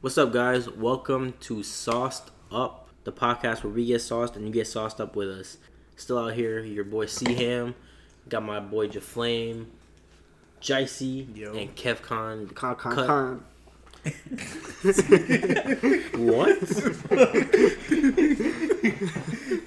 What's 0.00 0.16
up, 0.16 0.32
guys? 0.32 0.68
Welcome 0.70 1.34
to 1.40 1.62
Sauced 1.62 2.30
Up, 2.52 2.88
the 3.04 3.12
podcast 3.12 3.64
where 3.64 3.72
we 3.72 3.86
get 3.86 4.00
sauced 4.00 4.36
and 4.36 4.46
you 4.46 4.52
get 4.52 4.66
sauced 4.66 5.00
up 5.00 5.16
with 5.16 5.28
us. 5.28 5.58
Still 5.96 6.18
out 6.18 6.34
here, 6.34 6.60
your 6.60 6.84
boy 6.84 7.06
C 7.06 7.34
Ham, 7.34 7.74
got 8.28 8.44
my 8.44 8.60
boy 8.60 8.86
Jaflame, 8.88 9.66
Jicey, 10.60 11.36
Yo. 11.36 11.52
and 11.54 11.74
KevCon. 11.74 12.54
Con, 12.54 12.76
con, 12.76 12.94
Cut- 12.94 13.06
con. 13.06 13.44
What? 16.14 16.60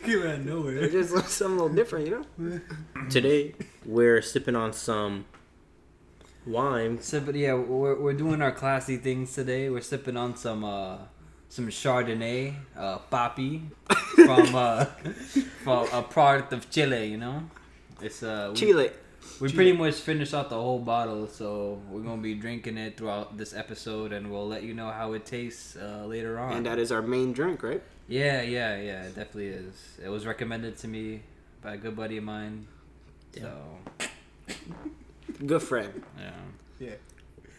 Came 0.03 0.19
out 0.23 0.35
of 0.35 0.45
nowhere. 0.45 0.77
It's 0.77 0.93
just 0.93 1.27
something 1.29 1.59
a 1.59 1.63
little 1.63 1.69
different, 1.75 2.07
you 2.07 2.25
know? 2.37 2.61
Today, 3.09 3.53
we're 3.85 4.21
sipping 4.21 4.55
on 4.55 4.71
some 4.71 5.25
wine. 6.45 6.99
Sipping, 7.01 7.35
yeah, 7.35 7.53
we're, 7.53 7.99
we're 7.99 8.13
doing 8.13 8.41
our 8.41 8.51
classy 8.51 8.97
things 8.97 9.33
today. 9.33 9.69
We're 9.69 9.81
sipping 9.81 10.17
on 10.17 10.35
some 10.35 10.63
uh 10.63 10.97
some 11.49 11.67
Chardonnay, 11.67 12.55
uh, 12.77 12.99
Papi, 13.11 13.61
from 14.25 14.55
uh 14.55 14.85
from 15.63 15.87
a 15.91 16.01
product 16.01 16.53
of 16.53 16.69
Chile. 16.69 17.05
You 17.05 17.17
know, 17.17 17.43
it's 18.01 18.23
uh 18.23 18.49
we, 18.51 18.55
Chile. 18.59 18.89
We 19.39 19.51
pretty 19.51 19.73
much 19.73 19.95
finished 19.95 20.33
out 20.33 20.49
the 20.49 20.55
whole 20.55 20.79
bottle, 20.79 21.27
so 21.27 21.81
we're 21.89 22.01
gonna 22.01 22.21
be 22.21 22.35
drinking 22.35 22.77
it 22.77 22.97
throughout 22.97 23.37
this 23.37 23.55
episode, 23.55 24.13
and 24.13 24.31
we'll 24.31 24.47
let 24.47 24.63
you 24.63 24.73
know 24.73 24.91
how 24.91 25.13
it 25.13 25.25
tastes 25.25 25.75
uh, 25.75 26.05
later 26.05 26.37
on. 26.39 26.57
And 26.57 26.65
that 26.65 26.77
is 26.77 26.91
our 26.91 27.01
main 27.01 27.33
drink, 27.33 27.63
right? 27.63 27.81
yeah, 28.07 28.41
yeah, 28.41 28.75
yeah, 28.77 29.03
it 29.03 29.15
definitely 29.15 29.47
is. 29.47 29.97
It 30.03 30.09
was 30.09 30.25
recommended 30.27 30.77
to 30.79 30.87
me 30.87 31.21
by 31.61 31.75
a 31.75 31.77
good 31.77 31.95
buddy 31.95 32.17
of 32.17 32.23
mine. 32.23 32.67
So 33.35 33.51
Good 35.45 35.61
friend. 35.63 36.03
yeah. 36.17 36.31
Yeah, 36.79 36.93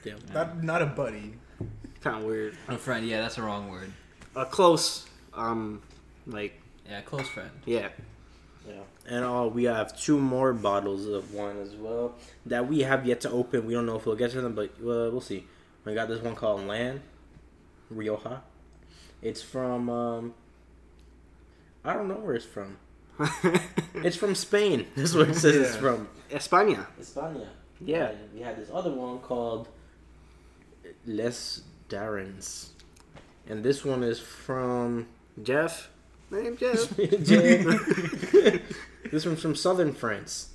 Yeah. 0.04 0.14
not 0.34 0.62
not 0.62 0.82
a 0.82 0.86
buddy. 0.86 1.34
Kind 2.00 2.16
of 2.18 2.24
weird. 2.24 2.56
A 2.68 2.76
friend, 2.76 3.06
yeah, 3.06 3.20
that's 3.20 3.36
the 3.36 3.42
wrong 3.42 3.68
word. 3.70 3.92
A 4.34 4.44
close, 4.44 5.06
um, 5.34 5.80
like, 6.26 6.60
Yeah, 6.88 7.00
close 7.02 7.28
friend. 7.28 7.50
yeah. 7.64 7.88
Yeah. 8.66 8.74
And 9.06 9.24
uh, 9.24 9.48
we 9.52 9.64
have 9.64 9.96
two 9.98 10.18
more 10.18 10.52
bottles 10.52 11.06
of 11.06 11.32
wine 11.34 11.58
as 11.60 11.74
well 11.76 12.14
that 12.46 12.68
we 12.68 12.80
have 12.80 13.06
yet 13.06 13.20
to 13.22 13.30
open. 13.30 13.66
We 13.66 13.74
don't 13.74 13.86
know 13.86 13.96
if 13.96 14.06
we'll 14.06 14.16
get 14.16 14.30
to 14.32 14.40
them, 14.40 14.54
but 14.54 14.70
uh, 14.80 15.10
we'll 15.10 15.20
see. 15.20 15.46
We 15.84 15.94
got 15.94 16.08
this 16.08 16.22
one 16.22 16.34
called 16.36 16.66
Land 16.66 17.00
Rioja. 17.90 18.42
It's 19.20 19.42
from 19.42 19.88
um, 19.90 20.34
I 21.84 21.92
don't 21.94 22.06
know 22.08 22.14
where 22.14 22.34
it's 22.34 22.44
from. 22.46 22.78
It's 24.04 24.16
from 24.16 24.34
Spain. 24.34 24.86
That's 24.96 25.14
what 25.14 25.28
it 25.28 25.34
says 25.36 25.54
it's 25.54 25.76
from. 25.76 26.08
España. 26.30 26.86
España. 27.00 27.46
Yeah. 27.80 28.08
And 28.08 28.32
we 28.34 28.40
had 28.40 28.56
this 28.56 28.68
other 28.72 28.90
one 28.92 29.18
called 29.20 29.68
Les 31.06 31.62
Darrens. 31.88 32.70
And 33.48 33.62
this 33.64 33.84
one 33.84 34.02
is 34.02 34.18
from 34.18 35.06
Jeff. 35.42 35.88
Name 36.30 36.56
Jeff. 36.56 36.96
Jeff. 37.22 37.64
this 39.10 39.26
one's 39.26 39.40
from 39.42 39.54
southern 39.54 39.92
France. 39.92 40.48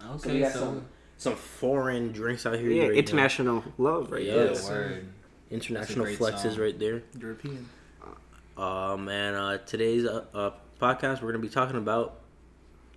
So 0.00 0.06
we 0.08 0.14
Okay, 0.14 0.40
got 0.40 0.52
so, 0.52 0.58
some 0.60 0.86
some 1.18 1.34
foreign 1.36 2.12
drinks 2.12 2.44
out 2.46 2.58
here. 2.58 2.70
yeah, 2.70 2.82
right 2.84 2.92
now. 2.92 2.96
international 2.98 3.64
love 3.78 4.10
right 4.12 4.22
Yeah. 4.24 4.34
there. 4.34 4.46
Yes. 4.48 4.68
word. 4.68 5.06
international 5.50 6.04
That's 6.06 6.16
a 6.16 6.16
great 6.16 6.34
flexes 6.34 6.52
song. 6.54 6.60
right 6.62 6.78
there. 6.78 7.02
European. 7.18 7.68
Um, 8.56 9.08
and 9.08 9.36
uh, 9.36 9.58
today's 9.66 10.06
uh, 10.06 10.24
uh, 10.34 10.50
podcast 10.80 11.22
we're 11.22 11.32
gonna 11.32 11.38
be 11.42 11.48
talking 11.48 11.76
about 11.76 12.20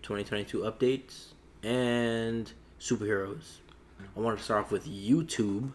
2022 0.04 0.60
updates 0.60 1.28
and 1.64 2.52
superheroes. 2.80 3.58
I 4.16 4.20
want 4.20 4.38
to 4.38 4.44
start 4.44 4.66
off 4.66 4.72
with 4.72 4.88
YouTube. 4.88 5.72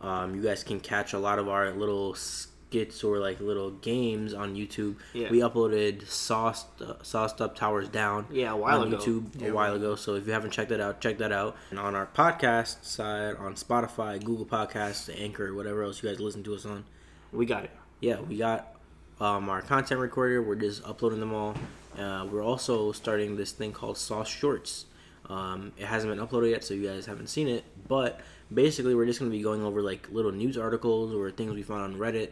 Um, 0.00 0.34
you 0.34 0.42
guys 0.42 0.64
can 0.64 0.80
catch 0.80 1.12
a 1.12 1.18
lot 1.18 1.38
of 1.38 1.48
our 1.48 1.70
little 1.72 2.14
skits 2.14 3.04
or 3.04 3.18
like 3.18 3.38
little 3.40 3.70
games 3.70 4.34
on 4.34 4.56
YouTube. 4.56 4.96
Yeah. 5.12 5.30
We 5.30 5.38
uploaded 5.40 6.06
sauced 6.08 6.66
uh, 6.82 6.94
sauced 7.02 7.40
up 7.40 7.54
towers 7.54 7.88
down. 7.88 8.26
Yeah, 8.32 8.52
a 8.52 8.56
while 8.56 8.80
on 8.80 8.88
ago. 8.92 8.96
YouTube 8.98 9.40
Yeah, 9.40 9.48
a 9.48 9.52
while 9.54 9.74
ago. 9.74 9.94
So 9.94 10.14
if 10.14 10.26
you 10.26 10.32
haven't 10.32 10.50
checked 10.50 10.70
that 10.70 10.80
out, 10.80 11.00
check 11.00 11.18
that 11.18 11.32
out. 11.32 11.56
And 11.70 11.78
on 11.78 11.94
our 11.94 12.06
podcast 12.06 12.84
side, 12.84 13.36
on 13.36 13.54
Spotify, 13.54 14.22
Google 14.22 14.46
Podcasts, 14.46 15.08
Anchor, 15.20 15.54
whatever 15.54 15.82
else 15.84 16.02
you 16.02 16.08
guys 16.08 16.18
listen 16.18 16.42
to 16.44 16.54
us 16.54 16.64
on, 16.66 16.84
We 17.32 17.46
got 17.46 17.64
it. 17.64 17.70
yeah, 18.00 18.20
we 18.20 18.36
got 18.38 18.74
um, 19.20 19.48
our 19.48 19.62
content 19.62 20.00
recorder. 20.00 20.42
We're 20.42 20.54
just 20.56 20.84
uploading 20.84 21.20
them 21.20 21.34
all. 21.34 21.54
Uh, 21.98 22.26
we're 22.30 22.42
also 22.44 22.92
starting 22.92 23.36
this 23.36 23.52
thing 23.52 23.72
called 23.72 23.98
Sauce 23.98 24.28
Shorts. 24.28 24.86
Um, 25.28 25.72
it 25.78 25.86
hasn't 25.86 26.14
been 26.14 26.24
uploaded 26.26 26.50
yet, 26.50 26.64
so 26.64 26.74
you 26.74 26.88
guys 26.88 27.06
haven't 27.06 27.28
seen 27.28 27.46
it. 27.48 27.64
But 27.88 28.20
basically, 28.52 28.94
we're 28.94 29.06
just 29.06 29.18
gonna 29.18 29.30
be 29.30 29.42
going 29.42 29.62
over 29.62 29.82
like 29.82 30.08
little 30.10 30.32
news 30.32 30.56
articles 30.58 31.12
or 31.14 31.30
things 31.30 31.52
we 31.52 31.62
found 31.62 31.82
on 31.82 31.96
Reddit 32.00 32.30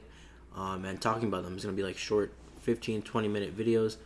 um, 0.57 0.85
and 0.85 1.01
talking 1.01 1.29
about 1.29 1.45
them. 1.45 1.55
It's 1.55 1.65
gonna 1.65 1.77
be 1.77 1.83
like 1.83 1.99
short, 1.99 2.33
15, 2.61 3.03
20 3.03 3.29
minute 3.29 3.57
videos. 3.57 3.97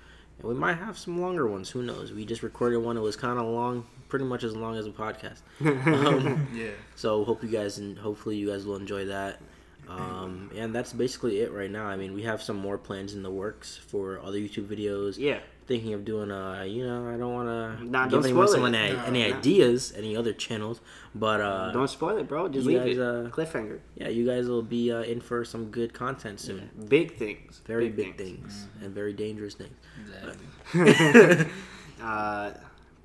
And 0.41 0.48
we 0.48 0.54
might 0.54 0.75
have 0.78 0.98
some 0.98 1.21
longer 1.21 1.47
ones. 1.47 1.71
Who 1.71 1.82
knows? 1.82 2.12
We 2.12 2.25
just 2.25 2.42
recorded 2.42 2.78
one. 2.78 2.97
It 2.97 3.00
was 3.00 3.16
kind 3.16 3.38
of 3.38 3.47
long, 3.47 3.87
pretty 4.09 4.25
much 4.25 4.42
as 4.44 4.56
long 4.56 4.76
as 4.76 4.87
a 4.87 4.91
podcast. 4.91 5.41
Um, 5.60 6.48
Yeah. 6.54 6.71
so 6.97 7.25
hope 7.25 7.42
you 7.42 7.48
guys 7.48 7.78
and 7.78 7.97
hopefully 7.98 8.37
you 8.37 8.48
guys 8.50 8.66
will 8.66 8.76
enjoy 8.76 9.04
that. 9.06 9.41
Um, 9.88 10.50
and 10.56 10.75
that's 10.75 10.93
basically 10.93 11.41
it 11.41 11.53
right 11.53 11.70
now. 11.70 11.87
I 11.87 11.97
mean, 11.97 12.15
we 12.15 12.22
have 12.22 12.41
some 12.43 12.56
more 12.56 12.78
plans 12.78 13.15
in 13.15 13.22
the 13.22 13.31
works 13.31 13.76
for 13.76 14.20
other 14.20 14.38
YouTube 14.38 14.66
videos. 14.66 15.19
Yeah. 15.19 15.41
Thinking 15.66 15.93
of 15.94 16.04
doing, 16.04 16.31
a, 16.31 16.65
you 16.66 16.84
know, 16.87 17.06
I 17.09 17.16
don't 17.16 17.32
want 17.34 17.48
to 17.48 17.84
Nah, 17.84 18.04
give 18.04 18.12
don't 18.12 18.25
anyone 18.25 18.47
spoil 18.48 18.53
someone 18.54 18.75
it. 18.75 18.78
any, 18.78 18.92
No, 18.97 19.04
any 19.04 19.31
nah. 19.31 19.37
ideas, 19.37 19.92
any 19.97 20.16
other 20.16 20.32
channels, 20.32 20.81
but 21.15 21.41
uh, 21.41 21.71
Don't 21.72 21.88
spoil 21.88 22.16
it, 22.19 22.26
bro. 22.28 22.48
Just 22.48 22.66
leave 22.66 22.78
guys, 22.81 22.97
it. 22.97 23.00
uh, 23.03 23.28
Cliffhanger. 23.31 23.78
yeah, 23.94 24.09
you 24.09 24.26
guys 24.26 24.48
will 24.48 24.62
be 24.62 24.91
uh, 24.91 25.03
in 25.03 25.21
for 25.21 25.44
some 25.44 25.66
good 25.71 25.92
content 25.94 26.41
soon. 26.41 26.69
Big 26.88 27.16
things. 27.16 27.60
Very 27.66 27.91
big, 27.91 28.16
things, 28.19 28.66
and 28.82 28.92
very 28.94 29.12
dangerous 29.12 29.54
things. 29.54 29.76
Exactly. 30.75 31.47
uh, 32.03 32.50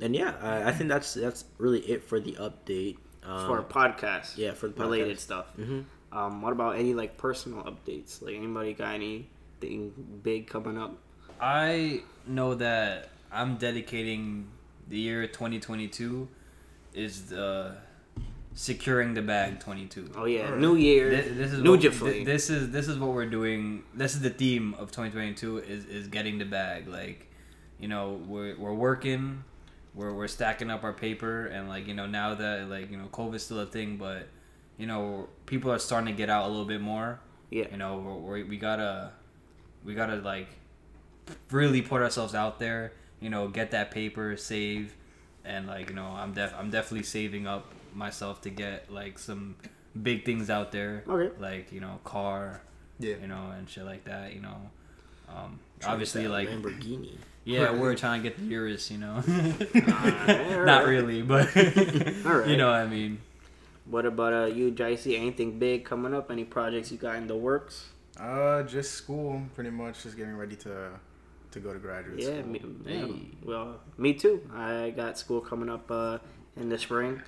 And 0.01 0.15
yeah, 0.15 0.35
I, 0.41 0.69
I 0.69 0.71
think 0.71 0.89
that's 0.89 1.13
that's 1.13 1.45
really 1.57 1.79
it 1.81 2.03
for 2.03 2.19
the 2.19 2.33
update. 2.33 2.97
Um, 3.23 3.45
for 3.47 3.59
a 3.59 3.63
podcast. 3.63 4.37
yeah, 4.37 4.53
for 4.53 4.67
the 4.69 4.81
related 4.81 5.17
podcast. 5.17 5.21
stuff. 5.21 5.45
Mhm. 5.59 5.83
Um, 6.11 6.41
what 6.41 6.53
about 6.53 6.77
any 6.77 6.93
like 6.93 7.17
personal 7.17 7.63
updates? 7.63 8.21
Like 8.21 8.35
anybody 8.35 8.73
got 8.73 8.93
anything 8.95 9.93
big 10.23 10.47
coming 10.47 10.77
up? 10.77 10.97
I 11.39 12.01
know 12.25 12.55
that 12.55 13.09
I'm 13.31 13.57
dedicating 13.57 14.47
the 14.87 14.97
year 14.97 15.27
2022 15.27 16.27
is 16.93 17.27
the 17.29 17.75
securing 18.53 19.13
the 19.13 19.21
bag 19.21 19.59
22. 19.59 20.11
Oh 20.15 20.25
yeah, 20.25 20.45
Alright. 20.45 20.59
New 20.59 20.75
Year, 20.75 21.09
This, 21.11 21.37
this 21.37 21.51
is 21.53 21.61
new 21.61 21.71
what, 21.71 21.79
Jaflame. 21.81 22.11
thi- 22.13 22.23
this 22.23 22.49
is 22.49 22.71
this 22.71 22.87
is 22.87 22.97
what 22.97 23.11
we're 23.11 23.29
doing. 23.29 23.83
This 23.93 24.15
is 24.15 24.21
the 24.21 24.29
theme 24.31 24.73
of 24.75 24.91
2022 24.91 25.59
is 25.59 25.85
is 25.85 26.07
getting 26.07 26.39
the 26.39 26.45
bag. 26.45 26.87
Like, 26.87 27.27
you 27.79 27.87
know, 27.87 28.19
we're 28.27 28.57
we're 28.57 28.73
working, 28.73 29.43
we're 29.93 30.13
we're 30.13 30.27
stacking 30.27 30.71
up 30.71 30.83
our 30.83 30.93
paper, 30.93 31.45
and 31.47 31.67
like 31.69 31.85
you 31.87 31.93
know 31.93 32.07
now 32.07 32.33
that 32.33 32.67
like 32.69 32.89
you 32.89 32.97
know 32.97 33.07
COVID's 33.11 33.43
still 33.43 33.59
a 33.59 33.65
thing, 33.67 33.97
but 33.97 34.27
you 34.77 34.85
know 34.87 35.27
people 35.45 35.71
are 35.71 35.79
starting 35.79 36.07
to 36.07 36.17
get 36.17 36.29
out 36.29 36.45
a 36.45 36.49
little 36.49 36.65
bit 36.65 36.81
more. 36.81 37.19
Yeah. 37.49 37.65
You 37.71 37.77
know, 37.77 37.97
we're, 37.97 38.33
we 38.39 38.43
we 38.43 38.57
gotta 38.57 39.11
we 39.83 39.93
gotta 39.95 40.15
like 40.17 40.47
really 41.51 41.81
put 41.81 42.01
ourselves 42.01 42.35
out 42.35 42.59
there. 42.59 42.91
You 43.19 43.29
know, 43.29 43.47
get 43.47 43.71
that 43.71 43.91
paper, 43.91 44.37
save, 44.37 44.93
and 45.43 45.67
like 45.67 45.89
you 45.89 45.95
know, 45.95 46.05
I'm 46.07 46.33
def 46.33 46.53
I'm 46.57 46.69
definitely 46.69 47.03
saving 47.03 47.47
up 47.47 47.71
myself 47.95 48.41
to 48.41 48.49
get 48.49 48.91
like 48.91 49.17
some 49.17 49.55
big 50.01 50.23
things 50.25 50.49
out 50.49 50.71
there. 50.71 51.03
Okay. 51.07 51.35
Like 51.39 51.71
you 51.71 51.79
know, 51.79 51.99
car, 52.03 52.61
Yeah. 52.99 53.15
you 53.21 53.27
know, 53.27 53.51
and 53.57 53.67
shit 53.69 53.85
like 53.85 54.03
that. 54.05 54.33
You 54.33 54.41
know, 54.41 54.57
um, 55.29 55.59
Trying 55.79 55.93
obviously 55.93 56.23
that 56.23 56.29
like 56.29 56.49
Lamborghini. 56.49 57.15
yeah, 57.43 57.71
we're 57.71 57.95
trying 57.95 58.21
to 58.21 58.29
get 58.29 58.37
the 58.37 58.45
Urus. 58.45 58.91
You 58.91 58.99
know, 58.99 59.23
alright. 59.75 60.65
not 60.65 60.85
really, 60.85 61.21
but 61.23 61.47
Alright. 62.25 62.49
you 62.49 62.57
know 62.57 62.67
what 62.67 62.75
I 62.81 62.87
mean. 62.87 63.19
What 63.89 64.05
about 64.05 64.33
uh, 64.33 64.45
you, 64.47 64.71
Jicey? 64.71 65.17
Anything 65.17 65.59
big 65.59 65.85
coming 65.85 66.13
up? 66.13 66.29
Any 66.31 66.43
projects 66.43 66.91
you 66.91 66.97
got 66.97 67.15
in 67.15 67.27
the 67.27 67.35
works? 67.35 67.89
Uh, 68.19 68.63
just 68.63 68.93
school, 68.93 69.41
pretty 69.55 69.69
much. 69.69 70.03
Just 70.03 70.17
getting 70.17 70.35
ready 70.35 70.55
to 70.57 70.91
to 71.51 71.59
go 71.59 71.71
to 71.71 71.79
graduate 71.79 72.19
Yeah, 72.19 72.41
school. 72.41 72.45
me, 72.51 72.61
yeah. 72.85 72.91
Hey. 73.05 73.27
Well, 73.43 73.79
me 73.97 74.13
too. 74.13 74.41
I 74.53 74.89
got 74.95 75.17
school 75.17 75.39
coming 75.39 75.69
up 75.69 75.89
uh, 75.89 76.17
in 76.57 76.67
the 76.67 76.77
spring. 76.77 77.21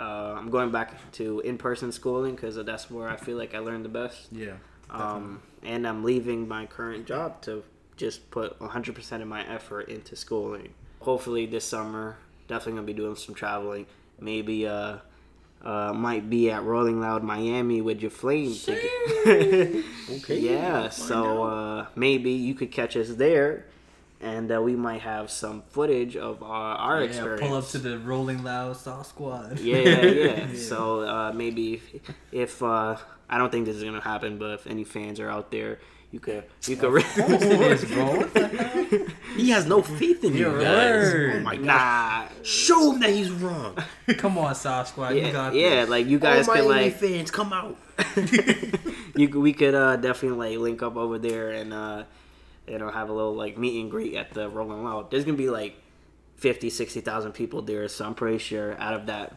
Uh, 0.00 0.34
I'm 0.38 0.48
going 0.48 0.70
back 0.70 0.94
to 1.12 1.40
in-person 1.40 1.92
schooling 1.92 2.34
because 2.36 2.56
that's 2.56 2.90
where 2.90 3.08
I 3.08 3.16
feel 3.16 3.36
like 3.36 3.54
I 3.54 3.58
learned 3.58 3.84
the 3.84 3.88
best. 3.90 4.28
Yeah. 4.32 4.54
Um, 4.88 5.42
and 5.62 5.86
I'm 5.86 6.02
leaving 6.04 6.48
my 6.48 6.64
current 6.66 7.04
job 7.06 7.42
to 7.42 7.62
just 7.96 8.30
put 8.30 8.58
100% 8.60 9.20
of 9.20 9.28
my 9.28 9.46
effort 9.46 9.88
into 9.90 10.16
schooling. 10.16 10.72
Hopefully 11.00 11.44
this 11.46 11.64
summer, 11.64 12.16
definitely 12.46 12.74
gonna 12.74 12.86
be 12.86 12.92
doing 12.94 13.16
some 13.16 13.34
traveling. 13.34 13.86
Maybe 14.20 14.66
uh, 14.66 14.98
uh, 15.64 15.92
might 15.92 16.30
be 16.30 16.50
at 16.50 16.62
Rolling 16.64 17.00
Loud 17.00 17.22
Miami 17.22 17.80
with 17.80 18.00
your 18.00 18.10
flame 18.10 18.54
ticket. 18.54 18.90
Okay. 20.10 20.38
yeah, 20.38 20.88
so 20.88 21.42
uh, 21.44 21.86
maybe 21.94 22.30
you 22.30 22.54
could 22.54 22.72
catch 22.72 22.96
us 22.96 23.10
there. 23.10 23.66
and 24.20 24.50
uh, 24.50 24.60
we 24.62 24.74
might 24.74 25.02
have 25.02 25.30
some 25.30 25.62
footage 25.70 26.16
of 26.16 26.42
our, 26.42 26.74
our 26.76 27.00
yeah, 27.00 27.06
experience. 27.08 27.40
pull 27.42 27.54
up 27.54 27.68
to 27.68 27.78
the 27.78 27.98
Rolling 27.98 28.42
Loud 28.42 28.76
Sauced 28.76 29.10
Squad. 29.10 29.60
yeah, 29.60 29.76
yeah, 29.78 30.02
yeah. 30.02 30.46
So 30.54 31.00
uh, 31.02 31.32
maybe 31.34 31.74
if, 31.74 31.82
if 32.32 32.62
uh, 32.62 32.96
I 33.28 33.38
don't 33.38 33.50
think 33.52 33.66
this 33.66 33.76
is 33.76 33.84
gonna 33.84 34.00
happen, 34.00 34.38
but 34.38 34.50
if 34.54 34.66
any 34.66 34.84
fans 34.84 35.20
are 35.20 35.28
out 35.30 35.50
there, 35.50 35.78
you 36.10 36.20
could 36.20 36.44
you 36.66 36.76
could. 36.76 36.92
Re- 36.92 37.04
It 37.16 37.60
is, 37.82 37.84
bro. 37.92 38.16
What 38.16 38.34
the 38.34 38.48
hell? 38.48 39.06
He 39.36 39.50
has 39.50 39.66
no 39.66 39.82
faith 39.82 40.24
in 40.24 40.32
you 40.32 40.40
Your 40.50 40.58
guys. 40.60 41.12
word. 41.12 41.34
Oh 41.36 41.40
my 41.40 41.56
god. 41.56 41.64
nah, 41.64 42.24
Show 42.42 42.92
him 42.92 43.00
that 43.00 43.10
he's 43.10 43.30
wrong. 43.30 43.76
Come 44.16 44.38
on, 44.38 44.54
Sauce 44.54 44.88
Squad. 44.88 45.10
you 45.10 45.20
yeah, 45.22 45.32
got 45.32 45.54
yeah, 45.54 45.80
this. 45.80 45.90
like 45.90 46.06
you 46.06 46.18
guys 46.18 46.48
All 46.48 46.54
could 46.54 46.64
like 46.64 46.94
fans 46.96 47.30
come 47.30 47.52
out. 47.52 47.76
you 49.16 49.28
could- 49.28 49.42
we 49.42 49.52
could 49.52 49.74
uh, 49.74 49.96
definitely 49.96 50.50
like 50.54 50.58
link 50.58 50.82
up 50.82 50.96
over 50.96 51.18
there 51.18 51.50
and 51.50 51.72
uh, 51.72 52.04
you 52.66 52.78
know 52.78 52.90
have 52.90 53.10
a 53.10 53.12
little 53.12 53.34
like 53.34 53.58
meet 53.58 53.80
and 53.80 53.90
greet 53.90 54.14
at 54.14 54.32
the 54.32 54.48
Rolling 54.48 54.84
Loud. 54.84 55.10
There's 55.10 55.24
gonna 55.24 55.36
be 55.36 55.50
like 55.50 55.76
50, 56.36 56.70
60,000 56.70 57.32
people 57.32 57.62
there, 57.62 57.86
so 57.88 58.06
I'm 58.06 58.14
pretty 58.14 58.38
sure 58.38 58.78
out 58.80 58.94
of 58.94 59.06
that 59.06 59.34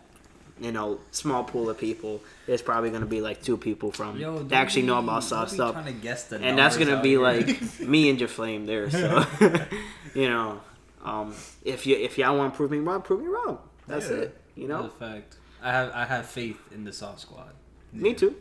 you 0.61 0.71
know 0.71 0.99
small 1.11 1.43
pool 1.43 1.69
of 1.69 1.77
people, 1.77 2.21
there's 2.45 2.61
probably 2.61 2.89
gonna 2.91 3.05
be 3.17 3.19
like 3.19 3.41
two 3.41 3.57
people 3.57 3.91
from 3.91 4.17
Yo, 4.17 4.37
that 4.37 4.47
don't 4.49 4.53
actually 4.59 4.83
know 4.83 4.99
about 4.99 5.23
soft 5.23 5.51
stuff, 5.51 5.83
to 5.85 5.91
guess 5.91 6.25
the 6.29 6.37
and 6.39 6.57
that's 6.57 6.77
gonna 6.77 7.01
be 7.01 7.09
here. 7.09 7.21
like 7.21 7.79
me 7.81 8.09
and 8.09 8.19
Jaflame 8.19 8.65
there. 8.67 8.89
So 8.89 9.25
you 10.13 10.29
know, 10.29 10.61
um, 11.03 11.33
if 11.65 11.85
you 11.87 11.97
if 11.97 12.17
y'all 12.17 12.37
want 12.37 12.53
to 12.53 12.57
prove 12.57 12.71
me 12.71 12.77
wrong, 12.79 13.01
prove 13.01 13.21
me 13.21 13.27
wrong. 13.27 13.57
That's 13.87 14.09
Yeah. 14.09 14.17
it. 14.17 14.37
You 14.55 14.67
That's 14.67 14.81
know, 14.83 14.87
a 14.87 14.89
fact. 15.13 15.37
I 15.63 15.71
have 15.71 15.91
I 15.93 16.05
have 16.05 16.25
faith 16.27 16.59
in 16.73 16.83
the 16.85 16.93
Sauced 16.93 17.21
Squad. 17.21 17.53
me 17.93 18.13
too, 18.13 18.35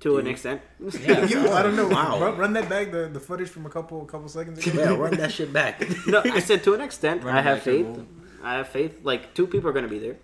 to 0.00 0.18
an 0.18 0.26
extent. 0.26 0.60
Yeah. 1.00 1.24
Yo, 1.24 1.52
I 1.52 1.62
don't 1.62 1.74
know. 1.76 1.88
Wow. 1.88 2.20
Run, 2.20 2.36
run 2.36 2.52
that 2.52 2.68
back 2.68 2.90
the, 2.92 3.08
the 3.12 3.20
footage 3.20 3.48
from 3.48 3.66
a 3.66 3.70
couple 3.70 4.04
couple 4.04 4.28
seconds 4.28 4.64
ago. 4.66 4.78
Yeah, 4.80 4.94
run 4.96 5.14
that 5.16 5.32
shit 5.32 5.52
back. 5.52 5.82
No, 6.06 6.22
I 6.24 6.38
said 6.40 6.62
to 6.64 6.74
an 6.74 6.80
extent. 6.80 7.24
Run 7.24 7.34
I 7.36 7.42
have 7.42 7.62
faith. 7.62 7.86
I 8.44 8.54
have 8.58 8.68
faith. 8.68 9.00
Like 9.02 9.34
two 9.34 9.46
people 9.46 9.68
are 9.70 9.72
gonna 9.72 9.88
be 9.88 9.98
there, 9.98 10.16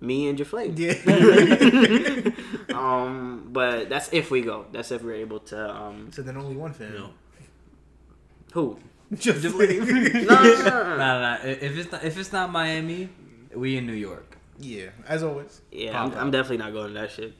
me 0.00 0.28
and 0.28 0.38
Jaflame. 0.38 0.78
Yeah. 0.78 2.30
Um, 2.76 3.48
but 3.52 3.88
that's 3.88 4.12
if 4.12 4.30
we 4.30 4.42
go. 4.42 4.66
That's 4.70 4.90
if 4.92 5.02
we're 5.02 5.14
able 5.14 5.40
to. 5.40 5.70
Um, 5.74 6.10
so 6.12 6.20
then 6.22 6.36
only 6.36 6.56
one 6.56 6.74
fan. 6.74 6.92
No. 6.94 7.10
who? 8.52 8.78
Just 9.14 9.42
No, 9.44 9.50
no, 9.50 9.64
no, 9.64 9.84
no. 9.84 10.22
Nah, 10.24 10.96
nah, 10.96 11.20
nah. 11.20 11.38
If 11.42 11.76
it's 11.78 11.90
not 11.90 12.04
if 12.04 12.18
it's 12.18 12.32
not 12.32 12.50
Miami, 12.52 13.08
we 13.54 13.76
in 13.78 13.86
New 13.86 13.94
York. 13.94 14.36
yeah, 14.58 14.88
as 15.08 15.22
always. 15.22 15.62
Yeah, 15.72 16.02
I'm, 16.02 16.12
I'm 16.14 16.30
definitely 16.30 16.58
not 16.58 16.72
going 16.72 16.88
to 16.92 17.00
that 17.00 17.10
shit. 17.12 17.32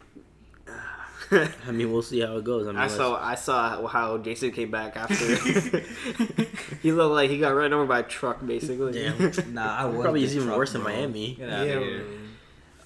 I 1.67 1.73
mean, 1.73 1.93
we'll 1.93 2.03
see 2.03 2.20
how 2.20 2.37
it 2.37 2.44
goes. 2.44 2.67
I 2.69 2.70
mean, 2.70 2.81
I 2.81 2.87
saw 2.87 3.23
I 3.23 3.35
saw 3.35 3.87
how 3.87 4.17
Jason 4.19 4.53
came 4.53 4.70
back 4.70 4.97
after. 4.97 5.14
he 6.82 6.93
looked 6.93 7.14
like 7.14 7.29
he 7.29 7.38
got 7.38 7.50
run 7.50 7.73
over 7.73 7.85
by 7.85 7.99
a 7.99 8.03
truck, 8.05 8.47
basically. 8.47 8.93
Damn. 8.93 9.53
Nah, 9.53 9.76
I 9.76 9.85
was 9.87 10.00
Probably 10.03 10.25
the 10.25 10.32
even 10.32 10.47
truck, 10.47 10.56
worse 10.56 10.75
in. 10.75 10.82
Miami. 10.82 11.35
Get 11.35 11.50
out 11.50 11.67
yeah. 11.67 11.99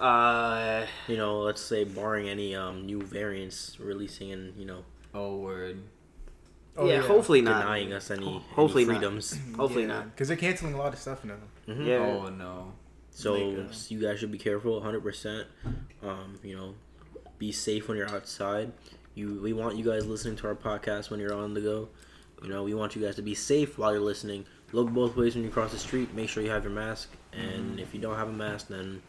Of 0.00 0.58
here. 0.58 0.82
Uh, 0.82 0.86
You 1.08 1.16
know, 1.16 1.40
let's 1.40 1.60
say 1.60 1.84
barring 1.84 2.28
any 2.28 2.54
um, 2.54 2.86
new 2.86 3.02
variants 3.02 3.78
releasing 3.80 4.32
and 4.32 4.56
you 4.56 4.64
know 4.66 4.84
Oh 5.14 5.36
word. 5.38 5.82
Oh, 6.76 6.86
yeah, 6.88 7.00
hopefully 7.02 7.40
not. 7.42 7.62
denying 7.62 7.92
us 7.92 8.10
any, 8.10 8.26
any 8.26 8.38
Hopefully 8.54 8.84
not. 8.84 8.92
freedoms. 8.92 9.38
Hopefully 9.56 9.86
not. 9.86 10.06
Because 10.12 10.28
they're 10.28 10.36
canceling 10.36 10.72
a 10.74 10.78
lot 10.78 10.92
of 10.92 10.98
stuff 11.00 11.24
now. 11.24 11.34
Mhm. 11.68 11.84
Yeah. 11.86 11.98
Oh 11.98 12.28
no. 12.28 12.72
So 13.10 13.34
Like, 13.34 13.70
uh, 13.70 13.72
you 13.88 14.00
guys 14.00 14.20
should 14.20 14.30
be 14.32 14.38
careful, 14.38 14.80
hundred 14.80 15.02
percent. 15.02 15.48
Um, 16.02 16.38
you 16.42 16.56
know, 16.56 16.74
be 17.38 17.50
safe 17.52 17.88
when 17.88 17.98
you're 17.98 18.08
outside. 18.08 18.72
You, 19.14 19.40
we 19.42 19.52
want 19.52 19.76
you 19.76 19.84
guys 19.84 20.06
listening 20.06 20.36
to 20.36 20.46
our 20.46 20.54
podcast 20.54 21.10
when 21.10 21.18
you're 21.18 21.34
on 21.34 21.52
the 21.52 21.60
go. 21.60 21.88
You 22.42 22.48
know, 22.48 22.62
we 22.62 22.72
want 22.72 22.94
you 22.94 23.02
guys 23.02 23.16
to 23.16 23.22
be 23.22 23.34
safe 23.34 23.76
while 23.76 23.92
you're 23.92 24.00
listening. 24.00 24.46
Look 24.72 24.88
both 24.90 25.16
ways 25.16 25.34
when 25.34 25.42
you 25.44 25.50
cross 25.50 25.72
the 25.72 25.78
street. 25.78 26.14
Make 26.14 26.28
sure 26.28 26.42
you 26.42 26.50
have 26.50 26.62
your 26.62 26.72
mask, 26.72 27.10
and 27.32 27.80
if 27.80 27.92
you 27.92 28.00
don't 28.00 28.16
have 28.16 28.28
a 28.28 28.32
mask, 28.32 28.68
then 28.68 29.02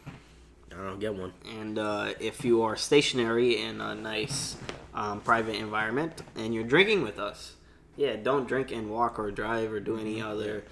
I 0.82 0.86
don't 0.90 1.00
get 1.00 1.14
one. 1.14 1.34
And 1.60 1.78
uh, 1.78 2.14
if 2.20 2.44
you 2.44 2.64
are 2.64 2.76
stationary 2.76 3.62
in 3.62 3.80
a 3.82 3.94
nice 3.96 4.56
um, 4.94 5.22
private 5.22 5.56
environment 5.56 6.22
and 6.36 6.54
you're 6.54 6.64
drinking 6.64 7.04
with 7.04 7.20
us, 7.20 7.54
yeah, 7.98 8.16
don't 8.16 8.48
drink 8.48 8.72
and 8.72 8.90
walk 8.90 9.20
or 9.20 9.32
drive 9.32 9.72
or 9.72 9.80
do 9.80 9.98
any 10.00 10.22
other 10.22 10.64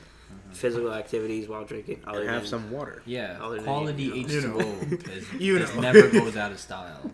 physical 0.51 0.94
activities 0.94 1.47
while 1.47 1.63
drinking. 1.65 2.01
Other 2.07 2.21
And 2.21 2.29
have 2.29 2.41
than- 2.41 2.50
some 2.50 2.71
water. 2.71 3.01
Yeah. 3.06 3.38
Other 3.41 3.56
than, 3.57 3.65
Quality 3.65 4.03
you 4.03 4.41
know. 4.41 4.57
H2O 4.57 5.09
is, 5.09 5.33
You 5.33 5.57
is 5.57 5.73
know. 5.75 5.81
never 5.81 6.09
goes 6.09 6.35
out 6.38 6.51
of 6.51 6.59
style. 6.59 7.12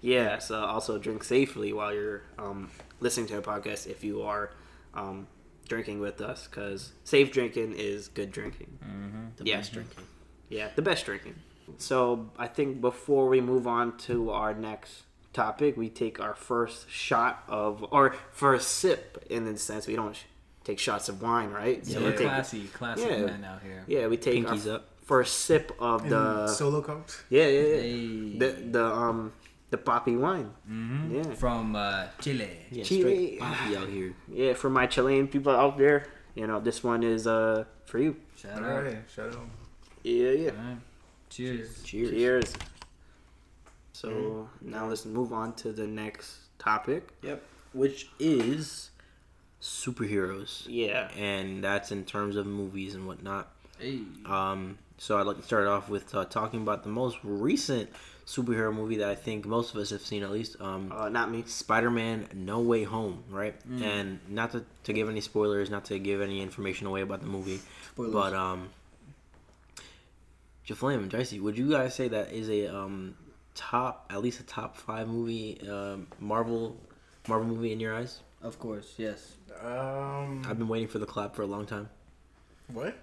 Yeah, 0.00 0.38
so 0.38 0.60
also 0.64 0.96
drink 0.98 1.24
safely 1.24 1.72
while 1.72 1.92
you're 1.92 2.22
um, 2.38 2.70
listening 3.00 3.26
to 3.28 3.38
a 3.38 3.42
podcast 3.42 3.88
if 3.88 4.04
you 4.04 4.22
are 4.22 4.50
um, 4.94 5.26
drinking 5.68 5.98
with 6.00 6.20
us, 6.20 6.46
because 6.46 6.92
safe 7.02 7.32
drinking 7.32 7.74
is 7.76 8.06
good 8.08 8.30
drinking. 8.30 8.78
The 9.38 9.44
Yeah. 9.44 9.56
best 9.56 9.72
drinking. 9.72 10.04
Yeah, 10.48 10.68
the 10.76 10.82
best 10.82 11.04
drinking. 11.04 11.34
So 11.76 12.30
I 12.38 12.46
think 12.48 12.80
before 12.80 13.28
we 13.28 13.40
move 13.40 13.66
on 13.66 13.96
to 14.08 14.30
our 14.30 14.54
next 14.54 15.02
topic, 15.32 15.76
we 15.76 15.88
take 15.88 16.18
our 16.20 16.34
first 16.34 16.90
shot 16.90 17.44
of, 17.48 17.84
or 17.90 18.14
first 18.32 18.68
sip 18.76 19.24
in 19.30 19.44
the 19.44 19.56
sense 19.58 19.86
we 19.86 19.94
don't 19.96 20.16
sh- 20.16 20.22
take 20.64 20.78
shots 20.78 21.08
of 21.08 21.20
wine, 21.22 21.50
right? 21.50 21.84
So 21.86 21.98
we 22.00 22.06
we're 22.06 22.12
take, 22.16 22.26
classy, 22.28 22.64
classy 22.68 23.02
Yeah. 23.02 23.26
men 23.26 23.44
out 23.44 23.62
here. 23.62 23.84
yeah, 23.86 24.06
we 24.06 24.16
take 24.16 24.44
Pinkies 24.44 24.66
our 24.68 24.76
up. 24.76 24.88
first 25.02 25.40
sip 25.40 25.72
of 25.78 26.02
And 26.02 26.12
the, 26.12 26.46
solo 26.48 26.80
cups. 26.82 27.22
yeah, 27.30 27.46
yeah, 27.46 27.60
yeah, 27.60 27.80
Hey. 27.80 28.38
the 28.38 28.48
the 28.72 28.84
um 28.84 29.32
the 29.70 29.76
Papi 29.78 30.18
wine. 30.18 30.50
Mhm. 30.68 31.12
Yeah. 31.14 31.34
From 31.34 31.76
uh, 31.76 32.06
Chile. 32.20 32.48
Yeah, 32.70 32.84
Chile. 32.84 33.38
Papi 33.40 33.76
out 33.76 33.88
here. 33.88 34.14
Yeah, 34.32 34.54
for 34.54 34.70
my 34.70 34.86
Chilean 34.86 35.28
people 35.28 35.52
out 35.52 35.76
there, 35.78 36.06
you 36.34 36.46
know, 36.46 36.58
this 36.58 36.82
one 36.82 37.02
is 37.02 37.26
uh 37.26 37.64
for 37.84 37.98
you. 37.98 38.16
Shout 38.34 38.62
All 38.62 38.68
out. 38.70 38.84
right, 38.84 38.98
shout 39.14 39.28
out. 39.34 39.46
Yeah, 40.02 40.30
yeah. 40.30 40.50
Alright. 41.28 41.30
Cheers. 41.30 41.82
Cheers. 41.82 42.10
Cheers. 42.10 42.52
So 43.92 44.48
now 44.60 44.86
let's 44.86 45.04
move 45.04 45.32
on 45.32 45.54
to 45.56 45.72
the 45.72 45.86
next 45.86 46.36
topic. 46.58 47.08
Yep. 47.22 47.42
Which 47.72 48.08
is 48.18 48.90
superheroes, 49.60 50.64
Yeah. 50.68 51.10
and 51.16 51.62
that's 51.62 51.90
in 51.92 52.04
terms 52.04 52.36
of 52.36 52.46
movies 52.46 52.94
and 52.94 53.06
whatnot. 53.06 53.50
Hey. 53.78 54.00
Um, 54.24 54.78
so 54.98 55.18
I'd 55.18 55.26
like 55.26 55.36
to 55.36 55.42
start 55.42 55.66
off 55.66 55.88
with 55.88 56.14
uh, 56.14 56.24
talking 56.24 56.62
about 56.62 56.82
the 56.84 56.88
most 56.90 57.18
recent 57.22 57.90
superhero 58.26 58.72
movie 58.74 58.96
that 58.98 59.08
I 59.08 59.14
think 59.14 59.46
most 59.46 59.74
of 59.74 59.80
us 59.80 59.90
have 59.90 60.00
seen 60.00 60.22
at 60.22 60.30
least. 60.30 60.60
Um, 60.60 60.92
Uh, 60.94 61.08
not 61.08 61.30
me. 61.30 61.42
Spider-Man: 61.46 62.28
No 62.34 62.60
Way 62.60 62.84
Home, 62.84 63.22
right? 63.30 63.54
And 63.82 64.20
not 64.28 64.52
to, 64.52 64.64
to 64.84 64.92
give 64.92 65.08
any 65.08 65.20
spoilers, 65.20 65.70
not 65.70 65.84
to 65.86 65.98
give 65.98 66.20
any 66.20 66.40
information 66.40 66.86
away 66.86 67.00
about 67.02 67.20
the 67.20 67.26
movie, 67.26 67.60
Spoilers. 67.92 68.12
but 68.12 68.34
um, 68.34 68.70
Jaflame 70.68 70.98
and 70.98 71.10
Jicey, 71.10 71.40
would 71.40 71.56
you 71.56 71.70
guys 71.70 71.94
say 71.94 72.08
that 72.08 72.30
is 72.30 72.50
a 72.50 72.66
um 72.74 73.14
top, 73.54 74.06
at 74.10 74.22
least 74.22 74.40
a 74.40 74.44
top 74.44 74.76
five 74.76 75.08
movie, 75.08 75.58
um, 75.68 76.06
Marvel, 76.20 76.76
Marvel 77.26 77.48
movie 77.48 77.72
in 77.72 77.80
your 77.80 77.94
eyes? 77.94 78.20
Of 78.42 78.58
course, 78.58 78.94
yes. 78.98 79.36
Um, 79.60 80.42
I've 80.46 80.58
been 80.58 80.68
waiting 80.68 80.86
for 80.88 80.98
the 80.98 81.06
collab 81.06 81.34
for 81.34 81.42
a 81.42 81.46
long 81.46 81.66
time. 81.66 81.88
what? 82.72 82.96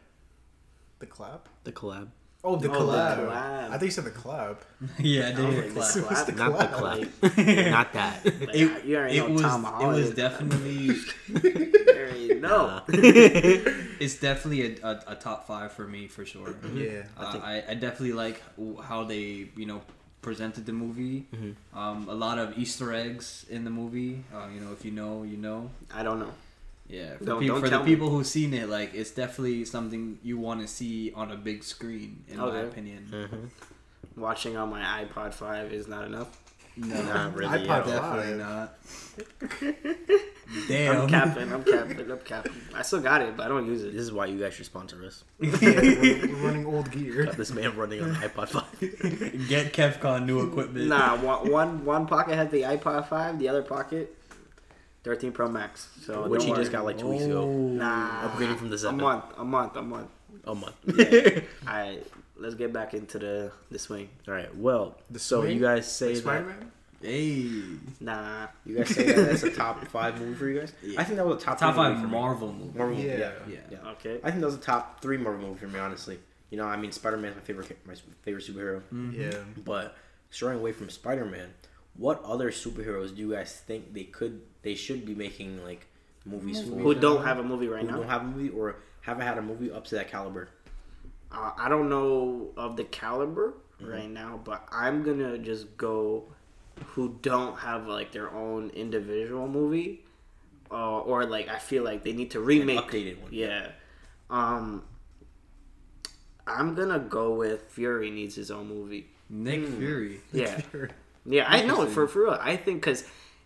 The 1.00 1.06
clap? 1.08 1.50
The 1.66 1.74
collab, 1.74 2.08
Oh, 2.46 2.56
the 2.58 2.70
Oh, 2.70 2.74
the 2.74 2.80
collab. 2.80 3.18
collab. 3.28 3.66
I 3.72 3.78
think 3.80 3.84
you 3.84 3.92
said 3.92 4.04
the 4.06 4.12
club. 4.12 4.60
yeah, 5.00 5.28
I 5.30 5.32
did 5.32 5.40
Oh, 5.40 5.50
hear 5.52 5.62
the 5.64 5.70
clap. 5.72 5.90
clap. 5.92 6.06
What's 6.06 6.24
the 6.24 6.32
not 6.34 6.60
the 6.60 6.68
club. 6.68 7.00
collab, 7.00 7.72
not 7.78 7.94
that. 7.94 8.20
It, 8.26 8.86
You 8.86 8.98
already 8.98 9.18
it 9.18 9.28
know 9.28 9.34
was 9.34 9.42
Tom 9.42 9.66
it 9.82 9.88
was 9.88 10.10
definitely 10.12 10.86
You 11.28 11.96
already 11.98 12.34
know. 12.40 12.66
Uh, 12.68 12.82
it's 14.00 14.16
definitely 14.20 14.78
a, 14.82 14.88
a, 14.88 15.04
a 15.08 15.16
top 15.16 15.48
five 15.48 15.72
for 15.74 15.88
me 15.88 16.08
for 16.08 16.26
sure. 16.26 16.56
Yeah. 16.74 17.04
Uh, 17.18 17.40
I, 17.44 17.64
I 17.70 17.74
definitely 17.74 18.14
like 18.14 18.42
how 18.84 19.04
they 19.04 19.50
you 19.56 19.66
know 19.66 19.82
presented 20.22 20.66
the 20.66 20.74
movie. 20.74 21.26
Mm-hmm. 21.34 21.78
Um, 21.78 22.08
a 22.10 22.14
lot 22.16 22.38
of 22.40 22.58
Easter 22.58 22.94
eggs 22.94 23.46
in 23.50 23.64
the 23.64 23.70
movie. 23.70 24.24
Uh, 24.34 24.48
you 24.54 24.60
know, 24.62 24.72
if 24.74 24.84
you 24.86 24.92
know, 24.92 25.24
you 25.24 25.38
know. 25.38 25.70
I 25.94 26.04
don't 26.04 26.20
know. 26.20 26.34
Yeah, 26.88 27.18
for, 27.18 27.26
Don't- 27.26 27.40
peop- 27.40 27.48
don't 27.50 27.62
for 27.62 27.70
the 27.70 27.80
me. 27.80 27.86
people 27.86 28.10
who've 28.10 28.28
seen 28.28 28.54
it, 28.54 28.70
like 28.70 28.94
it's 28.94 29.12
definitely 29.12 29.66
something 29.66 30.20
you 30.24 30.38
want 30.38 30.62
to 30.62 30.68
see 30.68 31.12
on 31.16 31.32
a 31.32 31.36
big 31.36 31.64
screen, 31.64 32.24
in 32.28 32.38
my 32.38 32.44
Okay. 32.46 32.68
opinion. 32.68 33.08
mhm. 33.12 33.50
Watching 34.22 34.56
on 34.56 34.70
my 34.70 34.82
iPod 35.04 35.34
5 35.34 35.74
is 35.74 35.88
not 35.88 36.06
enough. 36.06 36.28
No, 36.78 37.02
Not 37.02 37.36
really. 37.38 37.66
iPod 37.66 37.86
definitely 37.86 38.38
Five. 38.38 38.38
not. 38.38 38.78
I'm 40.48 40.68
Damn. 40.68 41.08
capping. 41.10 41.52
I'm 41.52 41.64
capping. 41.64 42.12
I'm 42.12 42.20
capping. 42.20 42.52
I 42.76 42.82
still 42.84 43.00
got 43.02 43.22
it, 43.24 43.36
but 43.36 43.46
I 43.48 43.50
don't 43.50 43.66
use 43.66 43.82
it. 43.84 43.94
This 43.94 44.02
is 44.04 44.12
why 44.12 44.28
you 44.28 44.38
guys 44.40 44.54
should 44.54 44.66
sponsor 44.68 45.04
us. 45.06 45.24
yeah, 45.40 45.58
we're, 45.62 46.28
we're 46.28 46.36
running 46.46 46.66
old 46.68 46.92
gear. 46.92 47.26
Got 47.26 47.36
this 47.38 47.52
man 47.52 47.76
running 47.76 48.02
on 48.04 48.10
an 48.12 48.16
iPod 48.18 48.50
5. 48.50 49.48
Get 49.50 49.74
Kevcon 49.74 50.26
new 50.26 50.48
equipment. 50.48 50.88
Nah, 50.88 51.16
one, 51.18 51.50
one, 51.52 51.86
one 51.86 52.06
pocket 52.08 52.36
has 52.36 52.52
the 52.52 52.62
iPod 52.62 53.08
5, 53.08 53.40
the 53.40 53.50
other 53.50 53.64
pocket, 53.64 54.16
13 55.06 55.32
Pro 55.32 55.48
Max. 55.48 55.88
So 56.02 56.28
Which 56.28 56.44
he 56.44 56.52
worry. 56.52 56.60
just 56.60 56.72
got 56.72 56.84
like 56.84 56.98
two 56.98 57.08
weeks 57.08 57.24
ago. 57.24 57.48
Nah, 57.50 58.28
Upgrading 58.28 58.58
from 58.58 58.70
the 58.70 58.88
a 58.90 58.92
month, 58.92 59.24
a 59.38 59.46
month, 59.46 59.76
a 59.78 59.82
month. 59.82 60.10
A 60.44 60.54
month. 60.54 60.76
All 61.68 61.74
right, 61.74 62.04
let's 62.38 62.56
get 62.56 62.74
back 62.74 62.94
into 62.94 63.18
the 63.20 63.52
the 63.72 63.80
swing. 63.80 64.10
All 64.28 64.34
right. 64.34 64.54
Well, 64.56 64.98
The 65.10 65.20
so 65.20 65.42
swing? 65.42 65.56
you 65.56 65.62
guys 65.62 65.90
say 65.92 66.08
Like 66.08 66.16
that 66.16 66.22
Spider-Man? 66.22 66.72
Hey. 67.02 67.52
Nah, 68.00 68.48
you 68.66 68.78
guys 68.78 68.90
say 68.90 69.04
that 69.12 69.26
that's 69.28 69.44
a 69.44 69.52
top 69.52 69.86
five 69.88 70.20
movie 70.20 70.34
for 70.36 70.48
you 70.50 70.60
guys. 70.60 70.74
I 70.98 71.04
think 71.04 71.18
that 71.18 71.26
was 71.26 71.42
a 71.42 71.46
top 71.46 71.58
Top 71.60 71.76
five 71.76 71.94
movie 71.94 72.04
for. 72.04 72.12
Marvel 72.12 72.52
movie. 72.52 72.78
Marvel. 72.78 72.96
movie, 72.96 73.08
Yeah. 73.08 73.18
Yeah. 73.18 73.32
Yeah. 73.48 73.58
Yeah. 73.84 73.90
okay. 73.92 74.20
I 74.24 74.30
think 74.32 74.42
that 74.42 74.48
was 74.48 74.56
a 74.56 74.60
top 74.60 75.02
three 75.02 75.18
Marvel 75.18 75.48
movie 75.48 75.60
for 75.60 75.68
me, 75.68 75.80
honestly. 75.80 76.20
You 76.50 76.58
know, 76.58 76.66
I 76.66 76.78
mean, 76.78 76.92
Spider 76.92 77.18
Man's 77.18 77.36
my 77.36 77.42
favorite, 77.42 77.78
my 77.86 77.94
favorite 78.24 78.44
superhero. 78.44 78.82
Mm-hmm. 78.94 79.22
Yeah. 79.22 79.38
But 79.64 79.96
straying 80.32 80.60
away 80.60 80.72
from 80.74 80.90
Spider 80.90 81.26
Man, 81.26 81.54
what 81.96 82.24
other 82.24 82.50
superheroes 82.52 83.16
do 83.16 83.22
you 83.22 83.32
guys 83.34 83.54
think 83.54 83.94
they 83.94 84.04
could 84.06 84.42
they 84.66 84.76
should 84.76 85.06
be 85.06 85.16
making 85.16 85.64
like 85.64 85.88
movies 86.26 86.60
for? 86.62 86.76
Who 86.76 86.94
don't 86.96 87.24
have 87.24 87.40
a 87.40 87.44
movie 87.44 87.68
right 87.70 87.82
who 87.86 87.88
now? 87.92 87.98
don't 88.00 88.10
have 88.10 88.22
a 88.24 88.26
movie 88.26 88.50
or 88.50 88.76
haven't 89.02 89.26
had 89.26 89.38
a 89.38 89.42
movie 89.42 89.72
up 89.72 89.86
to 89.86 89.96
that 89.96 90.10
caliber? 90.10 90.50
Uh, 91.32 91.52
I 91.58 91.70
don't 91.70 91.88
know 91.90 92.50
of 92.58 92.76
the 92.76 92.84
caliber 92.84 93.54
Mm-hmm. 93.82 93.92
right 93.92 94.10
now, 94.10 94.40
but 94.42 94.66
I'm 94.72 95.04
gonna 95.04 95.38
just 95.38 95.76
go 95.76 96.24
who 96.96 97.18
don't 97.22 97.58
have 97.60 97.88
like 97.88 98.14
their 98.14 98.32
own 98.34 98.70
individual 98.70 99.50
movie, 99.50 100.02
uh, 100.72 101.00
or 101.00 101.26
like 101.26 101.50
I 101.50 101.60
feel 101.60 101.84
like 101.84 102.04
they 102.06 102.14
need 102.14 102.32
to 102.32 102.40
remake 102.40 102.80
updated 102.80 103.20
one. 103.22 103.34
Yeah, 103.34 103.68
um, 104.30 104.84
I'm 106.48 106.76
gonna 106.76 107.00
go 107.00 107.34
with 107.34 107.64
Fury 107.70 108.12
needs 108.12 108.36
his 108.36 108.52
own 108.52 108.68
movie. 108.68 109.08
Nick 109.30 109.66
Hmm. 109.68 109.78
Fury. 109.78 110.22
Yeah, 110.32 110.62
yeah, 111.26 111.46
I 111.48 111.64
know 111.66 111.86
for 111.88 112.08
for 112.08 112.24
real. 112.24 112.38
I 112.40 112.56
think 112.56 112.80
because 112.82 113.04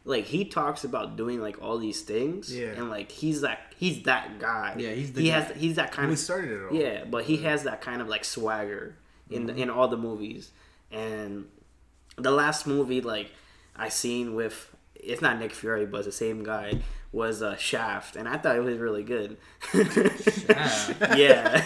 like 0.10 0.26
he 0.26 0.44
talks 0.46 0.84
about 0.84 1.16
doing 1.16 1.40
like 1.40 1.62
all 1.62 1.78
these 1.78 2.02
things, 2.02 2.54
Yeah. 2.56 2.70
and 2.78 2.90
like 2.90 3.12
he's 3.12 3.42
that 3.42 3.60
he's 3.78 4.04
that 4.04 4.40
guy. 4.40 4.76
Yeah, 4.78 4.92
he's 4.92 5.14
the 5.14 5.22
he 5.22 5.28
guy. 5.30 5.40
has 5.40 5.56
he's 5.56 5.76
that 5.76 5.92
kind 5.92 6.08
Who 6.08 6.14
of 6.14 6.20
started 6.20 6.52
it 6.52 6.66
all? 6.70 6.74
yeah, 6.76 7.04
but 7.06 7.24
he 7.26 7.38
has 7.38 7.64
that 7.64 7.80
kind 7.82 8.02
of 8.02 8.08
like 8.08 8.26
swagger 8.26 8.96
in 9.30 9.48
Mm-hmm. 9.48 9.58
in 9.60 9.70
all 9.70 9.88
the 9.88 9.98
movies. 9.98 10.52
And 10.92 11.46
the 12.18 12.32
last 12.32 12.66
movie 12.68 13.02
like 13.02 13.32
I 13.76 13.90
seen 13.90 14.34
with 14.36 14.76
it's 14.96 15.22
not 15.22 15.40
Nick 15.40 15.54
Fury, 15.54 15.86
but 15.86 16.00
it's 16.00 16.08
the 16.08 16.12
same 16.12 16.44
guy 16.44 16.74
was 17.12 17.42
uh, 17.42 17.56
Shaft, 17.58 18.16
and 18.16 18.28
I 18.28 18.38
thought 18.38 18.56
it 18.56 18.64
was 18.64 18.78
really 18.78 19.04
good. 19.04 19.38
Shaft? 19.72 20.96
yeah. 21.18 21.64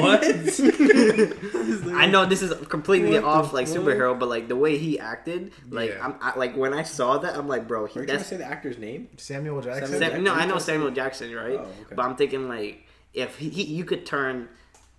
what? 0.00 0.24
I 1.94 2.06
know 2.06 2.24
this 2.24 2.40
is 2.42 2.54
completely 2.68 3.10
What 3.12 3.24
off 3.24 3.52
like 3.52 3.68
fuck? 3.68 3.76
superhero, 3.78 4.18
but 4.18 4.28
like 4.28 4.48
the 4.48 4.56
way 4.56 4.78
he 4.78 4.98
acted, 4.98 5.52
like 5.68 5.90
Yeah. 5.90 6.06
I'm 6.06 6.14
I, 6.20 6.38
like 6.38 6.56
when 6.56 6.72
I 6.72 6.84
saw 6.84 7.18
that, 7.18 7.36
I'm 7.36 7.48
like, 7.48 7.68
bro, 7.68 7.86
he, 7.86 7.98
Are 7.98 8.02
you 8.02 8.06
trying 8.06 8.18
to 8.18 8.24
that's 8.24 8.28
say 8.30 8.36
the 8.38 8.46
actor's 8.46 8.78
name? 8.78 9.08
Samuel 9.18 9.60
Jackson. 9.60 9.88
Samuel 9.98 10.10
Sam, 10.10 10.24
no, 10.24 10.32
I 10.32 10.46
know 10.46 10.58
Samuel 10.58 10.90
Jackson, 10.90 11.34
right? 11.34 11.58
Oh, 11.58 11.62
okay. 11.82 11.94
But 11.94 12.04
I'm 12.06 12.16
thinking 12.16 12.48
like 12.48 12.84
if 13.12 13.36
he, 13.36 13.50
he 13.50 13.62
you 13.64 13.84
could 13.84 14.06
turn 14.06 14.48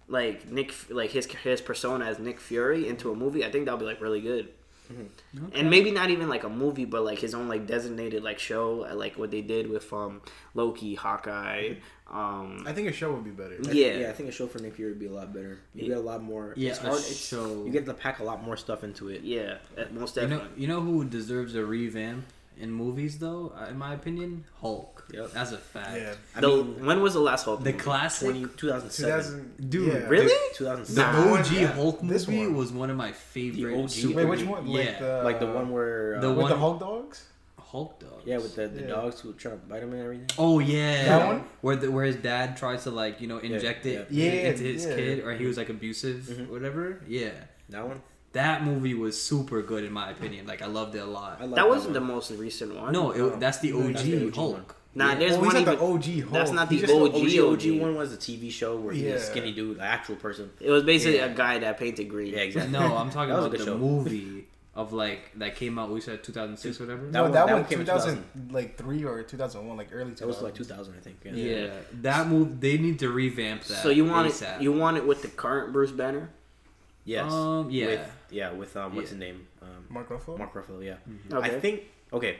like 0.07 0.47
Nick 0.51 0.73
like 0.89 1.11
his 1.11 1.25
his 1.25 1.61
persona 1.61 2.05
as 2.05 2.19
Nick 2.19 2.39
Fury 2.39 2.87
into 2.87 3.11
a 3.11 3.15
movie, 3.15 3.43
I 3.43 3.51
think 3.51 3.65
that'll 3.65 3.79
be 3.79 3.85
like 3.85 4.01
really 4.01 4.21
good. 4.21 4.49
Mm-hmm. 4.91 5.45
And 5.53 5.69
maybe 5.69 5.91
not 5.91 6.09
even 6.09 6.29
like 6.29 6.43
a 6.43 6.49
movie, 6.49 6.85
but 6.85 7.03
like 7.03 7.19
his 7.19 7.33
own 7.33 7.47
like 7.47 7.67
designated 7.67 8.23
like 8.23 8.39
show, 8.39 8.87
uh, 8.89 8.95
like 8.95 9.17
what 9.17 9.31
they 9.31 9.41
did 9.41 9.69
with 9.69 9.91
um 9.93 10.21
Loki, 10.53 10.95
Hawkeye. 10.95 11.75
Um, 12.09 12.63
I 12.65 12.71
think 12.71 12.87
a 12.87 12.93
show 12.93 13.11
would 13.11 13.25
be 13.25 13.31
better. 13.31 13.57
Yeah. 13.63 13.97
yeah. 13.97 14.09
I 14.09 14.13
think 14.13 14.29
a 14.29 14.31
show 14.31 14.47
for 14.47 14.59
Nick 14.59 14.75
Fury 14.75 14.91
would 14.91 14.99
be 14.99 15.07
a 15.07 15.11
lot 15.11 15.33
better. 15.33 15.59
You 15.75 15.83
Yeah. 15.83 15.87
get 15.89 15.97
a 15.97 16.01
lot 16.01 16.23
more. 16.23 16.53
Yeah, 16.55 16.69
it's 16.69 16.79
a 16.79 16.83
hard. 16.83 16.99
It's, 16.99 17.27
show. 17.27 17.65
You 17.65 17.71
get 17.71 17.85
to 17.85 17.93
pack 17.93 18.19
a 18.19 18.23
lot 18.23 18.43
more 18.43 18.55
stuff 18.55 18.83
into 18.83 19.09
it. 19.09 19.23
yeah, 19.23 19.57
uh, 19.77 19.85
most 19.91 20.15
You 20.15 20.27
know, 20.27 20.47
you 20.55 20.67
know 20.67 20.79
who 20.81 21.03
deserves 21.03 21.55
a 21.55 21.65
revamp 21.65 22.25
in 22.59 22.71
movies 22.71 23.17
though? 23.19 23.53
uh, 23.59 23.65
In 23.69 23.77
my 23.77 23.93
opinion, 23.93 24.45
Hulk. 24.61 25.05
Yep. 25.13 25.31
That's 25.33 25.51
a 25.53 25.57
fact. 25.57 25.95
Yeah. 25.97 26.13
I 26.35 26.41
the, 26.41 26.47
mean, 26.49 26.85
when 26.85 27.01
was 27.01 27.13
the 27.13 27.19
last 27.21 27.45
Hulk? 27.45 27.63
The 27.63 27.71
movie? 27.71 27.83
classic, 27.83 28.29
20, 28.29 28.45
2007. 28.57 29.09
2000. 29.57 29.69
Dude, 29.69 29.87
yeah. 29.87 29.99
Really? 30.09 30.33
2007. 30.55 31.15
The 31.15 31.39
OG 31.39 31.51
yeah. 31.51 31.67
Hulk 31.67 31.99
This 32.03 32.27
movie 32.27 32.47
one. 32.47 32.55
was 32.55 32.71
one 32.73 32.89
of 32.89 32.97
my 32.97 33.11
favorite. 33.13 33.77
OG? 33.83 33.89
super- 33.89 34.15
Wait, 34.17 34.25
which 34.25 34.43
one? 34.43 34.67
Yeah, 34.67 34.79
Like 34.79 34.99
the, 34.99 35.21
like 35.23 35.39
the 35.39 35.47
one 35.47 35.69
where. 35.71 36.17
Uh, 36.17 36.21
The 36.21 36.29
with 36.29 36.37
one- 36.39 36.51
the 36.51 36.57
Hulk 36.57 36.79
dogs. 36.79 37.25
Hulk 37.59 37.99
dogs. 37.99 38.23
Yeah, 38.25 38.37
with 38.37 38.55
the, 38.55 38.67
the 38.69 38.81
Yeah. 38.81 38.87
dogs 38.87 39.19
who 39.19 39.33
try 39.33 39.51
to 39.51 39.57
bite 39.57 39.83
him 39.83 39.91
and 39.91 40.01
everything. 40.01 40.27
Oh 40.37 40.59
yeah, 40.59 41.03
That 41.05 41.27
one? 41.27 41.43
where 41.61 41.75
the, 41.75 41.91
where 41.91 42.05
his 42.05 42.15
dad 42.15 42.55
tries 42.55 42.83
to 42.83 42.91
like 42.91 43.19
you 43.19 43.27
know 43.27 43.39
inject 43.39 43.85
it 43.85 44.07
yeah. 44.09 44.25
Yeah, 44.33 44.49
into 44.49 44.63
his 44.63 44.85
yeah. 44.85 44.95
kid, 44.95 45.19
or 45.25 45.33
he 45.33 45.45
was 45.45 45.57
like 45.57 45.67
abusive, 45.69 46.21
Mhm. 46.31 46.47
whatever. 46.49 47.01
Yeah, 47.07 47.31
That 47.69 47.85
one. 47.85 48.01
That 48.37 48.63
movie 48.63 48.93
was 48.93 49.21
super 49.21 49.61
good 49.61 49.83
in 49.83 49.91
my 49.91 50.09
opinion. 50.11 50.45
Like 50.47 50.61
I 50.61 50.67
loved 50.67 50.95
it 50.95 50.99
a 50.99 51.05
lot. 51.05 51.37
I 51.41 51.45
like 51.45 51.55
that 51.55 51.67
wasn't 51.69 51.93
the 51.93 52.01
most 52.13 52.31
recent 52.31 52.75
one. 52.75 52.91
no, 52.93 53.11
it, 53.11 53.21
Oh. 53.21 53.35
that's 53.37 53.59
the 53.59 53.73
OG, 53.73 53.93
that's 53.93 54.03
the 54.03 54.25
OG 54.27 54.35
Hulk. 54.35 54.53
one. 54.53 54.65
Nah, 54.95 55.09
Yeah. 55.09 55.15
there's 55.19 55.33
oh, 55.33 55.37
one 55.37 55.45
he's 55.45 55.53
not 55.53 55.61
even- 55.61 55.75
the 55.77 55.85
OG 55.85 56.21
Hulk. 56.21 56.33
that's 56.33 56.51
not 56.51 56.69
the 56.69 56.83
OG. 56.83 56.89
OG, 56.89 57.39
OG 57.39 57.69
OG. 57.69 57.81
one 57.81 57.95
was 57.95 58.13
a 58.13 58.17
TV 58.17 58.49
show 58.51 58.77
where 58.77 58.93
he's 58.93 59.05
a 59.13 59.19
skinny 59.19 59.51
dude, 59.53 59.77
an 59.77 59.83
actual 59.83 60.15
person. 60.15 60.49
It 60.59 60.71
was 60.71 60.83
basically 60.83 61.17
Yeah. 61.17 61.25
a 61.31 61.35
guy 61.35 61.59
that 61.59 61.77
painted 61.77 62.09
green. 62.09 62.33
Yeah, 62.33 62.39
exactly. 62.39 62.71
No, 62.71 62.95
I'm 62.97 63.09
talking 63.11 63.29
That 63.33 63.37
was 63.37 63.45
a 63.45 63.49
about 63.49 63.57
the 63.59 63.65
show. 63.65 63.77
movie 63.77 64.47
of 64.75 64.93
like 64.93 65.31
that 65.37 65.55
came 65.55 65.77
out. 65.79 65.89
We 65.91 66.01
said 66.01 66.23
2006, 66.23 66.79
whatever. 66.79 67.05
That 67.05 67.11
No, 67.11 67.23
one- 67.23 67.31
that, 67.31 67.45
that 67.47 67.53
one, 67.53 67.61
one 67.63 67.69
came 67.69 67.79
in 67.79 67.85
2000, 67.85 68.23
like 68.51 68.77
three 68.77 69.03
or 69.03 69.23
2001, 69.23 69.75
like 69.77 69.89
early 69.91 70.11
2000. 70.11 70.17
That 70.19 70.27
was 70.27 70.41
like 70.43 70.53
2000, 70.55 70.93
I 70.95 70.99
think. 71.01 71.17
Yeah. 71.23 71.31
yeah. 71.33 71.69
that 72.01 72.27
move 72.27 72.59
they 72.61 72.77
need 72.77 72.99
to 72.99 73.09
revamp 73.09 73.63
that. 73.65 73.77
So 73.83 73.89
you 73.89 74.05
want 74.05 74.27
ASAP. 74.31 74.57
it? 74.57 74.61
You 74.63 74.71
want 74.73 74.97
it 74.97 75.05
with 75.07 75.21
the 75.23 75.27
current 75.29 75.73
Bruce 75.73 75.91
Banner? 75.91 76.29
Yes. 77.07 77.31
Um, 77.31 77.69
yeah. 77.71 77.85
With, 77.87 78.11
yeah, 78.31 78.51
with 78.51 78.75
um, 78.77 78.93
what's 78.95 79.07
Yeah. 79.07 79.09
his 79.15 79.19
name? 79.19 79.47
Um, 79.61 79.85
Mark 79.89 80.09
Ruffalo. 80.09 80.37
Mark 80.37 80.53
Ruffalo. 80.53 80.83
Yeah. 80.83 80.95
Okay. 81.35 81.55
I 81.55 81.59
think 81.59 81.83
okay. 82.13 82.37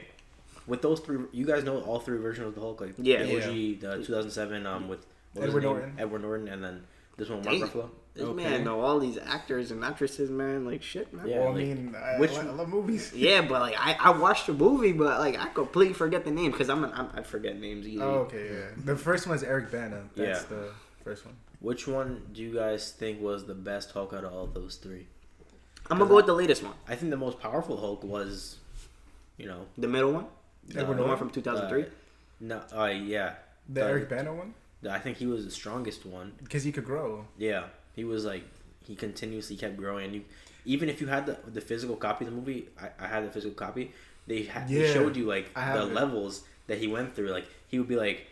With 0.66 0.82
those 0.82 1.00
three, 1.00 1.24
you 1.32 1.46
guys 1.46 1.64
know 1.64 1.80
all 1.80 1.98
three 2.00 2.18
versions 2.18 2.48
of 2.48 2.54
the 2.54 2.60
Hulk, 2.60 2.80
like 2.82 2.94
Yeah. 2.98 3.22
the 3.22 3.36
OG, 3.38 3.80
the 3.80 4.04
2007, 4.04 4.66
um, 4.66 4.86
with 4.88 5.06
what 5.32 5.46
was 5.46 5.54
his 5.54 5.54
Edward? 5.54 5.62
Norton. 5.62 5.94
Edward 5.98 6.22
Norton, 6.22 6.48
and 6.48 6.62
then 6.62 6.84
this 7.16 7.30
one, 7.30 7.42
Mark 7.42 7.58
Damn. 7.58 7.68
Ruffalo. 7.68 7.90
This 8.12 8.24
Okay. 8.26 8.34
man 8.44 8.64
know 8.64 8.80
all 8.80 8.98
these 8.98 9.16
actors 9.16 9.70
and 9.70 9.82
actresses, 9.84 10.28
man. 10.28 10.66
Like 10.66 10.82
shit, 10.82 11.14
man. 11.14 11.26
Yeah. 11.28 11.38
well, 11.38 11.48
I 11.48 11.52
like, 11.52 11.56
mean, 11.64 11.94
I, 11.96 12.18
which- 12.18 12.32
I, 12.32 12.40
I 12.40 12.50
love 12.50 12.68
movies. 12.68 13.12
Yeah, 13.16 13.40
but 13.42 13.60
like 13.62 13.76
I, 13.78 13.94
I 13.98 14.10
watched 14.10 14.48
the 14.48 14.52
movie, 14.52 14.92
but 14.92 15.18
like 15.20 15.38
I 15.38 15.48
completely 15.48 15.94
forget 15.94 16.24
the 16.26 16.30
name 16.32 16.50
because 16.50 16.68
I'm, 16.68 16.84
an, 16.84 16.92
I'm 16.94 17.08
I 17.14 17.22
forget 17.22 17.58
names 17.58 17.86
easy. 17.86 18.02
Oh, 18.02 18.26
okay, 18.26 18.48
yeah. 18.52 18.66
The 18.84 18.96
first 18.96 19.26
one 19.26 19.36
is 19.36 19.42
Eric 19.44 19.70
Bana. 19.70 20.02
That's 20.16 20.42
Yeah. 20.42 20.48
the 20.56 20.70
first 21.08 21.24
one. 21.26 21.36
Which 21.60 21.86
one 21.88 22.22
do 22.32 22.42
you 22.42 22.54
guys 22.54 22.90
think 22.92 23.20
was 23.20 23.46
the 23.46 23.54
best 23.54 23.90
Hulk 23.92 24.12
out 24.12 24.24
of 24.24 24.32
all 24.32 24.46
those 24.46 24.76
three? 24.76 25.06
I'm 25.90 25.98
gonna 25.98 26.08
go 26.08 26.16
with 26.16 26.26
the 26.26 26.34
latest 26.34 26.62
one, 26.62 26.74
I 26.86 26.94
think 26.96 27.10
the 27.10 27.16
most 27.16 27.40
powerful 27.40 27.76
Hulk 27.78 28.04
was, 28.04 28.56
you 29.38 29.46
know, 29.46 29.66
the 29.78 29.88
middle 29.88 30.12
one, 30.12 30.26
the, 30.66 30.74
the 30.74 30.80
Edward 30.80 30.98
one 31.00 31.16
from 31.16 31.30
2003. 31.30 31.82
uh, 31.82 31.86
no, 32.40 32.62
uh, 32.76 32.86
yeah, 32.86 33.34
The 33.68 33.84
Uh, 33.84 33.88
Eric 33.88 34.08
Bana 34.10 34.32
one? 34.34 34.54
I 34.88 34.98
think 34.98 35.16
he 35.16 35.26
was 35.26 35.44
the 35.44 35.50
strongest 35.50 36.04
one. 36.06 36.32
Because 36.42 36.62
he 36.64 36.72
could 36.72 36.84
grow. 36.84 37.26
Yeah, 37.38 37.64
he 37.96 38.04
was 38.04 38.24
like 38.24 38.44
he 38.84 38.94
continuously 38.94 39.56
kept 39.56 39.76
growing. 39.76 40.04
And 40.06 40.14
you, 40.16 40.22
even 40.64 40.88
if 40.88 41.00
you 41.00 41.06
had 41.08 41.26
the 41.26 41.36
the 41.58 41.60
physical 41.60 41.96
copy 41.96 42.24
of 42.24 42.30
the 42.30 42.36
movie, 42.36 42.68
I, 42.84 42.86
I 43.04 43.06
had 43.08 43.20
the 43.26 43.30
physical 43.30 43.56
copy. 43.66 43.92
They 44.26 44.42
had 44.42 44.68
they 44.68 44.92
showed 44.92 45.16
you 45.16 45.24
like 45.24 45.52
the 45.54 45.82
it. 45.88 45.94
levels 46.00 46.44
that 46.68 46.78
he 46.78 46.86
went 46.86 47.14
through. 47.14 47.30
Like 47.38 47.46
he 47.66 47.78
would 47.80 47.88
be 47.88 47.96
like 47.96 48.26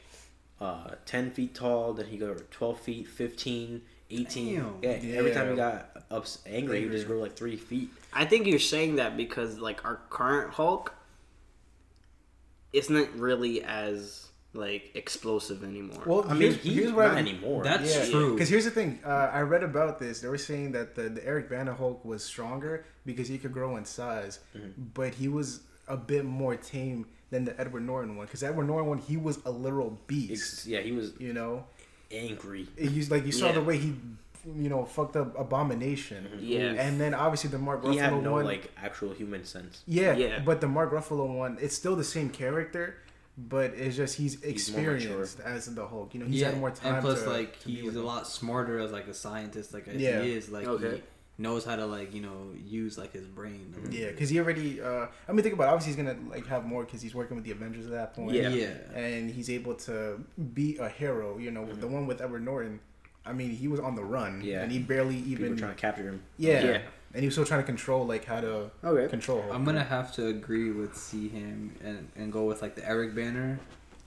uh, 0.60 0.90
ten 1.04 1.30
feet 1.30 1.54
tall, 1.54 1.92
then 1.92 2.06
he 2.06 2.16
go 2.16 2.34
twelve 2.50 2.80
feet, 2.80 3.06
15, 3.08 3.82
18. 4.10 4.54
Damn. 4.54 4.74
Yeah, 4.82 5.16
every 5.18 5.32
time 5.32 5.50
he 5.50 5.56
got 5.56 5.90
up 6.10 6.26
angry, 6.46 6.78
he 6.80 6.84
would 6.86 6.92
just 6.92 7.06
grow 7.06 7.18
like 7.18 7.36
three 7.36 7.56
feet. 7.56 7.90
I 8.12 8.24
think 8.24 8.46
you're 8.46 8.58
saying 8.58 8.96
that 8.96 9.16
because 9.16 9.58
like 9.58 9.84
our 9.84 10.00
current 10.10 10.52
Hulk 10.54 10.94
isn't 12.72 13.10
really 13.14 13.62
as 13.64 14.28
like 14.52 14.90
explosive 14.94 15.62
anymore. 15.62 16.02
Well, 16.06 16.24
I 16.28 16.32
mean, 16.32 16.52
here's, 16.52 16.62
he's 16.62 16.90
not 16.92 17.16
anymore. 17.16 17.62
That's 17.62 17.94
Yeah, 17.94 18.10
true. 18.10 18.32
Because 18.32 18.48
here's 18.48 18.64
the 18.64 18.70
thing. 18.70 18.98
Uh, 19.04 19.08
I 19.32 19.40
read 19.40 19.62
about 19.62 19.98
this. 19.98 20.20
They 20.20 20.28
were 20.28 20.38
saying 20.38 20.72
that 20.72 20.94
the, 20.94 21.10
the 21.10 21.26
Eric 21.26 21.50
Bana 21.50 21.74
Hulk 21.74 22.04
was 22.04 22.24
stronger 22.24 22.86
because 23.04 23.28
he 23.28 23.36
could 23.38 23.52
grow 23.52 23.76
in 23.76 23.84
size, 23.84 24.38
Mm-hmm. 24.56 24.82
but 24.94 25.14
he 25.14 25.28
was 25.28 25.60
a 25.88 25.96
bit 25.96 26.24
more 26.24 26.56
tame 26.56 27.06
than 27.30 27.44
the 27.44 27.58
Edward 27.60 27.80
Norton 27.84 28.16
one. 28.16 28.26
Because 28.26 28.42
Edward 28.42 28.66
Norton 28.66 28.88
one, 28.88 28.98
he 28.98 29.16
was 29.16 29.38
a 29.44 29.50
literal 29.50 29.98
beast. 30.06 30.32
Ex- 30.32 30.66
yeah, 30.66 30.80
he 30.80 30.92
was 30.92 31.12
You 31.18 31.32
know, 31.32 31.64
angry. 32.10 32.66
he's 32.78 33.10
like 33.10 33.26
you 33.26 33.32
saw 33.32 33.46
Yeah. 33.46 33.52
the 33.52 33.62
way 33.62 33.78
he, 33.78 33.94
you 34.56 34.68
know, 34.68 34.84
fucked 34.84 35.16
up 35.16 35.38
Abomination. 35.38 36.24
Mm-hmm. 36.24 36.38
Yeah. 36.44 36.58
And 36.74 37.00
then 37.00 37.14
obviously 37.14 37.50
the 37.50 37.58
Mark 37.58 37.82
Ruffalo 37.82 37.92
He 37.92 37.98
had 37.98 38.22
no 38.22 38.32
one. 38.32 38.44
like 38.44 38.70
actual 38.80 39.12
human 39.12 39.44
sense. 39.44 39.82
yeah, 39.86 40.14
Yeah. 40.16 40.38
But 40.44 40.60
the 40.60 40.68
Mark 40.68 40.92
Ruffalo 40.92 41.26
one, 41.36 41.58
it's 41.60 41.74
still 41.74 41.96
the 41.96 42.04
same 42.04 42.30
character. 42.30 42.96
But 43.38 43.74
it's 43.74 43.96
just 43.96 44.16
he's 44.16 44.34
He's 44.42 44.50
experienced 44.50 45.40
as 45.40 45.66
the 45.74 45.86
Hulk. 45.86 46.14
You 46.14 46.20
know, 46.20 46.26
he's 46.26 46.40
yeah, 46.40 46.50
had 46.50 46.58
more 46.58 46.70
time. 46.70 46.94
and 46.94 47.02
plus 47.02 47.22
to, 47.24 47.28
like 47.28 47.60
to 47.60 47.68
he's 47.70 47.94
a 47.94 48.00
lot 48.02 48.26
smarter 48.26 48.78
as 48.78 48.92
like 48.92 49.08
a 49.08 49.14
scientist, 49.14 49.74
like 49.74 49.86
as 49.88 49.96
Yeah. 50.00 50.22
he 50.22 50.32
is. 50.32 50.48
Like 50.48 50.66
Okay. 50.66 50.96
he 50.96 51.02
knows 51.38 51.64
how 51.64 51.76
to 51.76 51.84
like 51.86 52.14
you 52.14 52.22
know 52.22 52.50
use 52.64 52.96
like 52.96 53.12
his 53.12 53.26
brain. 53.26 53.74
Yeah, 53.90 54.10
because 54.10 54.30
he 54.30 54.38
already. 54.38 54.80
Uh, 54.80 55.06
I 55.28 55.32
mean, 55.32 55.42
think 55.42 55.54
about. 55.54 55.64
It. 55.68 55.72
Obviously, 55.74 55.92
he's 55.92 55.96
gonna 55.96 56.18
like 56.30 56.46
have 56.46 56.64
more 56.64 56.84
because 56.84 57.02
he's 57.02 57.14
working 57.14 57.36
with 57.36 57.44
the 57.44 57.52
Avengers 57.52 57.86
at 57.86 57.92
that 57.92 58.14
point. 58.14 58.32
Yeah. 58.32 58.48
yeah. 58.48 58.74
and 58.94 59.30
he's 59.30 59.50
able 59.50 59.74
to 59.74 60.20
be 60.54 60.76
a 60.78 60.88
hero. 60.88 61.38
You 61.38 61.50
know, 61.50 61.66
the 61.66 61.86
one 61.88 62.06
with 62.06 62.20
Edward 62.20 62.44
Norton. 62.44 62.80
I 63.24 63.32
mean, 63.32 63.50
he 63.50 63.66
was 63.66 63.80
on 63.80 63.96
the 63.96 64.04
run. 64.04 64.40
Yeah. 64.44 64.62
and 64.62 64.70
he 64.70 64.78
barely 64.78 65.16
People 65.20 65.46
even. 65.46 65.56
trying 65.56 65.74
to 65.74 65.80
capture 65.80 66.04
him. 66.04 66.22
yeah. 66.38 66.62
Yeah. 66.64 66.80
and 67.12 67.20
he 67.22 67.26
was 67.26 67.34
still 67.34 67.44
trying 67.44 67.60
to 67.60 67.66
control 67.66 68.06
like 68.06 68.24
how 68.24 68.40
to 68.40 68.70
Okay. 68.84 69.08
control. 69.10 69.42
Hulk. 69.42 69.52
I'm 69.54 69.64
gonna 69.64 69.82
have 69.82 70.14
to 70.14 70.28
agree 70.28 70.70
with 70.70 70.96
C 70.96 71.28
Ham 71.30 71.74
and, 71.82 72.08
and 72.14 72.32
go 72.32 72.44
with 72.44 72.62
like 72.62 72.76
the 72.76 72.88
Eric 72.88 73.14
Banner. 73.16 73.58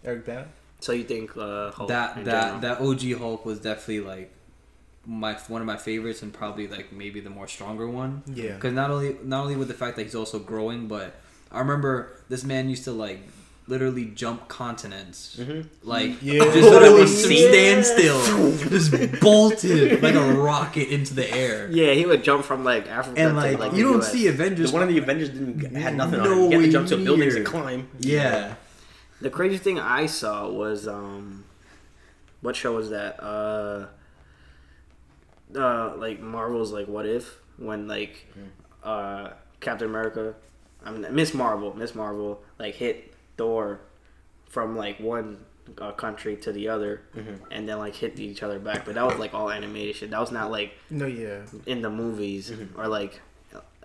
Eric 0.05 0.25
Bana. 0.25 0.47
So 0.79 0.93
you 0.93 1.03
think 1.03 1.35
uh, 1.35 1.71
Hulk 1.71 1.89
that 1.89 2.17
in 2.17 2.23
that 2.23 2.61
general. 2.61 2.95
that 2.95 3.13
OG 3.13 3.19
Hulk 3.19 3.45
was 3.45 3.59
definitely 3.59 3.99
like 3.99 4.31
my 5.09 5.33
one 5.47 5.59
of 5.61 5.65
my 5.65 5.75
favorites 5.77 6.21
and 6.21 6.31
probably 6.31 6.67
like 6.67 6.91
maybe 6.93 7.19
the 7.19 7.31
more 7.31 7.47
stronger 7.47 7.89
one. 7.89 8.21
Yeah. 8.27 8.53
Because 8.53 8.73
not 8.73 8.91
only 8.91 9.17
not 9.23 9.41
only 9.41 9.55
with 9.55 9.67
the 9.67 9.73
fact 9.73 9.95
that 9.97 10.03
he's 10.03 10.13
also 10.15 10.37
growing, 10.37 10.87
but 10.87 11.15
I 11.51 11.59
remember 11.59 12.11
this 12.29 12.43
man 12.43 12.69
used 12.69 12.83
to 12.83 12.91
like 12.91 13.19
literally 13.67 14.05
jump 14.05 14.47
continents. 14.47 15.37
Mhm. 15.39 15.65
Like 15.83 16.21
Yeah. 16.21 16.43
just 16.43 16.69
literally 16.69 17.07
stand 17.07 17.85
still, 17.85 18.19
just 18.69 18.91
bolted 19.19 20.01
like 20.03 20.13
a 20.15 20.31
rocket 20.33 20.89
into 20.89 21.13
the 21.15 21.27
air. 21.33 21.67
Yeah, 21.71 21.93
he 21.93 22.05
would 22.05 22.23
jump 22.23 22.45
from 22.45 22.63
like 22.63 22.87
Africa 22.87 23.19
And 23.19 23.29
to 23.31 23.35
like, 23.35 23.57
like 23.59 23.73
you 23.73 23.83
don't 23.85 23.99
US. 24.01 24.11
see 24.11 24.27
Avengers. 24.27 24.69
The 24.69 24.73
one 24.73 24.83
of 24.83 24.89
the 24.89 24.97
Avengers 24.99 25.29
didn't 25.29 25.75
had 25.75 25.95
nothing 25.95 26.19
on 26.19 26.25
No 26.29 26.45
it. 26.45 26.51
You 26.51 26.59
had 26.59 26.65
to 26.67 26.71
jump 26.71 26.87
to 26.89 26.97
way 26.97 27.03
buildings 27.03 27.33
near. 27.33 27.43
and 27.43 27.45
climb. 27.45 27.87
yeah. 27.99 28.55
The 29.21 29.29
crazy 29.31 29.57
thing 29.57 29.79
I 29.79 30.05
saw 30.05 30.47
was 30.49 30.87
um, 30.87 31.43
what 32.41 32.55
show 32.55 32.75
was 32.75 32.89
that? 32.91 33.21
Uh, 33.21 33.87
uh, 35.55 35.95
like 35.97 36.19
Marvel's 36.19 36.71
like 36.71 36.87
What 36.87 37.05
If 37.05 37.37
when 37.57 37.87
like 37.87 38.25
uh 38.83 39.31
Captain 39.59 39.87
America, 39.89 40.35
I 40.85 40.91
mean 40.91 41.05
Miss 41.13 41.33
Marvel, 41.33 41.75
Miss 41.75 41.93
Marvel 41.95 42.41
like 42.57 42.75
hit 42.75 43.13
Thor 43.37 43.81
from 44.47 44.75
like 44.77 44.99
one 44.99 45.43
uh, 45.77 45.91
country 45.91 46.35
to 46.37 46.51
the 46.51 46.67
other, 46.69 47.01
and 47.51 47.67
then 47.69 47.77
like 47.77 47.95
hit 47.95 48.19
each 48.19 48.41
other 48.43 48.57
back. 48.59 48.85
But 48.85 48.95
that 48.95 49.05
was 49.05 49.17
like 49.19 49.33
all 49.33 49.51
animation. 49.51 50.09
That 50.11 50.19
was 50.19 50.31
not 50.31 50.49
like 50.51 50.73
No, 50.89 51.05
yeah. 51.05 51.41
in 51.67 51.81
the 51.81 51.89
movies 51.89 52.51
or 52.75 52.87
like 52.87 53.19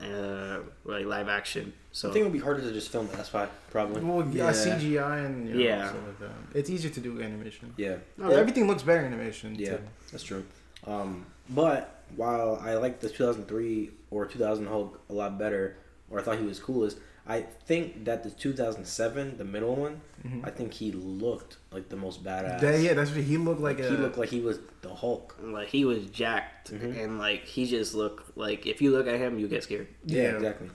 uh 0.00 0.58
like 0.84 1.06
live 1.06 1.28
action. 1.28 1.72
So 1.92 2.08
I 2.08 2.12
think 2.12 2.22
it 2.22 2.24
would 2.24 2.32
be 2.32 2.40
harder 2.40 2.60
to 2.62 2.72
just 2.72 2.90
film 2.90 3.06
it. 3.06 3.12
That's 3.12 3.32
why, 3.32 3.46
probably. 3.70 4.02
Well, 4.02 4.26
yeah, 4.28 4.46
Yeah. 4.46 4.50
CGI 4.52 5.26
and 5.26 5.48
you 5.48 5.54
know, 5.54 5.60
Yeah. 5.60 5.88
stuff 5.88 6.00
like 6.06 6.18
that. 6.20 6.58
It's 6.58 6.70
easier 6.70 6.90
to 6.90 7.00
do 7.00 7.20
animation. 7.22 7.72
Yeah, 7.76 7.96
Yeah, 8.18 8.30
everything 8.30 8.66
looks 8.66 8.82
better 8.82 9.00
in 9.00 9.12
animation. 9.12 9.54
yeah, 9.56 9.76
too. 9.76 9.82
that's 10.10 10.24
true. 10.24 10.44
Um, 10.86 11.26
but 11.50 12.02
while 12.16 12.60
I 12.62 12.74
like 12.74 13.00
the 13.00 13.08
2003 13.08 13.90
or 14.10 14.26
2000 14.26 14.66
Hulk 14.66 15.00
a 15.10 15.12
lot 15.12 15.38
better, 15.38 15.76
or 16.10 16.20
I 16.20 16.22
thought 16.22 16.38
he 16.38 16.44
was 16.44 16.58
coolest, 16.60 16.98
I 17.26 17.40
think 17.40 18.04
that 18.04 18.22
the 18.22 18.30
2007, 18.30 19.38
the 19.38 19.44
middle 19.44 19.74
one, 19.74 20.00
I 20.42 20.50
think 20.50 20.72
he 20.74 20.92
looked 20.92 21.56
like 21.72 21.88
the 21.88 21.96
most 21.96 22.22
badass. 22.24 22.60
That- 22.60 22.80
yeah, 22.80 22.92
that's 22.94 23.10
what 23.10 23.20
he 23.24 23.36
looked 23.36 23.60
like. 23.60 23.78
he 23.78 23.84
a, 23.84 23.90
looked 23.90 24.16
like 24.18 24.28
he 24.30 24.40
was 24.40 24.58
the 24.82 24.94
Hulk. 24.94 25.34
like 25.42 25.68
he 25.68 25.84
was 25.84 26.06
jacked 26.06 26.72
Mhm. 26.72 27.02
and 27.02 27.18
like 27.18 27.44
he 27.44 27.66
just 27.66 27.94
looked 27.94 28.36
like 28.36 28.66
if 28.66 28.80
you 28.82 28.90
look 28.90 29.06
at 29.06 29.18
him 29.18 29.38
you 29.38 29.48
get 29.48 29.62
scared. 29.62 29.86
Yeah, 30.04 30.22
Yeah. 30.22 30.28
exactly. 30.36 30.70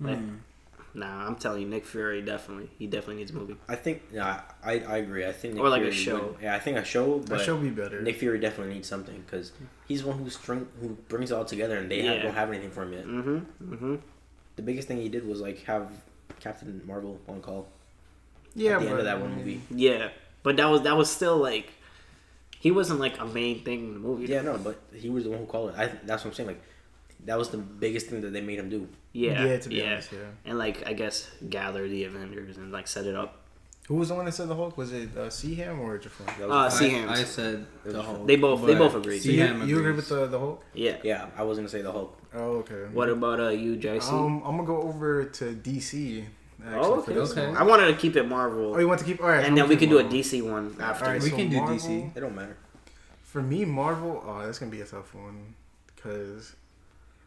Like, 0.00 0.18
Nah, 0.98 1.26
I'm 1.26 1.36
telling 1.36 1.62
you, 1.62 1.68
Nick 1.68 1.86
Fury 1.86 2.22
definitely 2.22 2.70
he 2.78 2.86
definitely 2.86 3.16
needs 3.16 3.30
a 3.30 3.34
movie. 3.34 3.56
I 3.68 3.76
think 3.76 4.02
yeah, 4.12 4.40
I, 4.64 4.80
I 4.80 4.96
agree. 4.98 5.26
I 5.26 5.32
think 5.32 5.54
Nick 5.54 5.62
Or 5.62 5.68
like 5.68 5.82
a 5.82 5.90
Fury 5.90 5.96
show. 5.96 6.26
would- 6.28 6.36
yeah, 6.42 6.54
I 6.54 6.58
think 6.58 6.76
a 6.76 6.84
show. 6.84 7.18
But 7.18 7.28
That 7.38 7.40
should 7.44 7.62
be 7.62 7.70
better. 7.70 8.02
Nick 8.02 8.16
Fury 8.16 8.38
definitely 8.40 8.74
needs 8.74 8.88
something 8.88 9.22
because 9.24 9.52
he's 9.86 10.02
one 10.02 10.18
who 10.18 10.28
string 10.30 10.66
who 10.80 10.96
brings 11.08 11.30
it 11.30 11.34
all 11.34 11.44
together, 11.44 11.76
and 11.78 11.90
they 11.90 12.02
have, 12.02 12.22
don't 12.22 12.34
have 12.34 12.48
anything 12.48 12.70
for 12.70 12.82
him 12.82 12.92
yet. 12.92 13.06
Mm-hmm. 13.06 13.74
Mm-hmm. 13.74 13.96
The 14.56 14.62
biggest 14.62 14.88
thing 14.88 15.00
he 15.00 15.08
did 15.08 15.26
was 15.26 15.40
like 15.40 15.62
have 15.64 15.90
Captain 16.40 16.82
Marvel 16.84 17.20
on 17.28 17.40
call 17.40 17.68
yeah, 18.54 18.72
at 18.72 18.80
the 18.80 18.86
but, 18.86 18.90
end 18.90 18.98
of 18.98 19.04
that 19.04 19.20
one 19.20 19.36
movie. 19.36 19.60
Yeah, 19.70 20.08
but 20.42 20.56
that 20.56 20.66
was 20.66 20.82
that 20.82 20.96
was 20.96 21.10
still 21.10 21.36
like 21.36 21.72
he 22.58 22.70
wasn't 22.70 23.00
like 23.00 23.20
a 23.20 23.24
main 23.24 23.62
thing 23.62 23.80
in 23.88 23.94
the 23.94 24.00
movie. 24.00 24.26
Yeah, 24.26 24.42
no, 24.42 24.58
but 24.58 24.80
he 24.92 25.08
was 25.10 25.24
the 25.24 25.30
one 25.30 25.40
who 25.40 25.46
called 25.46 25.70
it. 25.70 25.78
I, 25.78 25.86
that's 26.04 26.24
what 26.24 26.30
I'm 26.30 26.34
saying. 26.34 26.48
Like 26.48 26.62
that 27.28 27.38
was 27.38 27.48
the 27.50 27.58
biggest 27.84 28.06
thing 28.08 28.20
that 28.22 28.32
they 28.32 28.40
made 28.40 28.58
him 28.58 28.68
do. 28.68 28.88
yeah, 29.12 29.44
Yeah, 29.46 29.58
to 29.58 29.68
be 29.68 29.76
yeah. 29.76 29.92
honest, 29.92 30.12
yeah. 30.12 30.18
And 30.46 30.58
like 30.58 30.76
I 30.86 30.92
guess 30.92 31.30
gather 31.48 31.86
the 31.88 32.04
Avengers 32.04 32.56
and 32.56 32.72
like 32.72 32.88
set 32.88 33.06
it 33.06 33.14
up. 33.14 33.30
Who 33.88 33.94
was 33.96 34.08
the 34.10 34.14
one 34.16 34.26
that 34.26 34.32
said 34.32 34.48
the 34.48 34.54
Hulk? 34.54 34.76
Was 34.76 34.92
it 34.92 35.16
uh, 35.16 35.30
C 35.30 35.54
Ham 35.60 35.80
or 35.80 35.96
Jafar? 35.96 36.26
That 36.38 36.48
was 36.48 36.56
Uh, 36.56 36.64
the- 36.64 36.70
see 36.80 36.86
I, 36.86 36.98
him. 37.00 37.08
I 37.08 37.24
said 37.24 37.66
the 37.84 38.02
Hulk. 38.02 38.26
They 38.26 38.36
both- 38.36 38.66
they 38.66 38.74
both 38.74 38.94
agreed. 38.94 39.20
So 39.22 39.30
you, 39.30 39.64
you 39.64 39.78
agree 39.78 39.92
with 39.92 40.08
the 40.10 40.26
the 40.26 40.38
Hulk? 40.38 40.62
Yeah. 40.74 40.96
yeah, 41.02 41.26
I 41.38 41.42
was 41.48 41.56
gonna 41.58 41.70
say 41.76 41.80
the 41.82 41.92
Hulk. 41.92 42.12
Oh, 42.34 42.60
okay. 42.62 42.82
What 42.92 43.08
about 43.08 43.40
uh 43.40 43.48
you, 43.48 43.76
Jicey? 43.76 44.12
Um, 44.12 44.42
I'm 44.44 44.56
gonna 44.56 44.66
go 44.74 44.82
over 44.82 45.24
to 45.38 45.44
DC. 45.66 46.24
Actually, 46.60 46.80
oh, 46.80 47.00
for 47.00 47.12
okay. 47.12 47.20
this 47.20 47.30
Okay. 47.32 47.46
I 47.56 47.62
wanted 47.62 47.86
to 47.86 47.94
keep 47.94 48.14
it 48.16 48.26
Marvel, 48.28 48.74
Oh, 48.74 48.78
you 48.82 48.88
want 48.88 48.98
to 49.00 49.06
keep? 49.06 49.22
All 49.22 49.28
right, 49.28 49.44
and 49.46 49.56
then 49.56 49.68
we 49.68 49.76
gonna 49.76 49.86
could 49.86 49.90
do 49.90 49.98
a 50.00 50.20
DC 50.22 50.42
one 50.42 50.76
after. 50.80 51.04
All 51.06 51.12
right, 51.12 51.22
We 51.22 51.30
so 51.30 51.36
can 51.36 51.48
do 51.48 51.56
Marvel- 51.56 51.76
DC. 51.76 52.16
It 52.16 52.20
don't 52.20 52.34
matter. 52.34 52.56
For 53.22 53.40
me, 53.42 53.64
Marvel, 53.64 54.22
oh, 54.26 54.44
that's 54.44 54.58
gonna 54.58 54.70
be 54.78 54.80
a 54.82 54.84
tough 54.84 55.14
one 55.14 55.54
because 55.96 56.56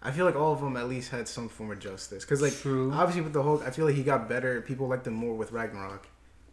I 0.03 0.11
feel 0.11 0.25
like 0.25 0.35
all 0.35 0.53
of 0.53 0.61
them 0.61 0.75
at 0.77 0.89
least 0.89 1.11
had 1.11 1.27
some 1.27 1.47
form 1.47 1.71
of 1.71 1.79
justice. 1.79 2.23
Because 2.25 2.41
like 2.41 2.53
True. 2.53 2.91
obviously 2.91 3.21
with 3.21 3.33
the 3.33 3.43
Hulk, 3.43 3.63
I 3.65 3.69
feel 3.69 3.85
like 3.85 3.95
he 3.95 4.03
got 4.03 4.27
better. 4.27 4.61
People 4.61 4.87
liked 4.87 5.05
him 5.05 5.13
more 5.13 5.35
with 5.35 5.51
Ragnarok. 5.51 6.07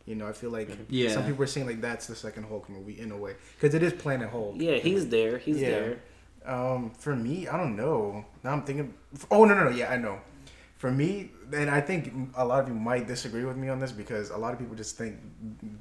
You 0.04 0.14
know, 0.16 0.26
I 0.28 0.32
feel 0.32 0.50
like 0.50 0.70
Yeah. 0.88 1.10
some 1.12 1.24
people 1.26 1.42
are 1.44 1.46
saying 1.46 1.66
like 1.66 1.80
that's 1.80 2.06
the 2.06 2.14
second 2.14 2.44
Hulk 2.44 2.68
movie 2.68 2.98
in 2.98 3.10
a 3.10 3.16
way 3.16 3.34
because 3.58 3.74
it 3.74 3.82
is 3.82 3.92
Planet 3.92 4.30
Hulk. 4.30 4.54
Yeah, 4.58 4.76
he's 4.76 5.08
there. 5.08 5.38
He's 5.38 5.60
Yeah. 5.60 5.70
there. 5.70 5.98
Um, 6.46 6.90
for 6.98 7.14
me, 7.14 7.46
I 7.48 7.56
don't 7.56 7.76
know. 7.76 8.24
Now 8.42 8.52
I'm 8.52 8.62
thinking. 8.62 8.94
Oh 9.30 9.44
no, 9.44 9.54
no, 9.54 9.64
no. 9.64 9.70
Yeah, 9.70 9.90
I 9.90 9.96
know. 9.96 10.20
For 10.76 10.90
me, 10.90 11.32
and 11.52 11.68
I 11.68 11.80
think 11.80 12.12
a 12.36 12.44
lot 12.44 12.62
of 12.62 12.68
you 12.68 12.74
might 12.74 13.06
disagree 13.08 13.44
with 13.44 13.56
me 13.56 13.68
on 13.68 13.80
this 13.80 13.90
because 13.92 14.30
a 14.30 14.36
lot 14.36 14.52
of 14.52 14.58
people 14.60 14.76
just 14.76 14.96
think 14.96 15.16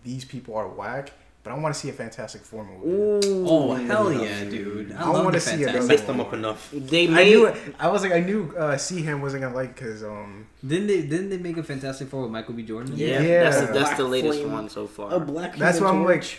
these 0.03 0.25
people 0.25 0.56
are 0.56 0.67
whack. 0.67 1.12
But 1.43 1.54
I 1.54 1.60
want 1.60 1.73
to 1.73 1.80
see 1.80 1.88
a 1.88 1.93
Fantastic 1.93 2.41
Four 2.41 2.65
movie. 2.65 2.88
Ooh. 2.89 3.45
Oh 3.47 3.73
hell 3.76 4.12
yeah, 4.12 4.43
dude! 4.43 4.91
I, 4.91 5.06
I 5.06 5.10
wanna 5.23 5.39
see 5.39 5.63
it, 5.63 5.71
They 5.71 5.80
messed 5.80 6.06
them 6.06 6.19
up 6.19 6.34
enough. 6.34 6.69
They 6.73 7.08
I 7.08 7.12
made. 7.12 7.30
knew. 7.30 7.54
I 7.80 7.88
was 7.88 8.02
like, 8.02 8.12
I 8.12 8.19
knew 8.19 8.54
uh, 8.58 8.76
C 8.78 9.02
Ham 9.04 9.21
wasn't 9.21 9.43
gonna 9.43 9.56
like 9.56 9.73
because 9.73 10.04
um. 10.04 10.47
Didn't 10.65 10.88
they? 10.88 11.04
Didn't 11.04 11.30
they 11.30 11.38
make 11.38 11.56
a 11.56 11.63
Fantastic 11.63 12.10
Four 12.10 12.23
with 12.23 12.32
Michael 12.32 12.54
B. 12.54 12.63
Jordan? 12.63 12.91
Yeah, 12.97 13.21
Yeah. 13.21 13.43
that's 13.50 13.62
the, 13.67 13.73
that's 13.80 13.95
the 13.97 14.04
latest 14.04 14.39
Flame. 14.41 14.52
one 14.52 14.69
so 14.69 14.88
far. 14.88 15.13
A 15.13 15.19
black. 15.21 15.56
That's 15.56 15.80
why 15.80 15.88
I'm 15.88 16.04
like, 16.04 16.38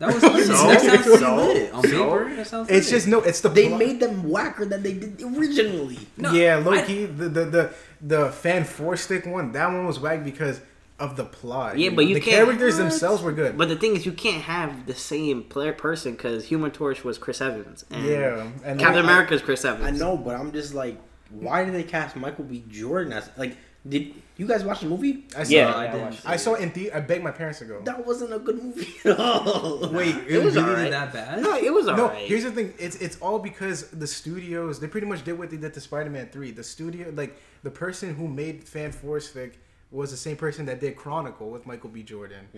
that 0.00 0.12
was. 0.12 0.20
So? 0.20 0.28
that 0.68 0.80
sounds 0.82 1.02
pretty 1.02 1.18
So? 1.18 1.36
lit 1.36 1.72
on 1.72 1.82
So? 1.88 2.28
That 2.36 2.46
sounds. 2.46 2.70
it's 2.70 2.90
just 2.90 3.06
no. 3.08 3.20
It's 3.22 3.40
the 3.40 3.48
They 3.48 3.68
plot. 3.68 3.78
made 3.78 4.00
them 4.00 4.28
whacker 4.28 4.66
than 4.66 4.82
they 4.82 4.92
did 4.92 5.22
originally. 5.22 5.98
No, 6.18 6.30
yeah, 6.32 6.56
low 6.56 6.72
I- 6.72 6.82
key, 6.82 7.06
the, 7.06 7.28
the 7.30 7.44
the 7.46 7.74
the 8.02 8.30
fan 8.32 8.64
four 8.64 8.98
stick 8.98 9.24
one. 9.24 9.52
That 9.52 9.68
one 9.72 9.86
was 9.86 9.98
whack 9.98 10.24
because 10.24 10.60
of 10.98 11.16
the 11.16 11.24
plot. 11.24 11.78
Yeah, 11.78 11.90
but 11.90 12.06
you 12.06 12.14
the 12.14 12.20
can't- 12.20 12.44
characters 12.44 12.74
What? 12.74 12.82
themselves 12.82 13.22
were 13.22 13.32
good. 13.32 13.58
But 13.58 13.68
the 13.68 13.76
thing 13.76 13.96
is, 13.96 14.06
you 14.06 14.12
can't 14.12 14.42
have 14.42 14.86
the 14.86 14.94
same 14.94 15.42
player 15.44 15.72
person 15.72 16.12
because 16.12 16.46
Human 16.46 16.70
Torch 16.70 17.02
was 17.04 17.18
Chris 17.18 17.40
Evans. 17.40 17.84
And 17.90 18.04
yeah, 18.04 18.42
and 18.64 18.78
Captain 18.78 18.96
like, 18.96 19.04
America's 19.04 19.42
Chris 19.42 19.64
Evans. 19.64 19.84
I 19.84 19.90
know, 19.90 20.16
but 20.16 20.36
I'm 20.36 20.52
just 20.52 20.74
like, 20.74 21.00
why 21.30 21.64
did 21.64 21.74
they 21.74 21.82
cast 21.82 22.14
Michael 22.16 22.44
B. 22.44 22.64
Jordan 22.68 23.12
as 23.12 23.28
like? 23.36 23.56
Did 23.88 24.14
you 24.36 24.46
guys 24.46 24.62
watch 24.62 24.78
the 24.78 24.86
movie? 24.86 25.24
I 25.36 25.42
saw, 25.42 25.50
Yeah, 25.52 25.72
I 25.74 25.88
I, 25.88 25.90
didn't. 25.90 26.20
I 26.24 26.36
saw 26.36 26.54
it 26.54 26.60
in 26.60 26.72
the. 26.72 26.92
I 26.92 27.00
begged 27.00 27.24
my 27.24 27.32
parents 27.32 27.58
to 27.58 27.64
go. 27.64 27.80
That 27.82 28.06
wasn't 28.06 28.32
a 28.32 28.38
good 28.38 28.62
movie 28.62 28.94
at 29.04 29.18
all. 29.18 29.90
Wait, 29.90 30.14
It 30.14 30.28
it 30.28 30.36
was 30.36 30.54
was 30.54 30.56
really 30.62 30.68
alright. 30.68 30.90
that 30.92 31.12
bad? 31.12 31.42
No, 31.42 31.56
it 31.56 31.74
was 31.74 31.86
alright. 31.88 31.98
no, 31.98 32.04
alright. 32.10 32.28
here's 32.28 32.44
the 32.44 32.52
thing. 32.52 32.74
It's 32.78 32.94
it's 32.96 33.16
all 33.20 33.40
because 33.40 33.90
the 33.90 34.06
studios 34.06 34.78
they 34.78 34.86
pretty 34.86 35.08
much 35.08 35.24
did 35.24 35.36
what 35.36 35.50
they 35.50 35.56
did 35.56 35.74
to 35.74 35.80
Spider-Man 35.80 36.28
Three. 36.30 36.52
The 36.52 36.62
studio, 36.62 37.10
like 37.16 37.36
the 37.64 37.72
person 37.72 38.14
who 38.14 38.28
made 38.28 38.62
Fan 38.68 38.92
Four 38.92 39.18
Stick 39.18 39.58
was 39.92 40.10
the 40.10 40.16
same 40.16 40.36
person 40.36 40.66
that 40.66 40.80
did 40.80 40.96
Chronicle 40.96 41.50
with 41.50 41.66
Michael 41.66 41.90
B. 41.90 42.02
Jordan. 42.02 42.48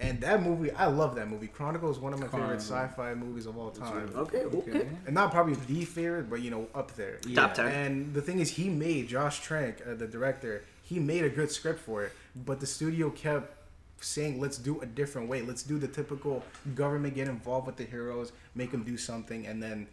And 0.00 0.20
that 0.22 0.42
movie, 0.42 0.70
I 0.72 0.86
love 0.86 1.14
that 1.16 1.28
movie. 1.28 1.48
Chronicle 1.48 1.90
is 1.90 1.98
one 1.98 2.14
of 2.14 2.20
my 2.20 2.28
favorite 2.28 2.60
sci-fi 2.60 3.14
movies 3.14 3.46
of 3.46 3.58
all 3.58 3.70
time. 3.70 4.10
okay, 4.16 4.38
okay. 4.38 4.70
Okay. 4.70 4.88
And 5.06 5.14
not 5.14 5.30
probably 5.30 5.54
the 5.54 5.84
favorite, 5.84 6.30
but 6.30 6.40
you 6.40 6.50
know, 6.50 6.66
up 6.74 6.94
there. 6.94 7.18
Top 7.34 7.54
ten. 7.54 7.66
And 7.66 8.14
the 8.14 8.22
thing 8.22 8.38
is, 8.38 8.50
he 8.50 8.68
made 8.70 9.08
Josh 9.08 9.40
Trank, 9.40 9.82
uh, 9.86 9.94
the 9.94 10.06
director. 10.06 10.64
He 10.82 10.98
made 10.98 11.24
a 11.24 11.28
good 11.28 11.50
script 11.50 11.80
for 11.80 12.04
it, 12.04 12.12
but 12.34 12.60
the 12.60 12.66
studio 12.66 13.10
kept 13.10 13.54
saying, 14.00 14.40
"Let's 14.40 14.56
do 14.56 14.80
a 14.80 14.86
different 14.86 15.28
way. 15.28 15.42
Let's 15.42 15.62
do 15.62 15.78
the 15.78 15.88
typical 15.88 16.42
government 16.74 17.14
get 17.14 17.28
involved 17.28 17.66
with 17.66 17.76
the 17.76 17.84
heroes, 17.84 18.32
make 18.54 18.70
them 18.70 18.84
do 18.84 18.96
something, 18.96 19.46
and 19.46 19.62
then 19.62 19.88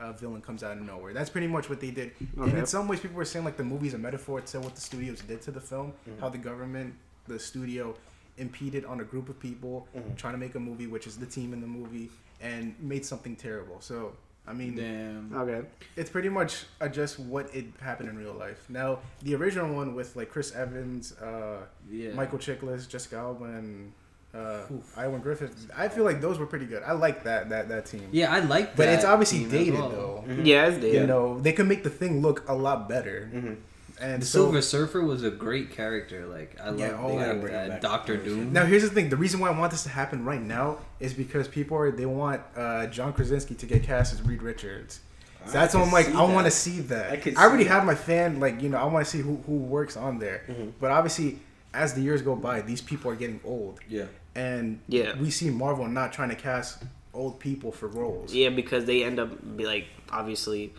a 0.00 0.12
villain 0.12 0.40
comes 0.42 0.62
out 0.62 0.76
of 0.76 0.82
nowhere." 0.82 1.12
That's 1.12 1.30
pretty 1.30 1.46
much 1.48 1.68
what 1.68 1.80
they 1.80 1.90
did. 1.90 2.12
And 2.36 2.56
in 2.58 2.66
some 2.66 2.88
ways, 2.88 3.00
people 3.00 3.16
were 3.16 3.24
saying 3.24 3.44
like 3.44 3.56
the 3.56 3.64
movie's 3.64 3.94
a 3.94 3.98
metaphor 3.98 4.40
to 4.40 4.60
what 4.60 4.74
the 4.74 4.80
studios 4.80 5.20
did 5.20 5.42
to 5.42 5.50
the 5.50 5.60
film, 5.60 5.92
Mm-hmm. 6.08 6.20
how 6.20 6.28
the 6.28 6.38
government, 6.38 6.94
the 7.26 7.38
studio, 7.38 7.94
impeded 8.38 8.84
on 8.84 9.00
a 9.00 9.04
group 9.04 9.28
of 9.28 9.38
people 9.40 9.86
Mm-hmm. 9.96 10.14
trying 10.16 10.34
to 10.34 10.38
make 10.38 10.54
a 10.54 10.60
movie, 10.60 10.86
which 10.86 11.06
is 11.06 11.16
the 11.18 11.26
team 11.26 11.52
in 11.52 11.60
the 11.60 11.66
movie, 11.66 12.10
and 12.40 12.74
made 12.80 13.04
something 13.04 13.36
terrible. 13.36 13.80
So. 13.80 14.12
I 14.46 14.54
mean, 14.54 14.76
Damn. 14.76 15.30
Okay. 15.42 15.68
it's 15.94 16.08
pretty 16.08 16.30
much 16.30 16.64
uh, 16.80 16.88
just 16.88 17.18
what 17.20 17.54
it 17.54 17.66
happened 17.82 18.08
in 18.08 18.16
real 18.16 18.32
life. 18.32 18.64
Now, 18.70 19.00
the 19.20 19.34
original 19.34 19.74
one 19.74 19.94
with 19.94 20.16
like 20.16 20.30
Chris 20.30 20.54
Evans, 20.56 21.12
uh, 21.20 21.66
Yeah. 21.90 22.14
Michael 22.14 22.38
Chiklis, 22.38 22.88
Jessica 22.88 23.16
Alba, 23.16 23.44
and 23.44 23.92
uh, 24.34 24.62
Ioan 24.96 25.22
Gruffudd, 25.22 25.50
I 25.76 25.88
feel 25.88 26.04
like 26.04 26.20
those 26.20 26.38
were 26.38 26.46
pretty 26.46 26.66
good. 26.66 26.82
I 26.82 26.92
like 26.92 27.24
that 27.24 27.48
that 27.48 27.68
that 27.68 27.86
team. 27.86 28.08
Yeah, 28.12 28.32
I 28.32 28.40
like 28.40 28.68
that. 28.68 28.76
but 28.76 28.88
it's 28.88 29.04
obviously 29.04 29.40
team 29.40 29.50
dated 29.50 29.74
well. 29.74 29.88
though. 29.88 30.24
Yeah, 30.42 30.66
it's 30.66 30.76
dated. 30.78 31.00
You 31.00 31.06
know, 31.06 31.40
they 31.40 31.52
could 31.52 31.66
make 31.66 31.82
the 31.82 31.90
thing 31.90 32.20
look 32.20 32.46
a 32.48 32.54
lot 32.54 32.88
better. 32.88 33.30
Mm-hmm. 33.32 33.54
And 34.00 34.22
The 34.22 34.26
so 34.26 34.42
Silver 34.44 34.62
Surfer 34.62 35.00
was 35.02 35.24
a 35.24 35.30
great 35.30 35.72
character. 35.72 36.26
Like 36.26 36.56
I 36.62 36.68
love 36.68 36.78
Yeah, 36.78 36.98
oh, 37.00 37.18
yeah, 37.18 37.32
bring 37.34 37.52
him 37.54 37.68
back. 37.68 37.80
Doctor 37.80 38.16
Doom. 38.16 38.52
now 38.52 38.64
here's 38.64 38.82
the 38.82 38.90
thing: 38.90 39.08
the 39.08 39.16
reason 39.16 39.40
why 39.40 39.48
I 39.48 39.58
want 39.58 39.72
this 39.72 39.82
to 39.84 39.88
happen 39.88 40.24
right 40.24 40.40
now 40.40 40.78
is 41.00 41.14
because 41.14 41.48
people 41.48 41.76
are 41.76 41.90
they 41.90 42.06
want 42.06 42.42
uh, 42.56 42.86
John 42.86 43.12
Krasinski 43.12 43.54
to 43.56 43.66
get 43.66 43.82
cast 43.82 44.12
as 44.12 44.22
Reed 44.22 44.42
Richards. 44.42 45.00
So 45.46 45.52
that's 45.52 45.74
I 45.74 45.78
why 45.78 45.84
I'm 45.86 45.92
like, 45.92 46.08
I 46.14 46.22
want 46.22 46.46
to 46.46 46.50
see 46.50 46.80
that. 46.80 47.26
I 47.26 47.32
I 47.36 47.46
already 47.46 47.64
see 47.64 47.70
have 47.70 47.86
my 47.86 47.94
fan, 47.94 48.38
like 48.38 48.60
you 48.60 48.68
know, 48.68 48.76
I 48.76 48.84
want 48.84 49.04
to 49.06 49.10
see 49.10 49.20
who 49.20 49.36
who 49.46 49.56
works 49.56 49.96
on 49.96 50.18
there. 50.18 50.42
Mm-hmm. 50.46 50.70
But 50.78 50.90
obviously, 50.90 51.38
as 51.74 51.94
the 51.94 52.00
years 52.00 52.22
go 52.22 52.34
by, 52.36 52.60
these 52.62 52.80
people 52.80 53.10
are 53.10 53.16
getting 53.16 53.40
old, 53.44 53.78
Yeah. 53.88 54.06
and 54.34 54.80
Yeah. 54.88 55.18
we 55.18 55.30
see 55.30 55.50
Marvel 55.50 55.86
not 55.88 56.12
trying 56.12 56.30
to 56.30 56.34
cast 56.36 56.82
old 57.14 57.38
people 57.40 57.72
for 57.72 57.88
roles. 57.88 58.32
Yeah, 58.34 58.50
because 58.50 58.84
they 58.84 59.04
end 59.04 59.18
up 59.18 59.56
be 59.56 59.66
like 59.66 59.86
obviously 60.10 60.72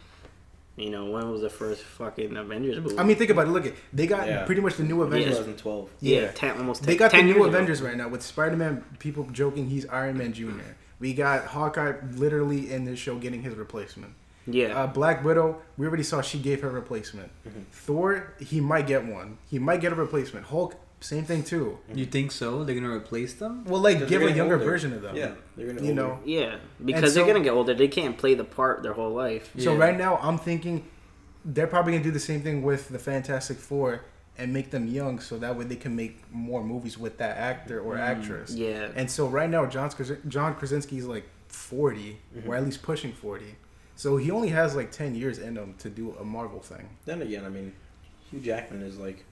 You 0.78 0.90
know, 0.92 1.12
when 1.12 1.30
was 1.30 1.42
the 1.42 1.50
first 1.50 1.84
fucking 1.84 2.38
Avengers 2.38 2.80
movie? 2.82 2.98
I 2.98 3.04
mean, 3.04 3.18
think 3.18 3.30
about 3.30 3.48
it. 3.48 3.52
Look 3.52 3.66
at 3.66 3.74
they 3.92 4.08
got 4.08 4.28
Yeah. 4.30 4.46
pretty 4.46 4.62
much 4.62 4.76
the 4.78 4.84
new 4.84 5.02
Avengers. 5.02 5.36
2012. 5.40 5.90
yeah, 6.00 6.20
yeah. 6.22 6.32
ten, 6.32 6.56
almost. 6.56 6.84
They 6.84 6.94
10 6.94 6.98
got 6.98 7.12
the 7.12 7.18
new 7.18 7.26
years 7.28 7.36
ago. 7.36 7.46
Avengers 7.48 7.82
right 7.82 7.98
now 7.98 8.08
with 8.08 8.22
Spider 8.24 8.56
Man. 8.56 8.86
People 8.98 9.28
joking 9.34 9.68
he's 9.68 9.86
Iron 9.88 10.18
Man 10.18 10.32
Junior. 10.32 10.78
We 11.02 11.14
got 11.14 11.48
Hawkeye 11.48 11.96
literally 12.16 12.72
in 12.72 12.86
this 12.86 12.98
show 12.98 13.16
getting 13.18 13.42
his 13.42 13.56
replacement. 13.56 14.14
Yeah, 14.52 14.84
Uh, 14.84 14.88
Black 14.88 15.24
Widow, 15.24 15.62
we 15.78 15.86
already 15.88 16.04
saw 16.04 16.22
she 16.22 16.40
gave 16.40 16.62
her 16.62 16.70
replacement. 16.70 17.32
Mm-hmm. 17.48 17.60
Thor, 17.72 18.34
he 18.40 18.60
might 18.62 18.88
get 18.88 19.06
one. 19.06 19.38
He 19.50 19.60
might 19.60 19.82
get 19.82 19.92
a 19.92 19.96
replacement. 19.96 20.46
Hulk, 20.48 20.76
same 21.02 21.24
thing 21.24 21.44
too. 21.44 21.78
You 21.94 22.06
think 22.06 22.32
so? 22.32 22.64
They're 22.64 22.76
gonna 22.76 22.94
replace 22.94 23.34
them? 23.34 23.64
Well, 23.66 23.82
like 23.82 24.08
give 24.08 24.22
a 24.22 24.32
younger 24.32 24.56
older. 24.56 24.66
version 24.66 24.94
of 24.94 25.02
them. 25.02 25.16
Yeah, 25.16 25.32
they're 25.56 25.68
gonna 25.68 25.82
You 25.82 25.90
older. 25.92 26.02
know. 26.02 26.20
yeah, 26.26 26.56
because 26.84 27.14
so- 27.14 27.20
they're 27.24 27.34
gonna 27.34 27.44
get 27.44 27.54
older. 27.54 27.74
They 27.74 27.88
can't 27.88 28.18
play 28.18 28.34
the 28.34 28.44
part 28.44 28.84
their 28.84 28.94
whole 28.94 29.14
life. 29.14 29.52
So 29.58 29.74
Yeah. 29.74 29.80
right 29.80 29.98
now, 29.98 30.18
I'm 30.22 30.38
thinking 30.38 30.86
they're 31.46 31.68
probably 31.68 31.94
gonna 31.94 32.04
do 32.04 32.12
the 32.12 32.20
same 32.20 32.42
thing 32.42 32.62
with 32.64 32.90
the 32.90 33.00
Fantastic 33.00 33.58
Four 33.58 34.02
and 34.38 34.54
make 34.54 34.72
them 34.72 34.88
young, 34.88 35.20
so 35.20 35.38
that 35.38 35.58
way 35.58 35.66
they 35.66 35.76
can 35.76 35.96
make 35.96 36.22
more 36.32 36.64
movies 36.64 36.98
with 36.98 37.18
that 37.18 37.38
actor 37.38 37.80
or 37.80 37.98
actress. 37.98 38.54
Yeah, 38.54 38.88
And 38.96 39.10
so 39.12 39.28
right 39.28 39.50
now, 39.50 39.66
John 39.66 39.90
Kras- 39.90 40.26
John 40.28 40.56
Krasinski 40.56 40.98
is 40.98 41.06
like 41.08 41.26
40, 41.48 42.20
Mm-hmm. 42.38 42.50
or 42.50 42.56
at 42.56 42.64
least 42.64 42.82
pushing 42.84 43.12
40. 43.12 43.56
So 44.00 44.16
he 44.16 44.32
only 44.32 44.48
has 44.48 44.78
like 44.78 44.92
10 44.94 45.14
years 45.14 45.40
in 45.40 45.58
him 45.58 45.76
to 45.80 45.90
do 45.90 46.16
a 46.22 46.24
Marvel 46.24 46.62
thing. 46.62 46.88
Then 47.04 47.22
again, 47.22 47.44
I 47.44 47.50
mean, 47.50 47.74
Hugh 48.32 48.40
Jackman 48.40 48.82
is 48.82 48.98
like 48.98 49.26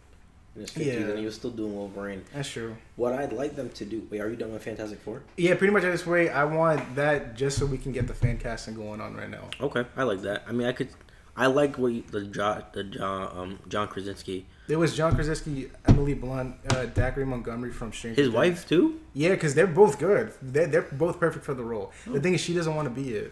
in 0.55 0.61
his 0.61 0.71
50s 0.71 0.85
Yeah. 0.85 0.93
and 1.11 1.19
he 1.19 1.23
was 1.25 1.35
still 1.35 1.51
doing 1.51 1.73
Wolverine. 1.73 2.25
That's 2.33 2.49
true. 2.49 2.75
What 2.97 3.13
I'd 3.13 3.31
like 3.31 3.55
them 3.55 3.69
to 3.69 3.85
do. 3.85 4.05
Wait, 4.11 4.19
are 4.19 4.29
you 4.29 4.35
done 4.35 4.51
with 4.51 4.65
Fantastic 4.65 4.99
Four? 4.99 5.23
Yeah, 5.37 5.55
pretty 5.55 5.71
much 5.71 5.83
this 5.83 6.05
way. 6.05 6.27
I 6.29 6.43
want 6.43 6.95
that 6.95 7.37
just 7.37 7.57
so 7.57 7.65
we 7.65 7.77
can 7.77 7.93
get 7.93 8.07
the 8.07 8.13
fan 8.13 8.39
casting 8.39 8.73
going 8.73 8.99
on 8.99 9.15
right 9.15 9.29
now. 9.29 9.45
Okay, 9.61 9.85
I 9.95 10.03
like 10.03 10.21
that. 10.23 10.43
I 10.45 10.51
mean, 10.51 10.67
I 10.67 10.73
could. 10.73 10.89
I 11.37 11.45
like 11.45 11.77
what 11.77 11.93
you, 11.93 12.01
the 12.11 12.25
John 12.25 12.63
the 12.73 12.83
John 12.83 13.37
um 13.37 13.59
John 13.69 13.87
Krasinski. 13.87 14.47
There 14.67 14.79
was 14.79 14.97
John 14.97 15.15
Krasinski, 15.15 15.71
Emily 15.87 16.13
Blunt, 16.13 16.55
uh, 16.71 16.87
Dacre 16.87 17.25
Montgomery 17.25 17.71
from 17.71 17.93
Stranger 17.93 18.21
His 18.21 18.27
Things. 18.27 18.35
wife 18.35 18.67
too. 18.67 18.99
Yeah, 19.13 19.29
because 19.29 19.53
they're 19.55 19.65
both 19.65 19.97
good. 19.97 20.33
They're, 20.41 20.67
they're 20.67 20.81
both 20.91 21.21
perfect 21.21 21.45
for 21.45 21.53
the 21.53 21.63
role. 21.63 21.93
The 22.05 22.19
thing 22.19 22.33
is, 22.33 22.41
she 22.41 22.53
doesn't 22.53 22.75
want 22.75 22.93
to 22.93 23.01
be 23.01 23.11
it. 23.13 23.31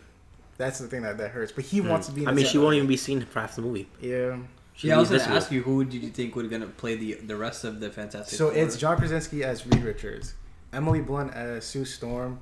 That's 0.57 0.79
the 0.79 0.87
thing 0.87 1.01
that, 1.01 1.17
that 1.17 1.31
hurts. 1.31 1.51
But 1.51 1.65
he 1.65 1.81
wants 1.81 2.07
to 2.07 2.13
be. 2.13 2.23
In. 2.23 2.27
I 2.27 2.31
mean, 2.31 2.45
set. 2.45 2.51
she 2.51 2.57
won't 2.57 2.75
even 2.75 2.87
be 2.87 2.97
seen 2.97 3.21
for 3.25 3.41
half 3.41 3.55
the 3.55 3.61
movie. 3.61 3.87
Yeah. 4.01 4.37
She'll 4.73 4.89
yeah, 4.89 4.95
I 4.95 4.97
be 5.03 5.09
was 5.09 5.23
gonna 5.23 5.35
ask 5.35 5.51
you 5.51 5.61
who 5.61 5.85
did 5.85 6.03
you 6.03 6.09
think 6.09 6.35
would 6.35 6.49
gonna 6.49 6.67
play 6.67 6.95
the 6.95 7.13
the 7.13 7.35
rest 7.37 7.63
of 7.63 7.79
the 7.79 7.89
Fantastic 7.89 8.37
So 8.37 8.49
Four? 8.49 8.57
it's 8.57 8.75
John 8.75 8.97
Krasinski 8.97 9.43
as 9.43 9.65
Reed 9.65 9.83
Richards, 9.83 10.33
Emily 10.73 10.99
Blunt 11.01 11.33
as 11.33 11.63
Sue 11.63 11.85
Storm, 11.85 12.41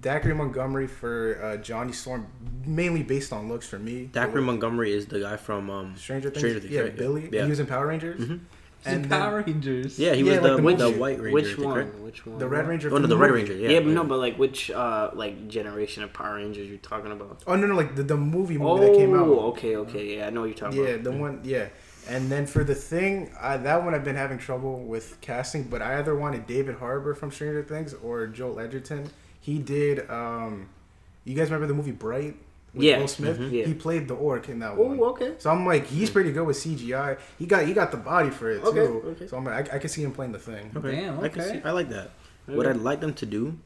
Dacre 0.00 0.34
Montgomery 0.34 0.86
for 0.86 1.38
uh, 1.42 1.56
Johnny 1.58 1.92
Storm, 1.92 2.28
mainly 2.64 3.02
based 3.02 3.30
on 3.30 3.48
looks 3.48 3.66
for 3.66 3.78
me. 3.78 4.06
Dacre 4.06 4.40
Montgomery 4.40 4.92
is 4.92 5.06
the 5.06 5.20
guy 5.20 5.36
from 5.36 5.68
um 5.68 5.94
Stranger 5.96 6.30
Things. 6.30 6.40
Stranger 6.40 6.60
Things, 6.60 6.72
yeah, 6.72 6.80
right? 6.80 6.96
Billy. 6.96 7.28
Yeah. 7.30 7.44
He 7.44 7.50
was 7.50 7.60
in 7.60 7.66
Power 7.66 7.88
Rangers. 7.88 8.22
Mhm. 8.22 8.40
And 8.86 9.02
And 9.02 9.12
then 9.12 9.20
Power 9.20 9.42
Rangers. 9.46 9.98
Yeah, 9.98 10.14
he 10.14 10.22
Yeah, 10.22 10.32
was 10.32 10.42
like 10.42 10.50
the 10.52 10.56
the 10.56 10.62
with 10.62 10.78
the. 10.78 10.90
White 10.90 11.20
Ranger. 11.20 11.32
Which 11.32 11.58
one? 11.58 11.76
right? 11.78 11.98
Which 12.00 12.26
one? 12.26 12.38
the 12.38 12.48
Red 12.48 12.66
Ranger. 12.68 12.88
Oh 12.94 12.98
no, 12.98 13.06
the 13.06 13.08
movie. 13.08 13.20
Red 13.20 13.30
Ranger. 13.32 13.54
Yeah, 13.54 13.68
Yeah, 13.70 13.80
but 13.80 13.88
no, 13.88 14.04
but 14.04 14.18
like 14.18 14.38
which 14.38 14.70
uh 14.70 15.10
like 15.14 15.48
generation 15.48 16.02
of 16.02 16.12
Power 16.12 16.36
Rangers 16.36 16.68
you're 16.68 16.78
talking 16.78 17.12
about? 17.12 17.42
Oh 17.46 17.56
no, 17.56 17.66
no, 17.66 17.74
like 17.74 17.94
the, 17.96 18.02
the 18.02 18.16
movie 18.16 18.58
movie 18.58 18.64
Oh, 18.64 18.78
that 18.78 18.94
came 18.94 19.14
out. 19.14 19.26
Oh, 19.28 19.48
okay, 19.48 19.76
okay, 19.76 20.16
yeah, 20.18 20.26
I 20.26 20.30
know 20.30 20.40
what 20.40 20.46
you're 20.46 20.54
talking 20.54 20.78
about. 20.78 20.88
Yeah, 20.88 20.94
about. 20.96 21.04
the 21.12 21.18
one. 21.18 21.40
Yeah, 21.44 21.68
and 22.08 22.30
then 22.30 22.46
for 22.46 22.62
the 22.64 22.74
thing, 22.74 23.32
I, 23.40 23.56
that 23.56 23.84
one 23.84 23.94
I've 23.94 24.04
been 24.04 24.16
having 24.16 24.38
trouble 24.38 24.78
with 24.80 25.20
casting. 25.20 25.64
But 25.64 25.82
I 25.82 25.98
either 25.98 26.14
wanted 26.14 26.46
David 26.46 26.76
Harbour 26.76 27.14
from 27.14 27.30
Stranger 27.32 27.62
Things 27.64 27.94
or 27.94 28.26
Joel 28.28 28.60
Edgerton. 28.60 29.10
He 29.40 29.58
did. 29.58 30.08
um 30.10 30.68
You 31.24 31.34
guys 31.34 31.48
remember 31.50 31.66
the 31.66 31.74
movie 31.74 31.90
Bright? 31.92 32.36
With 32.76 32.84
Yeah. 32.84 32.98
Will 32.98 33.08
Smith. 33.08 33.38
Mhm. 33.38 33.50
Yeah. 33.52 33.64
He 33.66 33.74
played 33.74 34.06
the 34.06 34.14
orc 34.14 34.48
in 34.48 34.58
that 34.60 34.76
one. 34.76 35.00
Oh, 35.00 35.04
okay. 35.10 35.32
So 35.38 35.50
I'm 35.50 35.66
like, 35.66 35.86
he's 35.86 36.10
pretty 36.10 36.30
good 36.30 36.46
with 36.46 36.56
CGI. 36.56 37.16
He 37.38 37.46
got 37.46 37.64
he 37.66 37.72
got 37.72 37.90
the 37.90 37.96
body 37.96 38.30
for 38.30 38.50
it 38.50 38.62
Okay, 38.62 38.86
too. 38.86 39.02
okay. 39.16 39.26
So 39.26 39.36
I'm 39.38 39.44
like, 39.44 39.72
I, 39.72 39.76
I 39.76 39.78
can 39.78 39.88
see 39.88 40.02
him 40.02 40.12
playing 40.12 40.32
the 40.32 40.38
thing. 40.38 40.70
Okay. 40.76 40.92
Damn, 40.92 41.18
I, 41.20 41.28
can 41.28 41.40
okay. 41.42 41.52
see, 41.54 41.60
I 41.64 41.70
like 41.72 41.88
that. 41.88 42.10
What 42.46 42.66
I'd 42.66 42.76
like 42.76 43.00
them 43.00 43.14
to 43.14 43.26
do, 43.26 43.58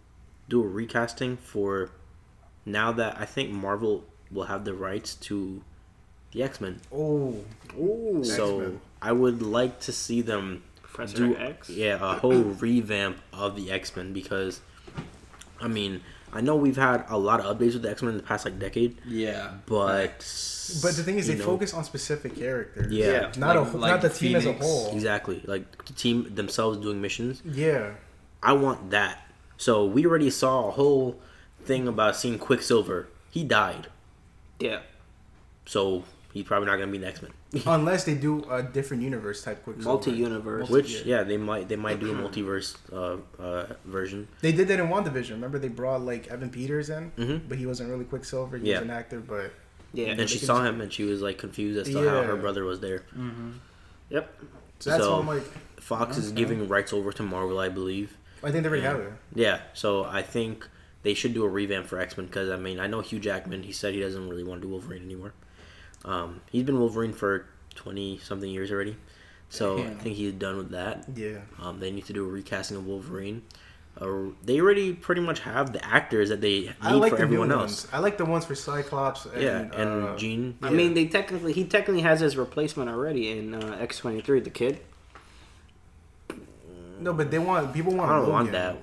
do 0.48 0.62
a 0.62 0.66
recasting 0.66 1.36
for 1.36 1.90
now 2.64 2.92
that 2.92 3.16
I 3.20 3.24
think 3.26 3.50
Marvel 3.50 4.04
will 4.30 4.44
have 4.44 4.64
the 4.64 4.72
rights 4.74 5.14
to 5.16 5.60
the 6.32 6.42
X 6.42 6.60
Men. 6.60 6.80
Oh, 6.92 7.34
Ooh, 7.78 8.22
So 8.24 8.60
X-Men. 8.60 8.80
I 9.02 9.12
would 9.12 9.42
like 9.42 9.80
to 9.80 9.92
see 9.92 10.22
them 10.22 10.62
Professor 10.82 11.16
do 11.18 11.36
X. 11.36 11.68
yeah 11.68 11.94
a 12.00 12.14
whole 12.18 12.42
revamp 12.42 13.18
of 13.32 13.54
the 13.56 13.70
X 13.70 13.94
Men 13.96 14.12
because, 14.12 14.60
I 15.60 15.68
mean, 15.68 16.00
I 16.32 16.40
know 16.40 16.56
we've 16.56 16.76
had 16.76 17.04
a 17.08 17.18
lot 17.18 17.40
of 17.40 17.46
updates 17.58 17.72
with 17.74 17.82
the 17.82 17.90
X 17.90 18.02
Men 18.02 18.12
in 18.12 18.16
the 18.18 18.22
past 18.22 18.44
like 18.44 18.58
decade, 18.58 18.98
Yeah. 19.06 19.52
but 19.66 20.18
but 20.82 20.94
the 20.94 21.02
thing 21.02 21.18
is, 21.18 21.26
they 21.26 21.34
know, 21.34 21.44
focus 21.44 21.74
on 21.74 21.82
specific 21.84 22.36
characters. 22.36 22.92
Yeah. 22.92 23.06
Yeah. 23.06 23.32
Not 23.36 23.56
a 23.56 23.60
Like- 23.60 23.70
whole- 23.70 23.80
like 23.80 23.90
not 23.92 24.02
the 24.02 24.08
team 24.08 24.36
as 24.36 24.46
a 24.46 24.52
whole. 24.52 24.92
exactly 24.94 25.42
like 25.46 25.84
the 25.86 25.92
team 25.92 26.32
themselves 26.34 26.78
doing 26.78 27.00
missions. 27.00 27.42
Yeah. 27.44 27.94
I 28.42 28.52
want 28.52 28.90
that. 28.90 29.26
So 29.58 29.84
we 29.84 30.06
already 30.06 30.30
saw 30.30 30.68
a 30.68 30.70
whole 30.70 31.20
thing 31.64 31.86
about 31.88 32.16
seeing 32.16 32.38
Quicksilver. 32.38 33.08
He 33.30 33.44
died, 33.44 33.88
Yeah. 34.58 34.80
so 35.66 36.04
he's 36.32 36.44
probably 36.44 36.66
not 36.66 36.78
gonna 36.78 36.90
be 36.92 36.98
the 36.98 37.06
X 37.08 37.20
Men. 37.22 37.32
Unless 37.66 38.04
they 38.04 38.14
do 38.14 38.44
a 38.48 38.62
different 38.62 39.02
universe 39.02 39.42
type 39.42 39.64
quick 39.64 39.78
Multi-universe. 39.78 40.68
Which 40.70 41.02
yeah, 41.04 41.24
they 41.24 41.36
might 41.36 41.68
they 41.68 41.74
might 41.76 41.98
do 41.98 42.12
a 42.12 42.14
multiverse 42.14 42.76
uh, 42.92 43.16
uh, 43.42 43.66
version. 43.84 44.28
They 44.40 44.52
did 44.52 44.68
that 44.68 44.78
in 44.78 44.86
WandaVision. 44.88 45.30
Remember 45.32 45.58
they 45.58 45.68
brought 45.68 46.02
like 46.02 46.28
Evan 46.28 46.50
Peters 46.50 46.90
in, 46.90 47.10
Mhm. 47.18 47.48
but 47.48 47.58
he 47.58 47.66
wasn't 47.66 47.90
really 47.90 48.04
Quicksilver. 48.04 48.56
He 48.58 48.68
Yeah. 48.70 48.78
was 48.78 48.82
an 48.88 48.90
actor, 48.90 49.18
but 49.20 49.52
Yeah. 49.92 50.06
And 50.08 50.30
she 50.30 50.38
saw 50.38 50.58
can- 50.58 50.66
him 50.74 50.80
and 50.80 50.92
she 50.92 51.02
was 51.02 51.22
like 51.22 51.38
confused 51.38 51.76
as 51.80 51.92
to 51.92 52.08
how 52.08 52.22
her 52.22 52.36
brother 52.36 52.64
was 52.64 52.78
there. 52.80 53.02
Yep. 54.10 54.40
so 54.78 54.90
that's 54.90 55.02
So- 55.04 55.12
why 55.14 55.18
I'm 55.20 55.26
like, 55.26 55.42
Fox 55.80 56.16
is 56.18 56.32
giving 56.32 56.68
rights 56.68 56.92
over 56.92 57.12
to 57.12 57.22
Marvel, 57.22 57.58
I 57.58 57.68
believe. 57.68 58.16
I 58.42 58.50
think 58.50 58.62
they 58.62 58.68
already 58.68 58.82
Yeah. 58.82 58.92
have 58.92 59.00
it. 59.00 59.12
Yeah, 59.34 59.60
so 59.74 60.04
I 60.04 60.22
think 60.22 60.66
they 61.02 61.14
should 61.14 61.34
do 61.34 61.44
a 61.44 61.48
revamp 61.48 61.86
for 61.86 61.98
X 61.98 62.16
Men 62.16 62.26
because 62.26 62.48
I 62.48 62.56
mean 62.56 62.78
I 62.78 62.86
know 62.86 63.00
Hugh 63.00 63.18
Jackman. 63.18 63.64
He 63.64 63.72
said 63.72 63.92
he 63.94 64.00
doesn't 64.00 64.28
really 64.28 64.44
want 64.44 64.60
to 64.62 64.66
do 64.66 64.70
Wolverine 64.70 65.02
anymore. 65.02 65.32
Um, 66.04 66.40
he's 66.50 66.64
been 66.64 66.78
Wolverine 66.78 67.12
for 67.12 67.46
twenty 67.74 68.18
something 68.18 68.50
years 68.50 68.70
already, 68.72 68.96
so 69.48 69.78
I 69.78 69.90
think 69.94 70.16
he's 70.16 70.32
done 70.32 70.56
with 70.56 70.70
that. 70.70 71.04
Yeah. 71.14 71.38
Um, 71.60 71.78
they 71.80 71.90
need 71.90 72.06
to 72.06 72.12
do 72.12 72.24
a 72.24 72.28
recasting 72.28 72.76
of 72.76 72.86
Wolverine. 72.86 73.42
Uh, 74.00 74.30
they 74.44 74.60
already 74.60 74.94
pretty 74.94 75.20
much 75.20 75.40
have 75.40 75.72
the 75.72 75.84
actors 75.84 76.28
that 76.30 76.40
they 76.40 76.60
need 76.60 76.74
like 76.94 77.10
for 77.10 77.16
the 77.16 77.22
everyone 77.22 77.50
else. 77.52 77.84
ones. 77.84 77.88
I 77.92 77.98
like 77.98 78.16
the 78.16 78.24
ones 78.24 78.44
for 78.46 78.54
Cyclops. 78.54 79.26
And, 79.26 79.42
yeah, 79.42 79.58
and 79.74 80.04
uh, 80.08 80.16
Jean. 80.16 80.56
I 80.62 80.70
Yeah. 80.70 80.76
mean, 80.76 80.94
they 80.94 81.06
technically 81.06 81.52
he 81.52 81.64
technically 81.64 82.02
has 82.02 82.20
his 82.20 82.36
replacement 82.36 82.88
already 82.88 83.30
in 83.36 83.54
uh, 83.54 83.76
X 83.80 83.98
twenty 83.98 84.20
three, 84.22 84.40
the 84.40 84.48
kid. 84.50 84.80
No, 87.00 87.12
but 87.12 87.30
they 87.30 87.38
want 87.38 87.72
people 87.72 87.94
want. 87.94 88.10
I 88.10 88.16
don't 88.20 88.28
want 88.30 88.52
that. 88.52 88.76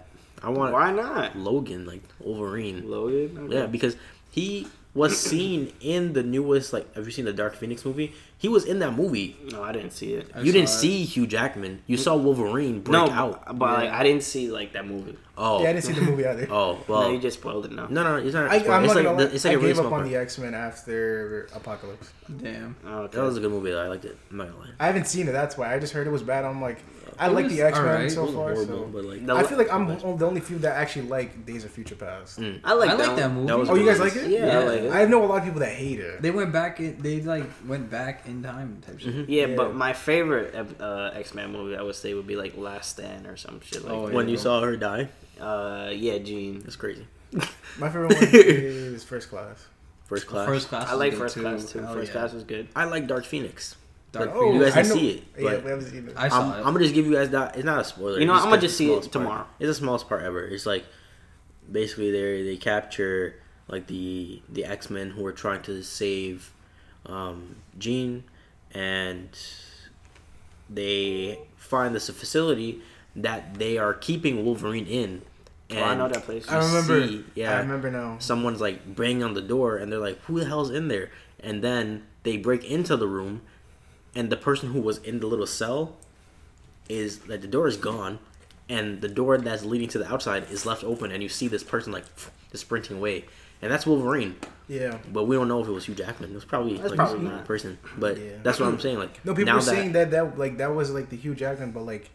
I 0.43 0.49
want 0.49 0.73
Why 0.73 0.91
not? 0.91 1.35
Logan 1.35 1.85
like 1.85 2.01
Wolverine. 2.19 2.89
Logan. 2.89 3.37
Okay. 3.45 3.55
Yeah, 3.55 3.65
because 3.65 3.95
he 4.31 4.67
was 4.97 5.19
seen 5.19 5.71
in 5.79 6.13
the 6.13 6.23
newest 6.23 6.73
like. 6.73 6.93
Have 6.95 7.05
you 7.05 7.11
seen 7.11 7.25
the 7.25 7.33
Dark 7.33 7.55
Phoenix 7.55 7.85
movie? 7.85 8.13
He 8.39 8.47
was 8.47 8.65
in 8.65 8.79
that 8.79 8.91
movie. 8.93 9.35
No, 9.51 9.63
I 9.63 9.71
didn't 9.71 9.91
see 9.91 10.13
it. 10.13 10.29
I 10.35 10.41
you 10.41 10.51
didn't 10.51 10.69
it. 10.69 10.73
see 10.73 11.03
Hugh 11.05 11.25
Jackman. 11.25 11.81
You 11.87 11.97
saw 11.97 12.15
Wolverine 12.15 12.81
break 12.81 12.93
No, 12.93 13.09
out. 13.09 13.57
but 13.57 13.79
like, 13.79 13.89
I 13.89 14.03
didn't 14.03 14.23
see 14.23 14.51
like 14.51 14.73
that 14.73 14.85
movie. 14.87 15.17
Oh, 15.37 15.61
Yeah, 15.63 15.69
I 15.69 15.73
didn't 15.73 15.85
see 15.85 15.93
the 15.93 16.01
movie 16.01 16.25
either. 16.25 16.47
oh 16.51 16.73
Well, 16.73 16.83
well. 16.87 17.01
no, 17.03 17.11
you 17.15 17.19
just 17.19 17.39
spoiled 17.39 17.65
it 17.65 17.71
now. 17.71 17.87
No, 17.89 18.03
no, 18.03 18.15
it's 18.17 18.33
not. 18.35 18.49
I. 18.51 18.55
I'm 18.57 18.83
it's 18.85 18.93
like 18.95 19.03
the- 19.17 19.33
it's 19.35 19.45
like 19.45 19.53
I 19.55 19.57
a 19.57 19.61
gave 19.61 19.69
up 19.71 19.75
small 19.85 19.93
on 19.93 19.99
part. 20.01 20.09
the 20.09 20.15
X 20.17 20.37
Men 20.37 20.53
after 20.53 21.47
Apocalypse. 21.55 22.11
Damn. 22.41 22.75
Oh, 22.85 23.03
okay. 23.03 23.17
That 23.17 23.23
was 23.23 23.37
a 23.37 23.39
good 23.39 23.51
movie. 23.51 23.71
though. 23.71 23.83
I 23.83 23.87
liked 23.87 24.05
it. 24.05 24.17
I'm 24.31 24.37
not 24.37 24.47
gonna 24.49 24.59
lie. 24.59 24.69
I 24.79 24.85
haven't 24.87 25.07
seen 25.07 25.27
it. 25.27 25.31
That's 25.31 25.57
why 25.57 25.73
I 25.73 25.79
just 25.79 25.93
heard 25.93 26.07
it 26.07 26.11
was 26.11 26.23
bad. 26.23 26.45
I'm 26.45 26.61
like, 26.61 26.77
I 27.19 27.27
like 27.27 27.47
the 27.49 27.61
X 27.61 27.77
Men 27.77 27.87
alright. 27.87 28.11
so 28.11 28.25
far. 28.27 28.33
horrible, 28.53 28.65
So. 28.65 28.89
but 28.91 29.05
like 29.05 29.29
I 29.29 29.43
feel 29.43 29.57
like 29.57 29.71
I'm 29.71 29.87
the 30.17 30.25
only 30.27 30.41
few 30.41 30.57
that 30.59 30.75
actually 30.75 31.07
like 31.07 31.45
Days 31.45 31.63
of 31.65 31.71
Future 31.71 31.95
Past. 31.95 32.39
Mm. 32.39 32.61
I 32.63 32.73
like 32.73 32.89
I 32.89 32.95
that, 32.95 33.07
like 33.07 33.17
that 33.17 33.31
movie. 33.31 33.47
That 33.47 33.57
was 33.59 33.69
Oh, 33.69 33.75
you 33.75 33.85
guys 33.85 33.99
like 33.99 34.15
it? 34.15 34.29
Yeah, 34.29 34.59
I 34.59 34.63
like 34.63 34.79
it. 34.81 34.91
I 34.91 35.05
know 35.05 35.23
a 35.23 35.27
lot 35.27 35.39
of 35.39 35.43
people 35.45 35.59
that 35.61 35.69
hate 35.73 35.99
it. 35.99 36.21
They 36.21 36.31
went 36.31 36.51
back. 36.51 36.79
In, 36.79 36.97
they 37.01 37.21
like 37.21 37.45
went 37.67 37.89
back 37.89 38.27
in 38.27 38.43
time 38.43 38.81
type 38.85 38.99
shit. 38.99 39.13
Mhm. 39.15 39.25
yeah, 39.27 39.45
Yeah. 39.47 39.55
but 39.55 39.75
my 39.75 39.93
favorite 39.93 40.53
uh, 40.79 41.11
X 41.13 41.33
Men 41.33 41.51
movie 41.51 41.75
I 41.75 41.81
would 41.81 41.95
say 41.95 42.13
would 42.13 42.27
be 42.27 42.35
like 42.35 42.57
Last 42.57 42.91
Stand 42.91 43.25
or 43.27 43.37
some 43.37 43.59
shit 43.61 43.83
like. 43.83 43.93
Oh, 43.93 44.07
yeah. 44.07 44.13
when 44.15 44.29
you 44.29 44.37
saw 44.37 44.61
her 44.61 44.75
die, 44.77 45.09
Uh, 45.39 45.91
yeah, 45.93 46.17
Jean. 46.19 46.59
that's 46.61 46.75
crazy. 46.75 47.05
My 47.77 47.89
favorite 47.89 48.13
one 48.15 48.29
is 48.31 49.03
First 49.03 49.29
Class. 49.29 49.65
First 50.05 50.25
class. 50.27 50.47
First 50.47 50.67
class. 50.69 50.87
I 50.87 50.93
like 50.93 51.11
good 51.11 51.19
First 51.19 51.35
Class 51.37 51.71
too. 51.71 51.79
Hell 51.79 51.93
First. 51.93 52.11
Class 52.13 52.31
was 52.31 52.43
good. 52.45 52.69
I 52.73 52.85
like 52.85 53.07
Dark 53.07 53.25
Phoenix. 53.25 53.75
Dark 54.11 54.33
But 54.33 54.39
you 54.41 54.59
guys 54.63 54.73
I 54.73 54.81
didn't 54.83 54.89
know- 54.89 54.95
see 55.01 55.09
it. 55.09 55.23
Yeah, 55.37 55.43
but 55.51 55.63
we 55.63 55.69
haven't 55.69 55.85
seen 55.85 56.07
it. 56.07 56.13
I 56.17 56.27
I'm, 56.29 56.51
it. 56.51 56.55
I'm 56.57 56.63
gonna 56.73 56.79
just 56.79 56.93
give 56.95 57.05
you 57.05 57.13
guys 57.13 57.29
that. 57.31 57.55
It's 57.55 57.65
not 57.65 57.81
a 57.81 57.83
spoiler. 57.83 58.19
You 58.19 58.25
know, 58.25 58.33
I'm 58.33 58.43
gonna 58.49 58.61
just 58.61 58.77
see 58.77 58.85
it 58.85 58.87
smallest 58.89 59.11
part. 59.11 59.23
tomorrow. 59.25 59.45
It's 59.59 59.67
the 59.67 59.73
smallest 59.73 60.07
part 60.09 60.21
ever. 60.23 60.45
It's 60.45 60.65
like 60.65 60.85
basically 61.71 62.11
they 62.11 62.43
they 62.43 62.57
capture 62.57 63.35
like 63.67 63.87
the 63.87 64.41
the 64.49 64.63
X 64.65 64.89
Men 64.89 65.09
who 65.11 65.25
are 65.25 65.33
trying 65.33 65.61
to 65.63 65.83
save 65.83 66.51
um, 67.05 67.57
Jean, 67.77 68.23
and 68.73 69.29
they 70.69 71.39
find 71.57 71.95
this 71.95 72.09
facility 72.09 72.81
that 73.15 73.55
they 73.55 73.77
are 73.77 73.93
keeping 73.93 74.45
Wolverine 74.45 74.85
in. 74.87 75.21
And 75.69 75.79
Oh, 75.79 75.83
I 75.83 75.95
know 75.95 76.07
that 76.07 76.23
place. 76.23 76.47
I 76.47 76.57
remember. 76.65 77.07
see- 77.07 77.25
yeah. 77.35 77.57
I 77.57 77.59
remember 77.59 77.91
now. 77.91 78.17
someone's 78.19 78.61
like 78.61 78.95
banging 78.95 79.23
on 79.23 79.33
the 79.33 79.41
door 79.41 79.75
and 79.77 79.91
they're 79.91 79.99
like 79.99 80.19
who 80.23 80.39
the 80.39 80.45
hell's 80.45 80.69
in 80.71 80.87
there 80.87 81.11
and 81.41 81.61
then 81.61 82.03
they 82.23 82.37
break 82.37 82.63
into 82.63 82.95
the 82.95 83.07
room, 83.07 83.41
and 84.17 84.29
the 84.29 84.37
person 84.37 84.71
who 84.73 84.81
was 84.81 84.97
in 84.99 85.19
the 85.19 85.27
little 85.27 85.45
cell 85.47 85.95
is 86.89 87.19
that 87.29 87.41
the 87.41 87.47
door 87.47 87.67
is 87.67 87.77
gone, 87.77 88.19
and 88.67 89.01
the 89.01 89.07
door 89.07 89.37
that's 89.37 89.63
leading 89.63 89.87
to 89.89 89.97
the 89.99 90.11
outside 90.11 90.49
is 90.51 90.65
left 90.65 90.83
open, 90.83 91.11
and 91.11 91.21
you 91.23 91.29
see 91.29 91.47
this 91.47 91.63
person 91.63 91.91
like 91.93 92.05
just 92.51 92.63
sprinting 92.65 92.97
away, 92.97 93.25
and 93.61 93.71
that's 93.71 93.85
Wolverine. 93.85 94.35
Yeah. 94.67 94.97
But 95.13 95.25
we 95.25 95.35
don't 95.35 95.47
know 95.47 95.61
if 95.61 95.67
it 95.67 95.71
was 95.71 95.85
Hugh 95.85 95.95
Jackman. 95.95 96.31
It 96.31 96.35
was 96.35 96.45
probably 96.45 96.77
That's 96.77 96.89
like 96.89 96.97
probably 96.97 97.27
a 97.27 97.29
not. 97.29 97.45
person. 97.45 97.77
But 97.97 98.17
Yeah. 98.17 98.31
that's 98.43 98.59
what 98.59 98.67
I'm 98.67 98.79
saying. 98.79 98.97
Like 98.99 99.23
No, 99.25 99.33
people 99.33 99.45
now 99.45 99.55
were 99.55 99.59
that, 99.61 99.65
saying 99.65 99.91
that 99.93 100.11
that 100.11 100.37
like 100.37 100.57
that 100.57 100.73
was 100.75 100.91
like 100.91 101.09
the 101.09 101.15
Hugh 101.17 101.35
Jackman, 101.35 101.71
but 101.71 101.83
like 101.85 102.09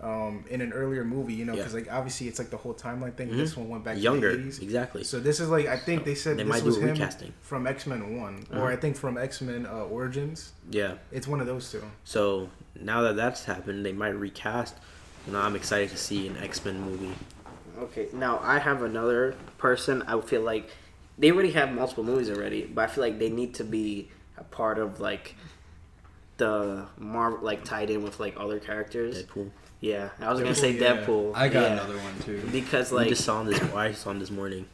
um 0.00 0.44
in 0.48 0.60
an 0.60 0.72
earlier 0.72 1.04
movie, 1.04 1.34
you 1.34 1.44
know, 1.44 1.52
Yeah. 1.54 1.58
because 1.60 1.74
like 1.74 1.92
obviously 1.92 2.28
it's 2.28 2.38
like 2.38 2.50
the 2.50 2.56
whole 2.56 2.74
timeline 2.74 3.14
thing. 3.14 3.30
Mhm. 3.30 3.36
This 3.36 3.56
one 3.56 3.68
went 3.68 3.84
back 3.84 3.98
younger, 4.00 4.30
to 4.30 4.36
the 4.36 4.42
80s. 4.48 4.62
exactly. 4.62 5.02
So 5.04 5.18
this 5.18 5.40
is 5.40 5.48
like 5.48 5.66
I 5.66 5.76
think 5.76 6.04
they 6.04 6.14
said 6.14 6.36
They 6.36 6.44
this 6.44 6.50
might 6.52 6.60
do 6.60 6.66
was 6.66 6.76
a 6.78 6.80
him 6.82 6.88
recasting. 6.90 7.32
from 7.40 7.66
X 7.66 7.86
Men 7.86 8.16
One, 8.20 8.46
Uh-huh. 8.52 8.60
or 8.62 8.70
I 8.70 8.76
think 8.76 8.96
from 8.96 9.18
X 9.18 9.40
Men 9.40 9.66
uh, 9.66 9.84
Origins. 9.84 10.52
yeah. 10.70 10.94
It's 11.10 11.26
one 11.26 11.40
of 11.40 11.46
those 11.46 11.70
two. 11.72 11.82
So 12.04 12.48
now 12.80 13.02
that 13.02 13.16
that's 13.16 13.44
happened, 13.44 13.84
they 13.84 13.92
might 13.92 14.10
recast. 14.14 14.76
You 15.26 15.32
know, 15.32 15.40
I'm 15.40 15.56
excited 15.56 15.90
to 15.90 15.96
see 15.96 16.28
an 16.28 16.36
X 16.36 16.64
Men 16.64 16.80
movie. 16.80 17.14
Okay, 17.80 18.08
now 18.12 18.40
I 18.42 18.58
have 18.60 18.82
another 18.82 19.34
person. 19.58 20.02
I 20.02 20.20
feel 20.20 20.42
like 20.42 20.70
they 21.18 21.32
already 21.32 21.50
have 21.52 21.72
multiple 21.72 22.04
movies 22.04 22.30
already, 22.30 22.64
but 22.72 22.82
I 22.82 22.86
feel 22.86 23.02
like 23.02 23.18
they 23.18 23.30
need 23.30 23.54
to 23.54 23.64
be 23.64 24.10
a 24.36 24.44
part 24.44 24.78
of 24.78 25.00
like 25.00 25.34
the 26.36 26.86
Marvel, 26.98 27.40
like 27.42 27.64
tied 27.64 27.90
in 27.90 28.02
with 28.02 28.20
like 28.20 28.34
other 28.38 28.60
characters. 28.60 29.24
Deadpool. 29.24 29.50
Yeah, 29.80 30.10
I 30.20 30.32
was 30.32 30.40
gonna 30.40 30.52
Deadpool, 30.52 30.56
say 30.56 30.70
yeah. 30.72 30.96
Deadpool. 30.96 31.32
I 31.36 31.48
got 31.48 31.62
yeah. 31.62 31.72
another 31.74 31.98
one 31.98 32.18
too. 32.20 32.48
because 32.50 32.90
Like, 32.90 32.98
like 32.98 33.04
we 33.06 33.10
just 33.10 33.24
saw 33.24 33.40
him 33.40 33.46
this. 33.46 33.60
I 33.60 33.92
saw 33.92 34.10
him 34.10 34.18
this 34.18 34.30
morning. 34.30 34.66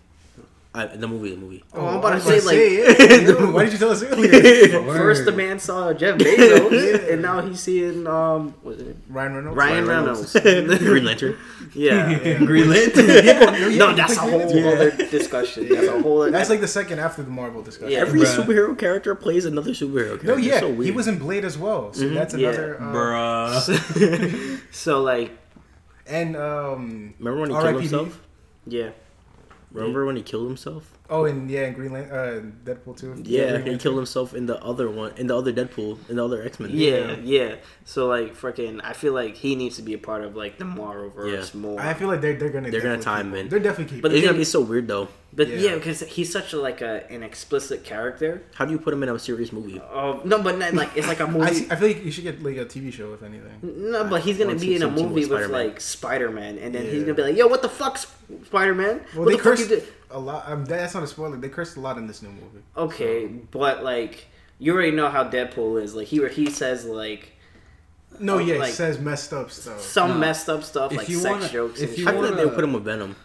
I, 0.76 0.87
the 0.87 1.06
movie, 1.06 1.30
the 1.30 1.37
movie. 1.37 1.62
Oh, 1.72 1.87
I'm 1.87 1.98
about 1.98 2.20
to 2.20 2.40
say, 2.40 2.40
gonna 2.40 3.38
like- 3.38 3.54
Why 3.54 3.62
did 3.64 3.72
you 3.74 3.78
tell 3.78 3.90
us 3.90 4.02
earlier? 4.02 4.82
first 4.98 5.24
the 5.24 5.30
man 5.30 5.60
saw 5.60 5.92
Jeff 5.92 6.18
Bezos, 6.18 7.10
and 7.12 7.22
now 7.22 7.40
he's 7.42 7.60
seeing 7.60 8.08
um, 8.08 8.54
was 8.64 8.80
it 8.80 8.96
Ryan 9.08 9.34
Reynolds. 9.37 9.56
Ryan 9.56 9.87
Ryan 9.87 10.04
Reynolds? 10.06 10.32
Green 10.32 11.04
Lantern. 11.04 11.37
yeah. 11.74 12.38
Green 12.38 12.68
Lantern. 12.68 13.78
No, 13.78 13.94
that's 13.94 14.16
a 14.16 14.20
whole 14.20 14.40
other 14.42 14.90
discussion. 14.90 15.68
That's 15.68 15.87
a 15.87 16.02
whole. 16.02 16.28
That's 16.28 16.50
like 16.50 16.60
the 16.60 16.66
second 16.66 16.98
after 16.98 17.22
the 17.22 17.30
Marvel 17.30 17.62
discussion. 17.62 17.92
Yeah. 17.92 17.98
Every 18.00 18.20
Bruh. 18.22 18.37
superhero 18.37 18.76
character 18.76 19.14
plays 19.14 19.44
another 19.44 19.70
superhero 19.70 20.20
character. 20.20 20.26
No, 20.26 20.37
yeah, 20.38 20.58
so 20.58 20.70
weird. 20.70 20.87
he 20.87 20.90
was 20.90 21.06
in 21.06 21.18
Blade 21.20 21.44
as 21.44 21.56
well. 21.56 21.92
So 21.92 22.02
Mhm. 22.04 22.14
that's 22.14 22.34
Yeah. 22.34 22.48
another. 22.48 22.76
Uh, 22.82 22.92
Bruh. 22.92 24.60
so 24.72 25.02
like, 25.02 25.30
And 26.06 26.37
um, 26.37 27.14
Remember 27.20 27.42
when 27.42 27.50
he 27.50 27.56
R.I.P. 27.56 27.70
killed 27.70 27.80
himself? 27.82 28.20
yeah. 28.66 28.90
Remember 29.74 30.06
when 30.06 30.16
he 30.16 30.22
killed 30.22 30.46
himself? 30.46 30.93
Oh, 31.14 31.24
and 31.24 31.50
yeah, 31.50 31.62
and 31.66 31.74
Green 31.74 31.92
Lan- 31.92 32.11
uh, 32.11 32.42
Deadpool 32.64 32.96
too. 32.98 33.14
Yeah, 33.24 33.59
Green 33.59 33.72
he 33.74 33.79
killed 33.79 33.96
himself 33.96 34.35
in 34.35 34.46
the 34.46 34.62
other 34.62 34.88
one, 34.90 35.12
in 35.16 35.27
the 35.29 35.37
other 35.37 35.53
Deadpool, 35.53 35.98
in 36.11 36.16
the 36.16 36.24
other 36.24 36.42
X 36.42 36.59
Men. 36.61 36.70
Yeah, 36.72 37.16
yeah. 37.22 37.55
So 37.85 38.07
like, 38.09 38.35
freaking, 38.37 38.81
I 38.83 38.92
feel 38.92 39.12
like 39.12 39.37
he 39.37 39.55
needs 39.57 39.77
to 39.77 39.83
be 39.83 39.94
a 39.94 39.98
part 39.98 40.22
of 40.24 40.37
like 40.37 40.59
the 40.59 40.64
Marvelverse 40.64 41.55
Yeah. 41.55 41.61
more. 41.61 41.81
I 41.81 41.94
feel 41.94 42.09
like 42.09 42.20
they're 42.20 42.35
they're 42.37 42.50
gonna 42.50 42.70
They're 42.70 42.81
gonna 42.81 43.00
time 43.03 43.31
keep 43.33 43.40
in. 43.40 43.48
They're 43.48 43.59
definitely 43.61 43.94
keep. 43.94 44.03
But 44.03 44.12
It's 44.12 44.24
gonna 44.27 44.38
be 44.38 44.44
so 44.44 44.61
weird 44.61 44.88
though. 44.88 45.09
but 45.35 45.48
Yeah. 45.48 45.57
yeah, 45.70 45.74
because 45.74 46.00
he's 46.00 46.31
such 46.31 46.53
a, 46.53 46.59
like 46.61 46.81
a 46.81 47.11
an 47.11 47.22
explicit 47.22 47.83
character. 47.85 48.42
How 48.55 48.64
do 48.64 48.72
you 48.72 48.79
put 48.79 48.94
him 48.94 49.03
in 49.03 49.09
a 49.09 49.18
serious 49.18 49.53
movie? 49.53 49.81
Uh, 49.81 50.18
no, 50.24 50.40
but 50.42 50.59
not, 50.59 50.74
like 50.74 50.90
it's 50.96 51.09
like 51.09 51.20
a 51.20 51.27
movie. 51.35 51.55
see- 51.55 51.70
I 51.70 51.77
feel 51.77 51.88
like 51.88 52.05
you 52.05 52.11
should 52.14 52.24
get 52.24 52.42
like 52.42 52.57
a 52.57 52.64
TV 52.64 52.92
show 52.92 53.12
if 53.14 53.22
anything. 53.22 53.59
No, 53.62 54.05
but 54.05 54.22
he's 54.22 54.38
gonna 54.38 54.55
be 54.55 54.77
in 54.77 54.83
a 54.83 54.90
movie 54.90 55.27
with 55.27 55.40
Spider-Man. 55.42 55.50
like 55.66 55.81
Spider 55.81 56.31
Man, 56.31 56.59
and 56.59 56.74
then 56.74 56.85
he's 56.87 57.03
gonna 57.03 57.14
be 57.14 57.22
like, 57.22 57.37
"Yo, 57.37 57.46
what 57.48 57.62
the 57.62 57.68
fuck, 57.68 57.98
Spider 57.98 58.74
Man? 58.74 59.00
Well, 59.14 59.24
what 59.24 59.31
they 59.31 59.37
the 59.37 59.42
fuck 59.42 59.59
you 59.59 59.66
did?" 59.66 59.85
A 60.14 60.18
lot. 60.18 60.48
Um, 60.48 60.64
that's 60.64 60.94
not 60.94 61.03
a 61.03 61.07
spoiler. 61.07 61.37
They 61.37 61.48
cursed 61.50 61.77
a 61.77 61.81
lot 61.81 61.98
in 61.98 62.07
this 62.07 62.22
new 62.22 62.31
movie. 62.31 62.62
Okay, 62.77 63.27
but 63.27 63.83
like, 63.85 64.27
you 64.59 64.72
already 64.72 64.92
know 64.92 65.09
how 65.11 65.24
Deadpool 65.29 65.83
is. 65.83 65.94
Like, 65.94 66.07
he 66.09 66.27
he 66.29 66.48
says 66.50 66.85
like 66.87 67.33
No, 68.20 68.37
Oh, 68.37 68.38
yeah, 68.38 68.59
like- 68.59 68.70
it 68.70 68.74
says 68.74 68.98
messed 69.00 69.33
up 69.33 69.50
stuff. 69.50 69.81
some 69.81 70.11
No. 70.12 70.18
messed 70.18 70.48
up 70.48 70.62
stuff, 70.62 70.92
If 70.92 70.98
like 70.98 71.09
you 71.09 71.18
sex 71.18 71.31
wanna- 71.35 71.48
jokes. 71.53 71.81
if 71.81 71.90
and 71.90 71.98
you 71.98 72.05
I 72.09 72.11
shit. 72.12 72.14
feel 72.20 72.29
like 72.31 72.37
they 72.38 72.44
would 72.46 72.55
put 72.55 72.62
him 72.64 72.72
with 72.72 72.85
Venom. 72.85 73.16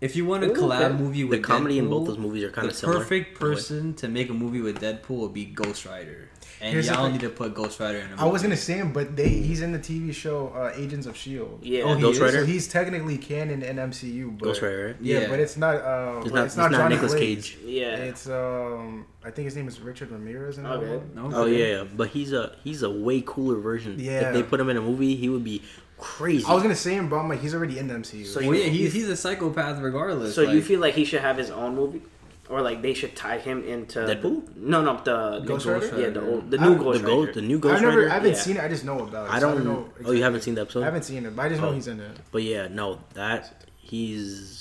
If 0.00 0.16
you 0.16 0.24
want 0.24 0.42
a 0.42 0.50
Ooh, 0.50 0.54
collab 0.54 0.80
okay. 0.86 0.96
movie 0.96 1.22
with 1.24 1.30
The 1.32 1.36
with 1.42 1.46
comedy 1.46 1.78
in 1.78 1.88
both 1.90 2.08
those 2.08 2.18
movies 2.18 2.42
are 2.44 2.50
kind 2.50 2.66
the 2.66 2.70
of 2.72 2.76
similar. 2.76 2.98
The 2.98 3.04
perfect 3.04 3.26
in 3.28 3.32
a 3.32 3.34
way. 3.48 3.54
person 3.54 3.94
to 3.94 4.08
make 4.08 4.30
a 4.30 4.32
movie 4.34 4.60
with 4.60 4.80
Deadpool 4.80 5.18
would 5.18 5.34
be 5.34 5.44
Ghost 5.44 5.84
Rider, 5.86 6.28
and 6.62 6.72
Here's 6.72 6.86
the 6.88 6.94
y'all 6.94 7.10
need 7.10 7.20
to 7.22 7.28
put 7.28 7.54
Ghost 7.54 7.80
Rider 7.80 7.98
in 7.98 8.06
a 8.06 8.08
movie. 8.10 8.22
I 8.22 8.24
was 8.26 8.40
gonna 8.42 8.56
say 8.56 8.74
him, 8.74 8.92
but 8.92 9.16
they 9.16 9.28
he's 9.28 9.60
in 9.62 9.72
the 9.72 9.78
TV 9.78 10.14
show 10.14 10.48
uh, 10.50 10.72
Agents 10.76 11.06
of 11.06 11.16
Shield. 11.16 11.58
yeah, 11.62 11.82
Oh, 11.82 11.98
Ghost 11.98 12.16
is? 12.16 12.20
Rider? 12.20 12.40
So 12.40 12.46
he's 12.46 12.68
technically 12.68 13.18
canon 13.18 13.62
in 13.62 13.76
MCU. 13.76 14.38
But, 14.38 14.44
Ghost 14.46 14.62
Rider, 14.62 14.86
right? 14.86 14.96
Yeah, 15.00 15.20
Yeah. 15.20 15.28
but 15.28 15.40
it's 15.40 15.56
not. 15.56 15.74
Uh, 15.76 16.20
It's 16.22 16.30
but 16.30 16.34
not. 16.36 16.46
it's 16.46 16.56
not, 16.56 16.70
Johnny 16.70 16.94
Nicolas 16.94 17.12
Blaze. 17.12 17.50
Cage. 17.50 17.58
yeah. 17.64 17.96
It's 17.96 18.28
um, 18.28 19.06
I 19.24 19.30
think 19.30 19.46
his 19.46 19.56
name 19.56 19.68
is 19.68 19.80
Richard 19.80 20.10
Ramirez. 20.10 20.58
In 20.58 20.64
that 20.64 20.72
Okay. 20.74 20.96
one. 20.96 21.10
No, 21.14 21.36
Oh 21.36 21.46
yeah, 21.46 21.66
yeah, 21.66 21.84
but 21.96 22.08
he's 22.08 22.32
a 22.32 22.54
he's 22.64 22.82
a 22.82 22.90
way 22.90 23.22
cooler 23.26 23.58
version. 23.60 23.96
Yeah. 23.98 24.28
If 24.28 24.34
they 24.34 24.42
put 24.42 24.60
him 24.60 24.68
in 24.70 24.76
a 24.76 24.82
movie, 24.82 25.16
he 25.16 25.28
would 25.28 25.44
be 25.44 25.62
crazy. 25.98 26.44
I 26.48 26.54
was 26.54 26.62
gonna 26.62 26.74
say 26.74 26.94
him, 26.94 27.08
but 27.08 27.16
I'm 27.16 27.28
like, 27.28 27.40
he's 27.40 27.54
already 27.54 27.78
in 27.78 27.86
the 27.88 27.94
MCU. 27.94 28.24
So 28.26 28.40
you- 28.40 28.54
yeah, 28.54 28.66
he's 28.68 28.92
he's 28.92 29.08
a 29.08 29.16
psychopath 29.16 29.80
regardless. 29.80 30.34
So 30.34 30.42
you 30.42 30.62
feel 30.62 30.80
like 30.80 30.94
he 30.94 31.04
should 31.04 31.20
have 31.22 31.36
his 31.36 31.50
own 31.50 31.74
movie, 31.76 32.02
or 32.48 32.60
like 32.60 32.82
they 32.82 32.92
should 32.94 33.14
tie 33.16 33.38
him 33.38 33.64
into 33.64 34.00
Deadpool? 34.00 34.56
No, 34.56 34.82
no, 34.82 35.00
the 35.02 35.40
Ghost 35.46 35.66
the, 35.66 35.72
Rider? 35.72 36.00
Yeah, 36.00 36.10
the 36.10 36.20
old, 36.26 36.50
the 36.50 36.58
new 36.58 36.70
the 36.76 36.84
Ghost 36.84 37.00
the 37.00 37.06
Ghost, 37.06 37.26
Rider. 37.28 37.40
the 37.40 37.46
new 37.46 37.58
Ghost 37.58 37.74
I've 37.76 37.82
never, 37.82 37.96
Rider. 37.98 38.10
I 38.10 38.14
haven't 38.14 38.30
Yeah. 38.32 38.36
seen 38.38 38.56
it. 38.56 38.64
I 38.64 38.68
just 38.68 38.84
know 38.84 38.98
about 39.00 39.28
it. 39.28 39.32
I 39.32 39.38
so 39.40 39.52
don't. 39.54 39.64
know. 39.64 39.88
Oh, 40.04 40.12
you 40.12 40.22
haven't 40.22 40.40
seen 40.42 40.54
the 40.54 40.60
episode? 40.62 40.82
I 40.82 40.84
haven't 40.86 41.04
seen 41.04 41.24
it, 41.24 41.34
but 41.36 41.42
I 41.42 41.48
just 41.48 41.60
know 41.60 41.68
Oh. 41.68 41.72
he's 41.72 41.86
in 41.88 42.00
it. 42.00 42.18
But 42.30 42.42
yeah, 42.42 42.68
no, 42.68 42.98
that 43.14 43.64
he's 43.78 44.58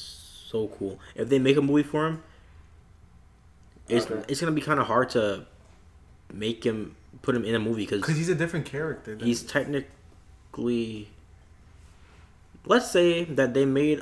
so 0.49 0.67
cool. 0.79 0.99
If 1.15 1.29
they 1.29 1.39
make 1.39 1.57
a 1.57 1.61
movie 1.61 1.83
for 1.83 2.07
him, 2.07 2.23
it's 3.89 4.05
Okay. 4.09 4.23
it's 4.27 4.39
gonna 4.39 4.51
be 4.53 4.61
kind 4.61 4.79
of 4.79 4.87
hard 4.87 5.09
to 5.11 5.45
make 6.33 6.63
him 6.63 6.95
put 7.23 7.35
him 7.35 7.43
in 7.43 7.55
a 7.55 7.59
movie 7.59 7.81
Because 7.85 7.99
because 8.01 8.15
he's 8.17 8.29
a 8.29 8.35
different 8.35 8.65
character. 8.65 9.15
than- 9.15 9.27
he's 9.27 9.43
technically. 9.43 11.09
Let's 12.65 12.89
say 12.91 13.23
that 13.25 13.53
they 13.53 13.65
made 13.65 14.01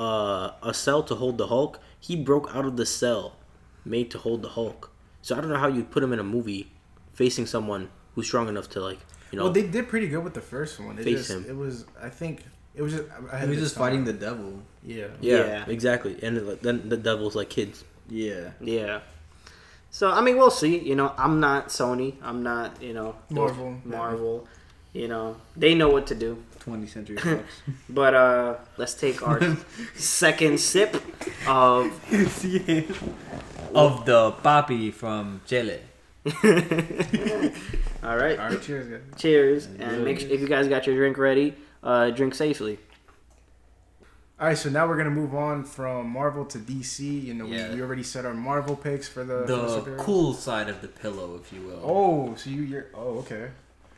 uh, 0.00 0.52
a 0.62 0.72
cell 0.72 1.02
to 1.02 1.14
hold 1.14 1.36
the 1.36 1.48
Hulk. 1.48 1.78
He 1.98 2.16
broke 2.16 2.50
out 2.54 2.64
of 2.64 2.76
the 2.76 2.86
cell 2.86 3.36
made 3.84 4.10
to 4.12 4.18
hold 4.18 4.42
the 4.42 4.48
Hulk. 4.48 4.90
So 5.22 5.36
I 5.36 5.40
don't 5.40 5.50
know 5.50 5.58
how 5.58 5.68
you'd 5.68 5.90
put 5.90 6.02
him 6.02 6.12
in 6.12 6.18
a 6.18 6.24
movie 6.24 6.70
facing 7.12 7.44
someone 7.46 7.90
who's 8.14 8.26
strong 8.26 8.48
enough 8.48 8.70
to 8.70 8.80
like 8.80 8.98
you 9.30 9.38
know. 9.38 9.44
well, 9.44 9.52
they 9.52 9.66
did 9.66 9.88
pretty 9.88 10.08
good 10.08 10.24
with 10.24 10.34
the 10.34 10.40
first 10.40 10.80
one. 10.80 10.98
It 10.98 11.04
Face 11.04 11.18
just, 11.18 11.30
him. 11.30 11.44
It 11.46 11.56
was, 11.56 11.84
I 12.02 12.08
think, 12.08 12.44
it 12.74 12.82
was 12.82 12.94
just. 12.94 13.04
I 13.30 13.36
had 13.36 13.48
he 13.48 13.54
was 13.54 13.62
just 13.62 13.74
time. 13.74 13.84
fighting 13.84 14.04
the 14.04 14.12
devil. 14.12 14.62
Yeah. 14.82 15.08
yeah, 15.20 15.36
Yeah. 15.36 15.64
exactly. 15.68 16.18
And 16.22 16.36
then 16.62 16.88
the 16.88 16.96
devil's 16.96 17.36
like 17.36 17.50
kids. 17.50 17.84
Yeah. 18.08 18.50
Yeah. 18.60 19.00
So 19.90 20.10
I 20.10 20.20
mean, 20.20 20.36
we'll 20.36 20.50
see. 20.50 20.78
You 20.78 20.96
know, 20.96 21.12
I'm 21.18 21.40
not 21.40 21.68
Sony. 21.68 22.14
I'm 22.22 22.42
not. 22.42 22.82
You 22.82 22.94
know, 22.94 23.16
Marvel. 23.28 23.76
Marvel. 23.84 24.48
You 24.92 25.06
know, 25.06 25.36
they 25.56 25.74
know 25.74 25.90
what 25.90 26.06
to 26.08 26.14
do. 26.14 26.42
20th 26.60 26.88
Century 26.90 27.16
Fox. 27.18 27.42
But 27.88 28.14
uh, 28.14 28.54
let's 28.76 28.94
take 28.94 29.26
our 29.26 29.56
second 29.94 30.60
sip 30.60 30.94
of. 31.46 31.86
of 33.74 34.04
the 34.04 34.32
papi 34.42 34.92
from 34.92 35.40
Chile. 35.46 35.78
All 38.02 38.16
right. 38.16 38.38
All 38.38 38.48
right, 38.50 38.62
cheers, 38.62 38.88
guys. 38.88 39.00
Cheers, 39.16 39.66
and 39.78 40.04
make 40.04 40.20
sure, 40.20 40.28
if 40.30 40.40
you 40.40 40.48
guys 40.48 40.68
got 40.68 40.86
your 40.86 40.96
drink 40.96 41.18
ready, 41.18 41.54
uh, 41.82 42.10
drink 42.10 42.34
safely. 42.34 42.78
All 44.38 44.46
right, 44.46 44.56
so 44.56 44.70
now 44.70 44.86
we're 44.88 44.96
gonna 44.96 45.10
move 45.10 45.34
on 45.34 45.64
from 45.64 46.08
Marvel 46.08 46.46
to 46.46 46.58
DC. 46.58 47.24
You 47.24 47.34
know, 47.34 47.46
Yeah. 47.46 47.70
we, 47.70 47.76
we 47.76 47.82
already 47.82 48.02
said 48.02 48.24
our 48.24 48.32
Marvel 48.34 48.74
picks 48.74 49.06
for 49.06 49.22
the, 49.22 49.42
for 49.46 49.80
the 49.82 49.90
The 49.96 49.96
cool 50.02 50.32
side 50.32 50.68
of 50.70 50.80
the 50.80 50.88
pillow, 50.88 51.38
if 51.42 51.52
you 51.52 51.60
will. 51.62 51.80
Oh, 51.84 52.34
so 52.36 52.48
you, 52.50 52.62
you're. 52.62 52.86
Oh, 52.94 53.18
okay. 53.18 53.50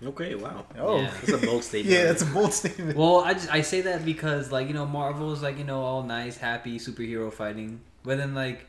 Okay, 0.05 0.35
wow. 0.35 0.67
Oh, 0.79 1.01
Yeah. 1.01 1.11
That's 1.25 1.43
a 1.43 1.47
bold 1.47 1.65
statement. 1.65 1.95
yeah, 1.95 2.05
that's 2.05 2.23
a 2.23 2.27
bold 2.27 2.53
statement. 2.53 2.97
Well, 2.97 3.21
I, 3.21 3.35
just, 3.35 3.51
I 3.53 3.63
say 3.63 3.83
that 3.83 4.05
because 4.05 4.51
like 4.51 4.67
you 4.69 4.75
know 4.75 4.87
Marvel 4.87 5.33
is 5.33 5.43
like 5.43 5.59
you 5.59 5.65
know 5.65 5.83
all 5.83 6.03
nice, 6.03 6.37
happy 6.37 6.79
superhero 6.79 7.33
fighting, 7.33 7.81
but 8.03 8.19
then 8.19 8.35
like 8.35 8.67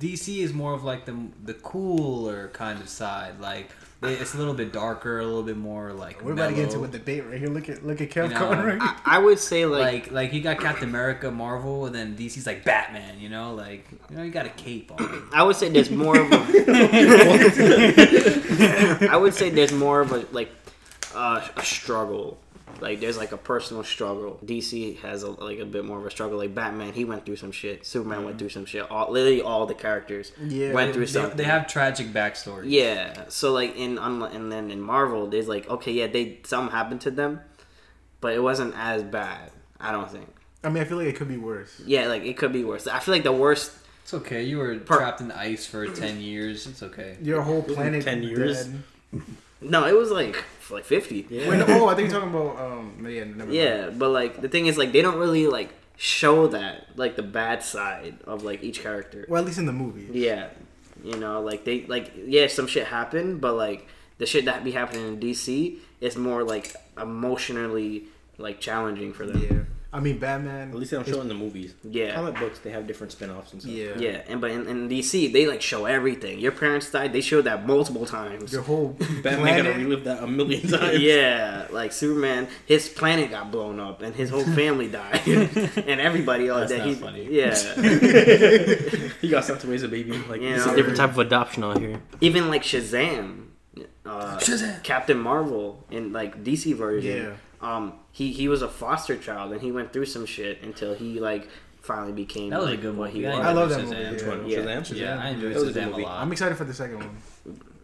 DC 0.00 0.38
is 0.38 0.52
more 0.52 0.74
of 0.74 0.84
like 0.84 1.04
the 1.06 1.16
the 1.44 1.54
cooler 1.54 2.48
kind 2.48 2.80
of 2.80 2.88
side. 2.88 3.40
Like 3.40 3.70
it- 4.02 4.20
it's 4.20 4.34
a 4.34 4.38
little 4.38 4.54
bit 4.54 4.72
darker, 4.72 5.18
a 5.20 5.24
little 5.26 5.42
bit 5.42 5.56
more 5.56 5.92
like. 5.92 6.22
We're 6.22 6.32
about 6.32 6.48
to 6.50 6.54
get 6.54 6.64
into 6.72 6.84
a 6.84 6.88
debate 6.88 7.24
right 7.26 7.38
here. 7.38 7.48
Look 7.48 7.68
at 7.68 7.84
look 7.84 8.00
at 8.00 8.10
Kev 8.10 8.28
You 8.28 8.34
know, 8.34 8.38
Cohen 8.38 8.64
right. 8.64 8.78
I, 8.80 8.96
I 9.04 9.18
would 9.18 9.38
say 9.38 9.66
like, 9.66 10.06
Like 10.06 10.12
like 10.12 10.32
you 10.32 10.40
got 10.40 10.60
Captain 10.60 10.88
America, 10.88 11.30
Marvel, 11.30 11.86
and 11.86 11.94
then 11.94 12.16
DC's 12.16 12.46
like 12.46 12.64
Batman. 12.64 13.18
You 13.18 13.28
know, 13.28 13.54
like 13.54 13.86
you 14.10 14.16
know 14.16 14.22
you 14.22 14.30
got 14.30 14.46
a 14.46 14.50
cape 14.50 14.90
on. 14.92 15.28
I 15.34 15.42
would 15.42 15.56
say 15.56 15.68
there's 15.68 15.90
more 15.90 16.18
of 16.18 16.30
a. 16.32 16.38
I 19.10 19.16
would 19.16 19.34
say 19.34 19.50
there's 19.50 19.72
more 19.72 20.00
of 20.00 20.12
a 20.12 20.24
like 20.32 20.50
uh, 21.14 21.46
a 21.56 21.64
struggle. 21.64 22.38
Like 22.80 23.00
there's 23.00 23.16
like 23.16 23.32
a 23.32 23.36
personal 23.36 23.82
struggle. 23.84 24.38
DC 24.44 24.98
has 25.00 25.22
a, 25.22 25.30
like 25.30 25.58
a 25.58 25.64
bit 25.64 25.84
more 25.84 25.98
of 25.98 26.06
a 26.06 26.10
struggle. 26.10 26.38
Like 26.38 26.54
Batman, 26.54 26.92
he 26.92 27.04
went 27.04 27.26
through 27.26 27.36
some 27.36 27.52
shit. 27.52 27.84
Superman 27.86 28.24
went 28.24 28.36
mm. 28.36 28.38
through 28.40 28.48
some 28.50 28.64
shit. 28.64 28.90
All, 28.90 29.10
literally 29.10 29.42
all 29.42 29.66
the 29.66 29.74
characters 29.74 30.32
Yeah. 30.42 30.72
went 30.72 30.94
through 30.94 31.06
They, 31.06 31.12
something. 31.12 31.36
they 31.36 31.44
have 31.44 31.66
tragic 31.66 32.08
backstories. 32.08 32.64
Yeah. 32.66 33.24
So 33.28 33.52
like 33.52 33.76
in 33.76 33.96
unli- 33.96 34.34
and 34.34 34.50
then 34.52 34.70
in 34.70 34.80
Marvel, 34.80 35.26
there's 35.26 35.48
like 35.48 35.68
okay, 35.68 35.92
yeah, 35.92 36.06
they 36.06 36.38
something 36.44 36.72
happened 36.72 37.00
to 37.02 37.10
them, 37.10 37.40
but 38.20 38.34
it 38.34 38.42
wasn't 38.42 38.74
as 38.76 39.02
bad. 39.02 39.50
I 39.80 39.92
don't 39.92 40.10
think. 40.10 40.28
I 40.64 40.68
mean, 40.70 40.82
I 40.82 40.86
feel 40.86 40.98
like 40.98 41.06
it 41.06 41.16
could 41.16 41.28
be 41.28 41.36
worse. 41.36 41.80
Yeah, 41.86 42.08
like 42.08 42.22
it 42.24 42.36
could 42.36 42.52
be 42.52 42.64
worse. 42.64 42.86
I 42.86 42.98
feel 42.98 43.14
like 43.14 43.24
the 43.24 43.32
worst 43.32 43.72
It's 44.02 44.14
okay. 44.14 44.42
You 44.44 44.58
were 44.58 44.76
Per- 44.78 44.96
trapped 44.96 45.20
in 45.20 45.30
ice 45.30 45.66
for 45.66 45.86
ten 45.86 46.20
years. 46.20 46.66
It's 46.66 46.82
okay. 46.82 47.16
Your 47.22 47.42
whole 47.42 47.62
planet 47.62 48.04
10 48.04 48.22
years? 48.22 48.68
dead. 49.60 49.70
No, 49.70 49.86
it 49.86 49.96
was 49.96 50.10
like 50.10 50.44
like 50.70 50.84
fifty. 50.84 51.26
Yeah. 51.28 51.48
When, 51.48 51.62
oh, 51.62 51.88
I 51.88 51.94
think 51.94 52.10
you're 52.10 52.20
talking 52.20 52.34
about 52.34 52.58
um. 52.58 53.06
Yeah, 53.06 53.24
never 53.24 53.38
mind. 53.38 53.52
Yeah, 53.52 53.90
but 53.90 54.10
like 54.10 54.40
the 54.40 54.48
thing 54.48 54.66
is, 54.66 54.76
like 54.78 54.92
they 54.92 55.02
don't 55.02 55.18
really 55.18 55.46
like 55.46 55.70
show 55.96 56.46
that 56.46 56.86
like 56.96 57.16
the 57.16 57.22
bad 57.22 57.62
side 57.62 58.18
of 58.24 58.42
like 58.42 58.62
each 58.62 58.80
character. 58.80 59.26
Well, 59.28 59.42
at 59.42 59.46
least 59.46 59.58
in 59.58 59.66
the 59.66 59.72
movie. 59.72 60.08
Yeah, 60.18 60.48
you 61.02 61.16
know, 61.16 61.40
like 61.40 61.64
they 61.64 61.84
like 61.86 62.12
yeah, 62.16 62.46
some 62.46 62.66
shit 62.66 62.86
happened, 62.86 63.40
but 63.40 63.54
like 63.54 63.86
the 64.18 64.26
shit 64.26 64.44
that 64.46 64.64
be 64.64 64.72
happening 64.72 65.06
in 65.06 65.20
DC 65.20 65.78
is 66.00 66.16
more 66.16 66.44
like 66.44 66.74
emotionally 67.00 68.04
like 68.36 68.60
challenging 68.60 69.12
for 69.12 69.26
them. 69.26 69.42
Yeah. 69.42 69.77
I 69.90 70.00
mean, 70.00 70.18
Batman. 70.18 70.68
At 70.68 70.74
least 70.74 70.90
they 70.90 70.98
don't 70.98 71.06
show 71.08 71.22
in 71.22 71.28
the 71.28 71.34
movies. 71.34 71.72
Yeah. 71.82 72.14
Comic 72.14 72.38
books, 72.38 72.58
they 72.58 72.68
have 72.70 72.86
different 72.86 73.10
spin-offs 73.10 73.54
and 73.54 73.62
stuff. 73.62 73.72
Yeah. 73.72 73.96
Yeah, 73.98 74.22
and 74.28 74.38
but 74.38 74.50
in, 74.50 74.66
in 74.66 74.86
DC 74.88 75.32
they 75.32 75.46
like 75.46 75.62
show 75.62 75.86
everything. 75.86 76.38
Your 76.40 76.52
parents 76.52 76.90
died, 76.90 77.14
they 77.14 77.22
show 77.22 77.40
that 77.40 77.66
multiple 77.66 78.04
times. 78.04 78.52
Your 78.52 78.60
whole 78.62 78.88
Batman 78.98 79.38
planet. 79.38 79.64
gotta 79.64 79.78
relive 79.78 80.04
that 80.04 80.22
a 80.22 80.26
million 80.26 80.68
times. 80.68 80.98
Yeah, 80.98 81.68
like 81.70 81.92
Superman, 81.92 82.48
his 82.66 82.86
planet 82.88 83.30
got 83.30 83.50
blown 83.50 83.80
up 83.80 84.02
and 84.02 84.14
his 84.14 84.28
whole 84.28 84.44
family 84.44 84.88
died, 84.88 85.26
and 85.26 86.00
everybody 86.02 86.50
all 86.50 86.58
That's 86.60 86.72
that 86.72 86.78
not 86.78 86.86
he 86.88 86.94
funny. 86.94 87.26
yeah. 87.30 87.54
He 89.22 89.28
got 89.30 89.44
sent 89.44 89.60
to 89.60 89.66
raise 89.68 89.82
a 89.82 89.88
baby. 89.88 90.12
Like 90.28 90.42
Yeah. 90.42 90.56
it's 90.56 90.66
a 90.66 90.76
different 90.76 90.98
type 90.98 91.10
of 91.10 91.18
adoption 91.18 91.64
out 91.64 91.78
here. 91.78 92.00
Even 92.20 92.48
like 92.50 92.62
Shazam, 92.62 93.46
uh, 94.04 94.36
Shazam! 94.38 94.82
Captain 94.82 95.18
Marvel 95.18 95.82
in 95.90 96.12
like 96.12 96.44
DC 96.44 96.74
version. 96.74 97.16
Yeah. 97.24 97.32
Um, 97.60 97.94
he 98.12 98.32
he 98.32 98.48
was 98.48 98.62
a 98.62 98.68
foster 98.68 99.16
child 99.16 99.52
and 99.52 99.60
he 99.60 99.72
went 99.72 99.92
through 99.92 100.06
some 100.06 100.26
shit 100.26 100.62
until 100.62 100.94
he 100.94 101.18
like 101.20 101.48
finally 101.80 102.12
became. 102.12 102.50
That 102.50 102.60
was 102.60 102.68
a 102.68 102.70
like, 102.72 102.82
good 102.82 102.96
what 102.96 103.10
he 103.10 103.26
I 103.26 103.36
was. 103.36 103.46
I 103.46 103.52
love 103.52 103.70
that 103.70 103.80
Shazam. 103.80 103.88
movie. 103.90 104.10
Which 104.12 104.22
one? 104.24 104.48
Yeah. 104.48 104.58
Shazam? 104.58 104.96
Yeah, 104.96 105.18
I 105.22 105.28
enjoyed 105.30 105.54
That 105.54 105.60
was 105.60 105.76
a 105.76 105.80
good 105.80 105.92
a 105.92 105.96
lot. 105.96 106.20
I'm 106.22 106.32
excited 106.32 106.56
for 106.56 106.64
the 106.64 106.74
second 106.74 106.98
one. 106.98 107.20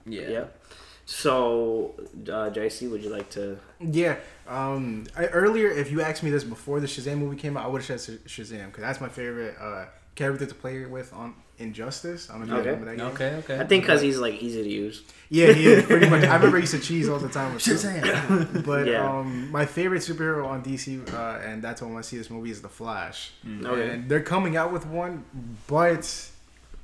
yeah. 0.07 0.29
Yeah. 0.29 0.45
So, 1.07 1.95
uh, 1.99 2.49
Jicey, 2.51 2.91
would 2.91 3.03
you 3.03 3.11
like 3.11 3.29
to? 3.31 3.59
Yeah. 3.81 4.17
Um. 4.49 5.07
I, 5.17 5.27
earlier, 5.27 5.71
if 5.71 5.91
you 5.91 6.01
asked 6.01 6.23
me 6.23 6.31
this 6.31 6.45
before 6.45 6.81
the 6.81 6.87
Shazam 6.87 7.19
movie 7.19 7.37
came 7.37 7.57
out, 7.57 7.65
I 7.65 7.69
would 7.69 7.83
have 7.83 8.01
said 8.01 8.19
Shazam 8.27 8.67
because 8.67 8.83
that's 8.83 9.01
my 9.01 9.09
favorite 9.09 9.57
uh, 9.61 9.87
character 10.15 10.47
to 10.47 10.55
play 10.55 10.85
with 10.85 11.13
on 11.13 11.35
Injustice. 11.59 12.31
I 12.31 12.39
don't 12.39 12.49
know 12.49 12.59
if 12.59 12.65
you 12.65 12.73
remember 12.73 12.91
that 12.91 12.97
game. 12.99 13.07
Okay. 13.15 13.35
Okay. 13.37 13.61
I 13.61 13.65
think 13.65 13.85
because 13.85 14.03
he's 14.03 14.19
like 14.19 14.43
easy 14.43 14.63
to 14.63 14.69
use. 14.69 15.03
Yeah, 15.31 15.53
he 15.53 15.67
is 15.67 15.85
pretty 15.85 16.09
much. 16.09 16.25
I 16.25 16.35
remember 16.35 16.57
he 16.57 16.63
used 16.63 16.75
to 16.75 16.81
cheese 16.81 17.09
all 17.09 17.19
the 17.21 17.29
time 17.29 17.55
with 17.55 17.65
him. 17.67 17.77
Shazam. 17.77 18.65
But 18.67 18.87
Yeah. 18.89 19.09
um, 19.09 19.51
my 19.53 19.65
favorite 19.65 20.01
superhero 20.03 20.47
on 20.47 20.63
DC, 20.65 21.13
uh, 21.15 21.39
and 21.47 21.63
that's 21.63 21.81
why 21.81 21.89
I 21.89 21.93
want 21.93 22.05
to 22.05 22.11
see 22.11 22.17
this 22.19 22.29
movie 22.31 22.51
is 22.51 22.61
the 22.61 22.69
Flash. 22.69 23.33
Okay. 23.65 23.91
And 23.91 24.09
they're 24.09 24.21
coming 24.23 24.57
out 24.57 24.73
with 24.73 24.85
one, 24.87 25.25
but 25.69 26.29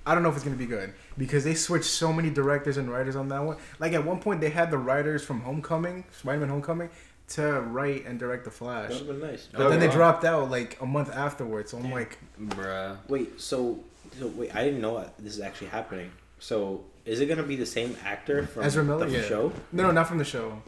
I 0.07 0.15
don't 0.15 0.23
know 0.23 0.29
if 0.31 0.37
it's 0.37 0.45
gonna 0.45 0.57
be 0.57 0.67
good 0.67 0.93
because 1.19 1.43
they 1.45 1.55
switched 1.55 1.85
so 1.91 2.13
many 2.13 2.31
directors 2.31 2.77
and 2.77 2.91
writers 2.91 3.17
on 3.17 3.29
that 3.29 3.43
one. 3.45 3.57
Like 3.81 3.93
at 3.93 4.05
one 4.05 4.21
point, 4.21 4.41
they 4.41 4.51
had 4.51 4.71
the 4.71 4.79
writers 4.79 5.25
from 5.25 5.41
Homecoming, 5.41 6.05
Spider-Man: 6.13 6.49
Homecoming, 6.49 6.91
to 7.31 7.61
write 7.61 8.07
and 8.07 8.19
direct 8.19 8.45
the 8.45 8.51
Flash. 8.51 8.91
That 8.91 9.07
would 9.07 9.09
have 9.09 9.21
been 9.21 9.31
nice. 9.31 9.49
But 9.53 9.69
then 9.69 9.81
they 9.81 9.89
dropped 9.89 10.25
out 10.25 10.51
like 10.51 10.81
a 10.81 10.87
month 10.87 11.11
afterwards. 11.15 11.71
So 11.71 11.79
I'm 11.79 11.91
like, 11.91 12.19
Bruh. 12.41 12.97
Wait, 13.09 13.41
so, 13.41 13.79
so 14.19 14.27
wait, 14.29 14.55
I 14.55 14.65
didn't 14.65 14.81
know 14.81 15.09
this 15.19 15.35
is 15.35 15.41
actually 15.41 15.69
happening. 15.69 16.11
So 16.39 16.85
is 17.05 17.21
it 17.21 17.27
gonna 17.27 17.43
be 17.43 17.57
the 17.57 17.67
same 17.67 17.97
actor 18.05 18.47
from 18.47 18.65
Ezra 18.65 18.85
Miller, 18.85 19.09
the 19.09 19.19
yeah. 19.19 19.25
show? 19.25 19.53
no, 19.73 19.85
no, 19.85 19.91
not 19.91 20.09
from 20.09 20.19
the 20.19 20.25
show. 20.25 20.63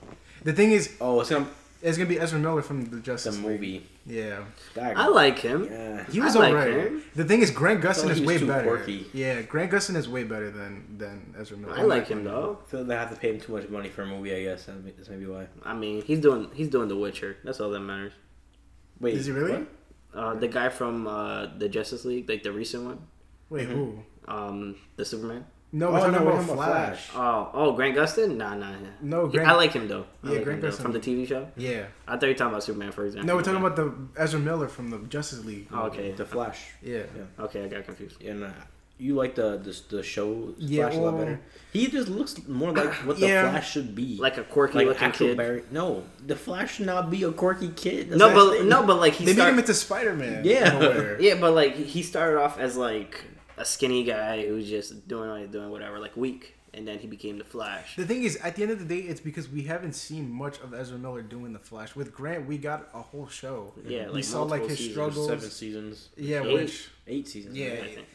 The 0.45 0.53
thing 0.53 0.73
is, 0.73 0.97
Oh, 1.01 1.21
it's 1.21 1.31
gonna 1.31 1.47
it's 1.83 1.99
gonna 1.99 2.09
be 2.09 2.19
Ezra 2.19 2.39
Miller 2.39 2.63
from 2.63 2.85
the 2.85 2.97
the 2.97 3.01
Justice 3.03 3.37
League. 3.37 3.47
movie. 3.47 3.87
Yeah. 4.07 4.45
I 4.77 5.09
like 5.09 5.39
him. 5.39 5.65
Yeah. 5.71 6.05
He 6.11 6.21
was 6.21 6.35
I 6.37 6.41
like 6.41 6.53
alright. 6.53 6.73
him. 6.73 7.03
The 7.15 7.25
thing 7.25 7.41
is, 7.43 7.51
Grant 7.51 7.81
Gustin 7.83 8.11
is 8.11 8.21
way 8.21 8.39
too 8.39 8.47
better. 8.47 8.67
quirky. 8.69 9.07
Yeah, 9.13 9.43
Grant 9.43 9.71
Gustin 9.71 9.97
is 9.97 10.09
way 10.09 10.25
better 10.25 10.51
than 10.51 10.97
than 10.99 11.35
Ezra 11.39 11.57
Miller. 11.57 11.75
I 11.79 11.83
like 11.83 12.09
him 12.09 12.25
though. 12.25 12.59
I 12.67 12.71
feel 12.71 12.81
like 12.81 12.89
they 12.89 12.97
have 12.97 13.11
to 13.11 13.17
pay 13.17 13.31
him 13.31 13.41
too 13.41 13.53
much 13.53 13.69
money 13.69 13.89
for 13.89 14.03
a 14.03 14.07
movie. 14.07 14.35
I 14.35 14.43
guess 14.43 14.67
that's 14.97 15.09
maybe 15.09 15.27
why. 15.27 15.47
I 15.65 15.75
mean, 15.75 16.03
he's 16.03 16.21
doing 16.21 16.51
he's 16.55 16.69
doing 16.69 16.89
The 16.89 16.97
Witcher. 16.97 17.37
That's 17.45 17.61
all 17.61 17.71
that 17.71 17.81
matters. 17.81 18.13
Wait, 19.01 19.15
Is 19.15 19.27
he 19.27 19.33
really? 19.33 19.67
Uh, 20.15 20.35
the 20.35 20.47
guy 20.49 20.69
from 20.69 21.07
uh, 21.07 21.47
the 21.59 21.69
Justice 21.69 22.05
League, 22.05 22.29
like 22.29 22.43
the 22.43 22.53
recent 22.53 22.85
one, 22.85 22.99
Wait, 23.51 23.67
who? 23.67 23.99
um, 24.29 24.77
the 24.97 25.05
Superman. 25.05 25.47
No, 25.75 25.89
Oh, 25.89 25.93
we're 25.93 25.99
talking 26.01 26.13
no, 26.13 26.19
about 26.19 26.31
talking 26.33 26.51
about 26.53 26.57
Flash. 26.67 27.07
Flash. 27.07 27.11
Oh, 27.17 27.51
oh, 27.55 27.73
Grant 27.73 27.97
Gustin? 27.97 28.37
Nah, 28.37 28.55
nah. 28.55 28.73
No, 29.01 29.31
Yeah, 29.33 29.51
I 29.51 29.55
like 29.57 29.73
him 29.73 29.89
though. 29.89 30.05
I 30.23 30.29
Yeah, 30.29 30.35
like 30.35 30.45
Grant 30.45 30.59
him, 30.63 30.71
though. 30.71 30.77
Gustin. 30.77 30.83
from 30.83 30.93
the 30.93 31.01
TV 31.01 31.27
show. 31.27 31.49
Yeah. 31.57 31.87
I 32.07 32.13
thought 32.13 32.23
you 32.25 32.29
were 32.29 32.35
talking 32.35 32.53
about 32.53 32.63
Superman, 32.63 32.93
for 32.93 33.07
example. 33.07 33.27
No, 33.27 33.37
we're 33.37 33.43
talking 33.43 33.61
about 33.65 33.77
the 33.77 33.95
Ezra 34.21 34.39
Miller 34.41 34.69
from 34.69 34.91
the 34.91 34.99
Justice 35.09 35.45
League. 35.45 35.69
Oh, 35.73 35.85
okay. 35.85 36.13
The 36.13 36.27
Flash. 36.27 36.61
Yeah. 36.83 37.05
yeah. 37.17 37.45
Okay, 37.45 37.65
I 37.65 37.69
got 37.69 37.85
confused. 37.87 38.21
And 38.23 38.45
uh, 38.45 38.51
you 38.99 39.15
like 39.15 39.35
the 39.35 39.57
the, 39.57 39.97
the 39.97 40.03
show 40.03 40.53
Yeah, 40.59 40.83
Flash 40.91 40.97
a 40.97 41.01
lot 41.01 41.19
better. 41.19 41.41
He 41.73 41.87
just 41.89 42.09
looks 42.09 42.47
more 42.47 42.73
like 42.73 42.93
what 43.07 43.19
the 43.19 43.27
Yeah. 43.29 43.51
Flash 43.51 43.71
should 43.73 43.95
be. 43.95 44.19
Like 44.21 44.37
a 44.37 44.45
quirky 44.45 44.75
like 44.77 44.87
looking 44.89 45.11
kid. 45.13 45.37
Barry. 45.39 45.63
No, 45.71 46.05
the 46.27 46.37
Flash 46.37 46.75
should 46.75 46.87
not 46.87 47.11
be 47.11 47.23
a 47.25 47.33
quirky 47.33 47.69
kid. 47.71 48.11
That's 48.11 48.19
no, 48.19 48.35
but 48.35 48.59
thing. 48.59 48.69
no, 48.69 48.87
but 48.87 48.99
like 49.01 49.15
he 49.15 49.25
They 49.25 49.31
made 49.33 49.37
start- 49.39 49.53
him 49.55 49.59
into 49.61 49.73
Spider 49.73 50.13
Man. 50.15 50.45
Yeah. 50.45 51.17
Yeah, 51.19 51.37
but 51.41 51.53
like 51.55 51.77
he 51.77 52.03
started 52.03 52.39
off 52.39 52.59
as 52.59 52.77
like 52.77 53.25
a 53.63 53.65
skinny 53.65 54.05
guy 54.05 54.45
who's 54.47 54.69
just 54.69 55.07
doing 55.09 55.31
what 55.31 55.41
he's 55.41 55.49
doing, 55.49 55.71
whatever, 55.71 55.99
like 55.99 56.17
weak, 56.17 56.55
and 56.75 56.87
then 56.87 56.99
he 56.99 57.07
became 57.07 57.39
the 57.39 57.45
Flash. 57.45 57.97
The 57.97 58.05
thing 58.05 58.25
is, 58.25 58.37
at 58.37 58.57
the 58.57 58.63
end 58.63 58.73
of 58.73 58.79
the 58.79 58.85
day, 58.85 59.01
it's 59.07 59.21
because 59.21 59.49
we 59.49 59.63
haven't 59.63 59.95
seen 59.95 60.31
much 60.31 60.59
of 60.61 60.75
Ezra 60.75 60.99
Miller 60.99 61.23
doing 61.23 61.53
the 61.53 61.59
Flash. 61.59 61.95
With 61.95 62.13
Grant, 62.13 62.47
we 62.47 62.59
got 62.59 62.89
a 62.93 63.01
whole 63.03 63.29
show. 63.29 63.73
Yeah, 63.87 64.07
we 64.09 64.15
like 64.15 64.25
saw 64.25 64.43
like 64.43 64.63
his 64.67 64.79
seasons, 64.79 64.93
struggles. 64.93 65.27
seven 65.29 65.51
seasons, 65.51 66.09
Yeah, 66.17 66.43
Eight. 66.45 66.55
which 66.55 66.89
eight 67.07 67.29
seasons. 67.29 67.57
Yeah. 67.57 67.73
I 67.73 67.95
think. 67.95 68.07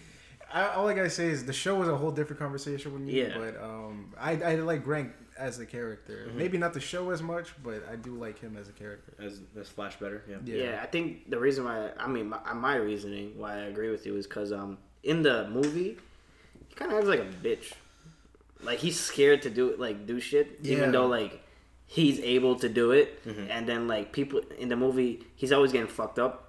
I, 0.53 0.67
all 0.75 0.87
I 0.87 0.93
gotta 0.93 1.09
say 1.09 1.27
is 1.27 1.45
the 1.45 1.51
show 1.53 1.75
was 1.75 1.89
a 1.89 1.95
whole 1.97 2.11
different 2.11 2.39
conversation 2.39 2.93
with 2.93 3.01
me. 3.01 3.13
Yeah. 3.21 3.37
But 3.37 3.61
um, 3.61 4.13
I 4.19 4.31
I 4.51 4.55
like 4.55 4.83
Grant 4.83 5.11
as 5.37 5.59
a 5.59 5.65
character. 5.65 6.25
Mm-hmm. 6.27 6.37
Maybe 6.37 6.57
not 6.57 6.73
the 6.73 6.79
show 6.79 7.09
as 7.11 7.21
much, 7.21 7.49
but 7.63 7.85
I 7.91 7.95
do 7.97 8.15
like 8.15 8.39
him 8.39 8.55
as 8.57 8.69
a 8.69 8.71
character. 8.71 9.13
As 9.21 9.41
as 9.59 9.67
Flash 9.67 9.97
better. 9.97 10.23
Yeah. 10.29 10.37
Yeah. 10.45 10.63
Yeah. 10.63 10.79
I 10.81 10.85
think 10.87 11.29
the 11.29 11.37
reason 11.39 11.65
why 11.65 11.91
I 11.99 12.07
mean 12.07 12.29
my, 12.29 12.39
my 12.53 12.75
reasoning 12.75 13.37
why 13.37 13.53
I 13.55 13.63
agree 13.73 13.91
with 13.91 14.05
you 14.05 14.15
is 14.15 14.25
because 14.25 14.51
um 14.51 14.77
in 15.11 15.23
the 15.23 15.47
movie 15.49 15.91
he 16.69 16.75
kind 16.75 16.91
of 16.91 16.97
acts 16.99 17.07
like 17.13 17.19
a 17.19 17.31
bitch, 17.45 17.73
like 18.61 18.79
he's 18.79 18.99
scared 18.99 19.41
to 19.43 19.49
do 19.49 19.75
like 19.77 20.05
do 20.05 20.19
shit 20.19 20.59
Yeah. 20.61 20.73
even 20.73 20.91
though 20.91 21.07
like 21.07 21.33
he's 21.85 22.19
able 22.19 22.55
to 22.63 22.67
do 22.69 22.91
it, 22.91 23.07
Mm-hmm. 23.25 23.49
and 23.51 23.63
then 23.69 23.87
like 23.87 24.11
people 24.11 24.41
in 24.59 24.67
the 24.69 24.75
movie 24.75 25.23
he's 25.35 25.51
always 25.51 25.71
getting 25.71 25.87
fucked 25.87 26.19
up. 26.19 26.43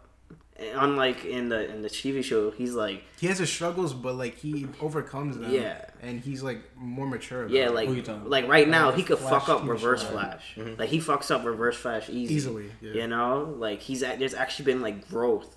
And 0.61 0.75
Unlike 0.87 1.25
in 1.25 1.49
the 1.51 1.61
in 1.73 1.83
the 1.83 1.89
TV 1.89 2.25
show, 2.25 2.51
he's 2.51 2.75
like 2.75 3.05
He 3.21 3.29
has 3.29 3.39
his 3.39 3.49
struggles, 3.49 3.95
but 3.95 4.15
like 4.17 4.35
he 4.45 4.67
overcomes 4.81 5.39
them. 5.39 5.53
Yeah. 5.55 5.85
and 6.03 6.19
he's 6.21 6.43
like 6.43 6.61
more 6.77 7.07
mature. 7.07 7.47
Yeah, 7.49 7.67
it. 7.67 7.75
like 7.75 7.87
Who 7.89 7.95
you 7.95 8.03
talking 8.03 8.23
about? 8.23 8.31
like 8.31 8.49
right 8.49 8.69
now 8.69 8.89
Uh, 8.89 8.97
he 8.99 9.05
could 9.05 9.19
Flash 9.19 9.45
fuck 9.47 9.49
up 9.63 9.69
Reverse 9.69 10.03
show. 10.03 10.09
Flash. 10.09 10.59
Like 10.81 10.89
he 10.89 10.99
fucks 10.99 11.31
up 11.31 11.45
Reverse 11.45 11.77
Flash 11.77 12.11
easy. 12.11 12.35
Easily, 12.35 12.71
yeah. 12.81 12.93
You 12.95 13.07
know, 13.07 13.55
like 13.57 13.81
he's 13.83 14.03
at, 14.03 14.19
there's 14.19 14.35
actually 14.35 14.65
been 14.73 14.83
like 14.83 15.09
growth. 15.09 15.55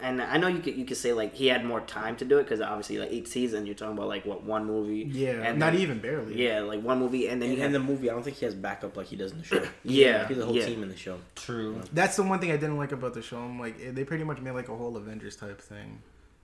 And 0.00 0.20
I 0.20 0.36
know 0.38 0.48
you 0.48 0.60
could 0.60 0.76
you 0.76 0.84
could 0.84 0.96
say 0.96 1.12
like 1.12 1.34
he 1.34 1.46
had 1.46 1.64
more 1.64 1.80
time 1.80 2.16
to 2.16 2.24
do 2.24 2.38
it 2.38 2.44
because 2.44 2.60
obviously 2.60 2.98
like 2.98 3.10
eight 3.12 3.28
seasons 3.28 3.66
you're 3.66 3.74
talking 3.74 3.96
about 3.96 4.08
like 4.08 4.24
what 4.26 4.42
one 4.42 4.64
movie 4.66 5.08
yeah, 5.12 5.42
and 5.42 5.58
not 5.58 5.72
then- 5.72 5.82
even 5.82 5.98
barely. 6.00 6.42
yeah 6.44 6.60
like 6.60 6.82
one 6.82 6.98
movie 6.98 7.28
and 7.28 7.40
then 7.40 7.50
And 7.50 7.58
you 7.58 7.64
in 7.64 7.72
have 7.72 7.80
the 7.80 7.86
movie, 7.86 8.10
I 8.10 8.14
don't 8.14 8.22
think 8.22 8.36
he 8.38 8.44
has 8.44 8.54
backup 8.54 8.96
like 8.96 9.06
he 9.06 9.16
does 9.16 9.32
in 9.32 9.38
the 9.38 9.44
show. 9.44 9.62
Yeah, 9.84 10.26
he's 10.28 10.38
a 10.38 10.44
whole 10.44 10.56
yeah. 10.56 10.66
team 10.66 10.82
in 10.82 10.88
the 10.88 10.96
show. 10.96 11.18
True. 11.36 11.80
That's 11.92 12.16
the 12.16 12.22
one 12.24 12.38
thing 12.40 12.50
I 12.50 12.56
didn't 12.56 12.76
like 12.78 12.92
about 12.92 13.14
the 13.14 13.22
show. 13.22 13.38
I'm 13.38 13.58
like, 13.60 13.76
eh, 13.84 13.90
they 13.92 14.04
pretty 14.04 14.24
much 14.24 14.40
made 14.40 14.52
like 14.52 14.68
a 14.68 14.76
whole 14.76 14.96
Avengers 14.96 15.36
type 15.36 15.60
thing, 15.60 16.00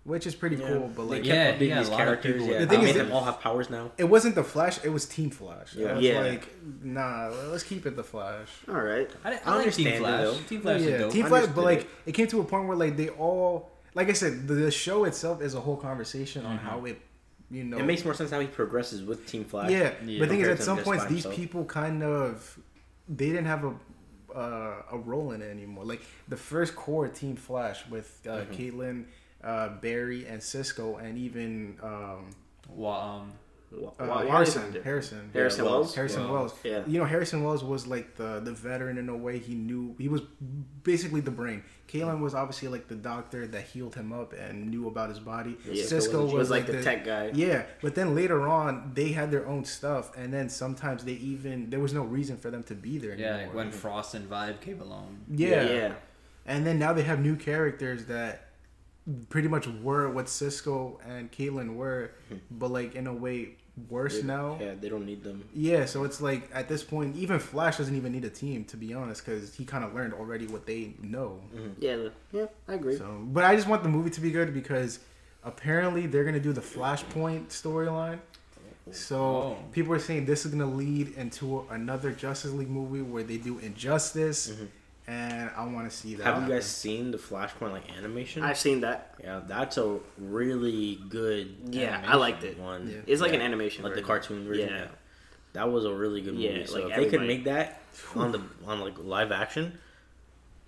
which 0.08 0.26
is 0.26 0.34
pretty 0.34 0.56
cool. 0.56 0.90
But 0.96 1.04
they 1.04 1.16
like, 1.16 1.24
kept 1.24 1.26
Yeah, 1.26 1.52
updating 1.52 1.68
yeah, 1.68 1.78
these 1.80 1.88
a 1.88 1.90
lot 1.92 2.00
of 2.00 2.06
characters. 2.06 2.32
people- 2.42 2.46
Yeah, 2.48 2.58
The 2.60 2.66
they 2.66 2.76
thing 2.76 2.84
is 2.88 2.96
made 2.96 3.04
them 3.04 3.12
all 3.12 3.24
have 3.24 3.40
powers 3.40 3.68
now. 3.70 3.90
it 3.98 4.04
wasn't 4.04 4.34
the 4.34 4.42
Flash; 4.42 4.82
it 4.84 4.88
was 4.88 5.04
Team 5.06 5.30
Flash. 5.30 5.74
Yeah. 5.74 5.88
I 5.88 5.92
was 5.94 6.02
Yeah. 6.04 6.20
like, 6.20 6.48
nah, 6.82 7.28
let's 7.52 7.62
keep 7.62 7.84
it 7.86 7.94
the 7.94 8.02
Flash. 8.04 8.48
all 8.68 8.74
right 8.74 9.10
I, 9.24 9.28
I, 9.28 9.32
I 9.32 9.34
like 9.34 9.46
understand 9.46 9.86
Team 9.88 9.94
it, 9.94 9.98
Flash. 9.98 10.22
though. 10.24 10.38
Team 10.48 10.60
Flash 10.62 10.80
is 10.80 10.86
yeah, 10.86 10.98
dope. 10.98 11.12
Team 11.12 11.26
Flash, 11.26 11.46
but 11.54 11.64
like, 11.64 11.80
it. 11.80 11.88
it. 12.06 12.12
came 12.12 12.26
to 12.28 12.40
a 12.40 12.44
point 12.44 12.66
where 12.68 12.76
like 12.76 12.96
they 12.96 13.10
all, 13.10 13.70
like 13.94 14.08
I 14.08 14.14
said, 14.14 14.48
the, 14.48 14.54
the 14.54 14.70
show 14.70 15.04
itself 15.04 15.42
is 15.42 15.54
a 15.54 15.60
whole 15.60 15.76
conversation 15.76 16.44
on 16.46 16.56
how 16.58 16.84
it, 16.86 16.98
you 17.50 17.64
know, 17.64 17.78
It 17.78 17.84
makes 17.84 18.04
more 18.04 18.14
sense 18.14 18.30
how 18.30 18.40
he 18.40 18.46
progresses 18.46 19.02
with 19.02 19.26
Team 19.26 19.44
Flash. 19.44 19.70
Yeah, 19.70 19.92
Yeah. 20.04 20.18
but 20.20 20.28
the 20.28 20.34
thing 20.34 20.40
is, 20.40 20.48
at 20.48 20.62
some 20.62 20.78
points, 20.78 21.04
these 21.04 21.24
himself. 21.24 21.34
people 21.36 21.64
kind 21.64 22.02
of 22.02 22.58
they 23.08 23.26
didn't 23.26 23.46
have 23.46 23.64
a 23.64 23.74
uh, 24.34 24.82
a 24.92 24.98
role 24.98 25.32
in 25.32 25.40
it 25.42 25.50
anymore. 25.50 25.84
Like 25.84 26.02
the 26.28 26.36
first 26.36 26.76
core 26.76 27.08
Team 27.08 27.36
Flash 27.36 27.86
with 27.88 28.20
uh, 28.26 28.30
Mm-hmm. 28.42 28.52
Caitlin, 28.52 29.04
uh, 29.42 29.68
Barry, 29.80 30.26
and 30.26 30.42
Cisco, 30.42 30.96
and 30.96 31.16
even 31.18 31.76
um, 31.82 32.30
Wa- 32.68 33.16
um, 33.16 33.32
Wa- 33.70 33.88
uh, 34.00 34.06
Wa- 34.06 34.18
Harrison. 34.26 34.62
Harrison. 34.62 34.82
Harrison. 34.82 35.30
Harrison 35.32 35.64
Yeah, 35.64 35.70
Wells. 35.70 35.94
Harrison 35.94 36.22
Wells. 36.30 36.52
Wells. 36.52 36.54
Yeah. 36.64 36.82
You 36.86 36.98
know, 37.00 37.04
Harrison 37.04 37.44
Wells 37.44 37.62
was 37.62 37.86
like 37.86 38.16
the 38.16 38.40
the 38.40 38.52
veteran 38.52 38.98
in 38.98 39.08
a 39.08 39.16
way. 39.16 39.38
He 39.38 39.54
knew 39.54 39.94
he 39.98 40.08
was 40.08 40.22
basically 40.82 41.20
the 41.20 41.30
brain. 41.30 41.62
Caitlin 41.86 42.20
was 42.20 42.34
obviously 42.34 42.68
like 42.68 42.88
the 42.88 42.94
doctor 42.94 43.46
that 43.46 43.62
healed 43.62 43.94
him 43.94 44.12
up 44.12 44.32
and 44.34 44.70
knew 44.70 44.88
about 44.88 45.08
his 45.08 45.20
body. 45.20 45.56
Yeah. 45.70 45.84
Cisco 45.84 46.24
was, 46.24 46.32
was 46.32 46.50
like 46.50 46.66
the 46.66 46.82
tech 46.82 47.04
guy. 47.04 47.30
Yeah, 47.34 47.64
but 47.80 47.94
then 47.94 48.14
later 48.14 48.46
on, 48.48 48.92
they 48.94 49.08
had 49.12 49.30
their 49.30 49.46
own 49.46 49.64
stuff, 49.64 50.16
and 50.16 50.32
then 50.32 50.48
sometimes 50.48 51.04
they 51.04 51.12
even 51.12 51.70
there 51.70 51.80
was 51.80 51.92
no 51.94 52.02
reason 52.02 52.36
for 52.36 52.50
them 52.50 52.62
to 52.64 52.74
be 52.74 52.98
there 52.98 53.14
yeah, 53.14 53.26
anymore. 53.26 53.46
like 53.46 53.54
when 53.54 53.70
Frost 53.70 54.14
and 54.14 54.28
Vibe 54.28 54.60
came 54.60 54.80
along. 54.80 55.18
yeah. 55.30 55.62
yeah. 55.62 55.92
and 56.46 56.66
then 56.66 56.78
now 56.78 56.92
they 56.92 57.02
have 57.02 57.20
new 57.20 57.36
characters 57.36 58.06
that 58.06 58.47
pretty 59.28 59.48
much 59.48 59.66
were 59.66 60.08
what 60.10 60.28
Cisco 60.28 61.00
and 61.06 61.30
Caitlin 61.32 61.74
were, 61.76 62.12
hmm. 62.28 62.36
but 62.50 62.70
like 62.70 62.94
in 62.94 63.06
a 63.06 63.12
way 63.12 63.56
worse 63.88 64.18
They- 64.20 64.26
now. 64.26 64.58
Yeah, 64.60 64.74
they 64.80 64.88
don't 64.88 65.06
need 65.06 65.22
them. 65.22 65.48
Yeah, 65.54 65.84
so 65.84 66.04
it's 66.04 66.20
like 66.20 66.50
at 66.52 66.68
this 66.68 66.82
point, 66.82 67.16
even 67.16 67.38
Flash 67.38 67.78
doesn't 67.78 67.94
even 67.94 68.12
need 68.12 68.24
a 68.24 68.30
team 68.30 68.64
to 68.66 68.76
be 68.76 68.92
honest, 68.92 69.24
because 69.24 69.54
he 69.54 69.64
kind 69.64 69.84
of 69.84 69.94
learned 69.94 70.14
already 70.14 70.46
what 70.46 70.66
they 70.66 70.94
know. 71.00 71.40
Mm-hmm. 71.54 71.68
Yeah, 71.78 72.08
yeah, 72.32 72.46
I 72.66 72.74
agree. 72.74 72.96
So, 72.96 73.20
but 73.26 73.44
I 73.44 73.54
just 73.54 73.68
want 73.68 73.82
the 73.82 73.88
movie 73.88 74.10
to 74.10 74.20
be 74.20 74.30
good 74.30 74.52
because 74.52 75.00
apparently 75.44 76.06
they're 76.06 76.24
gonna 76.24 76.40
do 76.40 76.52
the 76.52 76.60
Flashpoint 76.60 77.48
storyline. 77.48 78.18
So 78.90 79.18
Oh. 79.18 79.56
people 79.70 79.92
are 79.92 79.98
saying 79.98 80.24
this 80.24 80.46
is 80.46 80.50
gonna 80.50 80.66
lead 80.66 81.14
into 81.16 81.66
another 81.70 82.10
Justice 82.10 82.52
League 82.52 82.70
movie 82.70 83.02
where 83.02 83.22
they 83.22 83.36
do 83.36 83.58
Injustice, 83.58 84.50
mm-hmm. 84.50 84.64
And 85.08 85.50
I 85.56 85.64
want 85.64 85.90
to 85.90 85.96
see 85.96 86.14
that. 86.16 86.24
Have 86.24 86.34
you 86.36 86.40
happen. 86.42 86.56
guys 86.56 86.66
seen 86.66 87.10
the 87.10 87.18
Flashpoint 87.18 87.72
like 87.72 87.90
animation? 87.96 88.42
I've 88.42 88.58
seen 88.58 88.80
that. 88.82 89.14
yeah, 89.22 89.40
that's 89.46 89.78
a 89.78 89.98
really 90.18 91.00
good. 91.08 91.56
Yeah, 91.70 91.86
I 91.86 91.94
animation 91.94 92.20
liked 92.20 92.44
it. 92.44 92.58
One. 92.58 92.88
Yeah. 92.88 92.96
It's 93.06 93.20
like 93.20 93.30
Yeah. 93.32 93.38
an 93.38 93.42
animation, 93.42 93.84
like 93.84 93.94
the 93.94 94.02
cartoon 94.02 94.46
version. 94.46 94.68
Yeah. 94.68 94.76
Yeah. 94.82 94.86
that 95.54 95.72
was 95.72 95.84
a 95.86 95.92
really 95.92 96.20
good 96.20 96.34
movie. 96.34 96.46
Yeah, 96.46 96.66
so 96.66 96.74
like 96.82 96.90
if 96.92 96.96
they 96.96 97.06
could 97.08 97.26
make 97.26 97.44
that 97.44 97.80
on 98.14 98.32
the 98.32 98.42
on 98.66 98.80
like 98.80 98.98
live 98.98 99.32
action, 99.32 99.78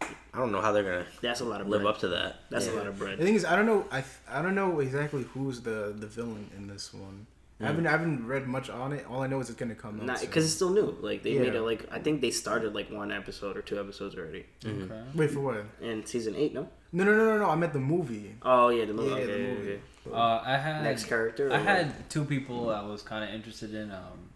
I 0.00 0.38
don't 0.38 0.52
know 0.52 0.60
how 0.62 0.72
they're 0.72 0.82
gonna 0.84 1.06
That's 1.20 1.40
a 1.40 1.44
lot 1.44 1.60
of 1.60 1.68
live 1.68 1.82
bread. 1.82 1.94
up 1.94 2.00
to 2.00 2.08
that. 2.08 2.36
That's 2.50 2.66
Yeah. 2.66 2.72
a 2.72 2.76
lot 2.76 2.86
of 2.86 2.98
bread. 2.98 3.18
The 3.18 3.24
thing 3.24 3.34
is, 3.34 3.44
I 3.44 3.54
don't 3.56 3.66
know. 3.66 3.86
I 3.92 4.02
I 4.28 4.40
don't 4.42 4.54
know 4.54 4.80
exactly 4.80 5.24
who's 5.34 5.60
the 5.60 5.94
the 5.96 6.06
villain 6.06 6.50
in 6.56 6.66
this 6.66 6.94
one. 6.94 7.26
I 7.62 7.66
haven't 7.66 7.86
I 7.86 7.90
haven't 7.90 8.26
read 8.26 8.46
much 8.46 8.70
on 8.70 8.92
it. 8.92 9.04
All 9.06 9.22
I 9.22 9.26
know 9.26 9.38
is 9.40 9.50
it's 9.50 9.58
gonna 9.58 9.74
come 9.74 10.00
out. 10.00 10.06
Not 10.06 10.18
soon. 10.20 10.28
because 10.28 10.44
it's 10.46 10.54
still 10.54 10.70
new. 10.70 10.96
Like 11.00 11.22
they 11.22 11.38
made 11.38 11.54
it. 11.54 11.60
Like 11.60 11.86
I 11.92 11.98
think 11.98 12.20
they 12.22 12.30
started 12.30 12.74
like 12.74 12.90
one 12.90 13.12
episode 13.12 13.56
or 13.56 13.62
two 13.62 13.78
episodes 13.78 14.14
already 14.16 14.46
Okay. 14.64 15.02
Wait 15.14 15.30
for 15.30 15.40
what? 15.40 15.64
in 15.82 16.06
season 16.06 16.34
eight. 16.36 16.54
No. 16.54 16.68
No, 16.92 17.04
no, 17.04 17.14
no, 17.16 17.24
no, 17.32 17.38
no. 17.38 17.50
I 17.50 17.54
meant 17.56 17.72
the 17.74 17.78
movie. 17.80 18.34
Oh 18.42 18.68
yeah, 18.70 18.84
the 18.86 18.94
movie. 18.94 19.10
Yeah, 19.10 19.14
okay, 19.16 19.26
the 19.26 19.32
okay, 19.34 19.54
movie. 19.54 19.80
okay. 20.06 20.16
Uh, 20.16 20.40
I 20.44 20.56
had 20.56 20.82
Next 20.84 21.04
character. 21.04 21.52
I 21.52 21.56
or- 21.56 21.62
had 21.64 22.10
two 22.10 22.24
people 22.24 22.70
I 22.70 22.82
was 22.82 23.02
kind 23.02 23.22
of 23.28 23.34
interested 23.34 23.74
in. 23.74 23.90
Um, 23.90 24.30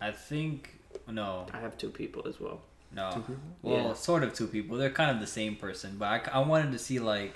I 0.00 0.10
think 0.12 0.78
no, 1.08 1.46
I 1.54 1.58
have 1.58 1.78
two 1.78 1.88
people 1.90 2.28
as 2.28 2.38
well. 2.38 2.60
no. 2.94 3.10
Two 3.14 3.20
people? 3.20 3.42
Well, 3.62 3.76
Yeah. 3.88 3.92
sort 3.94 4.22
of 4.24 4.34
two 4.34 4.46
people. 4.46 4.76
They're 4.76 4.90
kind 4.90 5.10
of 5.10 5.20
the 5.20 5.26
same 5.26 5.56
person, 5.56 5.96
but 5.98 6.06
I, 6.28 6.38
I 6.38 6.38
wanted 6.40 6.72
to 6.72 6.78
see 6.78 6.98
like 6.98 7.34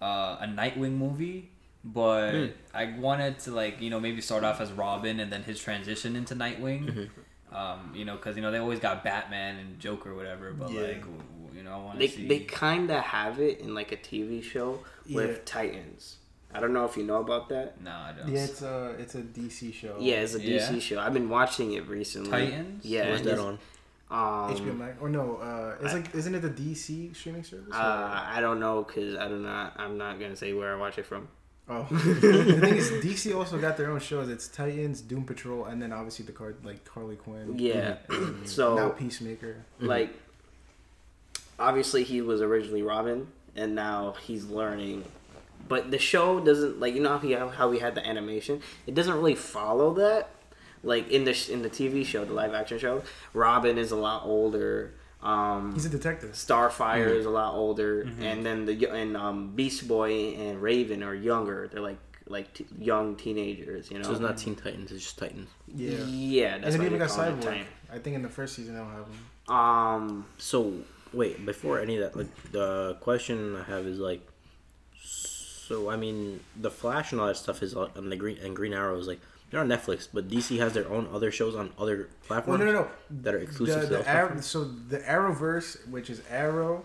uh, 0.00 0.38
a 0.40 0.46
Nightwing 0.46 0.96
movie, 0.96 1.50
but 1.84 2.32
Hmm. 2.32 2.46
I 2.74 2.94
wanted 2.98 3.38
to 3.40 3.50
like 3.52 3.80
you 3.80 3.90
know 3.90 4.00
maybe 4.00 4.20
start 4.20 4.44
off 4.44 4.60
as 4.60 4.70
Robin 4.72 5.20
and 5.20 5.32
then 5.32 5.42
his 5.42 5.58
transition 5.60 6.16
into 6.16 6.34
Nightwing. 6.34 6.86
Mm-hmm. 6.86 7.54
Um, 7.56 7.92
you 7.96 8.04
know, 8.04 8.14
because 8.14 8.36
you 8.36 8.42
know 8.42 8.50
they 8.52 8.58
always 8.58 8.78
got 8.78 9.02
Batman 9.02 9.56
and 9.56 9.78
Joker, 9.80 10.12
or 10.12 10.14
whatever. 10.14 10.52
But 10.52 10.70
Yeah. 10.70 10.82
like, 10.82 11.00
w- 11.00 11.18
w- 11.18 11.56
you 11.58 11.62
know, 11.64 11.72
I 11.72 11.76
want 11.78 11.98
They 11.98 12.06
to 12.06 12.14
see. 12.14 12.28
they 12.28 12.40
kind 12.40 12.88
of 12.92 13.00
have 13.02 13.40
it 13.40 13.58
in 13.58 13.74
like 13.74 13.90
a 13.90 13.96
TV 13.96 14.40
show 14.42 14.84
with 15.12 15.30
Yeah. 15.30 15.36
Titans. 15.44 16.16
I 16.54 16.60
don't 16.60 16.72
know 16.72 16.84
if 16.84 16.96
you 16.96 17.02
know 17.04 17.18
about 17.20 17.48
that. 17.48 17.80
no, 17.82 17.90
I 17.90 18.12
don't. 18.16 18.28
Yeah, 18.28 18.44
it's 18.44 18.62
a 18.62 18.94
it's 19.00 19.14
a 19.16 19.22
DC 19.22 19.72
show. 19.74 19.96
Yeah, 19.98 20.16
it's 20.20 20.34
a 20.34 20.38
DC 20.38 20.74
Yeah. 20.74 20.78
show. 20.78 21.00
I've 21.00 21.12
been 21.12 21.28
watching 21.28 21.72
it 21.72 21.88
recently. 21.88 22.30
Titans? 22.30 22.84
Yeah. 22.84 23.10
What's 23.10 23.22
that 23.22 23.32
it's- 23.32 23.44
on? 23.44 23.58
Um, 24.12 24.54
HBO 24.56 24.72
Max 24.76 24.96
or 25.00 25.08
no? 25.08 25.36
Uh, 25.36 25.76
it's 25.84 25.92
I- 25.94 25.96
like 25.98 26.14
isn't 26.14 26.34
it 26.34 26.40
the 26.42 26.50
DC 26.50 27.14
streaming 27.14 27.42
service? 27.44 27.72
Uh, 27.74 28.24
I 28.26 28.40
don't 28.40 28.60
know 28.60 28.82
because 28.84 29.16
I 29.16 29.26
do 29.28 29.38
not. 29.38 29.74
I'm 29.76 29.98
not 29.98 30.20
gonna 30.20 30.36
say 30.36 30.52
where 30.52 30.72
I 30.72 30.76
watch 30.78 30.98
it 30.98 31.06
from. 31.06 31.26
Oh, 31.70 31.86
the 31.90 32.58
thing 32.60 32.76
is, 32.76 32.90
DC 32.90 33.34
also 33.34 33.58
got 33.58 33.76
their 33.76 33.90
own 33.90 34.00
shows. 34.00 34.28
It's 34.28 34.48
Titans, 34.48 35.00
Doom 35.00 35.24
Patrol, 35.24 35.64
and 35.64 35.80
then 35.80 35.92
obviously 35.92 36.24
the 36.26 36.32
card 36.32 36.56
like 36.64 36.86
Harley 36.88 37.16
Quinn. 37.16 37.54
Yeah. 37.58 37.96
Mm-hmm. 38.08 38.24
and 38.40 38.48
So- 38.48 38.76
now 38.76 38.88
Peacemaker. 38.90 39.64
Like, 39.78 40.12
obviously 41.58 42.04
he 42.04 42.20
was 42.20 42.40
originally 42.40 42.82
Robin, 42.82 43.28
and 43.56 43.74
now 43.74 44.14
he's 44.26 44.44
learning. 44.46 45.04
But 45.68 45.90
the 45.90 45.98
show 45.98 46.40
doesn't 46.40 46.80
like 46.80 46.94
you 46.94 47.00
know 47.02 47.18
how 47.18 47.26
we 47.26 47.32
how 47.32 47.68
we 47.68 47.78
had 47.78 47.94
the 47.94 48.06
animation. 48.06 48.60
It 48.86 48.94
doesn't 48.94 49.14
really 49.14 49.36
follow 49.36 49.94
that. 49.94 50.30
Like 50.82 51.10
in 51.10 51.24
the 51.24 51.52
in 51.52 51.62
the 51.62 51.70
TV 51.70 52.04
show, 52.04 52.24
the 52.24 52.32
live 52.32 52.54
action 52.54 52.78
show, 52.78 53.02
Robin 53.34 53.78
is 53.78 53.90
a 53.90 53.96
lot 53.96 54.24
older. 54.24 54.94
Um, 55.22 55.74
He's 55.74 55.84
a 55.84 55.90
detective. 55.90 56.32
Starfire 56.32 57.08
is 57.14 57.26
a 57.26 57.30
lot 57.30 57.54
older, 57.54 58.08
and 58.20 58.44
then 58.44 58.64
the 58.64 58.86
and 58.90 59.16
um, 59.16 59.52
Beast 59.54 59.86
Boy 59.86 60.34
and 60.34 60.60
Raven 60.62 61.02
are 61.02 61.14
younger. 61.14 61.68
They're 61.68 61.82
like 61.82 61.98
like 62.26 62.54
t- 62.54 62.66
young 62.78 63.16
teenagers, 63.16 63.90
you 63.90 63.98
know. 63.98 64.04
So 64.04 64.12
it's 64.12 64.20
not 64.20 64.38
Teen 64.38 64.54
Titans. 64.54 64.92
It's 64.92 65.02
just 65.04 65.18
Titans. 65.18 65.50
Yeah. 65.74 65.98
Yeah, 66.06 66.58
that's 66.58 66.64
and 66.64 66.72
then 66.74 66.80
why 66.80 66.86
even 66.86 66.98
got 66.98 67.08
Cyborg. 67.10 67.64
I 67.92 67.98
think 67.98 68.16
in 68.16 68.22
the 68.22 68.28
first 68.28 68.54
season 68.54 68.74
they'll 68.76 68.84
have 68.84 69.06
him. 69.06 69.54
Um, 69.54 70.26
So 70.38 70.72
wait, 71.12 71.44
before 71.44 71.80
any 71.80 71.96
of 71.98 72.02
that, 72.02 72.16
like 72.16 72.52
the 72.52 72.96
question 73.00 73.56
I 73.56 73.64
have 73.64 73.84
is 73.84 73.98
like, 73.98 74.26
so 75.02 75.90
I 75.90 75.96
mean, 75.96 76.40
the 76.56 76.70
Flash 76.70 77.12
and 77.12 77.20
all 77.20 77.26
that 77.26 77.36
stuff 77.36 77.62
is 77.62 77.74
on 77.74 78.08
the 78.10 78.16
Green 78.16 78.38
and 78.42 78.54
Green 78.56 78.72
Arrow 78.72 78.96
is 78.98 79.06
like 79.06 79.20
they're 79.50 79.60
on 79.60 79.68
Netflix, 79.68 80.08
but 80.12 80.28
DC 80.28 80.58
has 80.58 80.72
their 80.72 80.88
own 80.88 81.08
other 81.12 81.30
shows 81.30 81.54
on 81.56 81.72
other 81.78 81.96
Well, 81.98 82.06
platforms 82.28 82.60
no, 82.60 82.66
no, 82.66 82.72
no. 82.72 82.88
that 83.22 83.34
are 83.34 83.38
exclusive 83.38 83.88
The, 83.88 83.98
to 83.98 84.02
the 84.04 84.08
Arrow, 84.08 84.40
so 84.40 84.64
the 84.64 84.98
Arrowverse, 84.98 85.88
which 85.88 86.08
is 86.10 86.22
Arrow, 86.30 86.84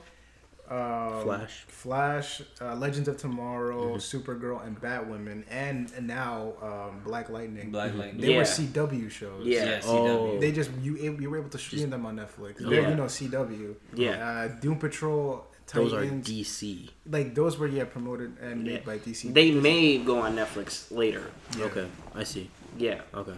um, 0.70 1.22
Flash. 1.24 1.63
Flash, 1.68 2.41
uh, 2.59 2.76
Legends 2.76 3.07
of 3.07 3.18
Tomorrow, 3.18 3.97
Mm-hmm. 3.97 4.18
Supergirl, 4.18 4.66
and 4.66 4.82
Batwoman, 4.82 5.43
and, 5.49 5.91
and 5.95 6.07
now 6.07 6.53
um, 6.61 7.01
Black 7.03 7.30
Lightning. 7.30 7.70
Black 7.72 7.93
Lightning. 7.95 8.20
They 8.22 8.32
Yeah. 8.32 8.38
were 8.39 8.43
CW 8.45 9.09
shows. 9.11 9.45
Yeah. 9.45 9.66
Yeah, 9.66 9.82
Oh. 9.86 10.32
CW. 10.38 10.39
They 10.41 10.51
just 10.51 10.72
you 10.82 10.95
you 10.97 11.30
were 11.30 11.38
able 11.38 11.49
to 11.51 11.59
stream 11.59 11.91
them 11.91 12.05
on 12.07 12.16
Netflix. 12.18 12.59
Yeah. 12.59 12.70
They're, 12.70 12.89
you 12.89 12.95
know 12.95 13.05
CW. 13.05 13.76
Yeah. 13.93 14.28
Uh, 14.28 14.47
Doom 14.59 14.80
Patrol. 14.80 15.45
Those 15.74 15.93
are 15.93 16.03
DC. 16.03 16.89
like 17.09 17.34
those 17.34 17.57
were 17.57 17.68
yeah 17.68 17.86
promoted 17.86 18.38
and 18.39 18.63
made 18.63 18.72
Yeah. 18.74 18.80
by 18.86 18.97
DC. 18.99 19.34
they 19.34 19.49
may 19.51 19.97
go 19.97 20.20
on 20.20 20.36
Netflix 20.36 20.91
later. 20.91 21.24
Yeah. 21.57 21.66
Okay, 21.66 21.88
I 22.13 22.24
see. 22.24 22.49
Yeah, 22.78 23.01
Okay. 23.13 23.34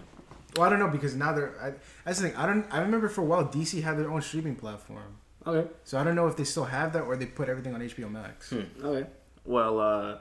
Well, 0.55 0.65
I 0.65 0.69
don't 0.69 0.79
know 0.79 0.87
because 0.87 1.15
now 1.15 1.33
they're. 1.33 1.53
I, 1.61 1.73
that's 2.03 2.19
the 2.19 2.29
thing. 2.29 2.37
I 2.37 2.47
don't. 2.47 2.65
I 2.71 2.79
remember 2.81 3.09
for 3.09 3.21
a 3.21 3.25
while 3.25 3.45
DC 3.47 3.83
had 3.83 3.99
their 3.99 4.09
own 4.09 4.21
streaming 4.21 4.55
platform. 4.55 5.17
okay, 5.45 5.69
So 5.83 5.99
I 5.99 6.03
don't 6.03 6.15
know 6.15 6.27
if 6.27 6.35
they 6.37 6.45
still 6.45 6.63
have 6.65 6.93
that 6.93 7.03
or 7.03 7.15
they 7.15 7.25
put 7.27 7.47
everything 7.49 7.75
on 7.75 7.81
HBO 7.81 8.09
Max. 8.11 8.49
Hmm. 8.49 8.61
okay. 8.83 9.07
Well, 9.45 9.79
uh, 9.79 10.17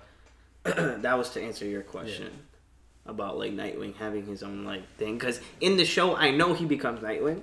that 0.64 1.16
was 1.16 1.30
to 1.30 1.42
answer 1.42 1.64
your 1.64 1.82
question 1.82 2.30
about 3.06 3.38
like 3.38 3.52
Nightwing 3.52 3.94
having 3.96 4.26
his 4.26 4.42
own 4.42 4.64
like 4.64 4.82
thing. 4.98 5.16
Because 5.16 5.40
in 5.60 5.76
the 5.78 5.84
show, 5.86 6.16
I 6.16 6.32
know 6.32 6.52
he 6.54 6.64
becomes 6.66 7.00
Nightwing. 7.00 7.40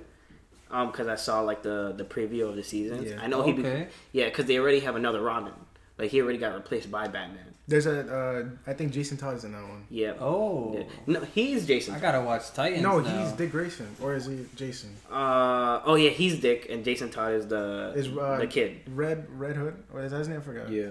Um, 0.70 0.90
because 0.90 1.08
I 1.08 1.16
saw 1.16 1.40
like 1.40 1.62
the 1.62 1.94
the 1.96 2.04
preview 2.04 2.48
of 2.48 2.54
the 2.56 2.62
seasons. 2.64 3.10
Yeah. 3.10 3.20
I 3.20 3.26
know 3.26 3.42
he. 3.42 3.52
Be- 3.52 3.62
Okay. 3.62 3.88
yeah, 4.12 4.26
because 4.26 4.44
they 4.46 4.58
already 4.58 4.80
have 4.80 4.94
another 4.94 5.20
Robin. 5.22 5.52
Like 5.98 6.10
he 6.10 6.20
already 6.20 6.38
got 6.38 6.54
replaced 6.54 6.90
by 6.90 7.08
Batman. 7.08 7.53
There's 7.66 7.86
a. 7.86 8.00
Uh, 8.14 8.44
I 8.70 8.74
think 8.74 8.92
Jason 8.92 9.16
Todd 9.16 9.36
is 9.36 9.44
in 9.44 9.52
that 9.52 9.62
one. 9.62 9.86
Yeah. 9.88 10.12
Oh, 10.20 10.74
Yeah. 10.76 10.84
No, 11.06 11.20
he's 11.20 11.66
Jason. 11.66 11.94
I 11.94 11.98
gotta 11.98 12.20
watch 12.20 12.52
Titans. 12.52 12.82
No, 12.82 13.00
now. 13.00 13.24
he's 13.24 13.32
Dick 13.32 13.52
Grayson, 13.52 13.88
or 14.02 14.14
is 14.14 14.26
he 14.26 14.44
Jason? 14.54 14.94
Uh 15.10 15.80
oh 15.84 15.94
yeah, 15.94 16.10
he's 16.10 16.40
Dick 16.40 16.66
and 16.68 16.84
Jason 16.84 17.10
Todd 17.10 17.32
is 17.32 17.46
the 17.48 17.92
Is 17.96 18.08
uh, 18.08 18.36
the 18.38 18.46
kid. 18.46 18.80
Red 18.88 19.26
Red 19.38 19.56
Hood? 19.56 19.74
Or 19.92 20.02
is 20.02 20.12
that 20.12 20.18
his 20.18 20.28
name? 20.28 20.38
I 20.38 20.42
forgot. 20.42 20.70
Yeah. 20.70 20.88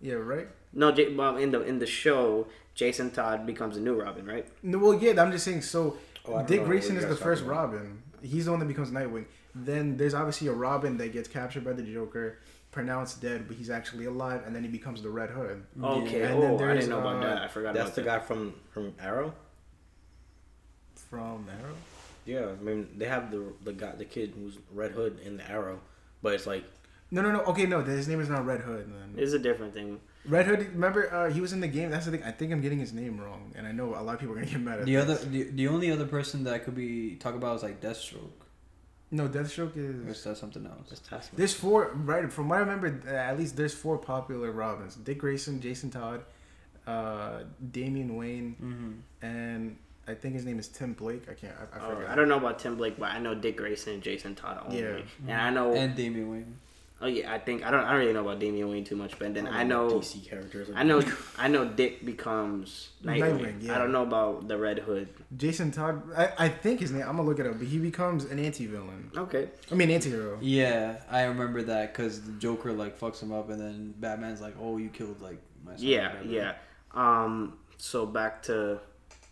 Yeah. 0.00 0.14
Right. 0.14 0.48
No, 0.72 0.90
J- 0.92 1.14
well, 1.14 1.36
in 1.36 1.50
the 1.52 1.62
in 1.62 1.78
the 1.78 1.86
show, 1.86 2.48
Jason 2.74 3.10
Todd 3.10 3.46
becomes 3.46 3.76
a 3.76 3.80
new 3.80 3.94
Robin, 3.94 4.26
right? 4.26 4.46
No. 4.62 4.78
Well, 4.78 4.94
yeah. 4.94 5.20
I'm 5.22 5.30
just 5.32 5.44
saying. 5.44 5.62
So 5.62 5.96
Oh, 6.26 6.44
Dick 6.44 6.64
Grayson 6.64 6.96
is 6.96 7.06
the 7.06 7.16
first 7.16 7.42
about. 7.42 7.72
Robin. 7.72 8.02
He's 8.20 8.46
the 8.46 8.50
one 8.50 8.60
that 8.60 8.66
becomes 8.68 8.90
Nightwing. 8.90 9.26
Then 9.54 9.96
there's 9.96 10.12
obviously 10.12 10.48
a 10.48 10.52
Robin 10.52 10.96
that 10.98 11.12
gets 11.12 11.28
captured 11.28 11.64
by 11.64 11.72
the 11.72 11.82
Joker, 11.82 12.38
pronounced 12.70 13.20
dead, 13.20 13.48
but 13.48 13.56
he's 13.56 13.70
actually 13.70 14.04
alive, 14.06 14.42
and 14.46 14.54
then 14.54 14.62
he 14.62 14.68
becomes 14.68 15.02
the 15.02 15.08
Red 15.10 15.30
Hood. 15.30 15.64
Okay. 15.82 16.22
And 16.22 16.42
then 16.42 16.50
oh, 16.50 16.54
I 16.54 16.58
there's, 16.58 16.84
didn't 16.86 16.90
know 16.90 17.00
about 17.00 17.16
uh, 17.16 17.26
that. 17.26 17.38
I 17.42 17.48
forgot 17.48 17.74
That's 17.74 17.86
about 17.86 17.94
the 17.96 18.02
that. 18.02 18.20
guy 18.20 18.24
from 18.26 18.54
from 18.70 18.94
Arrow. 19.00 19.34
From 20.94 21.46
Arrow. 21.62 21.74
Yeah, 22.26 22.48
I 22.60 22.62
mean 22.62 22.88
they 22.96 23.06
have 23.06 23.30
the 23.30 23.52
the 23.64 23.72
guy 23.72 23.92
the 23.92 24.04
kid 24.04 24.34
who's 24.38 24.58
Red 24.74 24.92
Hood 24.92 25.18
in 25.24 25.36
the 25.38 25.50
Arrow, 25.50 25.80
but 26.22 26.34
it's 26.34 26.46
like 26.46 26.64
No, 27.10 27.22
no, 27.22 27.32
no. 27.32 27.40
Okay, 27.44 27.64
no. 27.64 27.82
His 27.82 28.06
name 28.06 28.20
is 28.20 28.28
not 28.28 28.44
Red 28.44 28.60
Hood. 28.60 28.86
Then. 28.92 29.14
It's 29.16 29.32
a 29.32 29.38
different 29.38 29.72
thing. 29.72 30.00
Red 30.26 30.44
Hood. 30.44 30.58
Remember, 30.74 31.10
uh, 31.14 31.30
he 31.30 31.40
was 31.40 31.54
in 31.54 31.60
the 31.60 31.68
game. 31.68 31.88
That's 31.90 32.04
the 32.04 32.10
thing. 32.12 32.22
I 32.22 32.32
think 32.32 32.52
I'm 32.52 32.60
getting 32.60 32.78
his 32.78 32.92
name 32.92 33.18
wrong, 33.18 33.52
and 33.56 33.66
I 33.66 33.72
know 33.72 33.94
a 33.94 34.02
lot 34.02 34.14
of 34.14 34.20
people 34.20 34.34
are 34.34 34.40
gonna 34.40 34.50
get 34.50 34.60
mad 34.60 34.80
at 34.80 34.84
The 34.84 34.96
this. 34.96 35.04
other, 35.20 35.30
the, 35.30 35.42
the 35.44 35.68
only 35.68 35.90
other 35.90 36.04
person 36.06 36.44
that 36.44 36.52
I 36.52 36.58
could 36.58 36.74
be 36.74 37.14
talk 37.16 37.34
about 37.34 37.56
is 37.56 37.62
like 37.62 37.80
Deathstroke, 37.80 38.44
No, 39.10 39.26
Deathstroke 39.28 39.74
or 39.76 40.08
is. 40.10 40.18
is 40.18 40.24
that 40.24 40.36
something 40.36 40.66
else? 40.66 40.88
just 40.90 41.04
Taskmaster. 41.04 41.36
There's 41.36 41.54
four. 41.54 41.92
Right. 41.94 42.30
From 42.32 42.48
what 42.50 42.56
I 42.56 42.60
remember, 42.60 43.00
uh, 43.06 43.10
at 43.14 43.38
least 43.38 43.56
there's 43.56 43.72
four 43.74 43.96
popular 43.98 44.50
Robins: 44.52 44.96
Dick 44.96 45.18
Grayson, 45.18 45.60
Jason 45.60 45.90
Todd, 45.90 46.22
uh, 46.86 47.40
Damian 47.72 48.16
Wayne, 48.16 48.56
Mm-hmm. 48.62 49.26
and 49.26 49.76
I 50.06 50.14
think 50.14 50.34
his 50.34 50.44
name 50.44 50.58
is 50.58 50.68
Tim 50.68 50.92
Blake. 50.94 51.24
I 51.30 51.34
can't. 51.34 51.54
I, 51.58 51.78
I 51.78 51.80
Oh, 51.86 51.94
forgot. 51.96 52.10
I 52.10 52.14
don't 52.14 52.28
know 52.28 52.36
about 52.38 52.58
Tim 52.58 52.76
Blake, 52.76 52.98
but 52.98 53.10
I 53.10 53.18
know 53.18 53.34
Dick 53.34 53.56
Grayson 53.58 53.94
and 53.94 54.02
Jason 54.02 54.34
Todd 54.34 54.62
only. 54.66 54.80
Yeah. 54.80 54.98
And 55.26 55.32
I 55.40 55.50
know 55.50 55.72
And 55.74 55.94
Damian 55.94 56.30
Wayne. 56.30 56.58
Oh 57.00 57.06
yeah, 57.06 57.32
I 57.32 57.38
think 57.38 57.64
I 57.64 57.70
don't. 57.70 57.84
I 57.84 57.92
don't 57.92 58.00
really 58.00 58.12
know 58.12 58.22
about 58.22 58.40
Damian 58.40 58.68
Wayne 58.68 58.82
too 58.82 58.96
much, 58.96 59.16
but 59.20 59.32
then 59.32 59.46
I 59.46 59.58
don't 59.58 59.68
know. 59.68 59.88
DC 59.90 60.28
characters. 60.28 60.68
I 60.74 60.82
know. 60.82 61.00
I 61.38 61.46
know 61.46 61.64
Dick 61.64 62.04
becomes 62.04 62.88
Nightwing. 63.04 63.38
Nightwing, 63.38 63.62
yeah. 63.62 63.76
I 63.76 63.78
don't 63.78 63.92
know 63.92 64.02
about 64.02 64.48
the 64.48 64.58
Red 64.58 64.80
Hood. 64.80 65.08
Jason 65.36 65.70
Todd. 65.70 66.02
I, 66.16 66.32
I 66.38 66.48
think 66.48 66.80
his 66.80 66.90
name. 66.90 67.02
I'm 67.02 67.16
gonna 67.16 67.28
look 67.28 67.38
it 67.38 67.46
up, 67.46 67.58
but 67.58 67.68
he 67.68 67.78
becomes 67.78 68.24
an 68.24 68.40
anti-villain. 68.40 69.12
Okay. 69.16 69.48
I 69.70 69.74
mean, 69.76 69.90
anti-hero. 69.90 70.38
Yeah, 70.40 70.96
I 71.08 71.22
remember 71.24 71.62
that 71.62 71.94
because 71.94 72.20
the 72.22 72.32
Joker 72.32 72.72
like 72.72 72.98
fucks 72.98 73.22
him 73.22 73.30
up, 73.30 73.48
and 73.48 73.60
then 73.60 73.94
Batman's 73.98 74.40
like, 74.40 74.54
"Oh, 74.60 74.76
you 74.76 74.88
killed 74.88 75.20
like 75.20 75.40
my 75.64 75.76
son." 75.76 75.86
Yeah, 75.86 76.14
yeah. 76.24 76.54
Um. 76.94 77.58
So 77.76 78.06
back 78.06 78.42
to, 78.44 78.80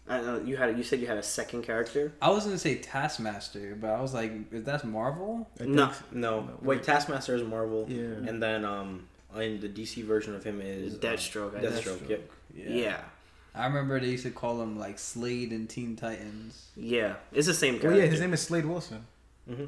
I 0.09 0.21
know 0.21 0.41
you 0.45 0.57
had. 0.57 0.77
You 0.79 0.85
said 0.85 1.01
you 1.01 1.07
had 1.07 1.17
a 1.19 1.23
second 1.23 1.63
character. 1.63 2.13
I 2.23 2.31
was 2.31 2.45
gonna 2.45 2.59
say 2.59 2.77
Taskmaster, 2.77 3.77
but 3.81 3.91
I 3.91 4.01
was 4.01 4.15
like, 4.15 4.33
"Is 4.53 4.65
that 4.65 4.85
Marvel?" 4.85 5.49
I 5.61 5.65
No. 5.65 5.89
think- 5.89 6.13
No, 6.13 6.49
wait. 6.63 6.83
Taskmaster 6.85 7.35
is 7.35 7.43
Marvel. 7.43 7.87
Yeah. 7.89 8.29
And 8.29 8.43
then 8.43 8.65
um, 8.65 9.09
in 9.37 9.61
the 9.61 9.69
DC 9.69 10.05
version 10.05 10.35
of 10.35 10.45
him 10.45 10.61
is 10.61 10.95
um, 10.95 11.01
Deathstroke, 11.01 11.57
I 11.59 11.61
Deathstroke. 11.63 11.99
Deathstroke. 11.99 12.09
Yep. 12.09 12.31
Yeah. 12.55 13.01
I 13.55 13.67
remember 13.67 13.99
they 13.99 14.09
used 14.11 14.25
to 14.25 14.31
call 14.31 14.61
him 14.63 14.79
like 14.79 14.99
Slade 14.99 15.51
and 15.51 15.69
Teen 15.69 15.97
Titans. 15.97 16.67
Yeah. 16.77 17.15
It's 17.33 17.47
the 17.47 17.55
same 17.55 17.75
Well, 17.75 17.83
character. 17.83 18.03
yeah, 18.05 18.11
his 18.11 18.21
name 18.21 18.33
is 18.35 18.43
Slade 18.43 18.67
Wilson. 18.67 19.07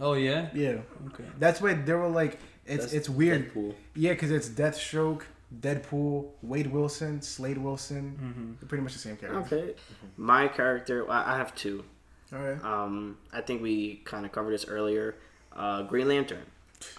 Oh 0.01 0.13
yeah. 0.15 0.51
Yeah, 0.55 0.79
Okay. 1.09 1.25
that's 1.39 1.61
why 1.61 1.73
they 1.75 1.93
were 1.95 2.09
like, 2.09 2.39
it's 2.67 2.83
That's 2.85 2.93
it's 2.93 3.09
weird. 3.09 3.53
Deadpool. 3.55 3.75
Yeah, 3.95 4.13
because 4.13 4.31
it's 4.31 4.49
Deathstroke, 4.49 5.23
Deadpool, 5.61 6.29
Wade 6.43 6.67
Wilson, 6.69 7.23
Slade 7.23 7.59
Wilson. 7.59 8.19
Mm-hmm. 8.23 8.53
They're 8.61 8.69
pretty 8.69 8.83
much 8.83 8.93
the 8.93 8.99
same 8.99 9.17
character. 9.17 9.57
Okay. 9.57 9.75
My 10.17 10.49
character. 10.49 11.11
I 11.11 11.35
I 11.35 11.37
have 11.39 11.55
two. 11.55 11.85
All 12.33 12.39
right. 12.41 12.63
Um. 12.63 13.17
I 13.33 13.41
think 13.41 13.63
we 13.63 14.03
kind 14.05 14.27
of 14.27 14.33
covered 14.33 14.53
this 14.53 14.67
earlier. 14.67 15.15
Uh, 15.55 15.83
Green 15.83 16.09
Lantern. 16.09 16.45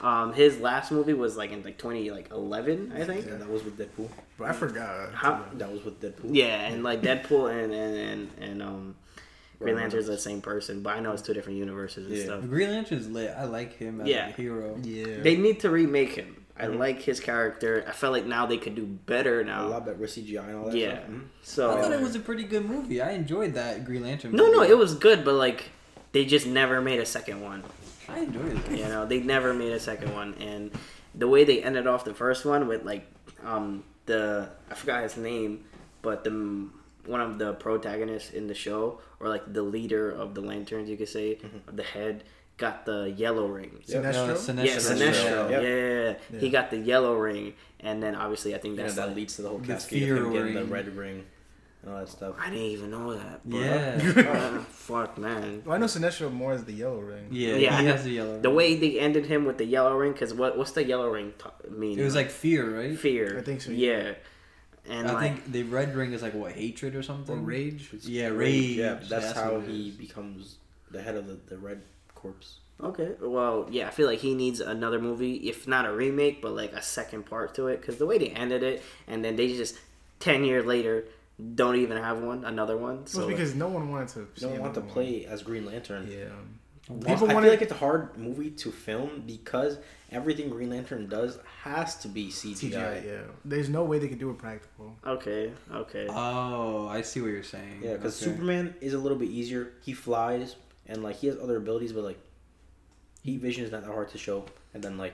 Um. 0.01 0.33
His 0.33 0.59
last 0.59 0.91
movie 0.91 1.13
was 1.13 1.37
like 1.37 1.51
in 1.51 1.61
like 1.63 1.77
twenty 1.77 2.09
like 2.09 2.31
eleven. 2.31 2.91
I 2.95 3.03
think. 3.05 3.25
Yeah, 3.27 3.35
that 3.35 3.49
was 3.49 3.63
with 3.63 3.77
Deadpool. 3.77 4.09
But 4.37 4.49
I 4.49 4.53
forgot. 4.53 5.13
How? 5.13 5.45
That 5.53 5.71
was 5.71 5.83
with 5.85 6.01
Deadpool. 6.01 6.31
Yeah, 6.35 6.61
and 6.67 6.83
like 6.83 7.01
Deadpool 7.01 7.51
and 7.51 7.71
and 7.73 7.95
and, 7.95 8.29
and 8.41 8.63
um. 8.63 8.95
Green 9.59 9.75
Right. 9.75 9.81
Lantern's 9.81 10.07
the 10.07 10.17
same 10.17 10.39
person, 10.41 10.81
but 10.83 10.95
I 10.95 11.01
know 11.01 11.11
it's 11.11 11.21
two 11.21 11.33
different 11.33 11.59
universes 11.59 12.07
and 12.07 12.15
Yeah. 12.15 12.23
stuff. 12.23 12.47
Green 12.47 12.69
Lantern's 12.69 13.09
lit. 13.09 13.33
I 13.37 13.43
like 13.43 13.75
him 13.75 13.99
as 13.99 14.07
Yeah. 14.07 14.29
a 14.29 14.31
hero. 14.31 14.77
Yeah. 14.81 15.19
They 15.21 15.35
need 15.35 15.59
to 15.59 15.69
remake 15.69 16.11
him. 16.15 16.45
I 16.59 16.65
Mhm. 16.65 16.77
like 16.77 17.01
his 17.01 17.19
character. 17.19 17.83
I 17.87 17.91
felt 17.91 18.11
like 18.13 18.25
now 18.25 18.45
they 18.45 18.57
could 18.57 18.75
do 18.75 18.85
better 18.85 19.41
A 19.41 19.45
now. 19.45 19.67
lot 19.67 19.85
better 19.85 19.97
with 19.97 20.11
CGI 20.11 20.47
and 20.49 20.55
all 20.57 20.65
that. 20.69 20.77
Yeah. 20.77 20.97
Stuff. 20.99 21.09
Mhm. 21.09 21.21
So 21.41 21.71
I 21.71 21.81
thought 21.81 21.91
it 21.93 22.01
was 22.01 22.15
a 22.15 22.19
pretty 22.19 22.43
good 22.43 22.65
movie. 22.65 23.01
I 23.01 23.11
enjoyed 23.11 23.53
that 23.53 23.85
Green 23.85 24.03
Lantern. 24.03 24.31
no, 24.33 24.51
no, 24.51 24.61
it 24.63 24.77
was 24.77 24.93
good, 24.95 25.23
but 25.23 25.35
like 25.35 25.69
they 26.11 26.25
just 26.25 26.45
never 26.47 26.81
made 26.81 26.99
a 26.99 27.05
second 27.05 27.41
one. 27.41 27.63
I 28.09 28.19
enjoyed 28.21 28.59
it. 28.71 28.77
You 28.77 28.85
know, 28.85 29.05
they 29.05 29.19
never 29.21 29.53
made 29.53 29.71
a 29.71 29.79
second 29.79 30.13
one, 30.13 30.33
and 30.39 30.71
the 31.15 31.27
way 31.27 31.43
they 31.43 31.61
ended 31.63 31.87
off 31.87 32.03
the 32.05 32.13
first 32.13 32.45
one 32.45 32.67
with 32.67 32.83
like 32.83 33.05
um 33.45 33.83
the 34.05 34.49
I 34.69 34.73
forgot 34.73 35.03
his 35.03 35.15
name, 35.17 35.63
but 36.01 36.23
the 36.23 36.67
one 37.05 37.21
of 37.21 37.39
the 37.39 37.53
protagonists 37.53 38.31
in 38.33 38.47
the 38.47 38.53
show 38.53 38.99
or 39.19 39.29
like 39.29 39.51
the 39.53 39.61
leader 39.63 40.09
of 40.11 40.35
the 40.35 40.41
lanterns, 40.41 40.89
you 40.89 40.97
could 40.97 41.07
say, 41.09 41.35
Mm-hmm. 41.41 41.75
the 41.75 41.83
head 41.83 42.23
got 42.59 42.85
the 42.85 43.11
yellow 43.17 43.47
ring. 43.47 43.79
Sinestro? 43.87 44.27
No, 44.27 44.33
Sinestro. 44.35 44.65
Yeah, 44.65 44.75
Sinestro. 44.75 45.49
Yep. 45.49 45.61
Yeah, 45.63 45.67
yeah, 45.67 46.03
yeah. 46.09 46.13
Yeah. 46.31 46.39
he 46.39 46.49
got 46.49 46.69
the 46.69 46.77
yellow 46.77 47.15
ring, 47.15 47.53
and 47.79 48.03
then 48.03 48.13
obviously 48.15 48.53
I 48.53 48.59
think 48.59 48.77
Yeah, 48.77 48.83
that's 48.83 48.95
that 48.95 49.07
like, 49.07 49.15
leads 49.15 49.35
to 49.37 49.41
the 49.41 49.49
whole 49.49 49.57
The 49.57 49.67
cascade 49.67 50.03
fear 50.03 50.17
of 50.17 50.25
him 50.27 50.33
getting 50.33 50.53
the 50.53 50.65
red 50.65 50.95
ring 50.95 51.25
and 51.81 51.93
all 51.93 51.99
that 51.99 52.09
stuff. 52.09 52.35
I 52.39 52.49
didn't 52.49 52.65
even 52.65 52.91
know 52.91 53.13
that. 53.15 53.49
bro. 53.49 53.59
Yeah. 53.59 54.23
Uh, 54.29 54.59
fuck 54.69 55.17
man. 55.17 55.63
Well, 55.65 55.75
I 55.75 55.79
know 55.79 55.85
Sinestro 55.85 56.31
more 56.31 56.51
as 56.53 56.65
the 56.65 56.73
Yellow 56.73 56.99
Ring. 56.99 57.27
Yeah, 57.31 57.55
Yeah, 57.55 57.79
he 57.81 57.87
has 57.87 58.03
the 58.03 58.11
yellow. 58.11 58.33
Ring. 58.33 58.41
The 58.41 58.49
way 58.51 58.75
they 58.75 58.99
ended 58.99 59.25
him 59.25 59.45
with 59.45 59.57
the 59.57 59.65
yellow 59.65 59.95
ring, 59.95 60.11
because 60.11 60.33
what 60.33 60.57
what's 60.57 60.71
the 60.73 60.83
yellow 60.83 61.09
ring 61.09 61.33
t- 61.39 61.69
mean? 61.69 61.97
it 61.97 62.03
was 62.03 62.15
like 62.15 62.29
fear, 62.29 62.77
right? 62.79 62.97
fear. 62.99 63.37
I 63.39 63.41
think 63.41 63.61
so, 63.61 63.71
Yeah, 63.71 64.13
yeah. 64.87 64.93
and 64.97 65.07
I 65.07 65.13
like 65.13 65.21
think 65.21 65.51
the 65.53 65.63
red 65.63 65.95
ring 65.95 66.11
is 66.13 66.21
like 66.21 66.33
what 66.33 66.51
hatred 66.51 66.95
or 66.95 67.03
something. 67.03 67.37
Or 67.37 67.41
Rage. 67.41 67.89
Yeah, 68.01 68.27
rage. 68.27 68.75
Yeah, 68.77 68.93
that's, 68.95 69.09
That's 69.09 69.31
how 69.31 69.61
he 69.61 69.89
is. 69.89 69.95
becomes 69.95 70.57
the 70.91 71.01
head 71.01 71.15
of 71.15 71.27
the, 71.27 71.37
the 71.47 71.57
red 71.57 71.81
corpse. 72.21 72.59
okay, 72.81 73.11
well, 73.21 73.67
yeah, 73.69 73.87
I 73.87 73.91
feel 73.91 74.07
like 74.07 74.19
he 74.19 74.33
needs 74.35 74.59
another 74.59 74.99
movie, 74.99 75.35
if 75.49 75.67
not 75.67 75.85
a 75.85 75.91
remake, 75.93 76.41
but 76.41 76.51
like 76.53 76.73
a 76.73 76.81
second 76.81 77.25
part 77.25 77.53
to 77.55 77.67
it, 77.67 77.81
because 77.81 77.97
the 77.97 78.05
way 78.05 78.17
they 78.17 78.29
ended 78.29 78.63
it, 78.63 78.81
and 79.07 79.23
then 79.23 79.35
they 79.35 79.47
just 79.49 79.75
ten 80.19 80.43
years 80.43 80.65
later 80.65 81.05
don't 81.55 81.77
even 81.77 81.97
have 81.97 82.19
one, 82.21 82.43
another 82.45 82.77
one. 82.77 82.97
Well, 82.97 83.05
So 83.07 83.19
it's 83.21 83.27
because 83.29 83.55
no 83.55 83.67
one 83.69 83.89
wanted 83.89 84.09
to. 84.09 84.19
You 84.19 84.27
see 84.35 84.41
don't 84.47 84.59
want 84.59 84.73
to 84.73 84.79
another 84.81 84.93
play 84.93 85.25
as 85.25 85.41
Green 85.41 85.65
Lantern. 85.65 86.07
Yeah. 86.11 86.25
People 86.87 87.01
People 87.15 87.29
I 87.29 87.33
wanted- 87.35 87.47
feel 87.47 87.53
like 87.53 87.61
it's 87.61 87.71
a 87.71 87.75
hard 87.75 88.17
movie 88.17 88.49
to 88.51 88.71
film 88.71 89.23
because 89.27 89.77
everything 90.11 90.49
Green 90.49 90.71
Lantern 90.71 91.07
does 91.07 91.37
has 91.61 91.95
to 91.97 92.07
be 92.07 92.29
CGI. 92.31 92.71
CGI. 92.71 93.05
Yeah. 93.05 93.21
There's 93.45 93.69
no 93.69 93.83
way 93.83 93.99
they 93.99 94.07
could 94.07 94.19
do 94.19 94.31
it 94.31 94.37
practical. 94.39 94.95
okay, 95.05 95.51
okay, 95.71 96.07
Oh, 96.09 96.87
I 96.87 97.01
see 97.03 97.21
what 97.21 97.27
you're 97.31 97.43
saying. 97.43 97.81
Yeah, 97.83 97.93
because 97.93 98.19
Okay. 98.21 98.31
Superman 98.31 98.73
is 98.81 98.93
a 98.93 98.97
little 98.99 99.17
bit 99.19 99.29
easier. 99.29 99.73
He 99.81 99.93
flies 99.93 100.55
and 100.89 101.01
like 101.03 101.15
he 101.17 101.27
has 101.27 101.37
other 101.37 101.55
abilities, 101.57 101.93
but 101.93 102.03
like 102.03 102.17
heat 103.23 103.39
vision 103.39 103.63
is 103.63 103.71
not 103.71 103.83
that 103.83 103.91
hard 103.91 104.09
to 104.09 104.17
show. 104.17 104.45
And 104.73 104.83
then 104.83 104.97
like 104.97 105.13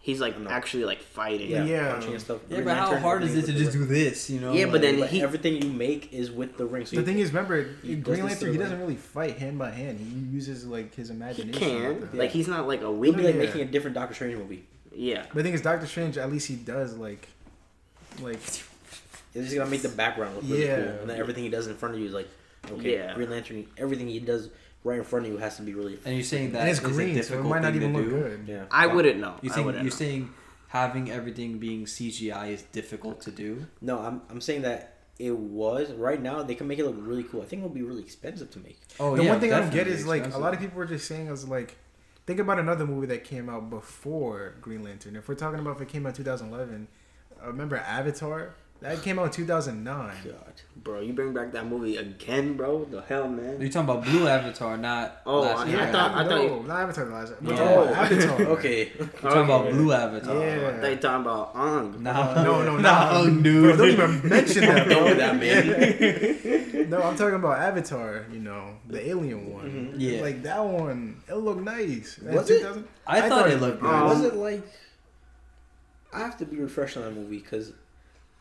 he's 0.00 0.20
like 0.20 0.36
I 0.46 0.52
actually 0.52 0.84
like 0.84 1.00
fighting. 1.02 1.50
yeah, 1.50 1.64
Yeah. 1.64 1.92
punching 1.92 2.12
and 2.12 2.20
stuff. 2.20 2.38
Yeah, 2.48 2.56
Green 2.56 2.64
but 2.66 2.76
how 2.76 2.84
Lantern, 2.86 3.02
hard 3.02 3.22
is 3.24 3.34
it 3.36 3.46
to 3.46 3.52
just 3.52 3.76
with 3.76 3.88
do 3.88 3.94
this? 3.94 4.30
You 4.30 4.40
know? 4.40 4.52
Yeah, 4.52 4.66
but 4.66 4.80
then 4.80 5.00
But 5.00 5.10
he- 5.10 5.20
everything 5.22 5.60
you 5.62 5.70
make 5.70 6.12
is 6.12 6.30
with 6.30 6.56
the 6.56 6.64
ring. 6.66 6.86
So 6.86 6.96
the 6.96 7.02
you, 7.02 7.06
thing 7.06 7.18
is, 7.18 7.28
remember, 7.30 7.66
he 7.82 7.96
Green 7.96 8.24
Lantern, 8.24 8.52
he 8.52 8.58
doesn't 8.58 8.72
ring. 8.78 8.80
really 8.80 8.96
fight 8.96 9.36
hand 9.38 9.58
by 9.58 9.70
hand. 9.70 9.98
He 10.00 10.34
uses 10.34 10.66
like 10.66 10.94
his 10.94 11.10
imagination. 11.10 11.52
He 11.52 11.58
can, 11.58 12.00
with 12.00 12.12
that. 12.12 12.18
like 12.18 12.30
he's 12.30 12.48
not 12.48 12.66
like 12.68 12.80
a 12.80 12.84
it'll 12.84 12.94
be 12.94 13.10
weak. 13.10 13.16
like 13.24 13.34
Yeah. 13.34 13.40
making 13.40 13.60
a 13.62 13.64
different 13.66 13.94
Doctor 13.94 14.14
Strange 14.14 14.36
movie. 14.38 14.64
Yeah, 14.94 15.26
But 15.28 15.34
the 15.36 15.42
thing 15.44 15.52
is, 15.54 15.60
Doctor 15.62 15.86
Strange, 15.86 16.16
at 16.18 16.30
least 16.32 16.48
he 16.48 16.56
does 16.56 16.96
like, 16.96 17.28
like 18.20 18.36
It's 19.34 19.44
just 19.44 19.54
gonna 19.54 19.70
make 19.70 19.82
the 19.82 19.88
background 19.90 20.34
look 20.36 20.44
really 20.44 20.64
Yeah. 20.64 20.76
cool, 20.76 20.84
and 21.02 21.10
then 21.10 21.18
everything 21.20 21.44
he 21.44 21.50
does 21.50 21.66
in 21.66 21.74
front 21.76 21.94
of 21.94 22.00
you 22.00 22.06
is 22.08 22.12
like, 22.14 22.28
okay, 22.70 22.94
Yeah. 22.94 23.14
Green 23.14 23.30
Lantern. 23.30 23.66
Everything 23.76 24.08
he 24.08 24.18
does 24.20 24.48
right 24.84 24.98
in 24.98 25.04
front 25.04 25.26
of 25.26 25.32
you 25.32 25.38
has 25.38 25.56
to 25.56 25.62
be 25.62 25.74
really. 25.74 25.98
And 26.04 26.14
you're 26.14 26.24
saying 26.24 26.52
that 26.52 26.60
and 26.60 26.70
it's 26.70 26.78
is 26.80 26.84
a 26.84 26.88
green, 26.88 27.08
so 27.14 27.18
it 27.18 27.22
difficult 27.22 27.46
might 27.46 27.62
not 27.62 27.72
thing 27.72 27.82
even 27.82 27.92
to 27.94 27.98
look 28.00 28.08
do? 28.08 28.16
good. 28.16 28.44
Yeah, 28.46 28.64
I 28.70 28.86
Wow. 28.86 28.94
wouldn't 28.96 29.20
know. 29.20 29.34
You 29.42 29.50
I 29.50 29.54
think 29.54 29.66
wouldn't 29.66 29.84
you're 29.84 29.90
know. 29.92 29.96
saying 29.96 30.30
having 30.68 31.10
everything 31.10 31.58
being 31.58 31.84
CGI 31.86 32.48
is 32.52 32.62
difficult 32.62 33.20
to 33.22 33.30
do? 33.30 33.66
No, 33.80 33.98
I'm 33.98 34.22
I'm 34.30 34.40
saying 34.40 34.62
that 34.62 34.94
it 35.18 35.36
was 35.36 35.90
right 35.92 36.22
now. 36.22 36.42
They 36.44 36.54
can 36.54 36.68
make 36.68 36.78
it 36.78 36.84
look 36.86 36.94
really 36.98 37.24
cool. 37.24 37.42
I 37.42 37.44
think 37.46 37.60
it'll 37.62 37.74
be 37.74 37.82
really 37.82 38.02
expensive 38.02 38.50
to 38.52 38.58
make. 38.60 38.78
Oh 39.00 39.16
the 39.16 39.24
yeah, 39.24 39.30
one 39.30 39.40
thing 39.40 39.52
I 39.52 39.60
don't 39.60 39.70
get 39.70 39.84
definitely 39.86 40.00
is 40.00 40.06
like 40.06 40.34
a 40.34 40.38
lot 40.38 40.54
of 40.54 40.60
people 40.60 40.78
were 40.78 40.86
just 40.86 41.06
saying 41.08 41.28
was 41.28 41.48
like, 41.48 41.76
think 42.26 42.38
about 42.38 42.58
another 42.60 42.86
movie 42.86 43.06
that 43.08 43.24
came 43.24 43.48
out 43.48 43.68
before 43.70 44.54
Green 44.60 44.84
Lantern. 44.84 45.16
If 45.16 45.28
we're 45.28 45.34
talking 45.34 45.58
about 45.58 45.76
if 45.76 45.82
it 45.82 45.88
came 45.88 46.06
out 46.06 46.14
2011, 46.14 46.86
uh, 47.42 47.46
remember 47.48 47.76
Avatar? 47.78 48.54
That 48.80 49.02
came 49.02 49.18
out 49.18 49.24
in 49.26 49.30
2009. 49.32 50.16
God. 50.24 50.34
bro. 50.76 51.00
You 51.00 51.12
bring 51.12 51.34
back 51.34 51.50
that 51.52 51.66
movie 51.66 51.96
again, 51.96 52.56
bro? 52.56 52.84
The 52.84 53.02
hell, 53.02 53.26
man. 53.28 53.60
You're 53.60 53.70
talking 53.70 53.90
about 53.90 54.04
Blue 54.04 54.28
Avatar, 54.28 54.76
not. 54.76 55.20
Oh, 55.26 55.40
last 55.40 55.66
I- 55.66 55.68
year. 55.70 55.80
I 55.80 55.90
thought- 55.90 56.12
I 56.12 56.22
no, 56.22 56.28
thought 56.28 56.42
you- 56.62 56.68
not 56.68 56.80
Avatar. 56.82 57.04
The 57.06 57.10
last. 57.12 57.32
Yeah. 57.42 57.50
Yeah. 57.54 57.60
Oh, 57.60 57.88
Avatar. 57.94 58.40
okay. 58.56 58.92
You're 58.96 59.06
talking 59.08 59.42
about 59.42 59.70
Blue 59.70 59.92
Avatar. 59.92 60.36
Yeah. 60.38 60.68
I 60.76 60.80
thought 60.80 60.90
you 60.90 60.96
talking 60.98 61.20
about 61.22 61.54
Aang. 61.54 61.98
No, 61.98 62.10
Uh, 62.12 62.42
no, 62.44 62.62
no, 62.62 62.76
no, 62.78 63.24
no, 63.24 63.42
dude. 63.42 63.62
Bro, 63.64 63.76
don't 63.76 63.90
even 63.90 64.28
mention 64.28 64.60
that, 64.62 64.88
Done 64.88 64.98
bro. 64.98 65.04
with 65.06 65.18
that, 65.18 65.36
man. 65.40 66.88
No, 66.88 67.02
I'm 67.02 67.16
talking 67.16 67.34
about 67.34 67.58
Avatar. 67.58 68.24
You 68.32 68.38
know, 68.38 68.76
the 68.86 69.06
alien 69.10 69.52
one. 69.52 69.64
Mhm. 69.66 69.94
Yeah. 69.98 70.22
Like 70.22 70.42
that 70.44 70.64
one, 70.64 71.20
it 71.28 71.34
looked 71.34 71.60
nice. 71.62 72.18
That's 72.22 72.34
Was 72.36 72.50
it? 72.50 72.58
2000 72.60 72.88
I, 73.06 73.28
thought, 73.28 73.50
it 73.50 73.60
looked 73.60 73.80
good. 73.82 73.90
Um, 73.92 74.04
was 74.04 74.22
it 74.22 74.34
like? 74.36 74.62
I 76.14 76.20
have 76.20 76.38
to 76.38 76.46
be 76.46 76.56
refreshed 76.56 76.96
on 76.96 77.02
that 77.02 77.10
movie 77.14 77.36
because, 77.38 77.72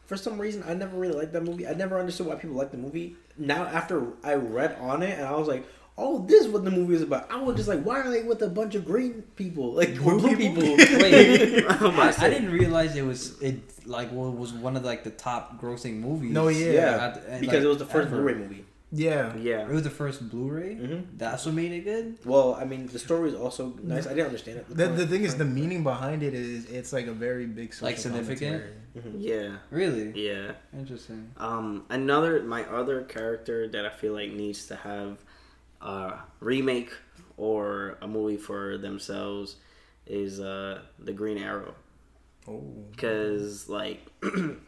for 0.07 0.17
some 0.17 0.39
reason, 0.39 0.63
I 0.65 0.73
never 0.73 0.97
really 0.97 1.13
liked 1.13 1.33
that 1.33 1.43
movie. 1.43 1.67
I 1.67 1.73
never 1.73 1.99
understood 1.99 2.27
why 2.27 2.35
people 2.35 2.55
liked 2.55 2.71
the 2.71 2.77
movie. 2.77 3.15
Now, 3.37 3.65
after 3.65 4.07
I 4.23 4.33
read 4.35 4.75
on 4.79 5.03
it, 5.03 5.17
and 5.19 5.27
I 5.27 5.33
was 5.35 5.47
like, 5.47 5.65
"Oh, 5.97 6.25
this 6.25 6.45
is 6.45 6.47
what 6.47 6.63
the 6.63 6.71
movie 6.71 6.95
is 6.95 7.01
about." 7.01 7.29
I 7.29 7.35
was 7.41 7.57
just 7.57 7.67
like, 7.67 7.83
"Why 7.83 7.99
are 7.99 8.09
they 8.09 8.23
with 8.23 8.41
a 8.41 8.47
bunch 8.47 8.73
of 8.75 8.85
green 8.85 9.21
people, 9.35 9.73
like 9.73 9.95
Blue 9.97 10.17
blue, 10.19 10.35
people? 10.35 10.63
people?" 10.63 10.99
Wait, 11.01 11.65
I'm 11.69 11.85
about 11.85 12.13
to 12.13 12.21
I, 12.21 12.25
I 12.25 12.29
didn't 12.29 12.51
realize 12.51 12.95
it 12.95 13.03
was 13.05 13.39
it 13.41 13.59
like 13.85 14.09
well, 14.13 14.29
it 14.29 14.35
was 14.37 14.53
one 14.53 14.75
of 14.77 14.83
like 14.85 15.03
the 15.03 15.11
top 15.11 15.61
grossing 15.61 15.99
movies. 15.99 16.31
No, 16.31 16.47
yeah. 16.47 16.71
yeah, 16.71 17.05
At- 17.05 17.23
and, 17.27 17.41
because 17.41 17.55
like, 17.55 17.63
it 17.63 17.67
was 17.67 17.77
the 17.77 17.85
first 17.85 18.07
ever. 18.07 18.15
Blu-ray 18.15 18.33
movie. 18.35 18.65
Yeah. 18.91 19.35
Yeah. 19.35 19.63
It 19.67 19.69
was 19.69 19.83
the 19.83 19.89
first 19.89 20.29
Blu-ray. 20.29 20.75
hmm 20.75 20.99
That's 21.17 21.45
what 21.45 21.55
made 21.55 21.71
it 21.73 21.81
good. 21.83 22.17
Well, 22.25 22.55
I 22.55 22.63
mean, 22.63 22.87
the 22.87 22.99
story 22.99 23.29
is 23.29 23.35
also 23.35 23.73
nice. 23.83 24.05
I 24.07 24.11
didn't 24.11 24.27
understand 24.27 24.59
it. 24.59 24.69
The, 24.69 24.87
the 24.87 25.05
thing 25.05 25.23
is, 25.23 25.35
the 25.35 25.43
meaning 25.45 25.83
behind 25.83 26.23
it 26.23 26.33
is 26.33 26.65
it's 26.65 26.93
like 26.93 27.07
a 27.07 27.11
very 27.13 27.45
big 27.47 27.73
social 27.73 27.87
Like 27.87 27.97
significant? 27.97 28.63
commentary. 28.93 29.19
Yeah. 29.21 29.57
Really 29.71 30.11
Yeah. 30.27 30.53
interesting. 30.73 31.31
Um, 31.37 31.85
another 31.89 32.41
my 32.43 32.63
other 32.65 33.03
character 33.03 33.67
that 33.67 33.85
I 33.85 33.89
feel 33.89 34.13
like 34.13 34.31
needs 34.31 34.67
to 34.67 34.75
have 34.77 35.17
a 35.81 36.19
remake 36.39 36.91
or 37.35 37.97
a 38.01 38.07
movie 38.07 38.37
for 38.37 38.77
themselves 38.77 39.57
is 40.07 40.39
uh 40.39 40.79
the 40.97 41.11
Green 41.13 41.37
Arrow 41.37 41.75
Oh. 42.47 42.63
because 42.91 43.67
like 43.69 43.99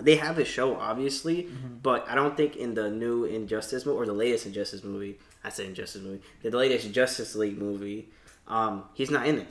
they 0.00 0.16
have 0.16 0.38
a 0.38 0.44
show 0.44 0.76
obviously, 0.76 1.48
but 1.82 2.08
I 2.08 2.14
don't 2.14 2.36
think 2.36 2.56
in 2.56 2.74
the 2.74 2.90
new 2.90 3.24
Injustice 3.24 3.84
movie 3.86 3.98
or 3.98 4.06
the 4.06 4.12
latest 4.12 4.46
Injustice 4.46 4.84
movie, 4.84 5.18
I 5.44 5.50
said 5.50 5.66
Injustice 5.66 6.02
movie, 6.02 6.22
the 6.42 6.50
latest 6.50 6.90
Justice 6.92 7.34
League 7.34 7.58
movie, 7.58 8.08
um, 8.46 8.84
he's 8.94 9.10
not 9.10 9.26
in 9.26 9.38
it. 9.38 9.46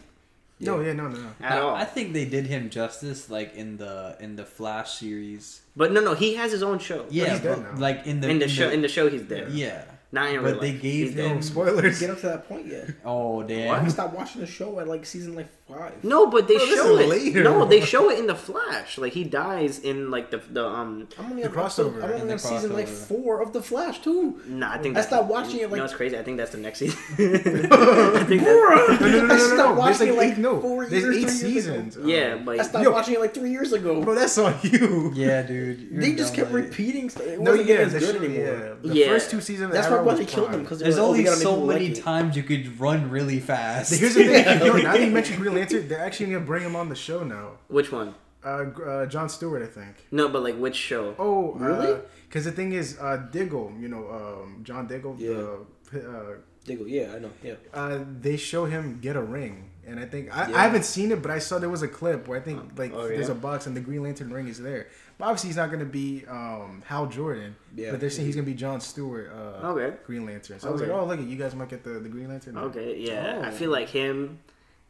No, 0.60 0.80
yeah, 0.80 0.94
no, 0.94 1.08
no, 1.08 1.20
no. 1.20 1.30
at 1.40 1.52
I, 1.52 1.62
all. 1.62 1.76
I 1.76 1.86
think 1.86 2.14
they 2.14 2.26
did 2.26 2.48
him 2.48 2.72
justice, 2.72 3.30
like 3.30 3.54
in 3.54 3.78
the 3.78 4.18
in 4.20 4.36
the 4.36 4.46
Flash 4.46 4.94
series. 4.94 5.62
but 5.76 5.92
no, 5.92 6.02
no, 6.02 6.16
he 6.16 6.34
has 6.34 6.52
his 6.52 6.64
own 6.64 6.80
show. 6.80 7.06
Yeah, 7.12 7.34
he's 7.34 7.42
dead 7.42 7.58
but, 7.62 7.74
now. 7.76 7.80
like 7.80 8.08
in 8.08 8.22
the 8.22 8.30
in 8.30 8.40
the 8.40 8.48
show, 8.48 8.70
in 8.70 8.82
the 8.82 8.88
show, 8.88 9.08
he's 9.08 9.26
there. 9.28 9.48
yeah. 9.50 9.84
Not 10.10 10.30
in 10.30 10.42
But 10.42 10.52
real 10.52 10.60
they 10.62 10.72
life. 10.72 10.82
gave 10.82 11.08
He's 11.10 11.14
him- 11.20 11.42
spoilers. 11.42 12.00
Get 12.00 12.10
up 12.12 12.22
to 12.22 12.28
that 12.28 12.48
point 12.48 12.66
yet. 12.68 12.92
Oh 13.04 13.44
damn! 13.44 13.74
I 13.76 13.80
damn! 13.80 13.90
stopped 13.90 14.16
watching 14.16 14.40
the 14.40 14.48
show 14.48 14.80
at 14.80 14.88
like 14.88 15.06
season 15.06 15.36
like 15.36 15.48
five. 15.68 16.02
No, 16.02 16.28
but 16.28 16.48
they 16.48 16.56
Bro, 16.56 16.66
show 16.68 16.98
it. 16.98 17.10
later. 17.10 17.44
No, 17.44 17.66
they 17.66 17.82
show 17.82 18.10
it 18.10 18.18
in 18.18 18.26
the 18.28 18.36
Flash. 18.36 18.98
Like 18.98 19.12
he 19.12 19.26
dies 19.26 19.80
in 19.80 20.10
like 20.10 20.32
the 20.32 20.38
the 20.50 20.66
um. 20.66 21.10
I'm 21.20 21.32
only 21.32 21.44
The 21.44 21.50
on 21.50 21.56
crossover. 21.56 21.98
episode- 21.98 22.04
I'm 22.04 22.10
In 22.12 22.16
only 22.22 22.26
the 22.28 22.34
on 22.34 22.40
season 22.40 22.74
like 22.74 22.88
four 22.88 23.42
of 23.42 23.52
the 23.52 23.62
Flash 23.62 24.00
too. 24.00 24.40
Nah, 24.48 24.72
I 24.72 24.78
think 24.78 24.96
I 24.96 25.02
stopped 25.02 25.28
watching 25.30 25.58
it, 25.58 25.62
You 25.64 25.68
like- 25.68 25.78
know, 25.80 25.84
it's 25.84 25.94
crazy. 25.94 26.18
I 26.18 26.24
think 26.24 26.38
that's 26.38 26.52
the 26.52 26.58
next 26.60 26.80
season. 26.80 26.98
I 27.20 28.24
think 28.24 28.44
that, 28.44 28.98
No, 29.02 29.08
no, 29.08 29.18
no, 29.20 29.26
no, 29.28 29.34
I 29.34 29.38
stopped 29.38 29.58
no. 29.58 29.58
There's 29.58 29.78
watching 29.78 30.16
like 30.16 30.28
it, 30.28 30.30
like, 30.30 30.38
no. 30.38 30.62
four 30.62 30.86
There's 30.86 31.04
years, 31.04 31.16
eight 31.18 31.30
three 31.42 31.50
years 31.52 31.68
ago. 31.68 31.76
seasons. 31.82 31.98
yeah, 32.10 32.34
Um, 32.36 32.46
but 32.46 32.60
I 32.62 32.64
stopped 32.64 32.84
Yo. 32.86 32.92
watching 32.92 33.14
it 33.16 33.20
like 33.20 33.34
three 33.34 33.52
years 33.52 33.74
ago. 33.74 34.02
bro, 34.04 34.16
that's 34.16 34.38
on 34.38 34.56
you. 34.64 35.12
Yeah, 35.18 35.42
dude. 35.42 36.00
they 36.00 36.14
just 36.14 36.34
kept 36.34 36.52
repeating. 36.52 37.10
Stuff. 37.10 37.24
It 37.28 37.40
No, 37.42 37.52
wasn't 37.52 37.68
yeah, 37.70 37.76
getting 37.78 37.86
as 37.88 37.94
the 37.94 38.00
good 38.00 38.16
anymore. 38.24 38.78
The 38.84 39.04
first 39.06 39.32
two 39.32 39.42
seasons. 39.42 39.74
That's 39.74 39.88
of 39.88 39.97
why 39.98 40.02
Arrow 40.02 40.08
why 40.08 40.16
they 40.16 40.26
killed 40.26 40.52
them 40.52 40.62
because 40.64 40.80
There's 40.80 40.98
like, 40.98 41.04
oh, 41.04 41.10
only 41.10 41.26
so 41.26 41.66
many 41.66 41.90
like 41.94 42.04
times 42.04 42.36
you 42.36 42.44
could 42.44 42.80
run 42.80 43.10
really 43.10 43.40
fast. 43.40 43.94
Here's 43.94 44.16
the 44.16 44.24
thing. 44.24 44.60
Yo, 44.66 44.74
now 44.78 44.94
that 44.94 45.02
you 45.02 45.12
mentioned 45.12 45.40
Green 45.40 45.56
Lantern, 45.56 45.88
they're 45.88 46.04
actually 46.04 46.28
gonna 46.28 46.46
bring 46.46 46.64
him 46.64 46.76
on 46.76 46.90
the 46.90 46.96
show 46.96 47.24
now. 47.24 47.52
which 47.68 47.92
one? 47.92 48.16
Uh, 48.44 48.66
uh 48.86 49.06
John 49.08 49.30
Stewart, 49.30 49.64
I 49.64 49.68
think. 49.68 49.96
No, 50.12 50.30
but 50.30 50.44
like 50.44 50.58
which 50.58 50.76
show? 50.76 51.16
Oh, 51.20 51.54
Really? 51.54 52.00
Because 52.28 52.46
the 52.46 52.52
thing 52.52 52.74
is, 52.74 52.98
uh, 53.00 53.18
Diggle, 53.32 53.74
you 53.80 53.88
know, 53.88 54.10
um, 54.10 54.62
John 54.64 54.86
Diggle, 54.86 55.14
the, 55.14 55.66
uh, 55.94 56.36
Diggle, 56.66 56.88
yeah, 56.88 57.14
I 57.16 57.20
know, 57.20 57.32
yeah. 57.42 57.54
uh, 57.74 58.00
they 58.20 58.36
show 58.36 58.66
him 58.66 59.00
get 59.02 59.16
a 59.16 59.22
ring, 59.22 59.70
and 59.88 60.00
I 60.00 60.06
think 60.06 60.36
I, 60.36 60.50
Yeah. 60.50 60.58
I 60.58 60.64
haven't 60.64 60.84
seen 60.86 61.12
it, 61.12 61.22
but 61.22 61.32
I 61.32 61.40
saw 61.40 61.58
there 61.60 61.70
was 61.70 61.82
a 61.82 61.88
clip 61.88 62.28
where 62.28 62.38
I 62.40 62.42
think 62.44 62.78
like 62.78 62.94
oh, 62.94 63.08
there's 63.08 63.30
a 63.30 63.36
box 63.36 63.66
and 63.68 63.76
the 63.76 63.82
Green 63.82 64.04
Lantern 64.04 64.32
ring 64.32 64.48
is 64.48 64.60
there. 64.60 64.88
But 65.18 65.26
obviously, 65.26 65.48
he's 65.50 65.58
not 65.58 65.72
gonna 65.72 65.86
be 65.86 66.24
um, 66.28 66.84
Hal 66.86 67.08
Jordan. 67.08 67.56
Yeah. 67.76 67.92
But 67.92 68.00
they're 68.00 68.10
saying 68.12 68.28
he's 68.28 68.36
gonna 68.36 68.46
be 68.46 68.54
John 68.54 68.80
Stewart. 68.82 69.32
Uh, 69.34 69.68
Okay. 69.72 69.96
Green 70.06 70.26
Lantern. 70.26 70.60
So 70.60 70.70
I 70.70 70.72
was 70.72 70.82
like, 70.82 70.92
oh 70.92 71.06
look, 71.06 71.20
you 71.20 71.36
guys 71.38 71.56
might 71.56 71.70
get 71.70 71.84
the, 71.84 71.92
the 72.00 72.10
Green 72.10 72.28
Lantern. 72.30 72.58
Okay, 72.58 72.98
yeah. 73.00 73.42
I 73.44 73.48
Oh. 73.48 73.52
feel 73.52 73.72
like 73.72 73.90
him. 73.90 74.40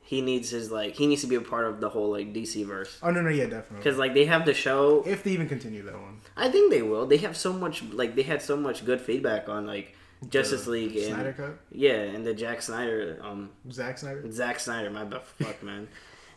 He 0.01 0.21
needs 0.21 0.51
his 0.51 0.71
like. 0.71 0.95
He 0.95 1.05
needs 1.05 1.19
to 1.23 1.27
be 1.27 1.35
a 1.35 1.41
part 1.41 1.65
of 1.65 1.81
the 1.81 1.89
whole 1.89 2.11
like 2.11 2.33
DC 2.33 2.65
verse. 2.65 2.97
Oh 3.03 3.11
no 3.11 3.21
no 3.21 3.29
yeah 3.29 3.43
definitely. 3.45 3.77
Because 3.79 3.97
like 3.97 4.13
they 4.13 4.23
have 4.23 4.45
the 4.45 4.53
show. 4.53 5.03
If 5.05 5.23
they 5.23 5.31
even 5.31 5.49
continue 5.49 5.83
that 5.83 5.95
one. 5.99 6.21
I 6.37 6.49
think 6.49 6.71
they 6.71 6.81
will. 6.81 7.05
They 7.05 7.17
have 7.17 7.35
so 7.35 7.51
much 7.51 7.83
like 7.83 8.15
they 8.15 8.21
had 8.23 8.41
so 8.41 8.55
much 8.55 8.85
good 8.85 9.01
feedback 9.01 9.49
on 9.49 9.65
like 9.67 9.95
Justice 10.30 10.65
The 10.65 10.72
League 10.72 10.95
and 10.97 11.05
Snyder 11.13 11.34
cut. 11.34 11.57
yeah, 11.72 11.93
and 11.93 12.26
the 12.26 12.34
Jack 12.34 12.61
Snyder 12.61 13.20
um 13.24 13.49
Zack 13.72 13.97
Snyder. 13.97 14.24
Zack 14.32 14.59
Snyder, 14.59 14.89
my 14.89 15.03
bad, 15.03 15.22
fuck 15.24 15.61
man. 15.63 15.88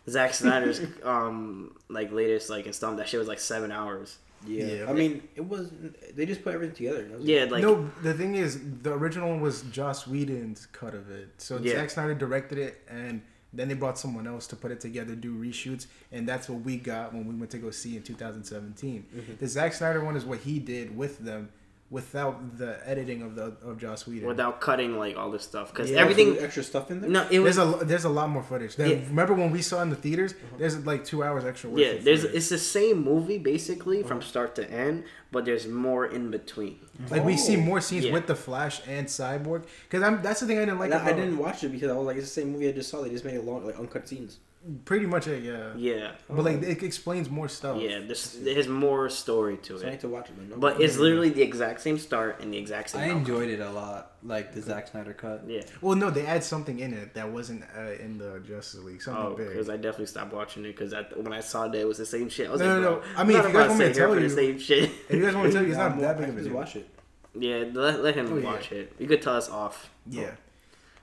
Zack 0.08 0.34
Snyder's 0.34 0.80
um 1.02 1.74
like 1.88 2.12
latest 2.12 2.50
like 2.50 2.66
installment 2.66 2.98
that 2.98 3.08
shit 3.08 3.18
was 3.18 3.28
like 3.28 3.40
seven 3.40 3.72
hours. 3.72 4.18
Yeah. 4.46 4.64
Yeah. 4.64 4.86
I 4.88 4.94
mean, 4.94 5.22
it 5.36 5.46
was. 5.46 5.70
They 6.14 6.24
just 6.24 6.42
put 6.42 6.54
everything 6.54 6.74
together. 6.74 7.06
Yeah, 7.20 7.44
like 7.44 7.62
no, 7.62 7.90
the 8.02 8.14
thing 8.14 8.36
is, 8.36 8.58
the 8.82 8.92
original 8.94 9.28
one 9.28 9.40
was 9.42 9.62
Joss 9.70 10.06
Whedon's 10.06 10.64
cut 10.72 10.94
of 10.94 11.10
it. 11.10 11.28
So 11.38 11.58
Yeah. 11.58 11.74
Zack 11.74 11.90
Snyder 11.90 12.14
directed 12.14 12.56
it, 12.56 12.80
and 12.88 13.20
then 13.52 13.68
they 13.68 13.74
brought 13.74 13.98
someone 13.98 14.26
else 14.26 14.46
to 14.46 14.56
put 14.56 14.70
it 14.70 14.80
together, 14.80 15.14
do 15.14 15.34
reshoots, 15.34 15.88
and 16.10 16.26
that's 16.26 16.48
what 16.48 16.62
we 16.62 16.78
got 16.78 17.12
when 17.12 17.26
we 17.26 17.34
went 17.34 17.50
to 17.50 17.58
go 17.58 17.70
see 17.70 17.96
in 17.96 18.02
2017. 18.02 19.04
Mm-hmm. 19.14 19.32
The 19.40 19.46
Zack 19.48 19.74
Snyder 19.74 20.02
one 20.02 20.16
is 20.16 20.24
what 20.24 20.38
he 20.38 20.58
did 20.58 20.96
with 20.96 21.18
them, 21.18 21.50
without 21.90 22.56
the 22.56 22.78
editing 22.88 23.20
of 23.22 23.34
the 23.34 23.52
of 23.64 23.76
Joss 23.78 24.06
Whedon. 24.06 24.28
without 24.28 24.60
cutting 24.60 24.96
like 24.96 25.16
all 25.16 25.30
this 25.30 25.42
stuff 25.42 25.72
because 25.72 25.90
Yeah, 25.90 25.98
everything. 25.98 26.38
extra 26.38 26.62
stuff 26.62 26.90
in 26.90 27.00
there. 27.00 27.10
No, 27.10 27.26
it 27.30 27.40
was 27.40 27.56
there's 27.56 27.82
a 27.82 27.84
there's 27.84 28.04
a 28.04 28.08
lot 28.08 28.30
more 28.30 28.42
footage. 28.44 28.76
Then, 28.76 28.90
Yeah. 28.90 28.96
Uh-huh. 28.96 29.06
Remember 29.08 29.34
when 29.34 29.50
we 29.50 29.60
saw 29.60 29.82
in 29.82 29.90
the 29.90 29.96
theaters? 29.96 30.34
There's 30.56 30.86
like 30.86 31.04
two 31.04 31.24
hours 31.24 31.44
extra. 31.44 31.68
Worth 31.70 31.80
yeah. 31.80 31.86
of 31.88 32.04
There's 32.04 32.20
footage. 32.22 32.36
it's 32.36 32.48
the 32.48 32.58
same 32.58 33.02
movie 33.02 33.38
basically 33.38 34.02
from 34.04 34.22
start 34.22 34.54
to 34.56 34.70
end, 34.70 35.04
but 35.32 35.44
there's 35.44 35.66
more 35.66 36.06
in 36.06 36.30
between. 36.30 36.78
like 37.10 37.24
we 37.24 37.36
see 37.36 37.56
Oh. 37.56 37.60
more 37.60 37.80
scenes 37.80 38.04
Yeah. 38.06 38.12
with 38.12 38.26
the 38.28 38.36
Flash 38.36 38.80
and 38.86 39.06
Cyborg. 39.08 39.64
Because 39.88 40.02
I'm 40.04 40.22
that's 40.22 40.40
the 40.40 40.46
thing 40.46 40.58
I 40.58 40.64
didn't 40.66 40.78
like. 40.78 40.90
Like, 40.92 41.02
I 41.02 41.06
about, 41.10 41.16
didn't 41.16 41.38
watch 41.38 41.64
it 41.64 41.70
because 41.72 41.90
I 41.90 41.94
was 41.94 42.06
like, 42.06 42.16
it's 42.18 42.26
the 42.32 42.40
same 42.40 42.52
movie 42.52 42.68
I 42.68 42.72
just 42.72 42.88
saw. 42.88 43.02
They 43.02 43.10
just 43.10 43.24
made 43.24 43.34
it 43.34 43.44
long, 43.44 43.66
like 43.66 43.78
uncut 43.78 44.06
scenes. 44.08 44.38
Pretty 44.84 45.06
much 45.06 45.26
it, 45.26 45.42
yeah. 45.42 45.72
Yeah, 45.74 46.12
But 46.28 46.44
like 46.44 46.62
it 46.62 46.82
explains 46.82 47.30
more 47.30 47.48
stuff. 47.48 47.80
yeah. 47.80 48.00
There's 48.00 48.32
there's 48.44 48.68
more 48.68 49.08
story 49.08 49.56
to 49.56 49.78
So 49.78 49.86
I 49.86 49.88
need 49.90 49.94
it, 49.94 50.00
to 50.00 50.08
watch 50.08 50.28
it. 50.28 50.36
Then, 50.36 50.50
no? 50.50 50.56
but 50.58 50.82
it's 50.82 50.98
literally 50.98 51.30
the 51.30 51.40
exact 51.40 51.80
same 51.80 51.98
start 51.98 52.40
and 52.42 52.52
the 52.52 52.58
exact 52.58 52.90
same. 52.90 53.00
I 53.00 53.04
outcome. 53.04 53.18
enjoyed 53.20 53.48
it 53.48 53.60
a 53.60 53.70
lot, 53.70 54.12
like 54.22 54.52
the 54.52 54.60
Zack 54.60 54.88
Snyder 54.88 55.14
cut. 55.14 55.44
Yeah. 55.46 55.62
Well, 55.80 55.96
no, 55.96 56.10
they 56.10 56.26
add 56.26 56.44
something 56.44 56.78
in 56.78 56.92
it 56.92 57.14
that 57.14 57.30
wasn't 57.32 57.64
uh, 57.74 57.92
in 58.04 58.18
the 58.18 58.40
Justice 58.46 58.80
League. 58.80 59.00
Something 59.00 59.24
Oh, 59.24 59.34
big. 59.34 59.48
because 59.48 59.70
I 59.70 59.76
definitely 59.76 60.06
stopped 60.06 60.34
watching 60.34 60.62
it 60.66 60.76
because 60.76 60.92
when 61.16 61.32
I 61.32 61.40
saw 61.40 61.66
that 61.66 61.80
it 61.80 61.88
was 61.88 61.96
the 61.96 62.04
same 62.04 62.28
shit. 62.28 62.48
I 62.48 62.52
was 62.52 62.60
No, 62.60 62.66
like, 62.66 62.82
no, 62.82 62.82
bro, 62.82 63.00
no. 63.00 63.04
I 63.16 63.24
mean, 63.24 63.36
I'm 63.38 63.46
if 63.46 63.52
not 63.52 63.52
you 63.52 63.54
guys 63.54 63.54
about 63.54 63.68
want 63.68 63.78
me 63.78 63.84
to 63.86 63.94
sit 63.94 63.96
here 63.96 64.06
tell 64.06 64.14
for 64.14 64.20
you- 64.20 64.28
the 64.28 64.34
same 64.34 64.58
shit. 64.58 64.90
if 65.08 65.16
you 65.16 65.22
guys 65.24 65.34
want 65.34 65.46
to 65.46 65.52
tell 65.54 65.62
you, 65.62 65.68
it's 65.70 65.78
not 65.78 65.90
I'm- 65.92 66.00
that 66.00 66.18
big 66.18 66.28
of 66.28 66.36
a 66.36 66.42
deal. 66.42 66.52
watch 66.52 66.76
it. 66.76 66.86
yeah, 67.34 67.64
let, 67.72 68.02
let 68.02 68.14
him 68.14 68.30
Oh, 68.30 68.36
yeah. 68.36 68.44
watch 68.44 68.72
it. 68.72 68.92
You 68.98 69.06
could 69.06 69.22
tell 69.22 69.36
us 69.36 69.48
off. 69.48 69.88
Yeah. 70.06 70.32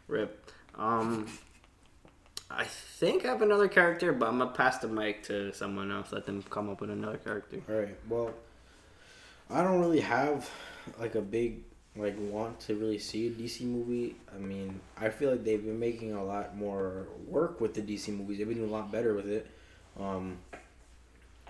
Rip. 0.08 0.52
Um, 0.76 1.26
I 2.50 2.64
think 2.64 3.26
I 3.26 3.30
have 3.30 3.42
another 3.42 3.68
character, 3.68 4.14
but 4.14 4.30
I'm 4.30 4.38
gonna 4.40 4.52
pass 4.52 4.78
the 4.80 4.88
mic 4.88 5.24
to 5.24 5.54
someone 5.54 5.92
else. 5.92 6.12
Let 6.12 6.26
them 6.26 6.44
come 6.50 6.70
up 6.70 6.82
with 6.82 6.90
another 6.90 7.18
character. 7.18 7.62
All 7.70 7.76
right. 7.76 7.96
Well, 8.08 8.34
I 9.50 9.64
don't 9.64 9.80
really 9.80 10.00
have 10.00 10.50
like 11.00 11.16
a 11.16 11.22
big 11.22 11.64
like 11.96 12.16
want 12.18 12.60
to 12.62 12.76
really 12.76 13.00
see 13.00 13.28
a 13.28 13.32
DC 13.32 13.62
movie. 13.62 14.16
I 14.34 14.40
mean, 14.40 14.80
I 14.98 15.10
feel 15.10 15.32
like 15.32 15.44
they've 15.44 15.64
been 15.64 15.80
making 15.80 16.14
a 16.14 16.24
lot 16.24 16.56
more 16.56 17.08
work 17.28 17.60
with 17.60 17.74
the 17.74 17.82
DC 17.82 18.10
movies. 18.16 18.38
They've 18.38 18.48
been 18.48 18.58
doing 18.58 18.70
a 18.70 18.74
lot 18.74 18.92
better 18.92 19.14
with 19.14 19.28
it. 19.30 19.48
Um, 20.00 20.38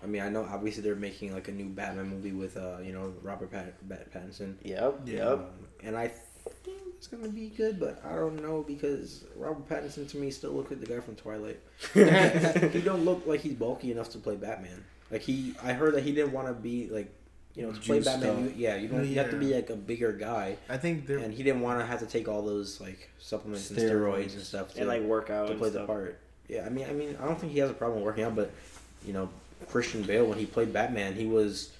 I 0.02 0.06
mean, 0.06 0.22
I 0.22 0.30
know 0.30 0.48
obviously 0.50 0.84
they're 0.84 0.95
making 0.95 1.34
like 1.34 1.48
a 1.48 1.52
new 1.52 1.66
Batman 1.66 2.08
movie 2.08 2.32
with 2.32 2.56
uh, 2.56 2.78
you 2.84 2.93
know, 2.93 3.14
Robert 3.22 3.52
Pat- 3.52 3.89
Pat- 3.89 4.12
Pattinson. 4.14 4.56
Yep. 4.64 5.02
Yep. 5.06 5.28
Um, 5.28 5.45
and 5.84 5.98
I 5.98 6.08
think 6.64 6.87
it's 6.98 7.08
gonna 7.08 7.30
be 7.30 7.50
good, 7.50 7.80
but 7.80 8.02
I 8.06 8.16
don't 8.16 8.41
know 8.41 8.64
because 8.68 9.24
Robert 9.36 9.70
Pattinson 9.70 10.10
to 10.10 10.18
me 10.18 10.32
still 10.32 10.52
looks 10.52 10.72
like 10.72 10.80
the 10.80 10.88
guy 10.88 11.00
from 11.00 11.16
Twilight. 11.16 11.60
he 12.74 12.82
don't 12.82 13.06
look 13.06 13.26
like 13.28 13.41
he's 13.41 13.54
bulky 13.54 13.91
enough 13.91 14.10
to 14.12 14.18
play 14.18 14.36
Batman. 14.36 14.84
Like 15.12 15.22
he, 15.22 15.54
I 15.64 15.74
heard 15.74 15.93
that 15.93 16.04
he 16.04 16.12
didn't 16.12 16.34
want 16.34 16.48
to 16.48 16.54
be 16.54 16.89
like, 16.89 17.14
you 17.56 17.64
know, 17.64 17.72
to 17.72 17.80
play 17.80 17.98
Juiced 17.98 18.22
Batman. 18.22 18.45
You, 18.45 18.54
yeah, 18.56 18.76
you 18.76 18.88
don't. 18.88 19.08
You 19.08 19.16
have 19.16 19.30
to 19.32 19.38
be 19.38 19.54
like 19.54 19.70
a 19.70 19.76
bigger 19.76 20.12
guy, 20.12 20.58
I 20.70 20.78
think 20.78 21.08
they're. 21.08 21.20
and 21.20 21.34
he 21.34 21.43
didn't 21.43 21.62
want 21.62 21.80
to 21.80 21.86
have 21.86 22.00
to 22.00 22.06
take 22.06 22.28
all 22.28 22.41
those 22.41 22.82
like 22.82 23.10
supplements 23.20 23.70
and 23.70 23.80
Steroids. 23.80 24.26
steroids 24.26 24.34
and 24.34 24.41
stuff 24.41 24.74
to, 24.74 24.80
and 24.80 24.88
like 24.88 25.02
work 25.04 25.30
out 25.30 25.45
to 25.45 25.52
and 25.52 25.62
play 25.62 25.70
the 25.70 25.86
part. 25.86 26.20
Yeah, 26.48 26.66
I 26.66 26.70
mean, 26.70 26.88
I 26.89 26.93
mean, 26.93 27.18
I 27.22 27.26
don't 27.26 27.39
think 27.39 27.52
he 27.52 27.60
has 27.60 27.70
a 27.70 27.74
problem 27.74 28.02
working 28.04 28.24
out, 28.24 28.36
but 28.36 28.52
you 29.06 29.14
know, 29.14 29.30
Christian 29.68 30.02
Bale 30.04 30.26
when 30.26 30.38
he 30.38 30.45
played 30.45 30.74
Batman, 30.74 31.14
he 31.14 31.26
was. 31.26 31.72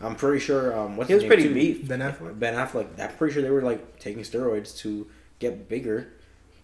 I'm 0.00 0.16
pretty 0.16 0.40
sure. 0.40 0.76
Um, 0.78 0.96
what's 0.96 1.08
He 1.08 1.14
was 1.14 1.24
pretty 1.24 1.44
too? 1.44 1.54
beef. 1.54 1.88
Ben 1.88 2.00
Affleck. 2.00 2.38
Ben 2.38 2.54
Affleck. 2.54 2.88
I'm 3.00 3.16
pretty 3.16 3.32
sure 3.34 3.42
they 3.42 3.50
were 3.50 3.62
like 3.62 3.98
taking 3.98 4.22
steroids 4.22 4.76
to 4.78 5.06
get 5.38 5.68
bigger. 5.68 6.12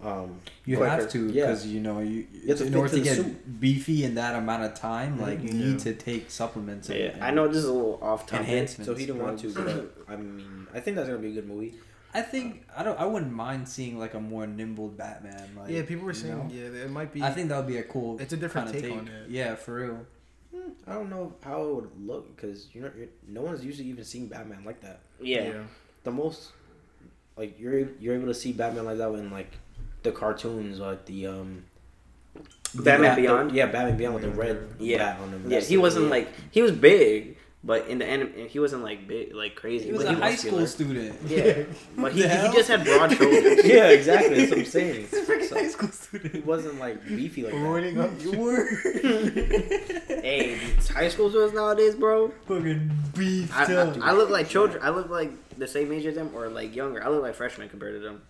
Um, 0.02 0.40
You 0.64 0.78
quicker. 0.78 0.90
have 0.90 1.10
to 1.10 1.26
yeah. 1.30 1.46
because 1.46 1.66
you 1.66 1.78
know 1.80 2.00
you, 2.00 2.26
have 2.48 2.58
to 2.58 2.66
in 2.66 2.74
order 2.74 2.88
to 2.88 2.96
to 2.96 3.02
get 3.02 3.16
suit. 3.16 3.60
beefy 3.60 4.02
in 4.04 4.14
that 4.14 4.34
amount 4.34 4.62
of 4.64 4.74
time, 4.74 5.20
like 5.20 5.42
you 5.42 5.50
Yeah. 5.50 5.66
need 5.72 5.78
to 5.80 5.92
take 5.94 6.30
supplements. 6.30 6.88
And, 6.88 6.98
Yeah, 6.98 7.06
and 7.08 7.22
I 7.24 7.30
know 7.30 7.48
this 7.48 7.58
is 7.58 7.64
a 7.66 7.72
little 7.72 7.98
off 8.02 8.24
topic. 8.26 8.46
Enhancements. 8.48 8.86
So 8.86 8.94
he 8.94 9.04
didn't 9.06 9.22
want 9.22 9.38
to, 9.40 9.52
but 9.52 9.94
I 10.08 10.16
mean, 10.16 10.66
I 10.74 10.80
think 10.80 10.96
that's 10.96 11.06
gonna 11.08 11.20
be 11.20 11.28
a 11.28 11.32
good 11.34 11.46
movie. 11.48 11.74
I 12.14 12.22
think 12.22 12.64
I 12.74 12.82
don't. 12.82 12.98
I 12.98 13.04
wouldn't 13.04 13.30
mind 13.32 13.68
seeing 13.68 13.98
like 13.98 14.14
a 14.14 14.20
more 14.20 14.46
nimble 14.46 14.88
Batman. 14.88 15.50
Like 15.56 15.68
yeah, 15.70 15.82
people 15.82 16.06
were 16.06 16.14
saying 16.14 16.36
know? 16.36 16.48
yeah, 16.50 16.84
it 16.84 16.90
might 16.90 17.12
be. 17.12 17.22
I 17.22 17.30
think 17.30 17.50
that 17.50 17.58
would 17.58 17.68
be 17.68 17.76
a 17.76 17.82
cool. 17.84 18.18
It's 18.20 18.32
a 18.32 18.36
different 18.38 18.72
kinda 18.72 18.88
take 18.88 18.98
on 18.98 19.06
it. 19.06 19.28
Yeah, 19.30 19.54
for 19.54 19.74
real. 19.74 20.06
I 20.90 20.94
don't 20.94 21.08
know 21.08 21.32
how 21.44 21.62
it 21.62 21.74
would 21.76 21.90
look 22.06 22.34
because 22.34 22.68
you 22.72 22.80
know 22.82 22.90
no 23.28 23.42
one's 23.42 23.64
usually 23.64 23.88
even 23.88 24.04
seen 24.04 24.26
Batman 24.26 24.64
like 24.64 24.80
that. 24.80 25.00
Yeah. 25.20 25.52
The 26.02 26.10
most 26.10 26.50
like 27.36 27.58
you're 27.60 27.88
you're 28.00 28.14
able 28.16 28.26
to 28.26 28.34
see 28.34 28.52
Batman 28.52 28.84
like 28.86 28.98
that 28.98 29.08
in 29.14 29.30
like 29.30 29.52
the 30.02 30.10
cartoons, 30.10 30.80
like 30.80 31.06
the 31.06 31.28
um 31.28 31.64
Batman 32.74 33.14
the- 33.16 33.22
Beyond. 33.22 33.52
yeah, 33.52 33.66
Batman 33.66 33.96
Beyond 33.96 34.14
with 34.14 34.22
the 34.24 34.30
red 34.30 34.68
Yeah. 34.80 34.98
bat 34.98 35.20
on 35.20 35.28
him. 35.30 35.44
Yeah, 35.50 35.60
he 35.60 35.76
wasn't 35.76 36.06
yeah. 36.06 36.10
like 36.10 36.28
he 36.50 36.60
was 36.60 36.72
big, 36.72 37.36
but 37.62 37.86
in 37.88 37.98
the 37.98 38.06
anime 38.06 38.32
he 38.48 38.58
wasn't 38.58 38.82
like 38.82 39.06
big, 39.06 39.34
like 39.34 39.54
crazy. 39.54 39.86
He 39.86 39.92
was 39.92 40.04
but 40.04 40.14
a 40.14 40.18
high 40.18 40.30
muscular. 40.30 40.66
school 40.66 40.86
student. 40.86 41.18
Yeah, 41.26 41.64
but 41.96 42.12
he, 42.12 42.22
he 42.22 42.52
just 42.56 42.68
had 42.68 42.84
broad 42.84 43.12
shoulders. 43.16 43.64
yeah, 43.64 43.88
exactly. 43.88 44.36
That's 44.46 44.50
what 44.50 44.58
I'm 44.60 44.64
saying. 44.78 45.06
Freaking 45.06 45.52
high 45.52 45.68
So, 45.68 45.86
school 45.88 46.20
he 46.32 46.40
wasn't 46.40 46.78
like 46.78 47.06
beefy 47.06 47.42
like 47.44 47.52
that. 47.52 48.00
Up. 48.04 48.10
You 48.22 48.32
were 48.40 48.64
hey, 50.22 50.58
these 50.76 50.88
high 50.88 51.08
school 51.08 51.28
students 51.30 51.54
nowadays, 51.54 51.94
bro. 51.94 52.32
fucking 52.46 52.90
beefed 53.16 53.52
I. 53.54 53.64
I, 53.74 54.10
I 54.10 54.12
look 54.12 54.30
like 54.30 54.48
children. 54.48 54.82
I 54.82 54.90
look 54.90 55.08
like 55.10 55.30
the 55.58 55.66
same 55.68 55.92
age 55.92 56.06
as 56.06 56.14
them, 56.14 56.30
or 56.34 56.48
like 56.48 56.74
younger. 56.74 57.04
I 57.04 57.08
look 57.08 57.22
like 57.22 57.34
freshmen 57.34 57.68
compared 57.68 57.94
to 57.94 58.00
them. 58.00 58.22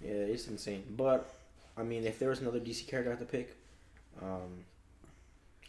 Yeah, 0.00 0.12
it's 0.12 0.46
insane. 0.48 0.84
But 0.96 1.32
I 1.76 1.82
mean, 1.82 2.04
if 2.04 2.18
there 2.18 2.28
was 2.28 2.40
another 2.40 2.60
DC 2.60 2.86
character 2.86 3.10
I 3.10 3.16
had 3.16 3.20
to 3.20 3.24
pick, 3.26 3.56
um, 4.22 4.64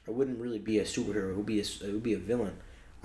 it 0.08 0.14
wouldn't 0.14 0.40
really 0.40 0.60
be 0.60 0.80
a 0.80 0.84
superhero. 0.84 1.32
It 1.32 1.38
would 1.38 1.46
be 1.46 1.60
a, 1.60 1.64
it 1.64 1.92
would 1.94 2.04
be 2.04 2.14
a 2.14 2.20
villain. 2.20 2.56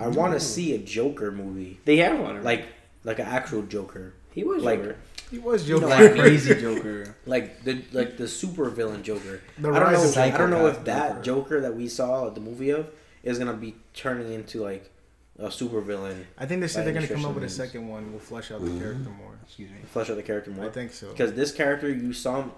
I 0.00 0.08
want 0.08 0.34
to 0.34 0.40
see 0.40 0.74
a 0.74 0.78
Joker 0.78 1.30
movie, 1.30 1.78
They 1.84 1.98
have 1.98 2.18
one. 2.18 2.42
like 2.42 2.66
like 3.04 3.18
an 3.18 3.26
actual 3.26 3.62
Joker. 3.62 4.14
he 4.32 4.44
was 4.44 4.62
like- 4.62 4.78
younger. 4.78 4.96
He 5.30 5.38
was 5.38 5.68
You 5.68 5.78
know, 5.78 5.86
like 5.86 6.12
crazy 6.16 6.60
Joker. 6.60 7.14
like 7.24 7.62
the 7.62 7.84
like 7.92 8.16
the 8.16 8.26
super 8.26 8.68
villain 8.68 9.04
Joker. 9.04 9.40
The 9.58 9.68
I 9.68 9.78
don't 9.78 9.92
rise 9.92 10.16
know. 10.16 10.22
I 10.22 10.30
don't 10.30 10.50
know 10.50 10.66
if 10.66 10.84
that 10.84 11.22
Joker. 11.22 11.40
Joker 11.42 11.60
that 11.60 11.76
we 11.76 11.86
saw 11.86 12.26
at 12.26 12.34
the 12.34 12.40
movie 12.40 12.70
of 12.70 12.90
is 13.22 13.38
gonna 13.38 13.54
be 13.54 13.76
turning 13.94 14.32
into 14.32 14.60
like 14.60 14.90
a 15.38 15.50
super 15.50 15.80
villain. 15.80 16.26
I 16.36 16.46
think 16.46 16.60
they 16.60 16.68
said 16.68 16.84
they're 16.84 16.92
gonna 16.92 17.06
come 17.06 17.24
up 17.24 17.34
with 17.34 17.44
a 17.44 17.48
second 17.48 17.88
one. 17.88 18.10
We'll 18.10 18.20
flesh 18.20 18.50
out 18.50 18.60
the 18.60 18.68
mm-hmm. 18.70 18.80
character 18.80 19.10
more. 19.10 19.38
Excuse 19.44 19.70
me. 19.70 19.76
Flesh 19.86 20.10
out 20.10 20.16
the 20.16 20.22
character 20.22 20.50
more. 20.50 20.66
I 20.66 20.70
think 20.70 20.92
so. 20.92 21.10
Because 21.10 21.34
this 21.34 21.52
character, 21.52 21.88
you 21.88 22.12
saw 22.12 22.42
him. 22.42 22.52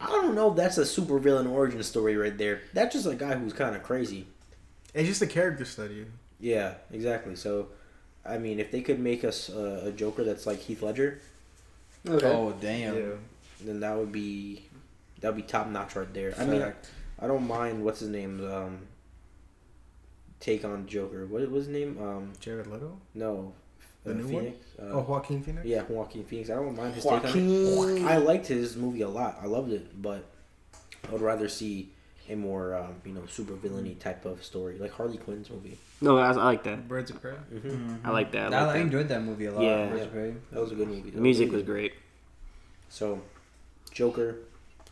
I 0.00 0.06
don't 0.06 0.34
know 0.34 0.50
if 0.50 0.56
that's 0.56 0.78
a 0.78 0.84
super 0.86 1.18
villain 1.18 1.46
origin 1.46 1.82
story 1.82 2.16
right 2.16 2.36
there. 2.36 2.62
That's 2.74 2.94
just 2.94 3.06
a 3.06 3.14
guy 3.14 3.34
who's 3.34 3.52
kind 3.52 3.74
of 3.74 3.82
crazy. 3.82 4.26
It's 4.96 5.08
just 5.08 5.22
a 5.22 5.26
character 5.26 5.64
study. 5.64 6.06
Yeah, 6.40 6.74
exactly. 6.90 7.36
So, 7.36 7.68
I 8.24 8.38
mean, 8.38 8.58
if 8.58 8.70
they 8.70 8.80
could 8.80 8.98
make 8.98 9.24
us 9.24 9.50
uh, 9.50 9.82
a 9.84 9.92
Joker 9.92 10.24
that's 10.24 10.46
like 10.46 10.58
Heath 10.58 10.82
Ledger, 10.82 11.20
Okay. 12.08 12.26
Oh 12.26 12.52
damn. 12.60 12.96
Yeah. 12.96 13.14
then 13.64 13.80
that 13.80 13.96
would 13.96 14.12
be 14.12 14.64
that 15.20 15.28
would 15.28 15.36
be 15.36 15.42
top 15.42 15.68
notch 15.68 15.96
right 15.96 16.12
there. 16.14 16.34
I 16.38 16.44
mean, 16.44 16.60
Fact. 16.60 16.90
I 17.18 17.26
don't 17.26 17.46
mind 17.46 17.84
what's 17.84 18.00
his 18.00 18.08
name. 18.10 18.46
Um, 18.50 18.78
take 20.40 20.64
on 20.64 20.86
Joker. 20.86 21.26
What 21.26 21.48
was 21.50 21.66
his 21.66 21.74
name? 21.74 21.98
Um, 22.00 22.32
Jared 22.40 22.66
Leto. 22.66 22.96
no, 23.14 23.52
The 24.04 24.10
uh, 24.10 24.14
new 24.14 24.28
one? 24.28 24.54
Uh, 24.78 24.82
Oh, 24.92 25.00
Joaquin 25.00 25.42
Phoenix. 25.42 25.66
Yeah, 25.66 25.82
Joaquin 25.88 26.24
Phoenix. 26.24 26.50
I 26.50 26.54
don't 26.54 26.76
mind 26.76 26.94
his 26.94 27.04
take 27.04 27.12
on 27.12 27.24
it. 27.24 27.76
Joaquin. 27.76 28.06
I 28.06 28.18
liked 28.18 28.46
his 28.46 28.76
movie 28.76 29.02
a 29.02 29.08
lot. 29.08 29.38
I 29.42 29.46
loved 29.46 29.72
it, 29.72 30.00
but 30.00 30.24
I 31.08 31.12
would 31.12 31.22
rather 31.22 31.48
see 31.48 31.90
a 32.28 32.34
more 32.36 32.74
um, 32.74 32.94
you 33.04 33.12
know 33.12 33.22
super 33.26 33.54
villainy 33.54 33.94
type 33.94 34.24
of 34.24 34.42
story, 34.44 34.78
like 34.78 34.92
Harley 34.92 35.16
Quinn's 35.18 35.50
movie. 35.50 35.78
No, 36.00 36.18
I, 36.18 36.28
I 36.28 36.32
like 36.32 36.62
that. 36.64 36.86
Birds 36.88 37.10
of 37.10 37.20
Prey. 37.22 37.32
hmm 37.32 37.96
I 38.04 38.10
like 38.10 38.32
that. 38.32 38.52
I 38.52 38.58
I, 38.58 38.64
like 38.64 38.74
that. 38.74 38.80
enjoyed 38.82 39.08
that 39.08 39.22
movie 39.22 39.46
a 39.46 39.52
lot. 39.52 39.62
Yeah. 39.62 39.86
Birds 39.86 40.02
of 40.02 40.12
Prey. 40.12 40.34
That 40.52 40.60
was 40.60 40.72
a 40.72 40.74
good 40.74 40.88
movie. 40.88 41.10
The 41.10 41.20
music 41.20 41.50
was 41.52 41.62
great. 41.62 41.94
So, 42.88 43.20
Joker, 43.92 44.36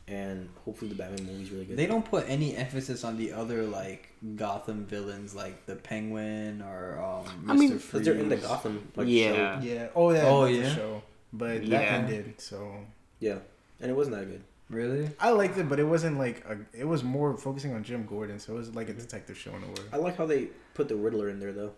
and 0.09 0.49
hopefully 0.65 0.91
the 0.91 0.95
Batman 0.97 1.27
movie's 1.27 1.51
really 1.51 1.65
good. 1.65 1.77
They 1.77 1.87
don't 1.87 2.05
put 2.05 2.29
any 2.29 2.57
emphasis 2.57 3.05
on 3.05 3.17
the 3.17 3.33
other 3.33 3.63
like 3.65 4.09
Gotham 4.37 4.85
villains 4.87 5.35
like 5.35 5.67
the 5.67 5.77
Penguin 5.77 6.63
or 6.63 6.99
um, 6.99 7.25
Mr. 7.45 7.51
I 7.51 7.55
mean- 7.55 7.79
Freeze. 7.79 8.05
they're 8.05 8.15
in 8.15 8.29
the 8.29 8.37
Gotham 8.37 8.89
like 8.97 9.07
Yeah. 9.09 9.61
show. 9.61 9.67
Yeah. 9.67 9.87
Oh, 9.95 10.11
yeah. 10.11 10.23
Oh, 10.27 10.45
yeah? 10.47 10.75
Show. 10.75 11.03
But 11.33 11.61
that 11.61 11.67
Yeah. 11.69 11.79
ended. 11.81 12.35
So 12.41 12.75
Yeah, 13.21 13.39
and 13.81 13.91
it 13.91 13.95
wasn't 13.95 14.17
that 14.17 14.27
good. 14.27 14.43
Really? 14.71 15.11
I 15.21 15.31
liked 15.31 15.59
it, 15.59 15.69
but 15.69 15.79
it 15.79 15.85
wasn't 15.85 16.19
like 16.19 16.45
a, 16.49 16.59
it 16.73 16.85
was 16.85 17.05
more 17.05 17.37
focusing 17.37 17.75
on 17.75 17.85
Jim 17.85 18.07
Gordon. 18.07 18.39
So 18.39 18.55
it 18.55 18.57
was 18.57 18.75
like 18.75 18.89
a 18.89 18.93
mm-hmm. 18.93 19.01
detective 19.01 19.37
show 19.37 19.51
in 19.55 19.63
a 19.63 19.67
way. 19.67 19.89
I 19.93 19.97
like 19.99 20.17
how 20.17 20.27
they 20.27 20.49
put 20.73 20.89
the 20.89 20.97
Riddler 20.97 21.29
in 21.29 21.39
there 21.39 21.53
though. 21.53 21.73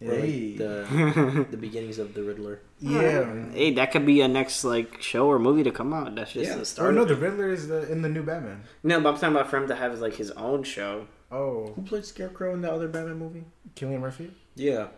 Or, 0.00 0.14
like, 0.14 0.56
the 0.56 1.46
the 1.50 1.56
beginnings 1.56 1.98
of 1.98 2.14
the 2.14 2.22
Riddler. 2.22 2.60
Yeah. 2.80 3.50
Hey, 3.52 3.72
that 3.74 3.92
could 3.92 4.04
be 4.04 4.20
a 4.22 4.28
next 4.28 4.64
like 4.64 5.00
show 5.00 5.28
or 5.28 5.38
movie 5.38 5.62
to 5.62 5.70
come 5.70 5.92
out. 5.92 6.14
That's 6.14 6.32
just 6.32 6.48
Yeah. 6.48 6.56
the 6.56 6.62
Or 6.62 6.64
start. 6.64 6.94
no, 6.94 7.04
the. 7.04 7.14
Riddler 7.14 7.50
is 7.50 7.68
the, 7.68 7.90
in 7.90 8.02
the 8.02 8.08
new 8.08 8.22
Batman. 8.22 8.64
no, 8.82 9.00
but 9.00 9.10
I'm 9.10 9.14
talking 9.14 9.36
about 9.36 9.48
for 9.48 9.58
him 9.58 9.68
to 9.68 9.76
have 9.76 10.00
like 10.00 10.14
his 10.14 10.30
own 10.32 10.64
show. 10.64 11.06
Oh, 11.30 11.72
Who 11.76 11.82
played 11.82 12.04
Scarecrow 12.04 12.52
in 12.52 12.62
the 12.62 12.72
other 12.72 12.88
Batman 12.88 13.18
movie? 13.18 13.44
Cillian 13.76 14.00
Murphy. 14.00 14.32
Yeah. 14.54 14.88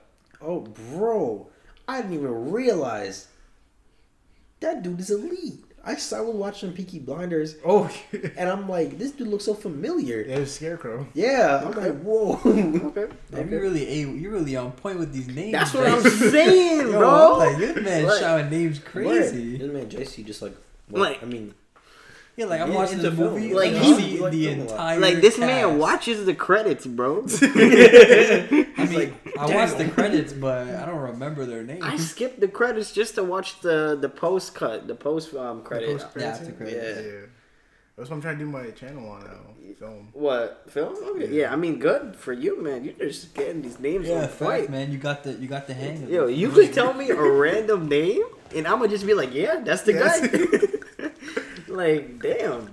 Oh, 0.40 0.60
bro, 0.60 1.48
I 1.86 2.00
didn't 2.00 2.14
even 2.14 2.50
realize 2.50 3.28
that 4.60 4.82
dude 4.82 5.00
is 5.00 5.10
elite. 5.10 5.63
I 5.86 5.96
started 5.96 6.30
watching 6.30 6.72
Peaky 6.72 6.98
Blinders, 6.98 7.56
Oh, 7.64 7.90
and 8.36 8.48
I'm 8.48 8.68
like, 8.68 8.98
this 8.98 9.12
dude 9.12 9.28
looks 9.28 9.44
so 9.44 9.54
familiar. 9.54 10.20
it 10.22 10.38
was 10.40 10.54
Scarecrow. 10.54 11.06
Yeah, 11.14 11.62
I'm 11.64 11.72
like, 11.72 12.00
whoa. 12.02 12.40
Okay. 12.44 13.06
Man, 13.30 13.50
you 13.50 13.60
really, 13.60 13.84
hey, 13.84 14.00
you 14.00 14.30
really 14.30 14.56
on 14.56 14.72
point 14.72 14.98
with 14.98 15.12
these 15.12 15.28
names. 15.28 15.52
That's 15.52 15.74
what 15.74 15.84
man. 15.84 15.94
I'm 15.94 16.10
saying, 16.10 16.78
Yo, 16.88 16.98
bro. 16.98 17.32
I'm 17.34 17.38
like 17.38 17.58
this 17.58 17.76
man 17.84 18.06
Like- 18.06 18.20
shouting 18.20 18.50
names 18.50 18.78
crazy. 18.78 19.58
This 19.58 19.70
man 19.72 19.88
Jicey 19.90 20.24
just 20.24 20.40
like, 20.42 20.54
what? 20.88 21.00
Like- 21.00 21.22
I 21.22 21.26
mean, 21.26 21.54
Yeah, 22.36 22.46
like 22.46 22.60
I'm 22.60 22.70
Yeah, 22.72 22.74
watching 22.76 22.98
into 22.98 23.10
the 23.10 23.16
film. 23.16 23.34
movie, 23.34 23.54
Like, 23.54 23.72
like, 23.72 23.82
he- 23.82 23.88
you 23.90 23.96
see 23.96 24.18
like 24.20 24.32
the 24.32 24.46
film 24.46 24.60
entire 24.62 24.98
like 24.98 25.20
this 25.20 25.38
man 25.38 25.78
watches 25.78 26.26
the 26.26 26.34
credits, 26.34 26.84
bro. 26.84 27.24
I 27.42 28.86
mean, 28.90 29.14
I 29.38 29.46
damn. 29.46 29.54
watched 29.56 29.78
the 29.78 29.88
credits, 29.92 30.32
but 30.32 30.68
I 30.68 30.84
don't 30.86 30.98
remember 31.00 31.46
their 31.46 31.62
names. 31.62 31.82
I 31.84 31.96
skipped 31.96 32.40
the 32.40 32.48
credits 32.48 32.92
just 32.92 33.14
to 33.16 33.24
watch 33.24 33.60
the 33.60 33.96
the 34.00 34.08
post 34.08 34.54
cut, 34.54 34.88
the 34.88 34.94
post 34.94 35.34
um 35.34 35.62
credit. 35.62 35.86
The 35.86 35.92
post-credits 35.92 36.38
Yeah, 36.40 36.44
scene? 36.44 36.54
after 36.54 36.64
credits. 36.64 37.06
Yeah. 37.06 37.26
That's 37.96 38.10
what 38.10 38.16
I'm 38.16 38.22
trying 38.22 38.38
to 38.38 38.44
do 38.44 38.50
my 38.50 38.70
channel 38.70 39.08
on 39.08 39.22
now. 39.22 39.40
Film. 39.78 40.08
What 40.12 40.64
film? 40.68 40.94
Okay. 41.10 41.30
Yeah, 41.32 41.52
I 41.52 41.56
mean, 41.56 41.78
good 41.78 42.16
for 42.16 42.32
you, 42.32 42.60
man. 42.60 42.84
You're 42.84 42.94
just 43.08 43.34
getting 43.34 43.62
these 43.62 43.78
names 43.80 44.08
yeah, 44.08 44.22
on 44.22 44.28
fact, 44.28 44.68
man. 44.70 44.90
You 44.92 44.98
got 44.98 45.22
the 45.22 45.32
you 45.34 45.46
got 45.46 45.66
the 45.68 45.74
hang 45.74 46.02
of 46.02 46.10
Yo, 46.10 46.26
it. 46.26 46.32
you 46.34 46.48
could 46.56 46.72
tell 46.72 46.92
me 46.94 47.10
a 47.10 47.14
random 47.20 47.88
name, 47.88 48.22
and 48.54 48.66
I'm 48.66 48.78
gonna 48.78 48.88
just 48.88 49.06
be 49.06 49.14
like, 49.14 49.32
yeah, 49.34 49.60
that's 49.64 49.82
the 49.82 49.92
Yes. 49.92 50.20
guy. 50.20 50.68
like, 51.78 52.20
damn. 52.22 52.72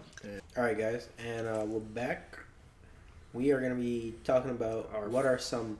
all 0.57 0.63
right, 0.63 0.77
guys, 0.77 1.09
and 1.25 1.47
uh, 1.47 1.63
we're 1.65 1.79
back. 1.79 2.37
We 3.33 3.51
are 3.51 3.59
gonna 3.61 3.75
be 3.75 4.15
talking 4.23 4.51
about 4.51 4.91
Our- 4.93 5.09
what 5.09 5.25
are 5.25 5.37
some 5.39 5.77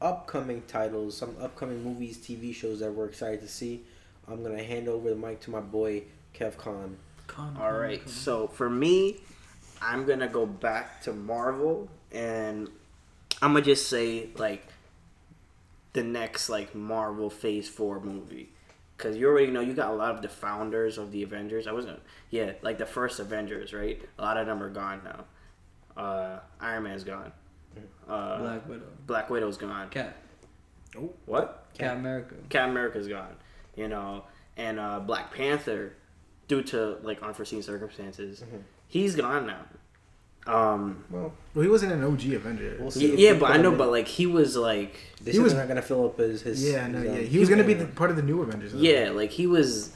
upcoming 0.00 0.62
titles, 0.68 1.16
some 1.16 1.36
upcoming 1.40 1.82
movies, 1.82 2.16
TV 2.18 2.54
shows 2.54 2.80
that 2.80 2.92
we're 2.92 3.06
excited 3.06 3.40
to 3.40 3.48
see. 3.48 3.82
I'm 4.28 4.42
gonna 4.42 4.62
hand 4.62 4.88
over 4.88 5.10
the 5.10 5.16
mic 5.16 5.40
to 5.40 5.50
my 5.50 5.60
boy 5.60 6.04
KevCon. 6.34 6.94
All 7.58 7.72
right. 7.72 8.06
So 8.08 8.46
for 8.48 8.70
me, 8.70 9.20
I'm 9.82 10.06
gonna 10.06 10.28
go 10.28 10.46
back 10.46 11.02
to 11.02 11.12
Marvel, 11.12 11.88
and 12.12 12.68
I'm 13.42 13.52
gonna 13.52 13.64
just 13.64 13.88
say 13.88 14.28
like 14.36 14.66
the 15.92 16.02
next 16.02 16.48
like 16.48 16.74
Marvel 16.74 17.28
Phase 17.28 17.68
Four 17.68 18.00
movie, 18.00 18.50
because 18.96 19.16
you 19.16 19.26
already 19.28 19.50
know 19.50 19.60
you 19.60 19.74
got 19.74 19.90
a 19.90 19.94
lot 19.94 20.14
of 20.14 20.22
the 20.22 20.28
founders 20.28 20.98
of 20.98 21.10
the 21.12 21.22
Avengers. 21.22 21.66
I 21.66 21.72
wasn't, 21.72 22.00
yeah, 22.30 22.52
like 22.62 22.78
the 22.78 22.86
first 22.86 23.18
Avengers, 23.20 23.72
right? 23.72 24.00
A 24.18 24.22
lot 24.22 24.36
of 24.36 24.46
them 24.46 24.62
are 24.62 24.70
gone 24.70 25.00
now. 25.04 25.24
Uh, 26.02 26.38
Iron 26.60 26.84
Man's 26.84 27.04
gone. 27.04 27.32
Uh, 28.08 28.38
Black 28.38 28.68
Widow, 28.68 28.86
Black 29.06 29.30
Widow's 29.30 29.56
gone. 29.56 29.88
Cat, 29.90 30.16
Oh, 30.96 31.12
What? 31.26 31.66
Cat 31.76 31.96
America. 31.96 32.34
Captain 32.48 32.70
America's 32.70 33.08
gone, 33.08 33.34
you 33.76 33.88
know, 33.88 34.24
and 34.56 34.78
uh, 34.78 35.00
Black 35.00 35.32
Panther, 35.34 35.94
due 36.46 36.62
to 36.62 36.98
like 37.02 37.20
unforeseen 37.22 37.62
circumstances, 37.62 38.40
Mm-hmm. 38.46 38.58
he's 38.86 39.16
gone 39.16 39.46
now. 39.46 39.62
Um, 40.46 41.04
Well, 41.10 41.32
Well, 41.54 41.62
he 41.62 41.68
wasn't 41.70 41.92
an 41.92 42.04
OG 42.04 42.34
Avenger. 42.34 42.76
We'll 42.78 42.86
y- 42.86 42.90
see 42.90 43.12
if 43.12 43.18
yeah, 43.18 43.34
but 43.34 43.50
I 43.50 43.56
know, 43.56 43.70
him 43.72 43.78
but 43.78 43.90
like 43.90 44.06
he 44.08 44.26
was 44.26 44.56
like, 44.56 44.94
they 45.22 45.32
He 45.32 45.38
was- 45.38 45.54
not 45.54 45.68
gonna 45.68 45.82
fill 45.82 46.04
up 46.06 46.18
his 46.18 46.42
his. 46.42 46.62
yeah, 46.70 46.86
no, 46.88 46.98
his, 47.00 47.08
um, 47.10 47.16
yeah. 47.16 47.22
He 47.22 47.38
was 47.38 47.48
gonna 47.48 47.64
be 47.64 47.74
the, 47.74 47.86
part 47.86 48.10
of 48.10 48.16
the 48.16 48.22
new 48.22 48.42
Avengers. 48.42 48.72
though. 48.72 48.78
yeah, 48.78 49.10
like 49.10 49.30
he 49.30 49.46
was 49.46 49.92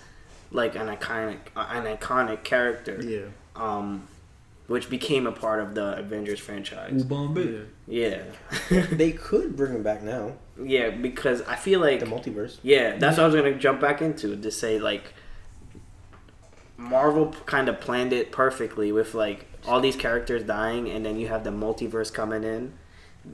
like 0.51 0.74
an 0.76 0.86
iconic, 0.86 1.38
an 1.57 1.84
iconic 1.96 2.42
character, 2.44 2.99
Yeah. 3.05 3.26
um, 3.62 4.09
which 4.68 4.88
became 4.88 5.26
a 5.26 5.32
part 5.32 5.61
of 5.61 5.74
the 5.74 5.99
Avengers 5.99 6.38
franchise. 6.40 7.03
Ubombe. 7.05 7.66
Yeah, 7.86 8.22
they 8.92 9.12
could 9.12 9.57
bring 9.57 9.72
him 9.74 9.82
back 9.82 10.03
now. 10.03 10.32
yeah, 10.62 10.88
because 10.90 11.42
I 11.42 11.57
feel 11.57 11.80
like 11.80 12.01
The 12.01 12.07
multiverse. 12.07 12.57
Yeah, 12.62 12.96
that's 12.96 13.18
what 13.18 13.24
I 13.24 13.26
was 13.26 13.34
gonna 13.36 13.59
jump 13.59 13.80
back 13.82 14.01
into 14.01 14.34
to 14.36 14.51
say 14.51 14.78
like 14.78 15.12
Marvel 16.78 17.34
kind 17.44 17.68
of 17.68 17.80
planned 17.80 18.12
it 18.12 18.30
perfectly 18.30 18.92
with 18.92 19.12
like 19.12 19.46
all 19.66 19.80
these 19.80 19.96
characters 19.96 20.44
dying 20.44 20.88
and 20.88 21.04
then 21.04 21.18
you 21.18 21.26
have 21.26 21.42
the 21.44 21.50
multiverse 21.50 22.10
coming 22.12 22.44
in. 22.44 22.72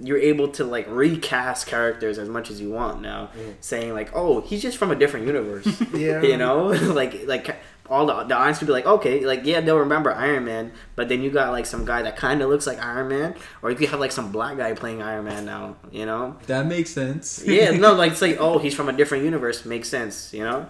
You're 0.00 0.18
able 0.18 0.48
to 0.48 0.64
like 0.64 0.86
recast 0.88 1.66
characters 1.66 2.18
as 2.18 2.28
much 2.28 2.50
as 2.50 2.60
you 2.60 2.70
want 2.70 3.00
now, 3.02 3.30
mm. 3.38 3.54
saying 3.60 3.92
like, 3.92 4.10
"Oh, 4.12 4.40
he's 4.40 4.60
just 4.60 4.76
from 4.76 4.90
a 4.90 4.96
different 4.96 5.26
universe." 5.26 5.66
Yeah. 5.94 6.22
you 6.30 6.36
know, 6.36 6.66
like 6.94 7.26
like 7.28 7.54
all 7.88 8.06
the 8.06 8.24
the 8.24 8.34
audience 8.34 8.58
could 8.58 8.66
be 8.66 8.72
like, 8.72 8.86
"Okay, 8.86 9.24
like 9.24 9.44
yeah, 9.44 9.60
they'll 9.60 9.78
remember 9.78 10.10
Iron 10.10 10.46
Man," 10.46 10.72
but 10.96 11.08
then 11.08 11.22
you 11.22 11.30
got 11.30 11.52
like 11.52 11.66
some 11.66 11.84
guy 11.84 12.02
that 12.02 12.16
kind 12.16 12.42
of 12.42 12.48
looks 12.48 12.66
like 12.66 12.82
Iron 12.82 13.08
Man, 13.08 13.36
or 13.62 13.70
you 13.70 13.76
could 13.76 13.90
have 13.90 14.00
like 14.00 14.10
some 14.10 14.32
black 14.32 14.56
guy 14.56 14.72
playing 14.72 15.02
Iron 15.02 15.26
Man 15.26 15.44
now. 15.44 15.76
You 15.92 16.06
know, 16.06 16.38
That 16.46 16.66
makes 16.66 16.90
sense. 16.90 17.44
yeah, 17.46 17.70
no, 17.70 17.92
like 17.92 18.16
say, 18.16 18.36
oh, 18.38 18.58
he's 18.58 18.74
from 18.74 18.88
a 18.88 18.92
different 18.92 19.22
universe 19.22 19.64
makes 19.64 19.88
sense, 19.88 20.32
you 20.32 20.42
know. 20.42 20.68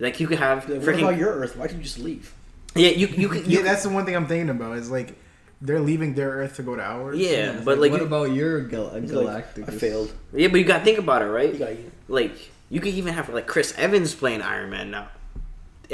Like 0.00 0.20
you 0.20 0.26
could 0.26 0.38
have 0.38 0.68
What 0.68 0.88
about 0.98 1.16
your 1.16 1.32
Earth? 1.34 1.56
Why 1.56 1.66
did 1.66 1.76
you 1.76 1.82
just 1.82 1.98
leave? 1.98 2.32
yeah, 2.74 2.90
you 2.90 3.06
you 3.08 3.28
could 3.28 3.46
you 3.50 3.58
Yeah, 3.58 3.64
that's 3.64 3.82
the 3.82 3.88
one 3.88 4.04
thing 4.04 4.14
I'm 4.16 4.26
thinking 4.26 4.50
about. 4.50 4.76
Is 4.78 4.90
like 4.90 5.14
they're 5.60 5.80
leaving 5.80 6.14
their 6.14 6.30
Earth 6.30 6.56
to 6.56 6.62
go 6.62 6.76
to 6.76 6.82
ours. 6.82 7.18
yeah, 7.18 7.54
It's 7.56 7.64
but 7.64 7.78
like, 7.78 7.90
what 7.90 8.00
you, 8.00 8.06
about 8.06 8.30
your 8.32 8.60
gal- 8.60 8.90
He's 8.90 9.10
like, 9.12 9.26
galactic? 9.26 9.68
I 9.68 9.72
failed. 9.72 10.12
yeah, 10.32 10.46
but 10.48 10.58
you 10.60 10.64
got 10.64 10.78
to 10.78 10.84
think 10.84 10.98
about 10.98 11.22
it, 11.22 11.26
right? 11.26 11.52
You 11.52 11.58
got 11.58 11.70
Like 12.06 12.32
you 12.70 12.80
could 12.80 12.94
even 12.94 13.14
have 13.14 13.28
like 13.30 13.46
Chris 13.48 13.74
Evans 13.76 14.14
playing 14.14 14.42
Iron 14.42 14.70
Man 14.70 14.90
now. 14.90 15.08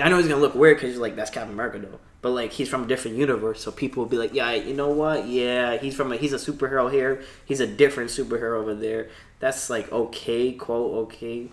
I 0.03 0.09
know 0.09 0.19
he's 0.19 0.27
gonna 0.29 0.41
look 0.41 0.55
weird 0.57 0.77
because 0.79 0.91
he's 0.91 0.99
like 0.99 1.15
that's 1.17 1.31
Captain 1.31 1.53
America 1.53 1.79
though, 1.79 2.01
but 2.21 2.31
like 2.31 2.51
he's 2.51 2.69
from 2.69 2.83
a 2.85 2.87
different 2.87 3.17
universe, 3.17 3.63
so 3.63 3.71
people 3.71 4.03
will 4.03 4.11
be 4.11 4.17
like, 4.19 4.35
yeah, 4.35 4.53
you 4.53 4.75
know 4.75 4.89
what? 4.89 5.29
Yeah, 5.29 5.77
he's 5.77 5.95
from 5.95 6.13
a, 6.13 6.17
he's 6.17 6.33
a 6.33 6.37
superhero 6.37 6.91
here. 6.93 7.23
He's 7.47 7.61
a 7.61 7.67
different 7.67 8.11
superhero 8.11 8.59
over 8.61 8.75
there. 8.75 9.09
That's 9.39 9.71
like 9.71 9.91
okay, 9.93 10.51
quote 10.53 11.07
okay, 11.07 11.49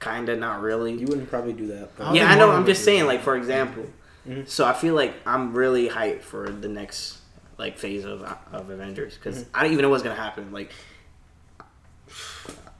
kinda 0.00 0.34
not 0.36 0.62
really. 0.62 0.92
You 0.94 1.06
wouldn't 1.06 1.28
probably 1.30 1.52
do 1.52 1.66
that. 1.68 1.96
but- 1.96 2.04
don't 2.06 2.14
yeah, 2.14 2.30
I 2.30 2.36
know. 2.38 2.50
I'm 2.50 2.66
just 2.66 2.84
saying, 2.84 3.00
that. 3.00 3.06
like 3.06 3.22
for 3.22 3.36
example. 3.36 3.86
Mhm. 4.28 4.48
So 4.48 4.64
I 4.66 4.72
feel 4.72 4.94
like 4.94 5.14
I'm 5.26 5.54
really 5.54 5.88
hyped 5.88 6.22
for 6.22 6.48
the 6.50 6.68
next 6.68 7.18
like 7.58 7.78
phase 7.78 8.04
of 8.04 8.22
of 8.52 8.70
Avengers 8.70 9.14
because 9.14 9.44
I 9.54 9.62
don't 9.62 9.72
even 9.72 9.82
know 9.82 9.90
what's 9.90 10.02
gonna 10.02 10.14
happen. 10.14 10.52
Like, 10.52 10.72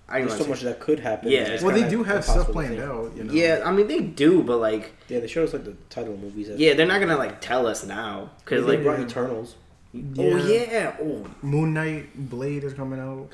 I 0.09 0.19
ain't 0.19 0.29
there's 0.29 0.41
so 0.43 0.49
much 0.49 0.63
that 0.63 0.81
could 0.81 0.99
happen. 1.01 1.31
Yeah. 1.31 1.63
Well, 1.63 1.75
they 1.75 1.89
do 1.89 2.03
have 2.03 2.25
stuff 2.25 2.51
planned 2.51 2.81
out. 2.81 3.13
You 3.17 3.25
know. 3.25 3.33
Yeah, 3.33 3.63
I 3.65 3.71
mean 3.71 3.87
they 3.87 4.01
do, 4.01 4.43
but 4.43 4.57
like, 4.59 4.93
Yeah, 5.09 5.21
they 5.21 5.29
showed 5.29 5.45
us 5.47 5.53
like 5.53 5.65
the 5.65 5.75
title 5.89 6.15
of 6.15 6.21
movies. 6.21 6.49
yeah, 6.57 6.75
they're 6.75 6.87
not 6.87 7.01
gonna 7.01 7.17
like 7.17 7.41
tell 7.41 7.67
us 7.67 7.85
now 7.85 8.31
because 8.45 8.65
like, 8.67 8.83
brought 8.83 8.99
Eternals. 9.01 9.55
oh 9.95 10.37
yeah, 10.47 10.97
oh 11.01 11.27
Moon 11.43 11.75
Knight 11.75 12.29
Blade 12.29 12.65
is 12.65 12.73
coming 12.75 12.99
out. 13.01 13.33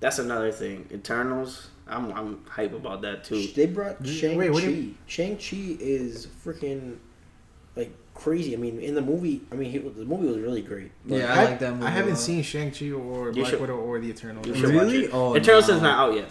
that's 0.00 0.18
another 0.18 0.50
thing. 0.52 0.86
Eternals, 0.92 1.68
I'm 1.88 2.12
I'm 2.12 2.44
hype 2.48 2.74
about 2.74 3.02
that 3.02 3.24
too. 3.24 3.46
They 3.54 3.66
brought 3.66 4.06
Shang 4.06 4.36
what 4.36 4.46
do 4.54 4.60
Chi. 4.60 4.68
you- 4.68 4.94
Shang 5.06 5.36
Chi 5.36 5.76
is 5.80 6.26
freaking 6.44 6.96
like 7.76 7.92
crazy. 8.14 8.54
I 8.54 8.56
mean, 8.58 8.80
in 8.80 8.94
the 8.94 9.00
movie, 9.00 9.42
I 9.52 9.54
mean, 9.54 9.70
he, 9.70 9.78
the 9.78 10.04
movie 10.04 10.26
was 10.26 10.38
really 10.38 10.62
great. 10.62 10.90
But 11.06 11.18
Yeah, 11.18 11.32
I, 11.32 11.40
I, 11.40 11.44
like 11.44 11.58
that 11.60 11.72
movie. 11.74 11.86
I 11.86 11.88
a 11.88 11.92
haven't 11.92 12.16
seen 12.16 12.42
Shang 12.42 12.70
Chi 12.72 12.90
or 12.90 13.26
You 13.28 13.32
Black 13.32 13.46
should- 13.50 13.60
Widow 13.60 13.76
or 13.76 13.98
the 14.00 14.08
Eternals. 14.10 14.46
You 14.46 14.54
I 14.54 14.56
should 14.56 14.74
watch 14.74 14.84
Really? 14.84 15.08
Oh, 15.10 15.36
Eternals 15.36 15.68
no. 15.68 15.76
is 15.76 15.82
not 15.82 15.98
out 16.08 16.14
yet. 16.14 16.24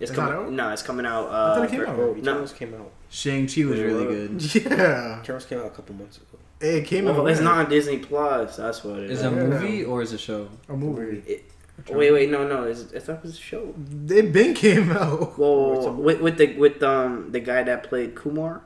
It's, 0.00 0.10
It's 0.10 0.10
coming. 0.10 0.34
not 0.34 0.42
out? 0.46 0.52
No, 0.52 0.70
it's 0.70 0.82
coming 0.82 1.06
out. 1.06 1.28
thought 1.28 1.58
Uh, 1.58 1.62
it 1.62 1.70
came 1.70 1.80
for- 1.80 1.86
out. 1.88 1.96
Bro, 1.96 2.12
No, 2.14 2.18
Eternals 2.20 2.52
came 2.52 2.74
out. 2.74 2.90
Shang 3.10 3.46
Chi 3.46 3.64
was 3.64 3.78
really 3.80 4.04
good. 4.06 4.54
Yeah, 4.64 5.20
Eternals 5.20 5.44
came 5.46 5.58
out 5.60 5.66
a 5.66 5.70
couple 5.70 5.94
months 5.94 6.16
ago. 6.16 6.38
it 6.60 6.84
came 6.86 7.04
well, 7.04 7.20
out. 7.20 7.26
it's 7.30 7.40
not 7.40 7.58
on 7.64 7.70
Disney 7.70 7.98
Plus. 7.98 8.56
That's 8.56 8.82
what 8.82 8.98
it 9.00 9.10
Is 9.10 9.20
is. 9.20 9.24
it 9.24 9.32
a 9.32 9.36
Yeah. 9.36 9.42
movie 9.44 9.84
or 9.84 10.02
is 10.02 10.12
it 10.12 10.16
a 10.16 10.18
show? 10.18 10.48
a 10.68 10.76
movie. 10.76 11.22
It- 11.30 11.44
wait, 11.90 12.12
wait, 12.12 12.30
no, 12.30 12.46
no. 12.46 12.64
It's, 12.64 12.92
it's 12.92 13.08
not 13.08 13.24
a 13.24 13.32
show. 13.32 13.74
It 14.08 14.32
been 14.32 14.54
came 14.54 14.90
out. 14.92 15.38
Well, 15.38 15.92
with, 15.94 16.20
with 16.20 16.38
the 16.38 16.56
with 16.56 16.82
um 16.82 17.30
the 17.32 17.40
guy 17.40 17.62
that 17.62 17.82
played 17.84 18.14
Kumar, 18.14 18.62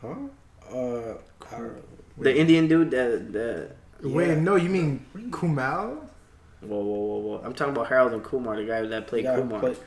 Huh? 0.00 0.14
Uh, 0.72 1.14
I 1.52 1.60
the 2.18 2.36
Indian 2.36 2.66
dude. 2.68 2.90
that 2.90 3.32
the 3.32 3.70
Wait, 4.02 4.28
Yeah. 4.28 4.34
no, 4.40 4.56
you 4.56 4.68
mean 4.68 5.06
Kumail? 5.30 5.98
whoa, 6.60 6.78
whoa, 6.78 6.80
whoa, 6.82 7.18
whoa. 7.18 7.40
I'm 7.44 7.54
talking 7.54 7.72
about 7.74 7.86
Harold 7.88 8.12
and 8.12 8.22
Kumar, 8.24 8.56
the 8.56 8.64
guy 8.64 8.82
that 8.82 9.06
played 9.06 9.24
Yeah, 9.24 9.36
Kumar. 9.36 9.60
but 9.60 9.80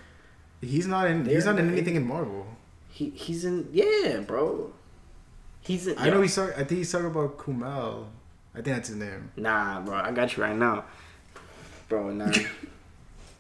He's 0.62 0.88
not 0.88 1.08
in. 1.08 1.26
He's 1.26 1.46
not 1.46 1.58
in 1.60 1.68
not- 1.68 1.74
anything 1.74 1.96
in 1.96 2.06
Marvel. 2.08 2.46
He 2.90 3.12
he's 3.12 3.46
in 3.46 3.68
yeah, 3.72 4.20
bro. 4.26 4.74
He's 5.62 5.88
in. 5.88 5.98
I 5.98 6.10
know 6.10 6.22
he's. 6.22 6.36
Talk, 6.36 6.52
I 6.58 6.64
think 6.64 6.80
he's 6.80 6.92
talking 6.92 7.08
about 7.08 7.38
Kumail. 7.38 8.08
I 8.54 8.62
think 8.62 8.76
that's 8.76 8.90
his 8.90 8.98
name. 8.98 9.32
Nah, 9.38 9.82
bro. 9.82 9.96
I 9.96 10.12
got 10.12 10.36
you 10.36 10.44
right 10.44 10.56
now, 10.56 10.86
bro. 11.90 12.12
Nah. 12.12 12.26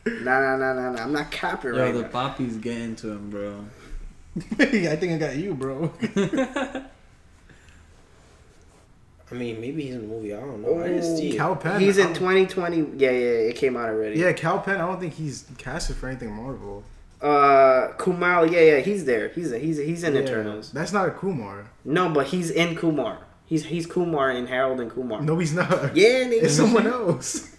nah, 0.05 0.39
nah, 0.39 0.57
nah, 0.57 0.73
nah, 0.73 0.91
nah. 0.91 1.03
I'm 1.03 1.13
not 1.13 1.31
capping 1.31 1.73
Yo, 1.73 1.81
right 1.81 1.93
the 1.93 2.01
now. 2.01 2.07
poppies 2.09 2.57
getting 2.57 2.95
to 2.97 3.11
him, 3.11 3.29
bro. 3.29 3.65
I 4.59 4.65
think 4.95 5.13
I 5.13 5.17
got 5.17 5.35
you, 5.37 5.53
bro. 5.53 5.91
I 9.31 9.35
mean, 9.35 9.61
maybe 9.61 9.83
he's 9.83 9.93
in 9.93 10.01
the 10.01 10.07
movie. 10.07 10.33
I 10.33 10.39
don't 10.39 10.61
know. 10.63 10.81
I 10.81 10.87
didn't 10.87 11.17
see 11.17 11.29
it. 11.31 11.37
Kal 11.37 11.55
Penn. 11.55 11.79
He's 11.79 11.99
in 11.99 12.07
I- 12.07 12.13
2020. 12.13 12.77
Yeah, 12.97 13.11
yeah, 13.11 13.17
it 13.49 13.55
came 13.55 13.77
out 13.77 13.89
already. 13.89 14.19
Yeah, 14.19 14.31
Kal 14.33 14.59
Penn. 14.59 14.77
I 14.81 14.87
don't 14.87 14.99
think 14.99 15.13
he's 15.13 15.45
casted 15.57 15.97
for 15.97 16.07
anything 16.09 16.31
Marvel. 16.31 16.83
Uh, 17.21 17.89
Kumail. 17.97 18.51
Yeah, 18.51 18.61
yeah, 18.61 18.79
he's 18.79 19.05
there. 19.05 19.27
He's 19.29 19.51
he's 19.51 19.77
he's 19.77 20.03
in 20.03 20.15
Yeah, 20.15 20.21
Eternals. 20.21 20.71
That's 20.71 20.93
not 20.93 21.07
a 21.07 21.11
Kumar. 21.11 21.65
No, 21.85 22.09
but 22.09 22.27
he's 22.27 22.49
in 22.49 22.75
Kumar. 22.75 23.19
He's 23.45 23.65
he's 23.65 23.85
Kumar 23.85 24.31
in 24.31 24.47
Harold 24.47 24.79
and 24.79 24.89
Kumar. 24.89 25.21
No, 25.21 25.37
he's 25.37 25.53
not. 25.53 25.95
Yeah, 25.95 26.23
nigga. 26.23 26.43
it's 26.43 26.55
someone 26.55 26.87
else. 26.87 27.55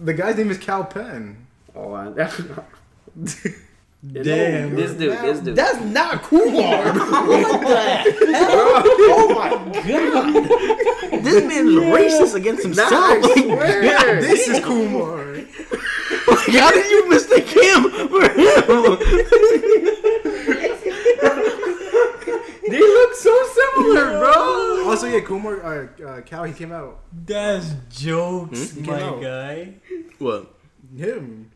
the 0.00 0.14
guy's 0.14 0.36
name 0.36 0.50
is 0.50 0.58
Kal 0.58 0.84
Penn. 0.84 1.46
Oh, 1.74 1.92
I, 1.92 2.10
Damn. 4.12 4.74
This 4.76 4.92
dude, 4.94 5.12
this 5.18 5.40
dude. 5.40 5.56
That's 5.56 5.78
not 5.84 6.22
Kumar. 6.22 6.54
oh 9.04 9.34
my 9.36 9.50
god! 9.86 11.22
this 11.22 11.44
man's 11.44 11.74
racist 11.74 12.34
against 12.34 12.62
himself. 12.62 12.90
Nah, 12.90 13.20
This 14.20 14.48
is 14.48 14.64
Kumar. 14.64 15.34
Like, 15.34 16.48
How 16.48 16.70
did 16.70 16.90
you 16.90 17.08
mistake 17.10 17.48
him 17.48 17.90
for 18.08 18.26
him? 18.30 18.98
They 22.68 22.78
look 22.80 23.14
so 23.14 23.46
similar, 23.54 24.18
bro. 24.18 24.84
Also, 24.88 25.06
yeah, 25.06 25.20
Kumar. 25.20 25.62
Uh, 25.64 26.02
uh, 26.04 26.20
Kal. 26.22 26.44
He 26.44 26.52
came 26.52 26.72
out. 26.72 27.00
That's 27.26 27.74
jokes, 27.90 28.72
He 28.72 28.82
came 28.82 28.94
out. 28.94 29.20
guy. 29.22 29.74
What? 30.18 30.54
Him. 30.96 31.50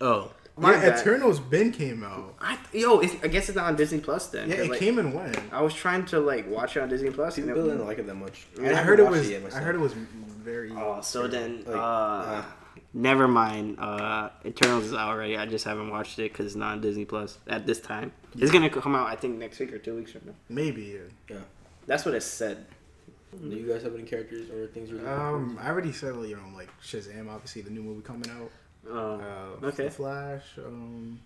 Oh, 0.00 0.30
My 0.56 0.72
yeah, 0.74 0.90
bad. 0.90 1.00
Eternals 1.00 1.40
Ben 1.40 1.72
came 1.72 2.02
out. 2.04 2.34
I, 2.40 2.58
yo, 2.72 3.00
it's, 3.00 3.14
I 3.22 3.28
guess 3.28 3.48
it's 3.48 3.56
not 3.56 3.66
on 3.66 3.76
Disney 3.76 4.00
Plus 4.00 4.28
then. 4.28 4.48
Yeah, 4.48 4.56
it 4.56 4.70
like, 4.70 4.78
came 4.78 4.98
and 4.98 5.12
went. 5.14 5.38
I 5.52 5.60
was 5.62 5.74
trying 5.74 6.04
to 6.06 6.20
like 6.20 6.48
watch 6.48 6.76
it 6.76 6.82
on 6.82 6.88
Disney 6.88 7.10
Plus. 7.10 7.38
And 7.38 7.46
People 7.46 7.64
it, 7.66 7.72
didn't 7.72 7.86
like 7.86 7.98
it 7.98 8.06
that 8.06 8.14
much. 8.14 8.46
I 8.60 8.70
I 8.70 8.74
heard 8.76 9.00
it 9.00 9.08
was. 9.08 9.28
yet 9.28 9.42
I 9.54 9.58
heard 9.58 9.74
it 9.74 9.80
was 9.80 9.92
very. 9.92 10.70
oh, 10.72 11.00
so 11.00 11.26
then, 11.28 11.64
Like, 11.66 11.76
uh, 11.76 12.42
never 12.92 13.26
mind. 13.28 13.78
Uh, 13.78 14.30
Eternals 14.44 14.84
is 14.84 14.92
out 14.92 15.08
already. 15.10 15.36
I 15.36 15.46
just 15.46 15.64
haven't 15.64 15.90
watched 15.90 16.18
it 16.18 16.32
because 16.32 16.46
it's 16.46 16.54
not 16.56 16.72
on 16.72 16.80
Disney 16.80 17.04
Plus 17.04 17.38
at 17.46 17.66
this 17.66 17.80
time. 17.80 18.12
It's 18.38 18.50
gonna 18.50 18.70
come 18.70 18.94
out, 18.94 19.06
I 19.08 19.16
think, 19.16 19.38
next 19.38 19.58
week 19.58 19.72
or 19.72 19.78
two 19.78 19.94
weeks 19.96 20.12
from 20.12 20.22
now. 20.26 20.32
Maybe. 20.48 20.98
Yeah. 21.28 21.36
That's 21.86 22.04
what 22.04 22.14
it 22.14 22.22
said. 22.22 22.66
Do 23.40 23.56
you 23.56 23.66
guys 23.66 23.82
have 23.82 23.94
any 23.94 24.04
characters 24.04 24.48
or 24.50 24.68
things 24.68 24.90
you're 24.90 25.08
Um, 25.08 25.58
I 25.60 25.68
already 25.68 25.92
said 25.92 26.14
you 26.14 26.36
know 26.36 26.56
like 26.56 26.68
Shazam. 26.82 27.28
Obviously, 27.28 27.62
the 27.62 27.70
new 27.70 27.82
movie 27.82 28.02
coming 28.02 28.30
out. 28.30 28.50
Um, 28.88 29.20
Uh, 29.62 29.66
okay. 29.68 29.84
The 29.84 29.90
Flash. 29.90 30.42
Um, 30.58 31.18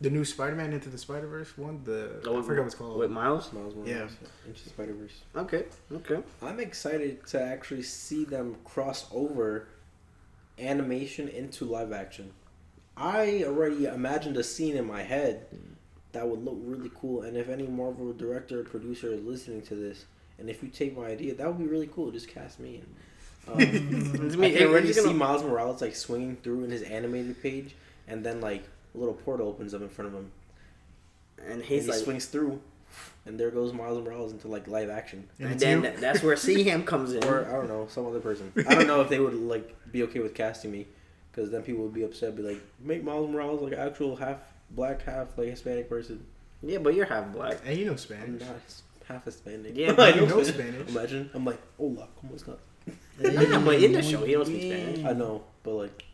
the 0.00 0.08
new 0.10 0.24
Spider-Man 0.24 0.72
into 0.72 0.88
the 0.88 0.98
Spider-Verse 0.98 1.56
one. 1.58 1.82
The 1.84 2.20
Oh, 2.26 2.38
I 2.38 2.42
forgot 2.42 2.62
what 2.62 2.66
it's 2.66 2.74
called. 2.74 2.98
With 2.98 3.10
Miles. 3.10 3.52
Miles 3.52 3.74
Morales, 3.74 3.88
Yeah. 3.88 4.08
Into 4.48 4.68
Spider 4.68 4.94
Verse. 4.94 5.20
Okay. 5.36 5.66
Okay. 5.92 6.22
I'm 6.42 6.58
excited 6.58 7.26
to 7.28 7.40
actually 7.42 7.82
see 7.82 8.24
them 8.24 8.56
cross 8.64 9.06
over 9.12 9.68
animation 10.58 11.28
into 11.28 11.64
live 11.64 11.92
action. 11.92 12.32
I 12.96 13.44
already 13.44 13.84
imagined 13.86 14.36
a 14.36 14.42
scene 14.44 14.76
in 14.76 14.86
my 14.86 15.02
head 15.02 15.46
that 16.12 16.26
would 16.26 16.44
look 16.44 16.56
really 16.62 16.90
cool, 16.98 17.22
and 17.22 17.36
if 17.36 17.48
any 17.48 17.66
Marvel 17.66 18.12
director 18.12 18.60
or 18.60 18.64
producer 18.64 19.12
is 19.12 19.22
listening 19.22 19.60
to 19.62 19.74
this, 19.74 20.06
and 20.38 20.48
if 20.48 20.62
you 20.62 20.68
take 20.70 20.96
my 20.96 21.06
idea, 21.06 21.34
that 21.34 21.46
would 21.46 21.58
be 21.58 21.66
really 21.66 21.88
cool. 21.88 22.10
Just 22.10 22.28
cast 22.28 22.60
me 22.60 22.76
in. 22.76 22.86
Um, 23.48 23.60
It's 23.60 24.34
I 24.34 24.50
can 24.50 24.54
we're 24.64 24.68
already 24.70 24.88
just 24.88 24.98
see 24.98 25.04
gonna- 25.04 25.16
Miles 25.18 25.44
Morales 25.44 25.80
like 25.80 25.94
swinging 25.94 26.34
through 26.42 26.64
in 26.64 26.70
his 26.72 26.82
animated 26.82 27.40
page, 27.40 27.76
and 28.08 28.26
then 28.26 28.40
like 28.40 28.64
a 28.92 28.98
little 28.98 29.14
portal 29.14 29.46
opens 29.46 29.72
up 29.72 29.82
in 29.82 29.88
front 29.88 30.08
of 30.08 30.14
him, 30.14 30.32
and 31.44 31.52
and 31.52 31.62
he 31.62 31.80
like, 31.82 31.96
swings 31.98 32.26
through, 32.26 32.60
and 33.26 33.38
there 33.38 33.50
goes 33.50 33.72
Miles 33.72 34.02
Morales 34.04 34.32
into 34.32 34.48
like 34.48 34.66
live 34.68 34.88
action. 34.90 35.28
And 35.38 35.50
and 35.52 35.60
then 35.60 35.82
you? 35.84 35.92
that's 35.98 36.22
where 36.22 36.36
C 36.36 36.62
Ham 36.64 36.84
comes 36.84 37.12
in. 37.12 37.24
or 37.24 37.46
I 37.46 37.52
don't 37.52 37.68
know, 37.68 37.86
some 37.90 38.06
other 38.06 38.20
person. 38.20 38.52
I 38.68 38.74
don't 38.74 38.86
know 38.86 39.00
if 39.00 39.08
they 39.08 39.20
would 39.20 39.34
like 39.34 39.74
be 39.92 40.02
okay 40.04 40.20
with 40.20 40.34
casting 40.34 40.70
me, 40.72 40.86
because 41.32 41.50
then 41.50 41.62
people 41.62 41.82
would 41.84 41.94
be 41.94 42.02
upset, 42.04 42.36
be 42.36 42.42
like, 42.42 42.60
make 42.80 43.02
Miles 43.04 43.28
Morales 43.30 43.62
like 43.62 43.72
actual 43.74 44.16
half 44.16 44.38
black, 44.70 45.02
half 45.02 45.36
like 45.38 45.48
Hispanic 45.48 45.88
person. 45.88 46.24
yeah, 46.62 46.78
but 46.78 46.94
you're 46.94 47.06
half 47.06 47.32
black. 47.32 47.58
And 47.66 47.76
you 47.78 47.84
know 47.84 47.92
I'm 47.92 47.98
Spanish. 47.98 48.40
not 48.42 48.56
half 49.06 49.24
Hispanic. 49.24 49.72
Yeah, 49.76 49.90
I 49.92 49.94
but 49.94 50.16
you 50.16 50.26
know 50.26 50.42
Spanish. 50.54 50.88
Imagine 50.88 51.30
I'm 51.34 51.44
like, 51.44 51.60
hola, 51.78 52.08
cómo 52.22 52.34
estás? 52.34 52.58
Yeah, 53.20 53.58
but 53.64 53.82
in 53.82 53.92
the 53.92 54.02
show, 54.02 54.24
he 54.24 54.32
don't 54.32 54.46
speak 54.46 54.62
Spanish. 54.72 55.04
I 55.04 55.12
know, 55.12 55.42
but 55.64 55.72
like, 55.74 56.04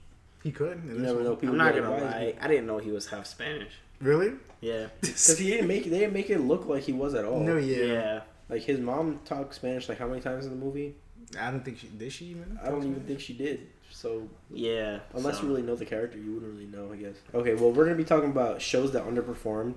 He 0.42 0.50
could. 0.52 0.78
in 0.84 0.88
you 0.96 0.98
never 1.00 1.22
know. 1.22 1.36
People 1.36 1.50
I'm 1.50 1.58
not 1.58 1.74
gonna 1.74 1.90
"Why 1.90 1.96
is 1.98 2.02
lie. 2.02 2.34
I 2.40 2.48
didn't 2.48 2.66
know 2.66 2.78
he 2.78 2.90
was 2.90 3.06
half 3.08 3.26
Spanish. 3.26 3.72
Really? 4.02 4.32
Yeah. 4.60 4.88
Because 5.00 5.38
he 5.38 5.48
didn't 5.50 5.68
make 5.68 5.84
they 5.84 6.00
didn't 6.00 6.12
make 6.12 6.28
it 6.30 6.38
look 6.40 6.66
like 6.66 6.82
he 6.82 6.92
was 6.92 7.14
at 7.14 7.24
all. 7.24 7.40
No, 7.40 7.56
Yeah. 7.56 7.76
yeah. 7.84 8.20
Like 8.48 8.62
his 8.62 8.78
mom 8.80 9.20
talked 9.24 9.54
Spanish 9.54 9.88
like 9.88 9.98
how 9.98 10.06
many 10.08 10.20
times 10.20 10.44
in 10.44 10.50
the 10.50 10.62
movie? 10.64 10.94
I 11.40 11.50
don't 11.50 11.64
think 11.64 11.78
she 11.78 11.86
did. 11.86 12.12
She 12.12 12.26
even. 12.26 12.58
I 12.62 12.68
don't 12.68 12.82
even 12.82 13.00
think 13.04 13.20
she 13.20 13.32
did. 13.32 13.68
So 13.90 14.28
Yeah. 14.50 15.00
unless 15.14 15.36
so- 15.38 15.42
you 15.44 15.48
really 15.48 15.62
know 15.62 15.76
the 15.76 15.86
character, 15.86 16.18
you 16.18 16.34
wouldn't 16.34 16.52
really 16.52 16.66
know, 16.66 16.92
I 16.92 16.96
guess. 16.96 17.16
Okay, 17.34 17.54
well 17.54 17.72
we're 17.72 17.84
gonna 17.84 17.96
be 17.96 18.04
talking 18.04 18.30
about 18.30 18.60
shows 18.60 18.92
that 18.92 19.06
underperformed 19.06 19.74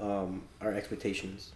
um, 0.00 0.42
our 0.60 0.72
expectations, 0.72 1.52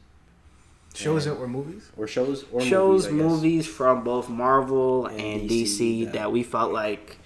shows 0.95 1.27
Yeah. 1.27 1.33
that 1.33 1.41
were 1.41 1.49
movies. 1.49 1.91
or 1.97 2.07
shows 2.07 2.45
or 2.53 2.61
shows, 2.61 3.07
movies, 3.07 3.07
I 3.07 3.11
guess. 3.11 3.33
movies 3.43 3.67
from 3.67 4.05
both 4.05 4.29
Marvel 4.29 5.07
and, 5.07 5.21
And 5.21 5.51
DC, 5.51 5.79
DC 6.03 6.05
that, 6.07 6.13
that- 6.15 6.33
we 6.33 6.43
felt 6.45 6.73
like 6.73 7.19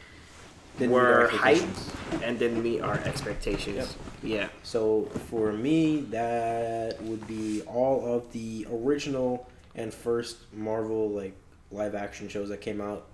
Didn't 0.79 0.93
were 0.93 1.25
expectations. 1.25 1.91
hyped 2.11 2.23
and 2.23 2.39
didn't 2.39 2.63
meet 2.63 2.81
our 2.81 2.99
expectations. 3.01 3.77
Yep. 3.77 3.89
Yeah. 4.23 4.49
So 4.63 5.05
for 5.29 5.53
me, 5.53 6.03
that 6.11 7.01
would 7.03 7.27
be 7.27 7.63
all 7.63 8.15
of 8.15 8.33
the 8.33 8.67
original 8.71 9.49
and 9.75 9.93
first 9.93 10.39
Marvel 10.53 11.11
like 11.11 11.35
live 11.71 11.95
action 11.95 12.29
shows 12.29 12.49
that 12.51 12.61
came 12.61 12.81
out 12.81 13.07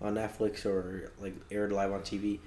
on 0.00 0.14
Netflix 0.14 0.64
or 0.64 1.12
like 1.20 1.34
aired 1.50 1.72
live 1.72 1.92
on 1.92 2.00
TV. 2.00 2.38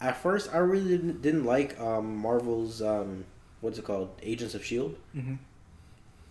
At 0.00 0.16
first, 0.16 0.52
I 0.52 0.58
really 0.58 0.88
didn't, 0.88 1.22
didn't 1.22 1.44
like 1.44 1.78
um, 1.80 2.16
Marvel's 2.16 2.82
um, 2.82 3.24
what's 3.60 3.78
it 3.78 3.84
called, 3.84 4.10
Agents 4.22 4.54
of 4.54 4.64
Shield. 4.64 4.96
Mm-hmm. 5.16 5.34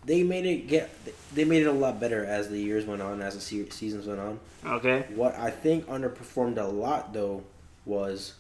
They 0.06 0.24
made 0.24 0.46
it 0.46 0.68
get 0.68 0.90
they 1.34 1.46
made 1.46 1.64
it 1.64 1.68
a 1.68 1.72
lot 1.72 2.00
better 2.00 2.24
as 2.26 2.50
the 2.50 2.60
years 2.60 2.86
went 2.86 3.02
on, 3.02 3.22
as 3.22 3.36
the 3.36 3.42
se- 3.42 3.70
seasons 3.70 4.06
went 4.08 4.20
on. 4.20 4.40
Okay. 4.66 5.06
What 5.16 5.36
I 5.36 5.50
think 5.50 5.86
underperformed 5.88 6.58
a 6.58 6.64
lot 6.64 7.14
though 7.14 7.44
was 7.86 8.34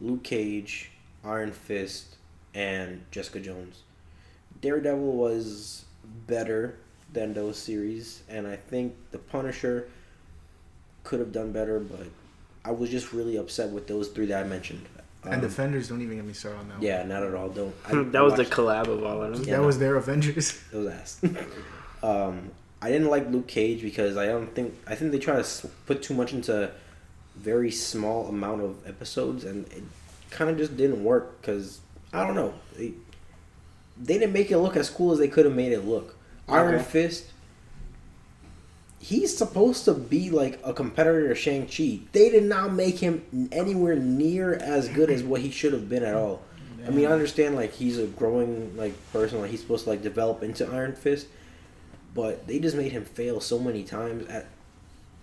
Luke 0.00 0.22
Cage, 0.22 0.90
Iron 1.24 1.52
Fist, 1.52 2.16
and 2.54 3.04
Jessica 3.10 3.40
Jones. 3.40 3.82
Daredevil 4.60 5.12
was 5.12 5.84
better 6.26 6.76
than 7.12 7.34
those 7.34 7.58
series, 7.58 8.22
and 8.28 8.46
I 8.46 8.56
think 8.56 8.94
The 9.10 9.18
Punisher 9.18 9.88
could 11.04 11.20
have 11.20 11.32
done 11.32 11.52
better, 11.52 11.80
but 11.80 12.06
I 12.64 12.70
was 12.72 12.90
just 12.90 13.12
really 13.12 13.36
upset 13.36 13.70
with 13.70 13.86
those 13.86 14.08
three 14.08 14.26
that 14.26 14.44
I 14.44 14.48
mentioned. 14.48 14.86
And 15.24 15.34
Um, 15.34 15.40
Defenders 15.40 15.88
don't 15.88 16.00
even 16.02 16.16
get 16.16 16.24
me 16.24 16.32
started 16.32 16.60
on 16.60 16.68
that. 16.70 16.82
Yeah, 16.82 17.02
not 17.04 17.22
at 17.22 17.34
all. 17.34 17.48
Don't. 17.48 17.74
I, 17.86 17.94
that 18.02 18.22
was 18.22 18.34
the 18.34 18.42
watched- 18.44 18.52
collab 18.52 18.86
of 18.88 19.02
all 19.04 19.22
of 19.22 19.32
them. 19.32 19.44
Yeah, 19.44 19.56
that 19.56 19.60
no. 19.62 19.66
was 19.66 19.78
their 19.78 19.96
Avengers. 19.96 20.58
It 20.72 20.76
was 20.76 20.86
ass. 20.88 21.20
um, 22.02 22.50
I 22.82 22.90
didn't 22.90 23.08
like 23.08 23.28
Luke 23.30 23.46
Cage 23.46 23.82
because 23.82 24.16
I 24.16 24.26
don't 24.26 24.54
think 24.54 24.74
I 24.86 24.94
think 24.94 25.12
they 25.12 25.18
try 25.18 25.40
to 25.40 25.68
put 25.86 26.02
too 26.02 26.14
much 26.14 26.32
into 26.32 26.70
very 27.36 27.70
small 27.70 28.26
amount 28.28 28.62
of 28.62 28.86
episodes, 28.88 29.44
and 29.44 29.66
it 29.72 29.82
kind 30.30 30.50
of 30.50 30.56
just 30.56 30.76
didn't 30.76 31.02
work. 31.04 31.40
Because 31.40 31.80
I 32.12 32.26
don't 32.26 32.34
know, 32.34 32.54
they, 32.76 32.94
they 34.02 34.18
didn't 34.18 34.32
make 34.32 34.50
it 34.50 34.58
look 34.58 34.76
as 34.76 34.88
cool 34.88 35.12
as 35.12 35.18
they 35.18 35.28
could 35.28 35.44
have 35.44 35.54
made 35.54 35.72
it 35.72 35.84
look. 35.84 36.16
Iron 36.48 36.82
Fist. 36.82 37.26
He's 39.02 39.34
supposed 39.36 39.86
to 39.86 39.94
be 39.94 40.28
like 40.30 40.60
a 40.62 40.74
competitor 40.74 41.28
to 41.28 41.34
Shang 41.34 41.66
Chi. 41.66 42.00
They 42.12 42.28
did 42.28 42.44
not 42.44 42.74
make 42.74 42.98
him 42.98 43.48
anywhere 43.50 43.96
near 43.96 44.54
as 44.54 44.88
good 44.88 45.10
as 45.10 45.22
what 45.22 45.40
he 45.40 45.50
should 45.50 45.72
have 45.72 45.88
been 45.88 46.04
at 46.04 46.14
all. 46.14 46.42
I 46.86 46.90
mean, 46.90 47.06
I 47.06 47.12
understand 47.12 47.56
like 47.56 47.72
he's 47.72 47.98
a 47.98 48.06
growing 48.06 48.76
like 48.76 48.94
person, 49.12 49.40
like 49.40 49.50
he's 49.50 49.60
supposed 49.60 49.84
to 49.84 49.90
like 49.90 50.02
develop 50.02 50.42
into 50.42 50.66
Iron 50.70 50.94
Fist, 50.94 51.26
but 52.14 52.46
they 52.46 52.58
just 52.58 52.76
made 52.76 52.92
him 52.92 53.04
fail 53.04 53.40
so 53.40 53.58
many 53.58 53.84
times. 53.84 54.28
At 54.28 54.46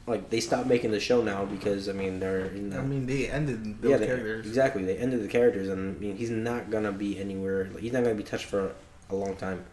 like 0.06 0.30
they 0.30 0.40
stopped 0.40 0.68
making 0.68 0.92
the 0.92 1.00
show 1.00 1.22
now 1.22 1.46
because 1.46 1.90
I 1.90 1.92
mean 1.92 2.20
they're 2.20 2.46
in 2.46 2.70
the, 2.70 2.78
I 2.78 2.82
mean, 2.82 3.06
they 3.06 3.28
ended 3.28 3.82
those 3.82 3.92
yeah 3.92 3.98
they, 3.98 4.06
characters. 4.06 4.48
exactly 4.48 4.86
they 4.86 4.98
ended 4.98 5.22
the 5.24 5.28
characters 5.28 5.68
and 5.68 5.98
I 5.98 6.00
mean 6.00 6.16
he's 6.16 6.30
not 6.30 6.70
gonna 6.72 6.92
be 6.92 7.20
anywhere. 7.20 7.70
Like, 7.74 7.84
he's 7.84 7.92
not 7.92 8.04
gonna 8.04 8.16
be 8.16 8.24
touched 8.24 8.46
for 8.46 8.74
a 9.10 9.16
long 9.16 9.36
time. 9.36 9.66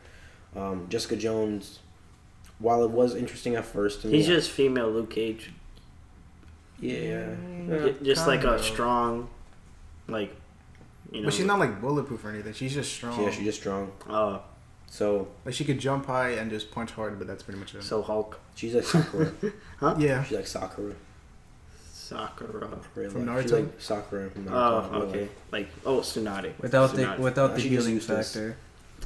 Um, 0.57 0.87
Jessica 0.89 1.17
Jones, 1.17 1.81
while 2.59 2.83
it 2.85 2.91
was 2.91 3.15
interesting 3.15 3.55
at 3.57 3.65
first, 3.65 4.03
to 4.03 4.09
me, 4.09 4.17
He's 4.19 4.27
just 4.27 4.51
female 4.51 4.91
Luke 4.91 5.11
Cage. 5.11 5.53
yeah, 6.81 7.27
mm, 7.27 7.99
J- 7.99 8.05
just 8.05 8.27
like 8.27 8.45
a 8.45 8.63
strong, 8.63 9.29
like, 10.09 10.35
you 11.13 11.21
know. 11.21 11.27
But 11.27 11.35
she's 11.35 11.47
not 11.47 11.59
like 11.59 11.81
bulletproof 11.81 12.25
or 12.25 12.31
anything. 12.31 12.53
She's 12.53 12.75
just 12.75 12.93
strong. 12.93 13.23
yeah, 13.23 13.31
she's 13.31 13.45
just 13.45 13.61
strong. 13.61 13.93
Oh, 14.09 14.43
So 14.89 15.29
like 15.45 15.55
she 15.55 15.65
could 15.65 15.79
jump 15.79 16.07
high 16.07 16.31
and 16.31 16.51
just 16.51 16.71
punch 16.71 16.91
hard, 16.93 17.19
but 17.19 17.27
that's 17.27 17.43
pretty 17.43 17.59
much 17.61 17.75
it. 17.75 17.83
so 17.83 18.03
Hulk, 18.03 18.39
she's 18.55 18.75
like 18.75 18.85
Sakura. 18.85 19.33
Huh? 19.79 19.95
Yeah, 19.99 20.23
she's 20.25 20.37
like 20.37 20.47
Sakura. 20.47 20.95
Sakura. 21.93 22.69
Real 22.95 23.11
From 23.11 23.27
life. 23.27 23.43
She's 23.43 23.51
Naruto? 23.53 23.55
like 23.55 23.81
Sakura 23.81 24.31
from 24.31 24.45
Naruto. 24.45 24.89
Oh, 24.93 24.97
okay. 25.03 25.21
life. 25.23 25.31
Like, 25.53 25.69
oh, 25.87 25.99
Tsunade. 26.01 26.53
Without 26.61 26.95
the 26.95 27.17
without 27.19 27.51
Nah, 27.51 27.57
the 27.57 27.63
healing 27.63 28.01
factor. 28.01 28.57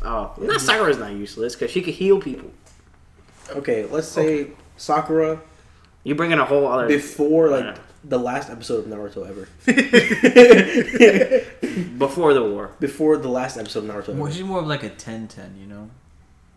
Oh, 0.03 0.32
not 0.38 0.61
Sakura's 0.61 0.99
not 0.99 1.12
useless 1.12 1.55
because 1.55 1.70
she 1.70 1.80
could 1.80 1.94
heal 1.94 2.20
people. 2.20 2.51
Okay, 3.57 3.86
let's 3.86 4.07
say 4.09 4.51
Sakura 4.76 5.40
You 6.05 6.14
bring 6.14 6.30
in 6.30 6.38
a 6.38 6.44
whole 6.44 6.66
other 6.68 6.86
before 6.86 7.49
like 7.51 7.64
Yeah. 7.64 7.76
the 8.05 8.18
last 8.18 8.51
episode 8.51 8.84
of 8.84 8.90
Naruto 8.90 9.26
ever. 9.28 9.49
before 11.99 12.34
the 12.34 12.44
war. 12.44 12.70
before 12.80 13.16
the 13.16 13.28
last 13.28 13.57
episode 13.57 13.84
of 13.84 13.90
Naruto 13.90 14.14
More, 14.14 14.28
ever. 14.28 14.36
she's 14.36 14.44
more 14.44 14.61
of 14.61 14.66
like 14.66 14.82
a 14.84 14.90
Tenten, 14.90 15.59
you 15.61 15.66
know. 15.66 15.90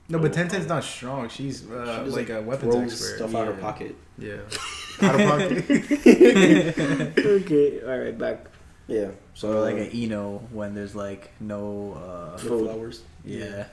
no, 0.10 0.20
but 0.20 0.34
Tenten's 0.34 0.68
not 0.68 0.84
strong. 0.84 1.30
She's 1.30 1.62
She 1.68 1.74
uh, 1.74 2.04
just, 2.06 2.16
like, 2.18 2.30
a 2.30 2.42
weapons 2.42 2.74
throws 2.74 2.92
expert. 2.92 3.16
stuff 3.18 3.36
out 3.36 3.48
her 3.48 3.54
pocket. 3.54 3.96
Yeah, 4.18 4.38
out 5.02 5.20
of 5.20 5.28
pocket. 5.28 5.70
okay, 7.18 7.82
all 7.82 7.98
right, 8.00 8.18
back. 8.18 8.46
Yeah. 8.88 9.12
So 9.34 9.54
So 9.54 9.62
like 9.62 9.78
an 9.78 9.90
Ino 9.96 10.40
when 10.52 10.74
there's 10.76 10.96
like 10.96 11.32
no 11.40 11.94
uh 11.94 12.38
the 12.38 12.50
flowers. 12.50 13.02
yeah. 13.24 13.68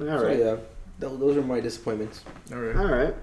All 0.00 0.06
right. 0.06 0.20
So 0.20 0.28
yeah, 0.28 0.56
th- 0.56 0.60
those 0.98 1.36
are 1.36 1.42
my 1.42 1.60
disappointments. 1.60 2.22
All 2.52 2.58
right. 2.58 2.76
all 2.76 2.86
right. 2.86 3.14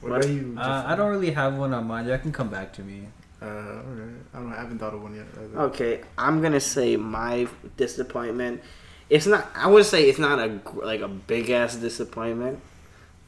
What 0.00 0.12
What? 0.12 0.24
about 0.24 0.30
you? 0.30 0.56
Uh, 0.58 0.84
I 0.86 0.96
don't 0.96 1.10
really 1.10 1.30
have 1.32 1.56
one 1.56 1.72
on 1.74 1.86
mind. 1.86 2.08
That 2.08 2.22
can 2.22 2.32
come 2.32 2.48
back 2.48 2.72
to 2.74 2.82
me. 2.82 3.08
Uh, 3.42 3.46
all 3.46 3.52
right. 3.52 4.08
I 4.34 4.38
don't. 4.38 4.50
know. 4.50 4.56
I 4.56 4.60
haven't 4.60 4.78
thought 4.78 4.94
of 4.94 5.02
one 5.02 5.14
yet. 5.14 5.26
Okay, 5.56 6.02
I'm 6.18 6.42
gonna 6.42 6.60
say 6.60 6.96
my 6.96 7.46
disappointment. 7.76 8.62
It's 9.08 9.26
not. 9.26 9.50
I 9.54 9.66
would 9.68 9.84
say 9.86 10.08
it's 10.08 10.18
not 10.18 10.38
a 10.38 10.60
like 10.74 11.00
a 11.00 11.08
big 11.08 11.50
ass 11.50 11.76
disappointment, 11.76 12.60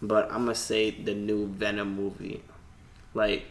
but 0.01 0.27
I'm 0.31 0.45
gonna 0.45 0.55
say 0.55 0.91
the 0.91 1.15
new 1.15 1.47
Venom 1.47 1.95
movie. 1.97 2.43
Like, 3.15 3.45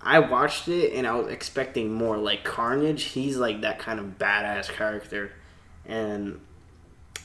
I 0.00 0.18
watched 0.20 0.68
it 0.68 0.92
and 0.94 1.06
I 1.06 1.14
was 1.14 1.28
expecting 1.28 1.92
more. 1.92 2.16
Like 2.16 2.44
Carnage, 2.44 3.04
he's 3.04 3.36
like 3.36 3.60
that 3.60 3.78
kind 3.78 4.00
of 4.00 4.18
badass 4.18 4.68
character, 4.68 5.32
and 5.84 6.40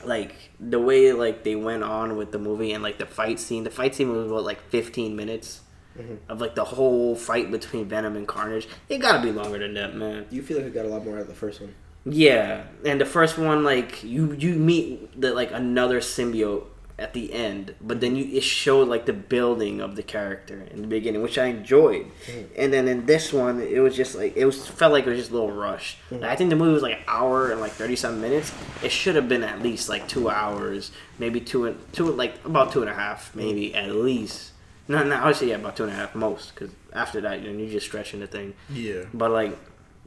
like 0.06 0.34
the 0.60 0.78
way 0.80 1.12
like 1.12 1.44
they 1.44 1.54
went 1.54 1.82
on 1.82 2.16
with 2.16 2.32
the 2.32 2.38
movie 2.38 2.72
and 2.72 2.82
like 2.82 2.98
the 2.98 3.06
fight 3.06 3.38
scene. 3.40 3.64
The 3.64 3.70
fight 3.70 3.94
scene 3.94 4.10
was 4.10 4.30
what 4.30 4.44
like 4.44 4.60
15 4.70 5.14
minutes. 5.16 5.60
Mhm. 5.98 6.18
Of 6.30 6.40
like 6.40 6.54
the 6.54 6.64
whole 6.64 7.14
fight 7.14 7.50
between 7.50 7.84
Venom 7.86 8.16
and 8.16 8.26
Carnage, 8.26 8.66
it 8.88 8.98
gotta 8.98 9.20
be 9.22 9.30
longer 9.30 9.58
than 9.58 9.74
that, 9.74 9.94
man. 9.94 10.24
You 10.30 10.42
feel 10.42 10.56
like 10.56 10.64
we 10.66 10.72
got 10.72 10.86
a 10.86 10.88
lot 10.88 11.04
more 11.04 11.16
out 11.16 11.22
of 11.22 11.28
the 11.28 11.34
first 11.34 11.60
one. 11.60 11.74
Yeah, 12.06 12.62
and 12.84 12.98
the 13.00 13.04
first 13.04 13.36
one, 13.38 13.62
like 13.62 14.02
you 14.02 14.32
you 14.32 14.54
meet 14.54 15.20
the 15.20 15.34
like 15.34 15.52
another 15.52 16.00
symbiote 16.00 16.64
at 16.98 17.14
the 17.14 17.32
end, 17.32 17.74
but 17.80 18.00
then 18.00 18.16
you 18.16 18.24
it 18.36 18.42
showed 18.42 18.86
like 18.86 19.06
the 19.06 19.12
building 19.12 19.80
of 19.80 19.96
the 19.96 20.02
character 20.02 20.68
in 20.70 20.82
the 20.82 20.86
beginning, 20.86 21.22
which 21.22 21.38
I 21.38 21.46
enjoyed, 21.46 22.06
mm. 22.26 22.46
and 22.56 22.72
then 22.72 22.86
in 22.86 23.06
this 23.06 23.32
one, 23.32 23.60
it 23.60 23.80
was 23.80 23.96
just 23.96 24.14
like 24.14 24.36
it 24.36 24.44
was 24.44 24.66
felt 24.66 24.92
like 24.92 25.06
it 25.06 25.10
was 25.10 25.18
just 25.18 25.30
a 25.30 25.34
little 25.34 25.50
rushed. 25.50 25.98
Mm. 26.10 26.20
Like, 26.20 26.30
I 26.30 26.36
think 26.36 26.50
the 26.50 26.56
movie 26.56 26.72
was 26.72 26.82
like 26.82 26.98
an 26.98 27.04
hour 27.08 27.50
and 27.50 27.60
like 27.60 27.72
thirty 27.72 27.96
some 27.96 28.20
minutes. 28.20 28.52
It 28.82 28.92
should 28.92 29.16
have 29.16 29.28
been 29.28 29.42
at 29.42 29.62
least 29.62 29.88
like 29.88 30.06
two 30.06 30.28
hours, 30.28 30.92
maybe 31.18 31.40
two 31.40 31.64
and 31.66 31.92
two 31.92 32.10
like 32.10 32.34
about 32.44 32.72
two 32.72 32.82
and 32.82 32.90
a 32.90 32.94
half, 32.94 33.32
mm. 33.32 33.36
maybe 33.36 33.74
at 33.74 33.94
least. 33.94 34.52
No, 34.88 35.02
no, 35.02 35.14
I 35.14 35.26
would 35.26 35.36
say 35.36 35.48
yeah, 35.48 35.56
about 35.56 35.76
two 35.76 35.84
and 35.84 35.92
a 35.92 35.96
half 35.96 36.14
most, 36.14 36.54
because 36.54 36.74
after 36.92 37.20
that, 37.22 37.40
you 37.40 37.50
know, 37.50 37.58
you're 37.58 37.70
just 37.70 37.86
stretching 37.86 38.20
the 38.20 38.26
thing. 38.26 38.54
Yeah. 38.68 39.04
But 39.14 39.30
like, 39.30 39.56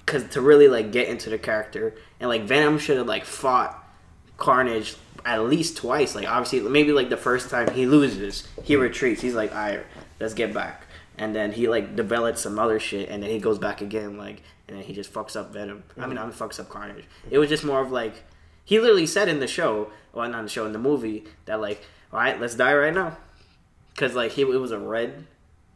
cause 0.06 0.26
to 0.32 0.42
really 0.42 0.68
like 0.68 0.92
get 0.92 1.08
into 1.08 1.30
the 1.30 1.38
character 1.38 1.96
and 2.20 2.30
like 2.30 2.44
Venom 2.44 2.78
should 2.78 2.98
have 2.98 3.08
like 3.08 3.26
fought 3.26 3.82
Carnage 4.38 4.96
at 5.26 5.44
least 5.44 5.78
twice. 5.78 6.16
Like 6.16 6.28
obviously, 6.30 6.62
maybe 6.70 6.92
like 6.92 7.10
the 7.10 7.18
first 7.18 7.50
time 7.50 7.74
he 7.74 7.86
loses, 7.86 8.48
he 8.64 8.76
retreats. 8.76 9.22
He's 9.22 9.36
like, 9.36 9.52
"Alright, 9.52 9.86
let's 10.20 10.34
get 10.34 10.54
back." 10.54 10.84
And 11.18 11.36
then 11.36 11.52
he 11.52 11.68
like 11.68 11.96
develops 11.96 12.42
some 12.42 12.60
other 12.60 12.80
shit, 12.80 13.10
and 13.10 13.24
then 13.24 13.30
he 13.30 13.40
goes 13.40 13.58
back 13.58 13.82
again, 13.82 14.18
like, 14.18 14.44
and 14.68 14.78
then 14.78 14.84
he 14.84 14.94
just 14.94 15.12
fucks 15.12 15.36
up 15.36 15.52
Venom. 15.54 15.84
I 15.98 16.02
mean, 16.08 16.18
mm-hmm. 16.18 16.26
I'm 16.26 16.34
fucks 16.34 16.60
up 16.60 16.70
Carnage. 16.70 17.06
It 17.30 17.40
was 17.40 17.50
just 17.50 17.64
more 17.64 17.82
of 17.82 17.92
like, 17.92 18.24
he 18.64 18.80
literally 18.80 19.08
said 19.08 19.28
in 19.28 19.40
the 19.40 19.48
show, 19.48 19.92
well, 20.14 20.30
not 20.30 20.40
in 20.40 20.46
the 20.46 20.52
show, 20.52 20.66
in 20.66 20.74
the 20.74 20.80
movie, 20.80 21.26
that 21.46 21.60
like, 21.60 21.84
"All 22.12 22.20
right, 22.20 22.40
let's 22.40 22.56
die 22.56 22.76
right 22.76 22.94
now," 22.94 23.18
because 23.94 24.14
like 24.14 24.32
he 24.34 24.44
it 24.44 24.46
was 24.46 24.72
a 24.72 24.80
red, 24.80 25.26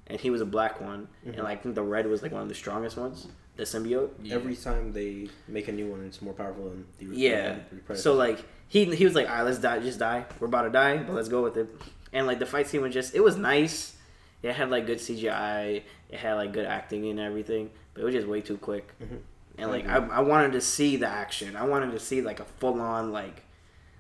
and 0.07 0.19
he 0.19 0.29
was 0.29 0.41
a 0.41 0.45
black 0.45 0.79
one, 0.79 1.07
and 1.23 1.35
mm-hmm. 1.35 1.43
like 1.43 1.59
I 1.59 1.61
think 1.61 1.75
the 1.75 1.83
red 1.83 2.05
was 2.07 2.21
like 2.21 2.31
one 2.31 2.43
of 2.43 2.49
the 2.49 2.55
strongest 2.55 2.97
ones, 2.97 3.27
the 3.55 3.63
symbiote. 3.63 4.31
Every 4.31 4.55
time 4.55 4.91
they 4.93 5.29
make 5.47 5.67
a 5.67 5.71
new 5.71 5.89
one, 5.89 6.05
it's 6.05 6.21
more 6.21 6.33
powerful 6.33 6.69
than 6.69 6.85
the 6.97 7.15
Yeah. 7.15 7.59
the. 7.87 7.95
So 7.95 8.13
like 8.13 8.43
he 8.69 8.85
he 8.95 9.03
was 9.03 9.15
like, 9.15 9.29
all 9.29 9.35
right, 9.35 9.41
let's 9.43 9.57
die, 9.59 9.79
just 9.79 9.99
die. 9.99 10.25
We're 10.39 10.47
about 10.47 10.61
to 10.63 10.69
die, 10.69 10.97
but 10.97 11.13
let's 11.13 11.27
go 11.27 11.43
with 11.43 11.57
it. 11.57 11.67
And 12.13 12.25
like 12.25 12.39
the 12.39 12.45
fight 12.45 12.67
scene 12.67 12.81
was 12.81 12.93
just, 12.93 13.13
it 13.13 13.23
was 13.23 13.35
nice. 13.35 13.95
It 14.41 14.53
had 14.53 14.69
like 14.69 14.85
good 14.87 14.99
CGI. 14.99 15.83
It 16.09 16.17
had 16.19 16.35
like 16.35 16.53
good 16.53 16.65
acting 16.65 17.07
and 17.09 17.19
everything, 17.19 17.69
but 17.93 18.01
it 18.01 18.05
was 18.05 18.13
just 18.15 18.27
way 18.27 18.39
too 18.41 18.57
quick. 18.57 18.87
Mhm. 19.03 19.19
And 19.57 19.69
like 19.71 19.85
I, 19.87 19.97
I 19.97 20.21
wanted 20.21 20.53
to 20.53 20.61
see 20.61 20.95
the 20.95 21.07
action. 21.07 21.55
I 21.57 21.65
wanted 21.65 21.91
to 21.91 21.99
see 21.99 22.21
like 22.21 22.39
a 22.39 22.45
full 22.45 22.79
on 22.79 23.11
like, 23.11 23.43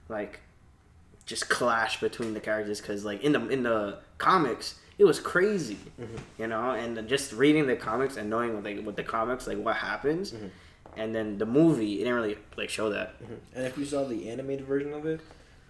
like, 0.07 0.39
just 1.25 1.49
clash 1.49 1.99
between 1.99 2.33
the 2.33 2.39
characters 2.39 2.79
because 2.81 3.03
like 3.05 3.21
in 3.23 3.33
the 3.33 3.47
in 3.49 3.61
the 3.63 3.97
comics 4.17 4.79
it 4.97 5.05
was 5.05 5.19
crazy, 5.19 5.77
you 6.37 6.47
know. 6.47 6.71
And 6.71 7.07
just 7.07 7.31
reading 7.33 7.67
the 7.67 7.75
comics 7.75 8.17
and 8.17 8.29
knowing 8.29 8.53
what 8.55 8.63
like 8.63 8.81
what 8.83 8.95
the 8.95 9.03
comics 9.03 9.45
like 9.47 9.57
what 9.57 9.75
happens, 9.75 10.33
and 10.99 11.15
then 11.15 11.37
the 11.37 11.45
movie 11.45 11.95
it 11.95 11.99
didn't 11.99 12.13
really 12.15 12.37
like 12.57 12.69
show 12.69 12.89
that. 12.91 13.19
Mhm. 13.23 13.37
And 13.55 13.65
if 13.65 13.77
you 13.77 13.85
saw 13.85 14.03
the 14.03 14.29
animated 14.29 14.65
version 14.65 14.93
of 14.93 15.05
it, 15.05 15.21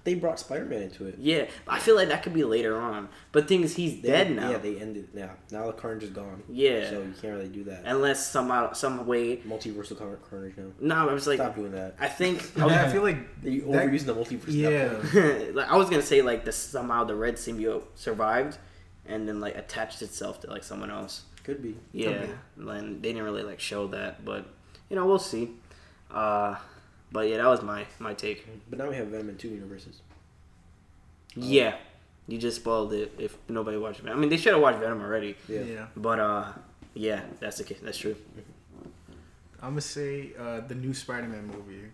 they 0.06 0.16
brought 0.16 0.40
Spider 0.40 0.66
Man 0.66 0.84
into 0.84 1.06
it. 1.06 1.16
Yeah, 1.20 1.46
I 1.68 1.78
feel 1.80 1.96
like 1.96 2.08
that 2.08 2.24
could 2.24 2.34
be 2.34 2.44
later 2.46 2.78
on. 2.80 3.10
But 3.34 3.48
thing 3.50 3.62
is, 3.64 3.76
he's 3.76 4.02
They- 4.02 4.08
dead 4.10 4.32
now. 4.32 4.50
Yeah, 4.52 4.58
they 4.58 4.78
ended. 4.80 5.10
Yeah, 5.14 5.32
now 5.52 5.68
the 5.68 5.74
Carnage 5.74 6.04
is 6.04 6.10
gone. 6.12 6.42
Yeah. 6.50 6.90
So 6.90 7.02
you 7.02 7.14
can't 7.22 7.34
really 7.36 7.50
do 7.50 7.64
that. 7.66 7.82
Unless 7.86 8.26
somehow, 8.32 8.72
some 8.74 9.06
way. 9.06 9.38
Multiversal 9.38 9.98
Car- 9.98 10.18
Carnage 10.30 10.54
now. 10.58 10.72
No, 10.80 11.10
I 11.10 11.14
was 11.14 11.28
like, 11.28 11.38
Stop 11.38 11.56
doing 11.56 11.74
that. 11.74 11.96
I 12.00 12.08
think. 12.08 12.38
I 12.58 12.68
Yeah, 12.68 12.82
I 12.82 12.84
was, 12.86 12.94
feel 12.94 13.04
like 13.04 13.18
You 13.44 13.62
that- 13.72 13.86
overusing 13.88 14.06
the 14.06 14.16
multiverse. 14.16 14.46
Yeah. 14.48 15.52
like, 15.54 15.70
I 15.70 15.76
was 15.76 15.90
gonna 15.90 16.02
say 16.02 16.22
like 16.22 16.46
the 16.46 16.52
somehow 16.54 17.04
the 17.04 17.16
red 17.16 17.36
symbiote 17.36 17.84
survived, 17.96 18.58
and 19.06 19.28
then 19.28 19.40
like 19.42 19.58
attached 19.58 20.02
itself 20.02 20.40
to 20.42 20.50
like 20.50 20.64
someone 20.64 20.90
else. 20.92 21.24
Could 21.44 21.62
be. 21.64 21.76
Yeah, 21.94 22.26
and 22.58 23.02
they 23.02 23.10
didn't 23.10 23.24
really 23.24 23.44
like 23.44 23.60
show 23.60 23.88
that, 23.88 24.24
but 24.24 24.46
you 24.90 24.96
know 24.96 25.06
we'll 25.06 25.20
see. 25.20 25.52
Uh, 26.12 26.56
but 27.12 27.28
yeah, 27.28 27.38
that 27.38 27.48
was 27.48 27.62
my 27.62 27.86
my 28.00 28.14
take. 28.14 28.48
But 28.70 28.80
now 28.80 28.90
we 28.90 28.96
have 28.96 29.08
Venom 29.08 29.30
in 29.30 29.38
two 29.38 29.50
universes. 29.50 30.02
Yeah, 31.36 31.76
you 32.28 32.38
just 32.38 32.58
spoiled 32.58 32.94
it 32.94 33.14
if 33.18 33.38
nobody 33.48 33.78
watched 33.78 34.02
Venom. 34.02 34.18
I 34.18 34.22
mean, 34.22 34.30
they 34.30 34.38
should 34.38 34.54
have 34.54 34.62
watched 34.62 34.80
Venom 34.80 35.02
already. 35.02 35.36
Yeah. 35.48 35.62
yeah. 35.62 35.86
But 35.96 36.20
uh, 36.20 36.52
yeah, 36.94 37.22
that's 37.40 37.58
the 37.58 37.64
case. 37.64 37.80
That's 37.82 37.98
true. 37.98 38.16
I'm 39.62 39.72
gonna 39.72 39.82
say 39.82 40.32
uh, 40.40 40.62
the 40.62 40.76
new 40.76 40.94
Spider-Man 40.94 41.48
movie. 41.48 41.92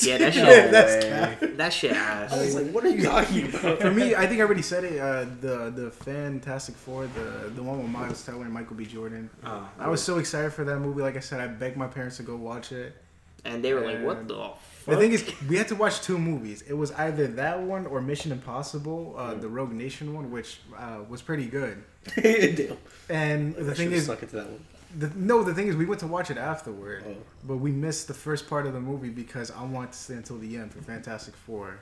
Yeah, 0.00 0.18
that 0.18 0.34
shit. 0.34 0.44
Yeah, 0.44 0.66
that's 0.68 1.04
way. 1.04 1.10
cap. 1.10 1.56
that 1.56 1.72
shit 1.72 1.92
ass. 1.92 2.32
I 2.32 2.40
was 2.40 2.54
like, 2.54 2.70
what 2.72 2.84
are 2.84 2.88
you 2.88 3.02
talking 3.04 3.48
about? 3.48 3.80
For 3.80 3.90
me, 3.92 4.14
I 4.14 4.26
think 4.26 4.40
I 4.40 4.44
already 4.44 4.62
said 4.62 4.84
it. 4.84 4.98
Uh, 4.98 5.24
the 5.40 5.70
the 5.70 5.90
Fantastic 5.90 6.74
Four, 6.74 7.06
the 7.06 7.50
the 7.54 7.62
one 7.62 7.78
with 7.82 7.90
Miles 7.90 8.24
Teller 8.24 8.44
and 8.44 8.52
Michael 8.52 8.74
B. 8.76 8.84
Jordan. 8.86 9.30
Oh, 9.44 9.68
I 9.78 9.88
was 9.88 10.02
so 10.02 10.18
excited 10.18 10.52
for 10.52 10.64
that 10.64 10.78
movie. 10.80 11.02
Like 11.02 11.16
I 11.16 11.20
said, 11.20 11.40
I 11.40 11.46
begged 11.46 11.76
my 11.76 11.86
parents 11.86 12.16
to 12.16 12.22
go 12.24 12.34
watch 12.36 12.72
it. 12.72 12.96
and 13.44 13.62
they 13.64 13.72
were 13.72 13.82
like, 13.82 14.02
"What 14.02 14.26
the?" 14.26 14.34
Fuck? 14.34 14.94
The 14.94 14.96
thing 14.96 15.12
is, 15.12 15.22
we 15.48 15.56
had 15.58 15.68
to 15.68 15.74
watch 15.76 16.00
two 16.00 16.18
movies. 16.18 16.62
It 16.62 16.72
was 16.72 16.90
either 16.92 17.26
that 17.28 17.60
one 17.60 17.86
or 17.86 18.00
Mission 18.00 18.32
Impossible, 18.32 19.14
uh, 19.18 19.34
the 19.34 19.48
Rogue 19.48 19.72
Nation 19.72 20.12
one, 20.14 20.30
which 20.32 20.58
uh, 20.76 21.00
was 21.08 21.20
pretty 21.22 21.46
good. 21.46 21.84
Damn. 22.16 22.78
And 23.10 23.54
the 23.54 23.60
I 23.70 23.74
thing 23.74 23.74
should've 23.76 23.92
is, 23.92 24.04
stuck 24.04 24.22
it 24.24 24.30
to 24.30 24.36
that 24.36 24.46
one. 24.50 24.64
The, 24.96 25.10
no, 25.16 25.42
the 25.42 25.54
thing 25.54 25.66
is, 25.68 25.76
we 25.76 25.84
went 25.86 26.00
to 26.00 26.06
watch 26.06 26.30
it 26.30 26.38
afterward, 26.38 27.04
Oh. 27.06 27.16
but 27.44 27.56
we 27.56 27.70
missed 27.72 28.08
the 28.08 28.14
first 28.14 28.48
part 28.48 28.66
of 28.66 28.72
the 28.72 28.80
movie 28.80 29.10
because 29.10 29.50
I 29.50 29.62
wanted 29.64 29.92
to 29.92 29.98
stay 29.98 30.14
until 30.14 30.38
the 30.38 30.56
end 30.56 30.72
for 30.72 30.80
Fantastic 30.82 31.34
Four. 31.36 31.80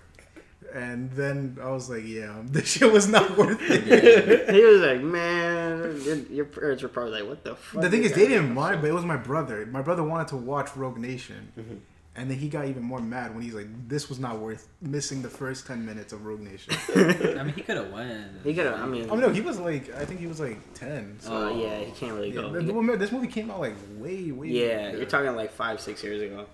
And 0.75 1.11
then 1.13 1.59
I 1.63 1.71
was 1.71 1.89
like, 1.89 2.03
yeah, 2.05 2.35
this 2.47 2.73
shit 2.73 2.91
was 2.93 3.07
not 3.09 3.37
worth 3.37 3.59
it. 3.63 4.51
he 4.55 4.65
was 4.65 4.81
like, 4.81 5.01
"Man, 5.01 6.01
your, 6.03 6.17
your 6.17 6.45
parents 6.47 6.83
were 6.83 6.89
probably 6.89 7.21
like, 7.21 7.29
what 7.29 7.45
the 7.45 7.55
fuck?" 7.55 7.83
The 7.83 7.91
thing 7.91 8.03
is, 8.03 8.13
they 8.13 8.27
didn't 8.27 8.45
doing?" 8.45 8.55
mind, 8.55 8.81
but 8.81 8.89
it 8.91 8.95
was 8.95 9.05
my 9.05 9.17
brother. 9.17 9.65
My 9.67 9.83
brother 9.83 10.03
wanted 10.03 10.29
to 10.29 10.37
watch 10.37 10.75
Rogue 10.75 10.99
Nation. 10.99 11.53
Mm-hmm. 11.57 11.75
And 12.19 12.31
then 12.31 12.39
he 12.39 12.49
got 12.49 12.67
even 12.67 12.83
more 12.83 13.01
mad 13.01 13.35
when 13.35 13.43
he's 13.45 13.53
like, 13.53 13.67
"This 13.89 14.09
was 14.09 14.19
not 14.19 14.39
worth 14.39 14.69
missing 14.81 15.21
the 15.21 15.29
first 15.29 15.67
ten 15.67 15.85
minutes 15.85 16.15
of 16.15 16.25
Rogue 16.25 16.41
Nation." 16.41 16.73
I 16.97 17.43
mean, 17.43 17.53
he 17.55 17.61
could 17.61 17.77
have 17.77 17.91
won. 17.91 18.41
He 18.43 18.55
could 18.55 18.65
have. 18.65 18.81
I 18.81 18.87
mean, 18.87 19.09
oh 19.11 19.17
no, 19.17 19.29
he 19.29 19.43
was 19.43 19.59
like, 19.61 19.95
I 19.95 20.07
think 20.07 20.21
he 20.21 20.27
was 20.27 20.41
like 20.41 20.59
ten. 20.73 21.19
So 21.21 21.35
uh, 21.37 21.51
yeah, 21.55 21.81
he 21.81 21.93
can't 21.93 22.15
really 22.15 22.31
yeah, 22.31 22.41
go. 22.41 22.51
the- 22.53 22.61
the 22.63 22.97
this 22.97 23.13
movie 23.13 23.27
came 23.27 23.51
out 23.51 23.61
like 23.61 23.75
way, 23.99 24.31
way. 24.33 24.49
Yeah, 24.49 24.93
you're 24.93 25.05
talking 25.05 25.37
like 25.37 25.53
five, 25.53 25.79
six 25.81 26.03
years 26.03 26.23
ago. 26.23 26.47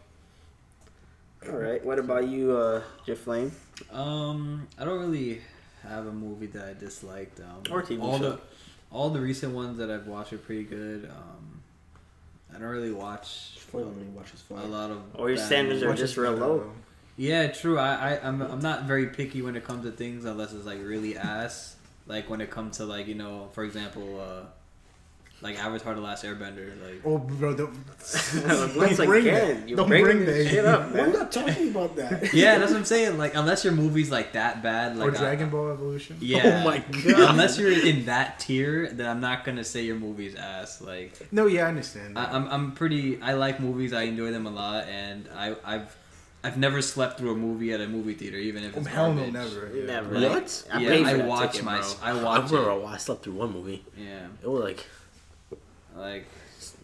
All 1.49 1.57
right. 1.57 1.85
What 1.85 1.99
about 1.99 2.29
you, 2.29 2.57
uh, 2.57 2.83
Jaflame? 3.07 3.51
Um, 3.93 4.69
I 4.79 4.85
don't 4.85 5.01
really 5.01 5.41
have 5.83 6.07
a 6.07 6.13
movie 6.13 6.47
that 6.47 6.65
I 6.69 6.73
disliked. 6.75 7.41
Um, 7.41 7.63
Or 7.73 7.83
TV 7.83 8.01
all 8.01 8.19
show. 8.19 8.31
the 8.31 8.41
all 8.91 9.11
the 9.11 9.21
recent 9.21 9.55
ones 9.55 9.79
that 9.79 9.91
I've 9.91 10.07
watched 10.07 10.33
are 10.33 10.39
pretty 10.39 10.65
good. 10.65 11.09
Um, 11.11 11.63
I 12.55 12.59
don't 12.59 12.69
really 12.69 12.93
watch 12.93 13.59
Fun 13.73 13.97
when 13.97 14.05
you 14.05 14.13
watch 14.13 14.31
this 14.33 14.45
a 14.51 14.67
lot 14.67 14.91
of. 14.91 15.03
Or 15.15 15.29
your 15.29 15.39
standards 15.39 15.83
are 15.83 15.95
just 15.95 16.17
real 16.17 16.33
low. 16.33 16.71
Yeah, 17.17 17.49
true. 17.49 17.79
I, 17.79 18.13
I 18.13 18.27
I'm 18.29 18.43
I'm 18.43 18.61
not 18.61 18.85
very 18.85 19.07
picky 19.07 19.43
when 19.43 19.57
it 19.57 19.65
comes 19.65 19.85
to 19.85 19.93
things 19.93 20.25
unless 20.25 20.53
it's 20.53 20.67
like 20.67 20.79
really 20.83 21.17
ass. 21.17 21.77
Like 22.07 22.29
when 22.29 22.41
it 22.41 22.51
comes 22.51 22.77
to 22.79 22.85
like 22.85 23.07
you 23.07 23.15
know, 23.15 23.49
for 23.53 23.65
example, 23.65 24.21
uh, 24.21 24.47
like 25.43 25.59
Avatar: 25.59 25.95
The 25.95 26.01
Last 26.01 26.25
Airbender. 26.25 26.71
Like 26.83 27.03
Oh, 27.05 27.19
bro, 27.19 27.55
don't, 27.55 27.71
Once 28.77 28.97
don't 28.97 29.07
bring 29.07 29.27
again, 29.27 29.61
that. 29.61 29.69
you 29.69 29.77
Don't 29.77 29.89
bringing 29.89 30.05
bring 30.07 30.25
this 30.25 30.45
that. 30.47 30.51
shit 30.55 30.65
up, 30.65 30.93
We're 30.93 31.07
not 31.13 31.33
talking 31.33 31.69
about 31.71 31.97
that. 31.97 32.33
yeah, 32.35 32.59
that's 32.59 32.71
what 32.73 32.79
I'm 32.79 32.85
saying. 32.85 33.19
Like 33.19 33.35
unless 33.35 33.65
your 33.65 33.73
movie's 33.73 34.11
like 34.11 34.33
that 34.33 34.63
bad, 34.63 34.97
like 34.97 35.13
or 35.13 35.17
I- 35.17 35.19
Dragon 35.19 35.51
Ball 35.51 35.71
Evolution. 35.73 36.17
Yeah. 36.21 36.63
Oh 36.63 36.69
my 36.71 36.79
God. 36.79 37.31
Unless 37.31 37.59
you're 37.59 37.73
in 37.73 38.07
that 38.07 38.39
tier, 38.39 38.89
then 38.93 39.09
I'm 39.09 39.21
not 39.21 39.45
gonna 39.45 39.65
say 39.65 39.83
your 39.83 39.97
movie's 39.97 40.35
ass. 40.35 40.81
Like 40.81 41.29
No, 41.33 41.47
yeah, 41.47 41.67
I 41.67 41.69
understand. 41.69 42.19
I, 42.19 42.25
I'm, 42.27 42.47
I'm 42.49 42.73
pretty. 42.73 43.21
I 43.21 43.35
like 43.35 43.61
movies. 43.61 43.93
I 43.93 44.03
enjoy 44.03 44.31
them 44.33 44.47
a 44.47 44.51
lot, 44.51 44.85
and 44.89 45.29
I, 45.37 45.57
I've, 45.65 45.97
I've 46.45 46.57
never 46.59 46.83
slept 46.83 47.19
through 47.19 47.33
a 47.33 47.37
movie 47.37 47.73
at 47.73 47.81
a 47.81 47.87
movie 47.89 48.15
theater, 48.15 48.37
even 48.37 48.65
if 48.65 48.77
Oh, 48.77 48.81
it's 48.81 48.89
hell 48.89 49.13
no, 49.13 49.31
garbage. 49.31 49.33
never. 49.55 49.71
yeah. 49.77 49.87
Never. 49.87 50.19
Like, 50.19 50.31
What? 50.31 50.65
I 50.73 50.81
yeah, 50.81 50.89
paid 50.89 51.07
I 51.07 51.13
that 51.15 51.27
watch 51.27 51.53
ticket, 51.53 51.65
my. 51.65 51.79
bro. 51.79 51.89
I 52.03 52.11
I 52.11 52.23
watch 52.23 52.51
remember 52.51 52.71
it. 52.83 52.87
I 52.87 52.97
slept 52.99 53.23
through 53.25 53.35
one 53.35 53.53
movie. 53.53 53.85
Yeah, 53.97 54.27
It 54.43 54.49
was 54.49 54.63
like, 54.65 54.85
like 55.97 56.27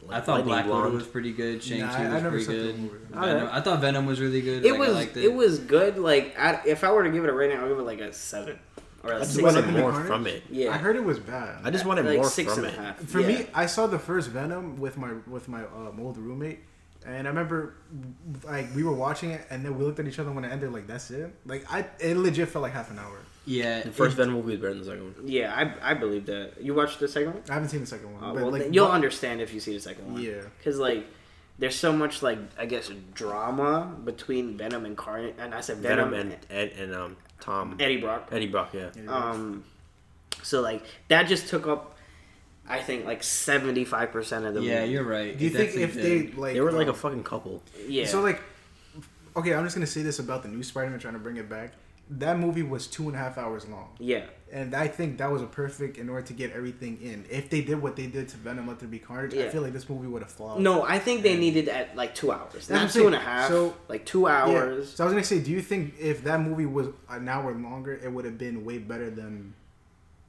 like 0.06 0.16
I 0.16 0.20
thought 0.20 0.32
Lightning 0.34 0.46
Black 0.54 0.64
Widow 0.66 0.78
Blonde. 0.80 0.94
was 0.94 1.06
pretty 1.06 1.32
good. 1.32 1.62
Shang 1.62 1.80
Nah, 1.80 1.88
Chi 1.92 2.04
I- 2.04 2.06
I 2.08 2.14
was 2.14 2.22
never 2.22 2.30
pretty 2.30 2.44
slept 2.44 2.58
through 2.60 2.72
good. 2.72 2.78
movie. 2.80 2.98
Venom, 3.10 3.36
Alright. 3.42 3.54
I 3.54 3.60
thought 3.60 3.80
Venom 3.80 4.06
was 4.06 4.20
really 4.20 4.40
good. 4.42 4.64
It 4.64 4.70
like, 4.72 4.80
was 4.80 4.88
I 4.88 4.92
liked 4.92 5.16
it. 5.16 5.32
was 5.34 5.58
good. 5.60 5.98
Like 5.98 6.38
I, 6.38 6.60
if 6.66 6.84
I 6.84 6.90
were 6.92 7.04
to 7.04 7.10
give 7.10 7.24
it 7.24 7.30
a 7.30 7.32
rating, 7.32 7.58
I 7.58 7.62
would 7.62 7.68
give 7.70 7.78
it 7.78 7.82
like 7.82 8.00
a 8.00 8.12
seven 8.12 8.58
or 9.04 9.12
a 9.12 9.16
I 9.16 9.18
just 9.20 9.32
six. 9.34 9.42
wanted 9.44 9.58
and 9.64 9.66
a 9.66 9.68
Seven 9.72 9.80
more 9.82 9.90
Carnage? 9.92 10.08
from 10.08 10.26
it. 10.26 10.42
Yeah, 10.50 10.70
I 10.72 10.78
heard 10.78 10.96
it 10.96 11.04
was 11.04 11.18
bad. 11.18 11.60
I 11.64 11.70
just 11.70 11.84
wanted 11.84 12.06
like 12.06 12.16
more 12.16 12.28
six 12.28 12.54
from 12.54 12.64
and 12.64 12.74
it. 12.74 12.78
a 12.78 12.82
half. 12.82 12.98
For 13.00 13.20
Yeah. 13.20 13.26
me, 13.28 13.46
I 13.54 13.66
saw 13.66 13.86
the 13.86 13.98
first 13.98 14.28
Venom 14.30 14.76
with 14.78 14.96
my 14.98 15.12
with 15.26 15.48
my 15.48 15.62
um, 15.64 15.98
old 16.00 16.16
roommate, 16.18 16.60
and 17.06 17.26
I 17.26 17.30
remember 17.30 17.74
like 18.44 18.74
we 18.74 18.82
were 18.82 18.92
watching 18.94 19.30
it, 19.30 19.46
and 19.50 19.64
then 19.64 19.76
we 19.78 19.84
looked 19.84 20.00
at 20.00 20.06
each 20.06 20.18
other 20.18 20.32
when 20.32 20.44
it 20.44 20.50
ended. 20.52 20.72
Like 20.72 20.86
that's 20.86 21.10
it. 21.10 21.32
Like 21.46 21.64
I, 21.72 21.86
it 22.00 22.16
legit 22.16 22.48
felt 22.48 22.62
like 22.62 22.72
half 22.72 22.90
an 22.90 22.98
hour. 22.98 23.18
Yeah, 23.50 23.82
The 23.82 23.90
first 23.92 24.16
Venom 24.16 24.34
movie 24.34 24.52
is 24.54 24.60
better 24.60 24.74
than 24.74 24.82
the 24.82 24.90
second 24.90 25.04
one. 25.04 25.14
yeah, 25.26 25.54
I 25.54 25.92
I 25.92 25.94
believe 25.94 26.26
that. 26.26 26.60
You 26.60 26.74
watched 26.74 27.00
the 27.00 27.08
second 27.08 27.32
one? 27.34 27.42
I 27.48 27.54
haven't 27.54 27.70
seen 27.70 27.80
the 27.80 27.86
second 27.86 28.12
one, 28.12 28.20
but 28.34 28.42
well, 28.42 28.50
like 28.52 28.62
then 28.62 28.72
you'll 28.74 28.86
what- 28.86 28.94
understand 28.94 29.40
if 29.40 29.54
you 29.54 29.60
see 29.60 29.72
the 29.72 29.80
second 29.80 30.12
one. 30.12 30.22
Yeah. 30.22 30.42
because 30.58 30.78
like 30.78 31.06
there's 31.58 31.74
so 31.74 31.92
much 31.92 32.22
like 32.22 32.38
I 32.58 32.66
guess 32.66 32.90
drama 33.14 33.90
between 34.04 34.56
Venom 34.58 34.84
and 34.84 34.96
Carnage, 34.96 35.34
and 35.38 35.54
I 35.54 35.60
said 35.62 35.78
Venom, 35.78 36.10
Venom 36.10 36.32
and 36.32 36.36
Ed 36.50 36.72
and 36.78 36.94
um 36.94 37.16
Tom 37.40 37.76
Eddie 37.80 37.96
Brock. 38.00 38.28
Eddie 38.32 38.48
Brock. 38.48 38.74
Yeah. 38.74 38.90
Um, 39.08 39.64
so 40.42 40.60
like 40.60 40.82
that 41.08 41.26
just 41.26 41.48
took 41.48 41.66
up, 41.66 41.96
I 42.68 42.80
think 42.80 43.06
like 43.06 43.22
seventy 43.22 43.84
five 43.84 44.12
percent 44.12 44.44
of 44.44 44.54
the 44.54 44.62
yeah, 44.62 44.80
movie. 44.80 44.92
you're 44.92 45.04
right. 45.04 45.36
Do 45.38 45.44
you 45.44 45.50
It 45.50 45.56
think 45.56 45.74
if 45.76 45.94
did. 45.94 46.04
they 46.04 46.32
like 46.36 46.52
They 46.54 46.60
were 46.60 46.70
like 46.72 46.86
a 46.88 46.90
um, 46.90 46.96
fucking 46.96 47.24
couple. 47.24 47.62
yeah. 47.88 48.06
So 48.06 48.20
like, 48.20 48.40
okay, 49.36 49.54
I'm 49.54 49.64
just 49.64 49.74
gonna 49.74 49.86
say 49.86 50.02
this 50.02 50.18
about 50.18 50.42
the 50.42 50.48
new 50.50 50.62
Spider-Man 50.62 50.98
trying 51.00 51.14
to 51.14 51.20
bring 51.20 51.36
it 51.38 51.48
back. 51.48 51.72
That 52.10 52.38
movie 52.38 52.62
was 52.62 52.86
two 52.86 53.04
and 53.08 53.14
a 53.14 53.18
half 53.18 53.36
hours 53.36 53.66
long, 53.68 53.88
yeah, 53.98 54.24
and 54.50 54.74
I 54.74 54.88
think 54.88 55.18
that 55.18 55.30
was 55.30 55.42
a 55.42 55.46
perfect 55.46 55.98
in 55.98 56.08
order 56.08 56.26
to 56.26 56.32
get 56.32 56.52
everything 56.52 56.98
in. 57.02 57.26
If 57.30 57.50
they 57.50 57.60
did 57.60 57.82
what 57.82 57.96
they 57.96 58.06
did 58.06 58.28
to 58.30 58.36
Venom, 58.38 58.66
Let 58.66 58.78
There 58.78 58.88
Be 58.88 58.98
Carnage, 58.98 59.34
I 59.34 59.48
feel 59.50 59.60
like 59.62 59.74
this 59.74 59.88
movie 59.90 60.06
would 60.06 60.22
have 60.22 60.30
flopped. 60.32 60.60
no, 60.60 60.82
I 60.84 60.98
think 60.98 61.22
they 61.22 61.36
needed 61.36 61.68
at 61.68 61.94
like 61.96 62.14
two 62.14 62.32
hours, 62.32 62.70
not 62.70 62.90
two 62.90 63.06
and 63.06 63.14
a 63.14 63.18
half. 63.18 63.48
So- 63.50 63.74
like 63.88 64.06
two 64.06 64.22
Yeah. 64.22 64.42
hours. 64.44 64.94
So 64.94 65.04
I 65.04 65.06
was 65.06 65.12
gonna 65.12 65.22
say, 65.24 65.40
do 65.40 65.50
you 65.50 65.60
think 65.60 65.94
if 66.00 66.24
that 66.24 66.40
movie 66.40 66.64
was 66.66 66.88
an 67.10 67.28
hour 67.28 67.52
longer, 67.52 67.92
it 68.02 68.10
would 68.10 68.24
have 68.24 68.38
been 68.38 68.64
way 68.64 68.78
better 68.78 69.10
than 69.10 69.52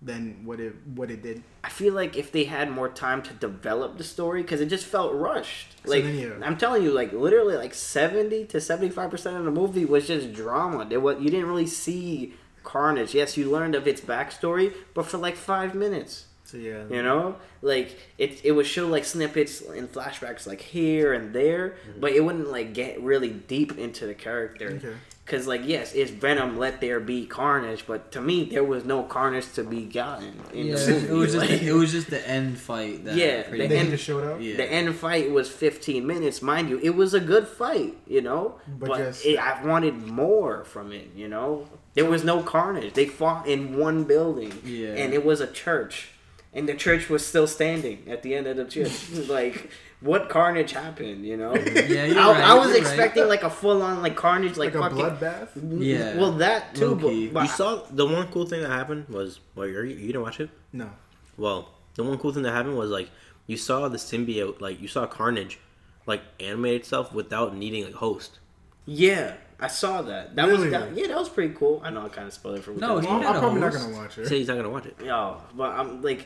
than 0.02 0.46
what 0.46 0.60
it 0.60 0.76
what 0.96 1.12
it 1.12 1.22
did? 1.22 1.44
I 1.64 1.70
feel 1.70 1.94
like 1.94 2.16
if 2.16 2.32
they 2.32 2.46
had 2.46 2.72
more 2.72 2.90
time 2.90 3.22
to 3.24 3.34
develop 3.34 3.98
the 3.98 4.04
story, 4.04 4.42
because 4.42 4.62
it 4.62 4.68
just 4.68 4.86
felt 4.86 5.14
rushed. 5.14 5.76
So 5.84 5.92
Like 5.92 6.04
yeah. 6.06 6.34
I'm 6.44 6.58
telling 6.58 6.84
you, 6.84 6.92
like 6.92 7.12
literally, 7.12 7.58
like 7.58 7.74
seventy 7.74 8.46
to 8.46 8.62
seventy 8.62 8.90
five 8.90 9.12
percent 9.12 9.38
of 9.38 9.46
the 9.46 9.52
movie 9.52 9.86
was 9.86 10.08
just 10.08 10.34
drama. 10.34 10.86
There 10.86 11.00
was 11.00 11.20
you 11.20 11.30
didn't 11.30 11.48
really 11.48 11.68
see 11.68 12.34
Carnage. 12.64 13.14
Yes, 13.14 13.38
you 13.38 13.50
learned 13.50 13.76
of 13.76 13.88
its 13.88 14.02
backstory, 14.02 14.74
but 14.94 15.06
for 15.06 15.18
like 15.18 15.36
five 15.36 15.76
minutes. 15.76 16.26
So 16.46 16.58
yeah, 16.58 16.84
You 16.90 17.04
know, 17.04 17.36
like 17.62 17.96
it, 18.18 18.44
it 18.44 18.54
would 18.54 18.66
show 18.66 18.88
like 18.88 19.06
snippets 19.06 19.62
and 19.62 19.92
flashbacks 19.92 20.48
like 20.48 20.62
here 20.62 21.14
and 21.14 21.32
there, 21.32 21.76
mm-hmm. 21.88 22.00
but 22.00 22.14
it 22.14 22.26
wouldn't 22.26 22.50
like 22.50 22.74
get 22.74 23.00
really 23.02 23.30
deep 23.30 23.78
into 23.78 24.08
the 24.08 24.16
character. 24.16 24.70
Okay. 24.84 24.96
Cause 25.30 25.46
like 25.46 25.62
yes, 25.64 25.94
it's 25.94 26.10
Venom. 26.10 26.58
Let 26.58 26.82
there 26.82 27.00
be 27.00 27.28
carnage, 27.28 27.86
but 27.86 28.12
to 28.14 28.22
me 28.22 28.46
there 28.46 28.64
was 28.64 28.84
no 28.84 29.04
carnage 29.04 29.52
to 29.54 29.64
be 29.64 29.84
gotten 29.86 30.34
in 30.54 30.68
Yeah, 30.68 30.76
the 30.76 30.92
movie. 30.94 31.08
it 31.08 31.12
was 31.14 31.34
just 31.34 31.50
Like, 31.50 31.60
the, 31.60 31.68
it 31.68 31.74
was 31.74 31.92
just 31.92 32.10
the 32.10 32.28
end 32.28 32.58
fight. 32.58 33.06
That 33.06 33.16
Yeah, 33.16 33.50
the 33.50 33.58
Then 33.58 33.72
end- 33.72 33.90
he 33.92 33.98
showed 33.98 34.26
up. 34.28 34.42
Yeah. 34.42 34.58
the 34.58 34.66
end 34.72 34.96
fight 34.96 35.30
was 35.30 35.48
15 35.50 36.08
minutes, 36.08 36.42
mind 36.42 36.70
you. 36.70 36.80
It 36.82 36.96
was 36.96 37.14
a 37.14 37.20
good 37.20 37.48
fight, 37.48 37.96
you 38.08 38.22
know, 38.22 38.56
But 38.68 38.90
but, 38.90 38.98
just- 38.98 39.24
it, 39.26 39.38
I 39.38 39.64
wanted 39.64 40.08
more 40.08 40.64
from 40.64 40.92
it. 40.92 41.12
You 41.16 41.28
know, 41.28 41.68
there 41.94 42.06
was 42.10 42.24
no 42.24 42.42
carnage. 42.42 42.94
They 42.94 43.06
fought 43.06 43.48
in 43.48 43.78
one 43.78 44.06
building, 44.06 44.54
Yeah. 44.66 44.90
and 44.96 45.14
it 45.14 45.24
was 45.24 45.42
a 45.42 45.48
church, 45.48 46.10
and 46.56 46.68
the 46.68 46.74
church 46.74 47.08
was 47.08 47.24
still 47.24 47.46
standing 47.46 48.06
at 48.10 48.24
the 48.24 48.34
end 48.34 48.48
of 48.48 48.58
the 48.58 48.66
church. 48.66 49.12
like, 49.30 49.70
what 50.02 50.30
carnage 50.30 50.72
happened? 50.72 51.26
You 51.26 51.38
know, 51.38 51.56
Yeah, 51.56 52.06
you're 52.06 52.20
I, 52.20 52.32
right, 52.32 52.44
I 52.44 52.54
was 52.54 52.68
you're 52.68 52.76
right. 52.76 52.82
expecting 52.82 53.28
like 53.28 53.44
a 53.44 53.50
full 53.50 53.82
on 53.82 54.02
like 54.02 54.16
carnage, 54.16 54.58
like, 54.58 54.74
Like, 54.74 54.92
a 54.92 54.96
fucking. 54.96 54.98
bloodbath. 55.18 55.50
Yeah. 55.84 56.18
Well, 56.18 56.32
that 56.34 56.76
too, 56.76 56.96
but, 56.96 57.34
but 57.34 57.44
You 57.44 57.50
saw 57.50 57.84
the 57.90 58.06
one 58.06 58.28
cool 58.28 58.46
thing 58.46 58.62
that 58.62 58.70
happened 58.72 59.10
was 59.10 59.40
well, 59.56 59.68
you 59.68 59.82
you 59.84 60.08
didn't 60.08 60.22
watch 60.22 60.40
it. 60.40 60.50
No. 60.74 60.90
Well, 61.38 61.70
the 61.96 62.04
one 62.04 62.18
cool 62.18 62.32
thing 62.34 62.44
that 62.44 62.52
happened 62.52 62.78
was 62.78 62.90
like 62.90 63.10
you 63.48 63.58
saw 63.58 63.88
the 63.90 63.98
symbiote, 63.98 64.62
like 64.62 64.80
you 64.82 64.88
saw 64.88 65.06
Carnage, 65.08 65.60
like 66.06 66.22
animate 66.40 66.76
itself 66.82 67.14
without 67.14 67.56
needing 67.56 67.84
a 67.86 67.92
host. 67.98 68.40
yeah, 68.86 69.34
I 69.60 69.68
saw 69.68 70.02
that. 70.04 70.36
That 70.38 70.48
was 70.48 70.70
that, 70.72 70.96
yeah, 70.96 71.08
that 71.08 71.18
was 71.18 71.28
pretty 71.30 71.54
cool. 71.54 71.82
I 71.84 71.90
know 71.90 72.06
I 72.06 72.10
kind 72.10 72.28
of 72.28 72.34
spoiled 72.34 72.60
it 72.60 72.64
for. 72.64 72.72
No, 72.72 72.96
Weekend. 72.96 73.06
he 73.08 73.12
I'm, 73.14 73.22
had 73.24 73.36
I'm 73.36 73.42
probably 73.42 73.60
not 73.62 73.74
gonna 73.74 73.94
watch 73.96 74.18
it. 74.18 74.28
said 74.28 74.38
he's 74.38 74.48
not 74.48 74.56
gonna 74.56 74.70
watch 74.70 74.86
it. 74.86 74.96
Yo, 75.04 75.42
but 75.56 75.72
I'm 75.72 76.02
like, 76.02 76.20
m- 76.20 76.26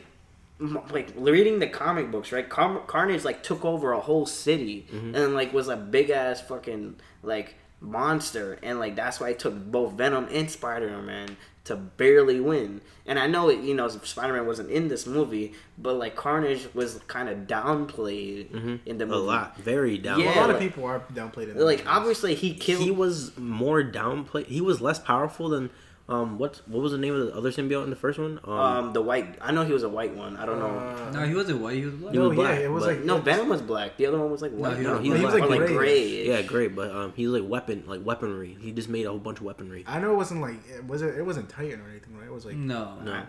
like 0.60 1.14
reading 1.16 1.60
the 1.60 1.68
comic 1.68 2.12
books, 2.12 2.32
right? 2.32 2.47
Car- 2.47 2.80
Carnage 2.88 3.24
like 3.24 3.43
took 3.43 3.66
over 3.66 3.91
a 3.91 3.99
whole 3.99 4.26
city 4.26 4.88
mm-hmm. 4.91 5.15
and 5.15 5.34
like 5.34 5.53
was 5.53 5.68
a 5.68 5.76
big 5.76 6.10
ass 6.10 6.41
fucking 6.41 6.95
like 7.22 7.56
monster, 7.82 8.60
and 8.64 8.80
like 8.80 8.95
that's 8.95 9.19
why 9.19 9.30
it 9.30 9.40
took 9.40 9.56
both 9.56 9.94
Venom 9.94 10.27
and 10.32 10.49
Spider 10.49 11.02
Man 11.02 11.38
to 11.65 11.76
barely 11.76 12.40
win. 12.40 12.82
And 13.06 13.18
I 13.18 13.27
know 13.27 13.49
it, 13.49 13.60
you 13.60 13.73
know, 13.73 13.88
Spider 13.88 14.34
Man 14.34 14.45
wasn't 14.45 14.69
in 14.69 14.90
this 14.90 15.06
movie, 15.06 15.53
but 15.77 15.95
like 15.95 16.15
Carnage 16.15 16.68
was 16.73 16.99
kind 17.07 17.30
of 17.30 17.40
downplayed 17.40 18.49
mm-hmm. 18.49 18.76
in 18.86 18.98
the 18.98 19.06
movie. 19.06 19.19
A 19.19 19.22
lot, 19.22 19.57
very 19.57 19.98
down. 19.98 20.19
Yeah, 20.19 20.38
a 20.38 20.40
lot 20.40 20.49
of 20.49 20.60
people 20.60 20.86
are 20.86 21.02
downplayed 21.14 21.49
in 21.49 21.57
that 21.57 21.64
Like 21.64 21.80
movie. 21.80 21.90
obviously 21.90 22.36
he 22.36 22.53
killed. 22.53 22.84
he 22.84 22.91
was 22.91 23.38
more 23.38 23.84
downplayed. 23.84 24.48
He 24.48 24.61
was 24.61 24.82
less 24.82 24.99
powerful 24.99 25.49
than 25.49 25.69
Um, 26.09 26.38
what 26.38 26.61
what 26.67 26.81
was 26.81 26.91
the 26.91 26.97
name 26.97 27.13
of 27.15 27.27
the 27.27 27.34
other 27.35 27.49
symbiote 27.49 27.85
in 27.85 27.89
the 27.89 27.95
first 27.95 28.19
one? 28.19 28.38
Um, 28.43 28.51
Um, 28.53 28.93
the 28.93 29.01
white. 29.01 29.38
I 29.41 29.53
know 29.53 29.63
he 29.63 29.71
was 29.71 29.84
a 29.84 29.89
white 29.89 30.13
one. 30.13 30.35
I 30.35 30.45
don't 30.45 30.59
know. 30.59 30.67
Uh, 30.67 31.11
No, 31.11 31.25
he 31.25 31.34
wasn't 31.34 31.61
white. 31.61 31.77
He 31.77 31.85
was 31.85 31.93
black. 31.95 32.11
He 32.13 32.19
no, 32.19 32.27
was 32.30 32.38
yeah, 32.38 32.53
it 32.55 32.69
was 32.71 32.84
but- 32.84 32.95
like 32.97 33.05
no, 33.05 33.17
Venom 33.19 33.47
was 33.47 33.61
black. 33.61 33.95
The 33.95 34.05
other 34.07 34.19
one 34.19 34.30
was 34.30 34.41
like 34.41 34.51
white. 34.51 34.77
he 34.77 34.84
no, 34.84 34.99
he 34.99 35.07
No, 35.07 35.13
was 35.13 35.19
he 35.19 35.25
was 35.25 35.34
black. 35.35 35.49
like 35.49 35.59
or 35.59 35.63
like 35.65 35.69
gray. 35.77 35.77
gray. 35.77 36.27
yeah, 36.27 36.41
great, 36.41 36.75
but 36.75 36.91
um, 36.91 37.13
he's 37.15 37.30
like 37.30 37.47
weapon, 37.49 37.84
like 37.88 38.05
weaponry. 38.05 38.57
He 38.59 38.73
just 38.73 38.89
made 38.89 39.05
a 39.05 39.09
whole 39.11 39.19
bunch 39.19 39.38
of 39.39 39.45
weaponry. 39.45 39.85
I 39.88 39.99
know 39.99 40.11
it 40.11 40.17
wasn't 40.17 40.41
like 40.41 40.55
it 40.69 40.85
was 40.85 41.01
it, 41.01 41.17
it 41.17 41.25
wasn't 41.25 41.47
Titan 41.49 41.80
or 41.80 41.89
anything, 41.89 42.17
right? 42.17 42.27
It 42.27 42.34
was 42.34 42.45
like 42.45 42.55
No. 42.55 42.97
No. 43.01 43.23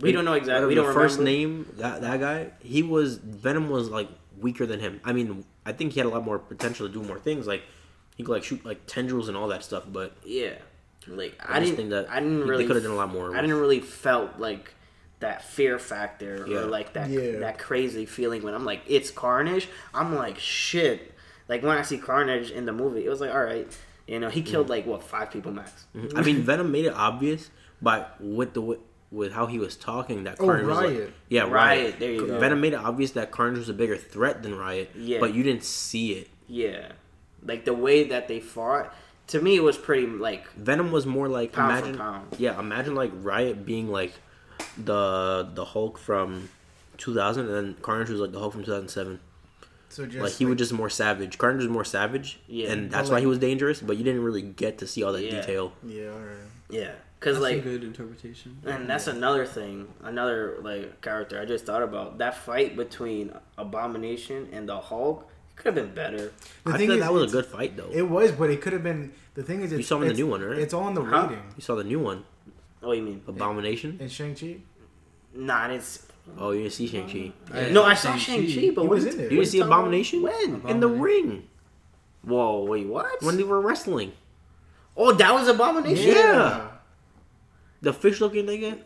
We 0.00 0.10
don't 0.10 0.24
know 0.24 0.32
exactly. 0.34 0.66
We 0.66 0.74
the 0.74 0.82
don't 0.82 0.94
first 0.94 1.18
remember. 1.18 1.30
name 1.30 1.72
that 1.76 2.00
that 2.00 2.18
guy. 2.18 2.50
He 2.60 2.82
was 2.82 3.18
Venom 3.18 3.70
was 3.70 3.90
like 3.90 4.08
weaker 4.40 4.66
than 4.66 4.80
him. 4.80 5.00
I 5.04 5.12
mean, 5.12 5.44
I 5.64 5.70
think 5.72 5.92
he 5.92 6.00
had 6.00 6.06
a 6.06 6.10
lot 6.10 6.24
more 6.24 6.40
potential 6.40 6.88
to 6.88 6.92
do 6.92 7.00
more 7.02 7.20
things. 7.20 7.46
Like 7.46 7.62
he 8.16 8.24
could 8.24 8.32
like 8.32 8.42
shoot 8.42 8.64
like 8.64 8.86
tendrils 8.86 9.28
and 9.28 9.36
all 9.36 9.46
that 9.48 9.62
stuff. 9.62 9.84
But 9.86 10.16
Yeah, 10.24 10.54
like 11.08 11.40
I, 11.46 11.56
I, 11.56 11.60
just 11.60 11.76
didn't. 11.76 11.76
think 11.76 11.90
that 11.90 12.10
I 12.10 12.20
didn't 12.20 12.46
really. 12.46 12.64
They 12.64 12.66
could 12.68 12.76
have 12.76 12.84
done 12.84 12.92
a 12.92 12.96
lot 12.96 13.10
more. 13.10 13.36
I 13.36 13.40
didn't 13.40 13.56
really 13.60 13.80
felt 13.80 14.38
like 14.38 14.74
that 15.20 15.44
fear 15.44 15.78
factor 15.78 16.44
Yeah. 16.48 16.58
or 16.58 16.64
like 16.66 16.94
that 16.94 17.08
Yeah. 17.10 17.38
that 17.40 17.58
crazy 17.58 18.06
feeling 18.06 18.42
when 18.42 18.54
I'm 18.54 18.64
like 18.64 18.82
it's 18.86 19.10
Carnage. 19.10 19.68
I'm 19.94 20.14
like 20.14 20.38
shit. 20.38 21.14
Like 21.48 21.62
when 21.62 21.76
I 21.76 21.82
see 21.82 21.98
Carnage 21.98 22.50
in 22.50 22.64
the 22.66 22.72
movie, 22.72 23.04
it 23.04 23.08
was 23.08 23.20
like 23.20 23.32
all 23.34 23.44
right. 23.44 23.66
You 24.06 24.18
know, 24.18 24.28
he 24.30 24.42
killed 24.42 24.68
like 24.68 24.84
what 24.86 25.02
five 25.02 25.30
people 25.30 25.52
max. 25.52 25.86
Mhm. 25.96 26.16
I 26.18 26.22
mean, 26.22 26.42
Venom 26.42 26.72
made 26.72 26.86
it 26.86 26.92
obvious, 26.94 27.50
but 27.80 28.16
with 28.20 28.54
the 28.54 28.78
with 29.12 29.32
how 29.32 29.46
he 29.46 29.58
was 29.58 29.76
talking, 29.76 30.24
that 30.24 30.36
Oh, 30.40 30.46
Carnage 30.46 30.66
was 30.66 30.76
like, 30.76 30.86
Riot. 30.88 31.12
yeah, 31.28 31.42
Riot, 31.42 31.52
Riot. 31.52 31.98
there 32.00 32.12
you 32.12 32.26
go. 32.26 32.38
Venom 32.40 32.60
made 32.62 32.72
it 32.72 32.76
obvious 32.80 33.10
that 33.12 33.30
Carnage 33.30 33.58
was 33.58 33.68
a 33.68 33.74
bigger 33.74 33.96
threat 33.96 34.42
than 34.42 34.56
Riot. 34.56 34.90
Yeah. 34.96 35.18
but 35.20 35.34
you 35.34 35.42
didn't 35.42 35.64
see 35.64 36.12
it. 36.14 36.28
Yeah, 36.48 36.92
like 37.44 37.64
the 37.64 37.74
way 37.74 38.04
that 38.08 38.26
they 38.28 38.40
fought. 38.40 38.92
To 39.32 39.40
me, 39.40 39.56
it 39.56 39.62
was 39.62 39.76
pretty 39.78 40.06
like 40.06 40.50
Venom 40.54 40.92
was 40.92 41.06
more 41.06 41.26
like 41.28 41.52
Pound 41.52 41.72
for 41.72 41.78
imagine, 41.78 41.98
pound. 41.98 42.26
yeah, 42.38 42.58
imagine 42.58 42.94
like 42.94 43.10
Riot 43.14 43.64
being 43.66 43.88
like 43.90 44.12
the 44.76 45.48
the 45.54 45.64
Hulk 45.64 45.98
from 45.98 46.48
2000, 46.98 47.46
and 47.46 47.54
then 47.54 47.76
Carnage 47.82 48.10
was 48.10 48.20
like 48.20 48.32
the 48.32 48.38
Hulk 48.38 48.52
from 48.52 48.62
2007. 48.64 49.20
so 49.88 50.06
just 50.06 50.18
like 50.22 50.32
he 50.32 50.44
was 50.44 50.56
just 50.58 50.72
more 50.72 50.90
savage. 50.90 51.38
Carnage 51.38 51.60
was 51.62 51.68
more 51.70 51.84
savage, 51.84 52.40
Yeah. 52.46 52.72
and 52.72 52.90
that's 52.90 53.08
But, 53.08 53.14
why 53.16 53.20
he 53.20 53.26
was 53.26 53.38
dangerous. 53.38 53.80
But 53.80 53.96
you 53.96 54.04
didn't 54.04 54.22
really 54.22 54.42
get 54.42 54.78
to 54.78 54.86
see 54.86 55.02
all 55.02 55.12
that 55.12 55.24
Yeah. 55.24 55.40
detail. 55.40 55.72
yeah, 55.82 56.08
all 56.10 56.18
right. 56.18 56.36
yeah, 56.68 56.92
because 57.18 57.38
That's 57.40 57.52
a 57.52 57.54
like 57.56 57.64
good 57.64 57.84
interpretation. 57.84 58.58
And 58.66 58.88
that's 58.88 59.06
another 59.06 59.46
thing, 59.46 59.88
another 60.02 60.58
like 60.62 61.00
character 61.00 61.40
I 61.40 61.46
just 61.46 61.64
thought 61.64 61.82
about. 61.82 62.18
That 62.18 62.36
fight 62.36 62.76
between 62.76 63.32
Abomination 63.56 64.48
and 64.52 64.68
the 64.68 64.78
Hulk 64.78 65.26
could 65.62 65.76
have 65.76 65.86
been 65.86 65.94
better. 65.94 66.32
The 66.64 66.72
I 66.74 66.76
thing 66.78 66.90
is, 66.90 66.98
that 67.00 67.12
was 67.12 67.32
a 67.32 67.36
good 67.36 67.46
fight 67.46 67.76
though. 67.76 67.88
It 67.92 68.02
was, 68.08 68.32
but 68.32 68.50
it 68.50 68.60
could 68.60 68.72
have 68.72 68.82
been. 68.82 69.12
The 69.34 69.42
thing 69.42 69.62
is, 69.62 69.72
it's, 69.72 69.88
saw 69.88 69.96
him 69.96 70.02
in 70.02 70.08
the 70.08 70.14
new 70.14 70.26
one, 70.26 70.42
right? 70.42 70.58
It's 70.58 70.74
all 70.74 70.88
in 70.88 70.94
the 70.94 71.02
Huh? 71.04 71.22
rating 71.28 71.42
you 71.56 71.62
saw 71.62 71.74
the 71.76 71.84
new 71.84 71.98
one, 72.00 72.24
Oh, 72.82 72.92
you 72.92 73.02
mean? 73.02 73.22
Abomination. 73.26 73.96
and 74.00 74.10
Shang 74.10 74.34
Chi. 74.34 74.56
Nah, 75.34 75.68
it's 75.68 76.06
Oh, 76.38 76.50
you 76.52 76.60
didn't 76.62 76.72
see 76.74 76.86
Shang 76.86 77.08
Chi. 77.08 77.32
no. 77.70 77.82
I 77.84 77.94
saw 77.94 78.14
Shang-Chi. 78.16 78.70
But 78.74 78.82
He 78.82 78.88
was 78.88 79.04
are 79.06 79.08
in 79.10 79.16
there. 79.16 79.24
You 79.32 79.36
didn't 79.38 79.46
see 79.48 79.58
are 79.60 79.66
talking 79.66 79.72
about? 79.72 79.78
Abomination 79.80 80.22
When? 80.22 80.62
in 80.68 80.80
the 80.80 80.88
ring 80.88 81.48
Whoa, 82.22 82.64
wait, 82.64 82.86
what? 82.86 83.20
when 83.22 83.36
they 83.36 83.42
were 83.42 83.60
wrestling. 83.60 84.12
oh, 84.96 85.12
that 85.12 85.32
was 85.34 85.48
Abomination. 85.48 86.08
Yeah. 86.14 86.68
The 87.80 87.92
fish 87.92 88.20
looking 88.20 88.46
nigga. 88.46 88.78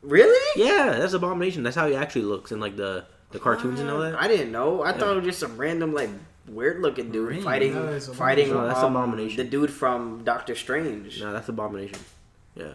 Really? 0.00 0.62
Yeah, 0.64 0.92
that's 0.98 1.12
Abomination. 1.12 1.62
That's 1.64 1.76
how 1.76 1.86
he 1.88 1.94
actually 1.96 2.22
looks 2.22 2.52
in 2.52 2.60
like 2.60 2.76
the 2.76 3.04
the 3.30 3.38
cartoons 3.38 3.80
and 3.80 3.90
all 3.90 4.00
that. 4.00 4.14
I 4.20 4.28
didn't 4.28 4.52
know. 4.52 4.82
I 4.82 4.90
Yeah. 4.90 4.98
thought 4.98 5.12
it 5.12 5.16
was 5.16 5.24
just 5.26 5.38
some 5.40 5.56
random 5.56 5.92
like 5.94 6.10
weird 6.46 6.80
looking 6.80 7.10
dude 7.12 7.28
Ring. 7.28 7.42
fighting 7.42 7.74
No, 7.74 7.98
fighting. 8.00 8.48
No, 8.50 8.66
that's 8.66 8.80
um, 8.80 8.96
Abomination. 8.96 9.36
The 9.36 9.44
dude 9.50 9.70
from 9.70 10.24
Doctor 10.24 10.54
Strange. 10.54 11.20
No, 11.20 11.32
that's 11.32 11.48
Abomination. 11.48 11.98
Yeah, 12.54 12.72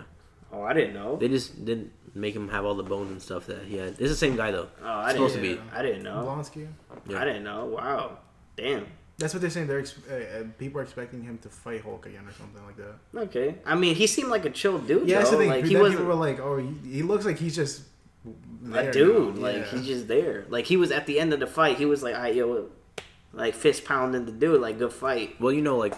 Oh, 0.52 0.62
I 0.64 0.74
didn't 0.74 0.94
know. 0.94 1.18
they 1.18 1.28
just 1.28 1.66
didn't 1.66 1.92
make 2.16 2.36
him 2.36 2.50
have 2.50 2.64
all 2.66 2.76
the 2.76 2.84
bones 2.84 3.10
and 3.12 3.22
stuff 3.22 3.48
that 3.48 3.64
he 3.64 3.78
had. 3.78 3.90
It's 4.00 4.10
the 4.12 4.16
same 4.16 4.36
guy 4.36 4.52
though. 4.52 4.68
oh, 4.84 4.88
I 4.88 5.06
It's 5.06 5.14
supposed 5.14 5.36
didn't. 5.42 5.58
to 5.58 5.64
be. 5.64 5.70
I 5.76 5.82
didn't 5.82 6.04
know. 6.04 6.24
Blonsky. 6.24 6.68
Yeah. 7.08 7.20
I 7.22 7.26
didn't 7.26 7.44
know. 7.44 7.66
Wow. 7.66 8.20
Damn. 8.56 8.86
That's 9.18 9.34
what 9.34 9.42
they're 9.42 9.50
saying. 9.50 9.68
They're 9.68 9.80
ex- 9.80 9.96
uh, 10.10 10.14
uh, 10.14 10.44
people 10.58 10.80
are 10.80 10.84
expecting 10.84 11.24
him 11.24 11.38
to 11.40 11.50
fight 11.50 11.82
Hulk 11.82 12.06
again 12.06 12.24
or 12.28 12.32
something 12.34 12.64
like 12.66 12.78
that. 12.78 13.20
Okay. 13.28 13.56
I 13.66 13.76
mean, 13.76 13.96
he 13.96 14.06
seemed 14.08 14.30
like 14.30 14.46
a 14.46 14.50
chill 14.50 14.80
dude. 14.80 15.08
Yeah, 15.08 15.20
that's 15.20 15.30
the 15.30 15.36
though. 15.38 15.42
thing. 15.44 15.50
Like 15.50 15.62
Then 15.62 15.70
he 15.70 15.76
people 15.76 15.84
wasn't 15.84 16.06
were 16.06 16.14
like, 16.16 16.40
"Oh, 16.40 16.58
he, 16.58 16.90
he 16.90 17.02
looks 17.04 17.24
like 17.26 17.38
he's 17.38 17.56
just 17.56 17.82
there 17.84 17.93
a 18.74 18.92
dude. 18.92 19.36
now." 19.36 19.42
Like 19.42 19.56
Yeah. 19.58 19.66
he's 19.72 19.86
just 19.86 20.08
there. 20.08 20.46
Like 20.50 20.66
he 20.66 20.78
was 20.78 20.92
at 20.92 21.06
the 21.06 21.20
end 21.20 21.34
of 21.34 21.40
the 21.40 21.48
fight. 21.48 21.78
He 21.78 21.86
was 21.86 22.04
like, 22.04 22.16
"I 22.16 22.30
yo," 22.30 22.70
like 23.34 23.54
fist 23.56 23.86
pounding 23.86 24.26
the 24.26 24.32
dude. 24.32 24.62
Like 24.62 24.78
good 24.80 24.94
fight. 24.94 25.40
Well, 25.40 25.52
you 25.54 25.62
know, 25.62 25.78
like, 25.78 25.94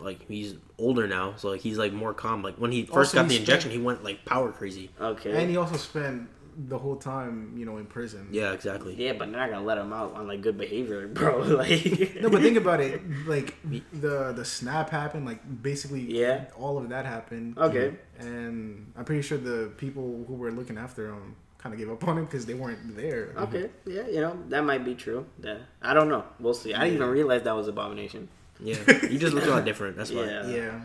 like 0.00 0.26
he's 0.28 0.54
older 0.78 1.06
now, 1.06 1.34
so 1.36 1.48
like 1.50 1.60
he's 1.60 1.78
like 1.78 1.92
more 1.92 2.12
calm. 2.12 2.42
Like 2.42 2.56
when 2.56 2.72
he 2.72 2.82
oh, 2.90 2.94
first 2.94 3.14
Also, 3.14 3.16
got 3.16 3.22
he 3.22 3.28
the 3.28 3.34
spent- 3.34 3.48
injection, 3.48 3.70
he 3.70 3.78
went 3.78 4.04
like 4.04 4.24
power 4.24 4.52
crazy. 4.52 4.90
Okay. 5.00 5.30
and 5.40 5.48
he 5.50 5.56
also 5.56 5.76
spent 5.76 6.28
the 6.58 6.78
whole 6.78 6.96
time, 6.96 7.54
you 7.56 7.66
know, 7.66 7.76
in 7.76 7.86
prison. 7.86 8.28
Yeah, 8.30 8.52
exactly. 8.52 8.94
yeah, 8.94 9.12
but 9.12 9.30
they're 9.30 9.40
not 9.40 9.50
gonna 9.50 9.64
let 9.66 9.76
him 9.78 9.92
out 9.92 10.14
on 10.14 10.26
like 10.26 10.40
good 10.40 10.56
behavior, 10.56 11.06
bro. 11.18 11.38
like 11.62 12.16
No, 12.20 12.30
but 12.30 12.40
think 12.42 12.56
about 12.56 12.80
it. 12.80 13.02
Like 13.26 13.54
the 13.92 14.32
the 14.32 14.44
snap 14.44 14.90
happened. 14.90 15.26
Like 15.26 15.40
basically, 15.62 16.00
Yeah. 16.00 16.46
all 16.58 16.78
of 16.78 16.88
that 16.88 17.04
happened. 17.06 17.58
Okay. 17.58 17.94
And 18.18 18.92
I'm 18.96 19.04
pretty 19.04 19.22
sure 19.22 19.36
the 19.38 19.70
people 19.76 20.24
who 20.26 20.34
were 20.34 20.50
looking 20.50 20.78
after 20.78 21.08
him 21.08 21.36
kind 21.58 21.72
of 21.74 21.78
gave 21.78 21.90
up 21.90 22.06
on 22.06 22.18
him 22.18 22.24
because 22.24 22.46
they 22.46 22.54
weren't 22.54 22.96
there. 22.96 23.32
Okay. 23.36 23.68
Yeah, 23.84 24.06
you 24.06 24.20
know 24.20 24.38
that 24.48 24.62
might 24.64 24.84
be 24.84 24.94
true. 24.94 25.26
Yeah. 25.42 25.58
I 25.82 25.92
don't 25.94 26.08
know. 26.08 26.24
We'll 26.40 26.54
see. 26.54 26.72
I 26.74 26.84
didn't 26.84 26.94
even 26.96 27.08
realize 27.10 27.42
that 27.42 27.54
was 27.56 27.68
abomination. 27.68 28.28
Yeah, 28.60 28.76
he 29.08 29.18
just 29.18 29.34
looks 29.34 29.46
a 29.46 29.50
lot 29.50 29.64
different. 29.66 29.96
That's 29.98 30.10
why. 30.10 30.24
Yeah. 30.24 30.46
Yeah. 30.46 30.80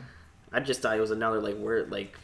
I 0.52 0.60
just 0.60 0.82
thought 0.82 0.98
it 0.98 1.00
was 1.00 1.12
another 1.12 1.40
like 1.40 1.56
word 1.56 1.92
like 1.92 2.18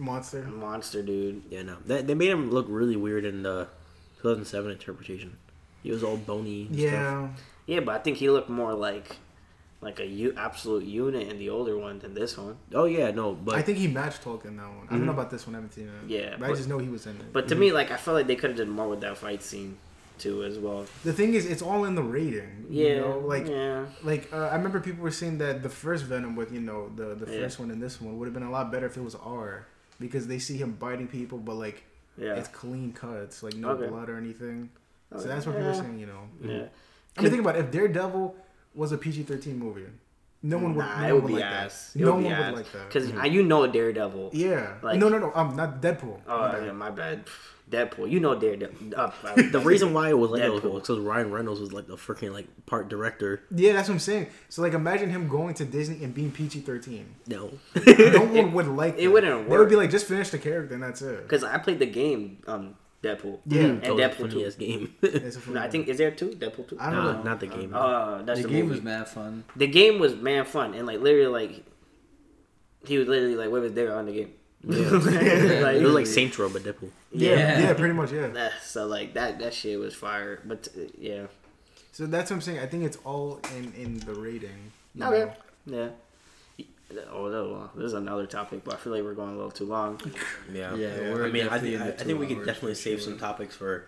Monster. 0.00 0.42
monster 0.42 1.02
dude. 1.02 1.42
Yeah, 1.50 1.62
no, 1.62 1.76
they, 1.86 2.02
they 2.02 2.14
made 2.14 2.30
him 2.30 2.50
look 2.50 2.66
really 2.68 2.96
weird 2.96 3.24
in 3.24 3.42
the 3.42 3.68
2007 4.22 4.70
interpretation. 4.70 5.36
He 5.82 5.90
was 5.92 6.02
all 6.02 6.16
bony. 6.16 6.66
And 6.66 6.74
Stuff. 6.78 6.92
Yeah. 6.92 7.28
Yeah, 7.66 7.80
but 7.80 7.94
I 7.94 7.98
think 7.98 8.16
he 8.16 8.28
looked 8.30 8.48
more 8.50 8.74
like 8.74 9.16
like 9.82 9.98
a 9.98 10.04
u- 10.06 10.34
absolute 10.36 10.84
unit 10.84 11.28
in 11.28 11.38
the 11.38 11.48
older 11.48 11.78
one 11.78 11.98
than 12.00 12.12
this 12.12 12.36
one. 12.36 12.56
Oh 12.74 12.84
yeah, 12.84 13.10
no, 13.12 13.32
but 13.32 13.54
I 13.54 13.62
think 13.62 13.78
he 13.78 13.88
matched 13.88 14.22
Hulk 14.24 14.44
in 14.44 14.56
that 14.58 14.66
one. 14.68 14.86
I 14.90 14.92
don't 14.96 15.06
know 15.06 15.12
about 15.12 15.30
this 15.30 15.46
one. 15.46 15.54
I 15.54 15.58
haven't 15.58 15.72
seen 15.72 15.86
it. 15.88 16.10
Yeah, 16.10 16.36
But, 16.38 16.50
I 16.50 16.54
just 16.54 16.68
know 16.68 16.78
he 16.78 16.88
was 16.88 17.06
in 17.06 17.16
it. 17.16 17.32
But 17.32 17.48
to 17.48 17.54
me, 17.54 17.72
like 17.72 17.90
I 17.90 17.96
felt 17.96 18.16
like 18.16 18.26
they 18.26 18.36
could 18.36 18.50
have 18.50 18.58
done 18.58 18.70
more 18.70 18.88
with 18.88 19.00
that 19.02 19.16
fight 19.16 19.42
scene 19.42 19.76
too 20.18 20.44
as 20.44 20.58
well. 20.58 20.84
the 21.02 21.14
thing 21.14 21.32
is, 21.32 21.46
it's 21.46 21.62
all 21.62 21.84
in 21.86 21.94
the 21.94 22.02
rating. 22.02 22.66
Yeah, 22.68 22.88
You 22.88 23.00
know? 23.00 23.18
Like, 23.20 23.48
yeah, 23.48 23.86
like 24.02 24.28
uh, 24.34 24.48
I 24.52 24.56
remember 24.56 24.80
people 24.80 25.02
were 25.02 25.10
saying 25.10 25.38
that 25.38 25.62
the 25.62 25.70
first 25.70 26.04
Venom 26.04 26.36
with 26.36 26.52
you 26.52 26.60
know 26.60 26.90
the 26.94 27.14
the 27.14 27.32
Yeah. 27.32 27.40
first 27.40 27.58
one 27.58 27.70
and 27.70 27.80
this 27.80 28.00
one 28.02 28.18
would 28.18 28.26
have 28.26 28.34
been 28.34 28.42
a 28.42 28.50
lot 28.50 28.70
better 28.70 28.84
if 28.86 28.96
it 28.98 29.02
was 29.02 29.14
R 29.14 29.66
because 30.00 30.26
they 30.26 30.38
see 30.40 30.56
him 30.56 30.72
biting 30.72 31.06
people, 31.06 31.38
but 31.38 31.54
like 31.54 31.84
yeah. 32.18 32.34
it's 32.34 32.48
clean 32.48 32.92
cuts, 32.92 33.42
like 33.44 33.54
no 33.54 33.70
Okay. 33.70 33.86
blood 33.86 34.08
or 34.08 34.16
anything. 34.16 34.70
So 35.16 35.24
that's 35.28 35.46
what 35.46 35.54
people 35.56 35.70
are 35.70 35.74
saying. 35.74 35.98
You 35.98 36.06
know. 36.06 36.22
yeah. 36.42 36.66
I 37.16 37.22
mean, 37.22 37.30
think 37.30 37.42
about 37.42 37.56
it. 37.56 37.60
If 37.66 37.70
Daredevil 37.70 38.34
was 38.74 38.92
a 38.92 38.98
PG 38.98 39.24
thirteen 39.24 39.58
movie, 39.58 39.86
no 40.42 40.58
one 40.58 40.74
would. 40.74 40.84
Nah, 40.84 41.00
no 41.02 41.08
it 41.08 41.12
one 41.12 41.22
would 41.22 41.28
be 41.28 41.34
like 41.34 41.44
ass. 41.44 41.92
that. 41.92 42.00
It 42.00 42.04
No 42.04 42.14
would 42.14 42.24
one 42.24 42.34
be 42.34 42.40
would 42.44 42.54
like 42.54 42.72
that. 42.72 42.88
Because 42.88 43.10
you 43.32 43.42
know 43.42 43.66
Daredevil. 43.66 44.30
Yeah. 44.32 44.74
Like- 44.82 44.98
no, 44.98 45.08
no, 45.08 45.18
no. 45.18 45.32
Um, 45.34 45.56
not 45.56 45.80
Deadpool. 45.82 46.20
Oh 46.26 46.38
My 46.38 46.52
bad. 46.52 46.64
yeah, 46.66 46.72
my 46.72 46.90
bad. 46.90 47.24
Deadpool. 47.70 48.10
You 48.10 48.20
know 48.20 48.34
Daredevil. 48.34 48.92
Uh, 48.96 49.10
the 49.52 49.60
reason 49.60 49.94
why 49.94 50.10
it 50.10 50.18
was 50.18 50.30
like 50.30 50.42
Deadpool. 50.42 50.74
because 50.80 50.98
Ryan 50.98 51.30
Reynolds 51.30 51.60
was 51.60 51.72
like 51.72 51.86
the 51.86 51.96
freaking 51.96 52.32
like 52.32 52.46
part 52.66 52.88
director. 52.88 53.42
Yeah, 53.54 53.72
that's 53.72 53.88
what 53.88 53.94
I'm 53.94 54.00
saying. 54.00 54.26
So 54.48 54.62
like, 54.62 54.72
imagine 54.74 55.10
him 55.10 55.28
going 55.28 55.54
to 55.54 55.64
Disney 55.64 56.02
and 56.04 56.12
being 56.12 56.30
PG 56.32 56.60
thirteen. 56.60 57.14
No, 57.26 57.52
No 57.86 58.24
one 58.24 58.52
would 58.52 58.66
like. 58.68 58.94
it 58.98 59.04
that. 59.04 59.10
wouldn't 59.10 59.36
work. 59.40 59.48
They 59.48 59.56
would 59.58 59.68
be 59.68 59.76
like, 59.76 59.90
just 59.90 60.06
finish 60.06 60.30
the 60.30 60.38
character 60.38 60.74
and 60.74 60.82
that's 60.82 61.00
it. 61.02 61.22
Because 61.22 61.44
I 61.44 61.58
played 61.58 61.78
the 61.78 61.86
game, 61.86 62.42
um, 62.46 62.74
Deadpool. 63.02 63.38
Yeah. 63.46 63.62
and 63.62 63.82
That 63.82 63.92
was 63.94 64.00
a 64.00 64.02
Deadpool 64.08 64.16
funny 64.18 64.30
two. 64.32 64.46
ass 64.46 64.54
game. 64.56 64.94
No, 65.54 65.60
I 65.60 65.70
think 65.70 65.88
is 65.88 65.98
there 65.98 66.10
two 66.10 66.30
Deadpool 66.30 66.68
two? 66.68 66.76
I 66.80 66.90
don't 66.90 67.04
Nah, 67.04 67.12
know. 67.12 67.22
not 67.22 67.40
the 67.40 67.46
game. 67.46 67.72
Uh, 67.74 68.22
that's 68.22 68.40
the 68.42 68.46
the, 68.48 68.52
game 68.52 68.64
movie. 68.66 68.74
was 68.76 68.82
mad 68.82 69.08
fun. 69.08 69.44
the 69.56 69.66
game 69.66 69.98
was 69.98 70.14
man 70.16 70.44
fun 70.44 70.74
and 70.74 70.86
like 70.86 71.00
literally 71.00 71.26
like 71.48 71.64
he 72.84 72.98
was 72.98 73.06
literally 73.08 73.36
like 73.36 73.50
wave 73.50 73.62
his 73.62 73.72
dick 73.72 73.88
on 73.90 74.06
the 74.06 74.12
game. 74.12 74.32
Yeah. 74.62 74.76
it 75.76 75.82
was 75.82 75.94
like 75.94 76.06
Saints 76.06 76.38
Row, 76.38 76.48
but 76.50 76.62
Deadpool. 76.62 76.90
Yeah, 77.12 77.30
Yeah. 77.30 77.60
yeah, 77.60 77.72
pretty 77.74 77.94
much, 77.94 78.12
yeah. 78.12 78.26
Nah, 78.26 78.50
so 78.62 78.86
like 78.86 79.14
that 79.14 79.38
that 79.38 79.54
shit 79.54 79.78
was 79.78 79.94
fire. 79.94 80.40
But 80.44 80.68
uh, 80.76 80.82
yeah, 80.98 81.26
So 81.92 82.06
that's 82.06 82.30
what 82.30 82.36
I'm 82.36 82.42
saying. 82.42 82.58
I 82.58 82.66
think 82.66 82.84
it's 82.84 82.98
all 83.04 83.40
in 83.56 83.72
in 83.74 83.98
the 84.00 84.14
rating. 84.14 84.72
you 84.94 85.04
okay, 85.04 85.32
know. 85.66 85.78
yeah. 85.78 85.88
Oh, 87.12 87.28
no, 87.28 87.70
this 87.76 87.86
is 87.86 87.92
another 87.92 88.26
topic, 88.26 88.64
but 88.64 88.74
I 88.74 88.76
feel 88.76 88.92
like 88.92 89.04
we're 89.04 89.14
going 89.14 89.30
a 89.30 89.36
little 89.36 89.52
too 89.52 89.64
long. 89.66 90.00
Yeah, 90.52 90.74
Yeah, 90.74 91.12
we're 91.12 91.24
I 91.26 91.30
mean, 91.30 91.46
I 91.48 91.58
think 91.60 91.80
I, 91.80 91.92
think 91.92 92.18
we 92.18 92.26
two 92.26 92.34
could 92.34 92.46
definitely 92.46 92.74
save 92.74 92.98
sure. 93.00 93.10
some 93.10 93.18
topics 93.18 93.54
for 93.54 93.86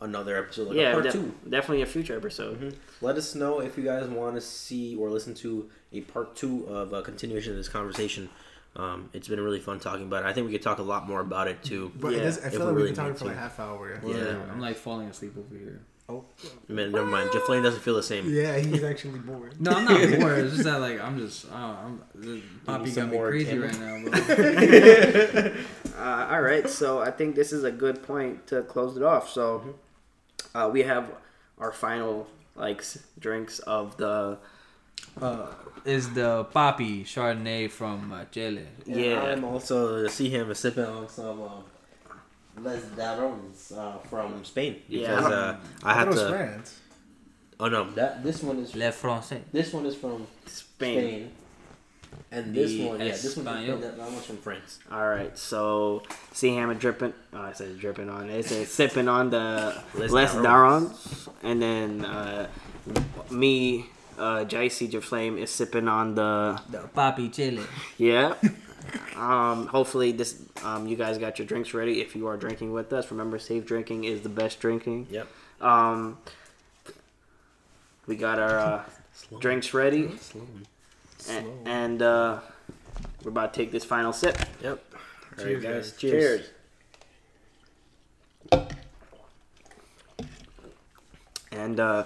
another 0.00 0.36
episode, 0.36 0.66
like 0.68 0.76
yeah, 0.76 0.88
a 0.90 0.92
part 0.94 1.04
def- 1.04 1.12
two. 1.12 1.32
definitely 1.48 1.82
a 1.82 1.86
future 1.86 2.16
episode. 2.16 2.60
Mhm. 2.60 2.74
Let 3.00 3.16
us 3.16 3.36
know 3.36 3.60
if 3.60 3.78
you 3.78 3.84
guys 3.84 4.08
want 4.08 4.34
to 4.34 4.40
see 4.40 4.96
or 4.96 5.10
listen 5.10 5.32
to 5.34 5.70
a 5.92 6.00
part 6.00 6.34
two 6.34 6.66
of 6.66 6.92
a 6.92 7.02
continuation 7.02 7.52
of 7.52 7.56
this 7.58 7.68
conversation. 7.68 8.28
Um, 8.76 9.10
it's 9.12 9.26
been 9.28 9.40
really 9.40 9.60
fun 9.60 9.80
talking 9.80 10.06
about 10.06 10.24
it. 10.24 10.28
I 10.28 10.32
think 10.32 10.46
we 10.46 10.52
could 10.52 10.62
talk 10.62 10.78
a 10.78 10.82
lot 10.82 11.06
more 11.08 11.20
about 11.20 11.48
it 11.48 11.62
too. 11.62 11.90
But 11.98 12.12
Yeah, 12.12 12.18
it 12.18 12.22
does, 12.22 12.38
I 12.38 12.46
if 12.46 12.52
feel 12.52 12.60
we 12.60 12.66
like 12.66 12.68
we've 12.68 12.76
really 12.76 12.88
been 12.90 12.96
talking 12.96 13.12
need 13.12 13.18
for 13.18 13.24
like 13.26 13.36
half 13.36 13.58
hour. 13.60 14.00
Yeah. 14.04 14.14
Yeah, 14.14 14.36
I'm 14.52 14.60
like 14.60 14.76
falling 14.76 15.08
asleep 15.08 15.34
over 15.36 15.56
here. 15.58 15.80
Oh, 16.08 16.24
Man, 16.66 16.90
never 16.90 17.06
mind. 17.06 17.30
Jaflame 17.30 17.62
doesn't 17.62 17.82
feel 17.82 17.94
the 17.94 18.02
same. 18.02 18.28
Yeah, 18.28 18.58
he's 18.58 18.82
actually 18.82 19.20
bored. 19.20 19.60
No, 19.60 19.70
I'm 19.70 19.84
not 19.84 20.00
bored. 20.20 20.38
It's 20.38 20.54
just 20.54 20.64
that 20.64 20.80
like 20.80 21.00
I'm 21.00 21.18
just 21.18 21.46
oh, 21.52 21.54
I'm 21.54 22.02
the 22.14 22.42
Papi 22.66 22.88
some 22.88 23.10
got 23.10 23.12
me 23.12 23.18
crazy 23.18 23.50
Tim? 23.50 23.62
right 23.62 23.78
now. 23.78 25.64
Uh, 26.00 26.28
all 26.30 26.40
right, 26.40 26.66
so 26.68 27.00
I 27.00 27.10
think 27.10 27.34
this 27.34 27.52
is 27.52 27.62
a 27.62 27.70
good 27.70 28.02
point 28.02 28.46
to 28.46 28.62
close 28.62 28.96
it 28.96 29.02
off. 29.02 29.28
So 29.28 29.74
uh, 30.54 30.70
we 30.72 30.82
have 30.82 31.12
our 31.58 31.72
final 31.72 32.26
like 32.56 32.82
drinks 33.18 33.58
of 33.60 33.98
the 33.98 34.38
uh, 35.22 35.46
is 35.84 36.12
the 36.12 36.44
Papi 36.54 37.02
Chardonnay 37.04 37.70
from 37.70 38.12
uh, 38.12 38.24
Chile. 38.30 38.66
Yeah. 38.86 39.22
I'm 39.22 39.44
also 39.44 40.06
see 40.08 40.28
him 40.30 40.52
sipping 40.54 40.84
on 40.84 41.08
some 41.08 41.42
um, 41.42 41.64
Les 42.62 42.80
Darons 42.96 43.72
uh, 43.76 43.98
from 44.08 44.44
Spain 44.44 44.76
because 44.88 45.24
Yeah. 45.24 45.28
uh, 45.28 45.56
I 45.82 45.90
I 45.90 45.94
had 45.94 46.08
thought 46.08 46.16
it 46.18 46.20
to. 46.24 46.28
France. 46.30 46.78
Oh 47.58 47.68
no, 47.68 47.90
that 47.92 48.22
this 48.24 48.42
one 48.42 48.58
is 48.58 48.74
Le 48.74 48.90
Français. 48.90 49.40
this 49.52 49.72
one 49.72 49.84
is 49.86 49.94
from 49.94 50.26
Spain. 50.46 50.98
Spain, 50.98 51.30
and 52.32 52.54
this 52.54 52.70
The 52.72 52.86
one, 52.88 52.98
yeah, 53.00 53.08
this 53.08 53.36
one's 53.36 53.48
from 53.48 53.56
Español. 53.56 53.80
That, 53.82 53.96
that 53.98 54.10
one's 54.10 54.24
from 54.24 54.36
France. 54.38 54.78
All 54.90 55.06
right, 55.08 55.36
so 55.38 56.02
see 56.32 56.54
him 56.54 56.72
dripping. 56.78 57.12
Oh, 57.34 57.40
I 57.42 57.52
said 57.52 57.78
dripping 57.78 58.08
on. 58.08 58.30
It 58.30 58.46
said 58.46 58.66
sipping 58.66 59.08
on 59.08 59.28
the 59.30 59.80
Les 59.94 60.08
Les 60.10 60.34
Darons. 60.34 60.42
Darons, 60.42 61.28
and 61.42 61.60
then 61.62 62.04
uh, 62.04 62.48
me, 63.30 63.86
uh, 64.20 64.44
JC 64.44 65.02
Flame 65.02 65.38
is 65.38 65.50
sipping 65.50 65.88
on 65.88 66.14
the 66.14 66.60
The 66.70 66.78
Papi 66.94 67.32
Chile. 67.32 67.62
yeah. 67.98 68.34
Um, 69.16 69.66
hopefully 69.66 70.12
this 70.12 70.40
um, 70.64 70.86
you 70.86 70.96
guys 70.96 71.18
got 71.18 71.38
your 71.38 71.46
drinks 71.46 71.74
ready. 71.74 72.00
If 72.00 72.14
you 72.16 72.26
are 72.26 72.36
drinking 72.36 72.72
with 72.72 72.92
us, 72.92 73.10
remember 73.10 73.38
safe 73.38 73.64
drinking 73.66 74.04
is 74.04 74.22
the 74.22 74.28
best 74.28 74.60
drinking. 74.60 75.06
Yep. 75.10 75.26
Um, 75.60 76.18
we 78.06 78.16
got 78.16 78.38
our 78.38 78.58
uh, 78.58 78.82
drinks 79.40 79.72
ready, 79.74 80.10
Slow. 80.18 80.46
a- 81.28 81.68
and 81.68 82.02
uh, 82.02 82.40
we're 83.22 83.30
about 83.30 83.52
to 83.54 83.60
take 83.60 83.70
this 83.72 83.84
final 83.84 84.12
sip. 84.12 84.38
Yep. 84.62 84.82
All 84.94 85.44
Cheers, 85.44 85.64
right, 85.64 85.72
guys. 85.74 85.90
guys. 85.92 86.00
Cheers. 86.00 86.46
and 91.52 91.80
uh, 91.80 92.04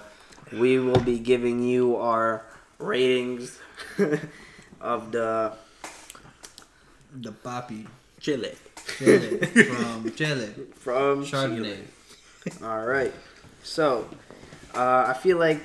we 0.53 0.79
will 0.79 0.99
be 1.01 1.19
giving 1.19 1.63
you 1.63 1.95
our 1.97 2.45
ratings 2.79 3.59
of 4.81 5.11
the 5.11 5.53
The 7.13 7.31
Papi 7.31 7.87
Chile. 8.19 8.53
Chile 8.97 9.37
from 9.45 10.11
Chile. 10.13 10.49
from 10.75 11.25
Chardonnay. 11.25 11.77
All 12.61 12.85
right, 12.85 13.11
so 13.63 14.07
uh, 14.75 15.05
I 15.07 15.13
feel 15.13 15.37
like 15.37 15.59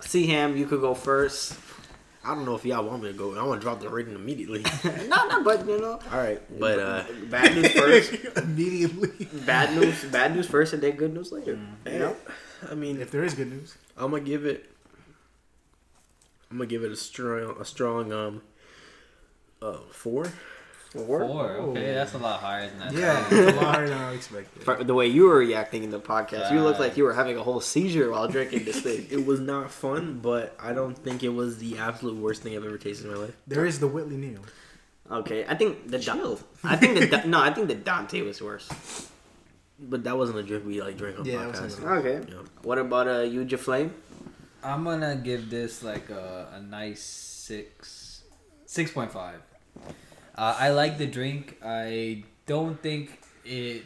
C 0.00 0.26
Ham, 0.28 0.56
you 0.56 0.66
could 0.66 0.80
go 0.80 0.94
first. 0.94 1.58
I 2.24 2.36
don't 2.36 2.44
know 2.44 2.54
if 2.54 2.64
y'all 2.64 2.84
want 2.86 3.02
me 3.02 3.10
to 3.10 3.18
go. 3.18 3.34
I 3.36 3.42
want 3.42 3.60
to 3.60 3.64
drop 3.64 3.80
the 3.80 3.88
rating 3.88 4.14
immediately. 4.14 4.64
no, 5.08 5.26
no, 5.26 5.42
but 5.42 5.66
you 5.66 5.80
know, 5.80 5.98
All 6.12 6.18
right, 6.18 6.40
but 6.60 6.78
uh, 6.78 7.02
bad 7.28 7.56
news 7.56 7.72
first. 7.72 8.14
Immediately. 8.36 9.26
bad 9.44 9.74
news, 9.76 10.04
bad 10.04 10.32
news 10.36 10.46
first, 10.46 10.72
and 10.72 10.80
then 10.80 10.92
good 10.94 11.12
news 11.12 11.32
later. 11.32 11.58
You 11.84 11.98
know, 11.98 12.16
I 12.70 12.74
mean, 12.76 13.00
If 13.00 13.10
there 13.10 13.24
is 13.24 13.34
good 13.34 13.50
news. 13.50 13.74
I'm 13.96 14.10
gonna 14.10 14.22
give 14.22 14.44
it. 14.46 14.70
I'm 16.50 16.58
gonna 16.58 16.66
give 16.68 16.84
it 16.84 16.92
a 16.92 16.96
strong, 16.96 17.56
a 17.60 17.64
strong 17.64 18.12
um, 18.12 18.42
uh, 19.60 19.78
four. 19.90 20.26
Four? 20.90 21.20
Four. 21.26 21.50
Okay, 21.52 21.94
that's 21.94 22.12
a 22.12 22.18
lot 22.18 22.40
higher 22.40 22.68
than 22.68 22.78
that. 22.80 22.92
Yeah, 22.92 23.24
it's 23.30 23.56
a 23.56 23.60
lot 23.60 23.76
higher 23.76 23.88
than 23.88 23.96
I 23.98 24.12
expected. 24.12 24.62
For 24.62 24.84
the 24.84 24.92
way 24.92 25.06
you 25.06 25.24
were 25.24 25.38
reacting 25.38 25.84
in 25.84 25.90
the 25.90 25.98
podcast, 26.00 26.52
you 26.52 26.60
looked 26.60 26.80
like 26.80 26.98
you 26.98 27.04
were 27.04 27.14
having 27.14 27.38
a 27.38 27.42
whole 27.42 27.60
seizure 27.60 28.10
while 28.10 28.28
drinking 28.28 28.64
this 28.64 28.80
thing. 28.82 29.06
It 29.10 29.24
was 29.24 29.40
not 29.40 29.70
fun, 29.70 30.18
but 30.20 30.54
I 30.60 30.74
don't 30.74 30.94
think 30.96 31.22
it 31.22 31.30
was 31.30 31.56
the 31.58 31.78
absolute 31.78 32.16
worst 32.16 32.42
thing 32.42 32.54
I've 32.54 32.64
ever 32.66 32.76
tasted 32.76 33.06
in 33.06 33.12
my 33.14 33.18
life. 33.20 33.36
There 33.46 33.64
is 33.64 33.78
the 33.80 33.88
Whitley 33.88 34.16
Neill. 34.18 34.40
Okay, 35.10 35.46
I 35.48 35.54
think 35.54 35.88
the 35.90 35.98
Da- 35.98 36.36
I 36.62 36.76
think 36.76 36.98
the 36.98 37.06
Da- 37.12 37.24
no, 37.24 37.40
I 37.40 37.54
think 37.54 37.68
the 37.68 37.74
Dante 37.74 38.20
was 38.20 38.42
worse. 38.42 38.68
But 39.82 40.04
that 40.04 40.16
wasn't 40.16 40.38
a 40.38 40.42
drink 40.42 40.64
we 40.64 40.80
like 40.80 40.96
drink 40.96 41.18
on 41.18 41.24
Yeah, 41.24 41.44
podcast. 41.50 41.62
wasn't 41.62 41.86
Okay, 42.06 42.20
Yeah. 42.30 42.38
what 42.62 42.78
about 42.78 43.08
uh, 43.08 43.20
you, 43.22 43.44
Flame? 43.58 43.92
I'm 44.62 44.84
gonna 44.84 45.16
give 45.16 45.50
this 45.50 45.82
like 45.82 46.08
a, 46.10 46.48
a 46.54 46.60
nice 46.60 47.02
six, 47.02 48.22
six 48.66 48.90
point 48.92 49.10
five. 49.12 49.40
Uh, 50.38 50.56
I 50.58 50.70
like 50.70 50.98
the 50.98 51.06
drink. 51.06 51.58
I 51.64 52.24
don't 52.46 52.80
think 52.80 53.18
it 53.44 53.84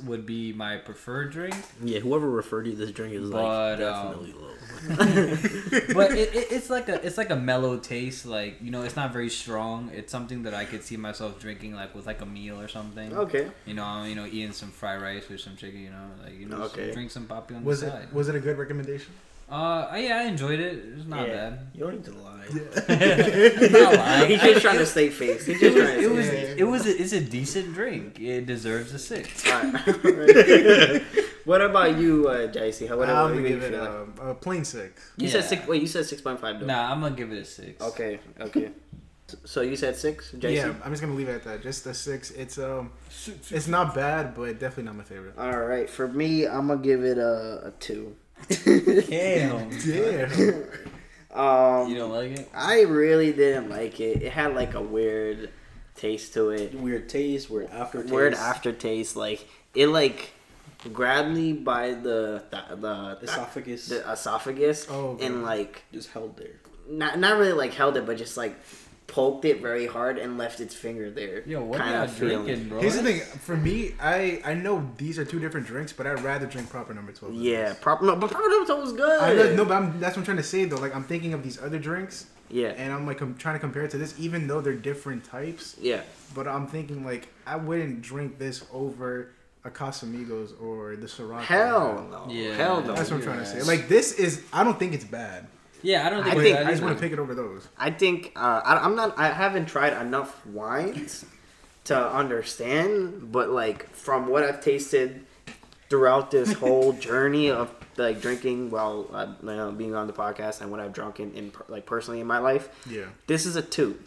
would 0.00 0.26
be 0.26 0.52
my 0.52 0.76
preferred 0.78 1.30
drink, 1.32 1.54
Yeah, 1.82 2.00
whoever 2.00 2.28
referred 2.28 2.66
you 2.66 2.72
to 2.72 2.78
this 2.78 2.90
drink 2.92 3.14
is 3.14 3.30
But, 3.30 3.78
like 3.78 3.80
um, 3.88 4.12
definitely 4.12 4.32
low. 4.32 4.50
but 5.94 6.12
it, 6.12 6.34
it, 6.34 6.46
it's 6.52 6.68
like 6.70 6.88
a 6.88 7.04
it's 7.06 7.16
like 7.16 7.30
a 7.30 7.36
mellow 7.36 7.78
taste. 7.78 8.26
Like 8.26 8.56
you 8.60 8.70
know, 8.70 8.82
it's 8.82 8.96
not 8.96 9.12
very 9.12 9.30
strong. 9.30 9.90
It's 9.94 10.10
something 10.12 10.42
that 10.42 10.54
I 10.54 10.64
could 10.64 10.82
see 10.82 10.96
myself 10.96 11.38
drinking 11.40 11.74
like 11.74 11.94
with 11.94 12.06
like 12.06 12.20
a 12.20 12.26
meal 12.26 12.60
or 12.60 12.68
something. 12.68 13.12
Okay, 13.16 13.48
You 13.66 13.74
know, 13.74 14.04
you 14.04 14.14
know, 14.14 14.26
eating 14.26 14.52
some 14.52 14.70
fried 14.70 15.00
rice 15.00 15.28
with 15.28 15.40
some 15.40 15.56
chicken. 15.56 15.80
You 15.80 15.90
know, 15.90 16.10
like 16.22 16.38
you 16.38 16.46
know, 16.46 16.62
Okay. 16.64 16.92
drink 16.92 17.10
some 17.10 17.26
Papi 17.26 17.56
on 17.56 17.64
Was 17.64 17.80
the 17.80 17.86
it 17.88 17.90
side. 17.90 18.12
was 18.12 18.28
it 18.28 18.34
a 18.34 18.40
good 18.40 18.58
recommendation? 18.58 19.12
Uh, 19.48 19.86
yeah, 19.96 20.18
I 20.18 20.22
enjoyed 20.24 20.58
it. 20.58 20.82
It's 20.96 21.06
not 21.06 21.28
yeah, 21.28 21.50
bad. 21.50 21.58
you 21.74 21.80
don't 21.84 21.94
need 21.94 22.04
to 22.04 22.12
lie. 22.12 22.44
I'm 22.88 23.72
not 23.72 23.94
lying. 23.94 24.30
he's 24.30 24.40
just 24.40 24.62
trying 24.62 24.78
to 24.78 24.86
stay 24.86 25.10
face. 25.10 25.46
He's 25.46 25.56
It 25.56 25.60
just 25.60 25.74
was, 25.76 25.84
trying 25.84 26.02
it 26.02 26.10
was, 26.10 26.28
it 26.28 26.64
was, 26.64 26.86
a, 26.86 27.02
it's 27.02 27.12
a 27.12 27.20
decent 27.20 27.74
drink. 27.74 28.18
It 28.20 28.46
deserves 28.46 28.92
a 28.94 28.98
six. 28.98 29.44
What 31.44 31.60
about 31.60 31.98
you, 31.98 32.26
uh, 32.26 32.50
Jicey? 32.50 32.88
How 32.88 32.96
what, 32.96 33.10
I'm 33.10 33.28
gonna 33.34 33.42
you 33.42 33.48
give 33.48 33.62
it 33.62 33.72
feel 33.72 33.80
like? 33.80 33.90
um, 33.90 34.14
a 34.30 34.34
plain 34.34 34.64
six. 34.64 35.10
You 35.18 35.28
said 35.28 35.44
six. 35.44 35.66
Wait, 35.66 35.82
you 35.82 35.88
said 35.88 36.06
six 36.06 36.22
point 36.22 36.40
five. 36.40 36.58
though. 36.58 36.64
Nah, 36.66 36.90
I'm 36.90 37.00
gonna 37.02 37.14
give 37.14 37.32
it 37.32 37.38
a 37.38 37.44
six. 37.44 37.82
Okay, 37.82 38.18
okay. 38.40 38.70
So 39.44 39.60
you 39.60 39.76
said 39.76 39.94
six, 39.96 40.32
Jicey. 40.32 40.54
Yeah, 40.56 40.74
I'm 40.82 40.90
just 40.90 41.02
gonna 41.02 41.14
leave 41.14 41.28
it 41.28 41.34
at 41.34 41.44
that. 41.44 41.62
Just 41.62 41.84
a 41.84 41.92
six. 41.92 42.30
It's 42.30 42.56
um, 42.58 42.92
it's 43.50 43.68
not 43.68 43.94
bad, 43.94 44.34
but 44.34 44.58
definitely 44.58 44.84
not 44.84 44.96
my 44.96 45.04
favorite. 45.04 45.34
All 45.36 45.60
right, 45.60 45.88
for 45.88 46.08
me, 46.08 46.46
I'm 46.46 46.68
gonna 46.68 46.80
give 46.80 47.04
it 47.04 47.18
a, 47.18 47.66
a 47.66 47.70
two. 47.78 48.16
Damn. 48.48 49.70
Yeah. 49.84 50.62
Um, 51.32 51.88
You 51.90 51.96
don't 51.96 52.12
like 52.12 52.30
it? 52.38 52.48
I 52.54 52.82
really 52.82 53.32
didn't 53.32 53.68
like 53.68 53.98
it. 54.00 54.22
It 54.22 54.32
had 54.32 54.54
like 54.54 54.74
a 54.74 54.80
weird 54.82 55.50
taste 55.96 56.34
to 56.34 56.50
it. 56.50 56.74
weird 56.74 57.08
taste, 57.08 57.50
weird 57.50 57.70
aftertaste. 57.70 58.12
Weird 58.12 58.34
aftertaste. 58.34 59.16
Like 59.16 59.46
it 59.74 59.88
like 59.88 60.30
grabbed 60.92 61.30
me 61.34 61.52
by 61.52 61.90
the 61.94 62.44
the 62.50 62.76
the, 62.76 63.18
esophagus. 63.22 63.88
the 63.88 64.08
esophagus 64.10 64.86
Oh, 64.88 65.18
and 65.20 65.42
like 65.42 65.82
just 65.92 66.10
held 66.10 66.36
there. 66.36 66.54
not 66.88 67.18
not 67.18 67.38
really 67.38 67.52
like 67.52 67.74
held 67.74 67.96
it, 67.96 68.06
but 68.06 68.16
just 68.16 68.36
like 68.36 68.54
poked 69.06 69.44
it 69.44 69.60
very 69.60 69.86
hard 69.86 70.18
and 70.18 70.38
left 70.38 70.60
its 70.60 70.74
finger 70.74 71.10
there. 71.10 71.42
Yo, 71.46 71.62
what 71.62 71.78
Kinda 71.80 71.98
y'all 71.98 72.06
feeling. 72.08 72.44
drinking, 72.44 72.68
bro? 72.68 72.80
Here's 72.80 72.96
the 72.96 73.02
thing. 73.02 73.20
For 73.20 73.56
me, 73.56 73.94
I 74.00 74.40
I 74.44 74.54
know 74.54 74.90
these 74.96 75.18
are 75.18 75.24
two 75.24 75.38
different 75.38 75.66
drinks, 75.66 75.92
but 75.92 76.06
I'd 76.06 76.22
rather 76.22 76.46
drink 76.46 76.70
proper 76.70 76.94
number 76.94 77.12
twelve. 77.12 77.34
Yeah, 77.34 77.74
proper. 77.80 78.04
No, 78.06 78.16
but 78.16 78.30
proper 78.30 78.48
number 78.48 78.66
twelve 78.66 78.82
was 78.82 78.92
good. 78.92 79.20
I 79.20 79.34
know, 79.34 79.54
no, 79.56 79.64
but 79.64 79.74
I'm, 79.74 80.00
that's 80.00 80.16
what 80.16 80.20
I'm 80.22 80.24
trying 80.24 80.36
to 80.38 80.42
say 80.42 80.64
though. 80.64 80.76
Like 80.76 80.94
I'm 80.94 81.04
thinking 81.04 81.34
of 81.34 81.42
these 81.42 81.60
other 81.62 81.78
drinks, 81.78 82.26
Yeah, 82.50 82.68
and 82.68 82.92
I'm 82.92 83.06
like 83.06 83.20
I'm 83.20 83.36
trying 83.36 83.56
to 83.56 83.60
compare 83.60 83.82
it 83.84 83.90
to 83.92 83.98
this, 83.98 84.14
even 84.18 84.46
though 84.46 84.60
they're 84.60 84.72
different 84.74 85.24
types. 85.24 85.76
yeah. 85.80 86.00
But 86.34 86.48
I'm 86.48 86.66
thinking 86.66 87.04
like 87.04 87.28
I 87.46 87.56
wouldn't 87.56 88.02
drink 88.02 88.38
this 88.38 88.64
over 88.72 89.30
a 89.66 89.70
Casamigos 89.70 90.60
or 90.60 90.96
the 90.96 91.06
Sriracha. 91.06 91.42
Hell 91.42 92.06
no. 92.10 92.26
Yeah. 92.32 92.54
Hell 92.54 92.82
no. 92.82 92.94
That's 92.94 93.10
what 93.10 93.18
I'm 93.18 93.22
trying 93.22 93.38
to 93.38 93.46
say. 93.46 93.62
Like 93.62 93.88
this 93.88 94.12
is, 94.18 94.42
I 94.52 94.62
don't 94.64 94.78
think 94.78 94.92
it's 94.94 95.04
bad. 95.04 95.46
Yeah, 95.84 96.04
I 96.06 96.10
don't 96.10 96.24
think. 96.24 96.36
I 96.36 96.42
think- 96.42 96.58
I 96.58 96.70
just 96.70 96.82
want 96.82 96.96
to 96.96 97.00
pick 97.02 97.12
it 97.12 97.18
over 97.20 97.34
those. 97.34 97.68
I 97.78 97.90
think 97.90 98.32
uh, 98.34 98.60
I, 98.64 98.78
I'm 98.84 98.96
not. 98.96 99.16
I 99.18 99.28
haven't 99.28 99.66
tried 99.66 99.92
enough 100.00 100.44
wines 100.46 101.24
to 101.84 101.96
understand, 102.12 103.30
but 103.30 103.50
like 103.50 103.88
from 103.94 104.26
what 104.28 104.42
I've 104.42 104.60
tasted 104.60 105.24
throughout 105.90 106.30
this 106.30 106.52
whole 106.62 106.92
journey 106.94 107.50
of 107.50 107.72
like 107.96 108.20
drinking 108.20 108.70
while 108.70 109.08
uh, 109.12 109.26
you 109.42 109.46
know, 109.48 109.70
being 109.70 109.94
on 109.94 110.06
the 110.06 110.12
podcast 110.12 110.60
and 110.62 110.70
what 110.70 110.80
I've 110.80 110.92
drunk 110.92 111.20
in, 111.20 111.32
in 111.34 111.52
like 111.68 111.86
personally 111.86 112.20
in 112.20 112.26
my 112.26 112.38
life, 112.38 112.68
Yeah. 112.90 113.04
this 113.26 113.46
is 113.46 113.54
a 113.56 113.62
two. 113.62 113.98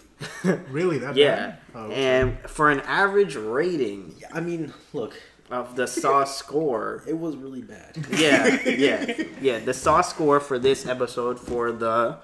Really? 0.72 0.98
That 0.98 1.16
yeah, 1.24 1.36
bad? 1.36 1.60
Oh, 1.76 1.80
okay. 1.86 1.96
and 2.22 2.38
for 2.50 2.70
an 2.72 2.80
average 2.82 3.36
rating 3.36 4.16
I 4.34 4.42
mean, 4.42 4.74
look, 4.92 5.14
of 5.50 5.76
the 5.76 5.88
Saw 5.88 6.24
score, 6.24 7.04
it 7.08 7.18
was 7.18 7.36
really 7.36 7.62
bad. 7.62 7.96
yeah, 8.12 8.60
yeah, 8.66 9.24
yeah, 9.42 9.60
the 9.60 9.74
Saw 9.74 10.02
score 10.02 10.40
for 10.40 10.60
this 10.60 10.86
episode 10.86 11.40
for 11.40 11.72
the 11.72 12.18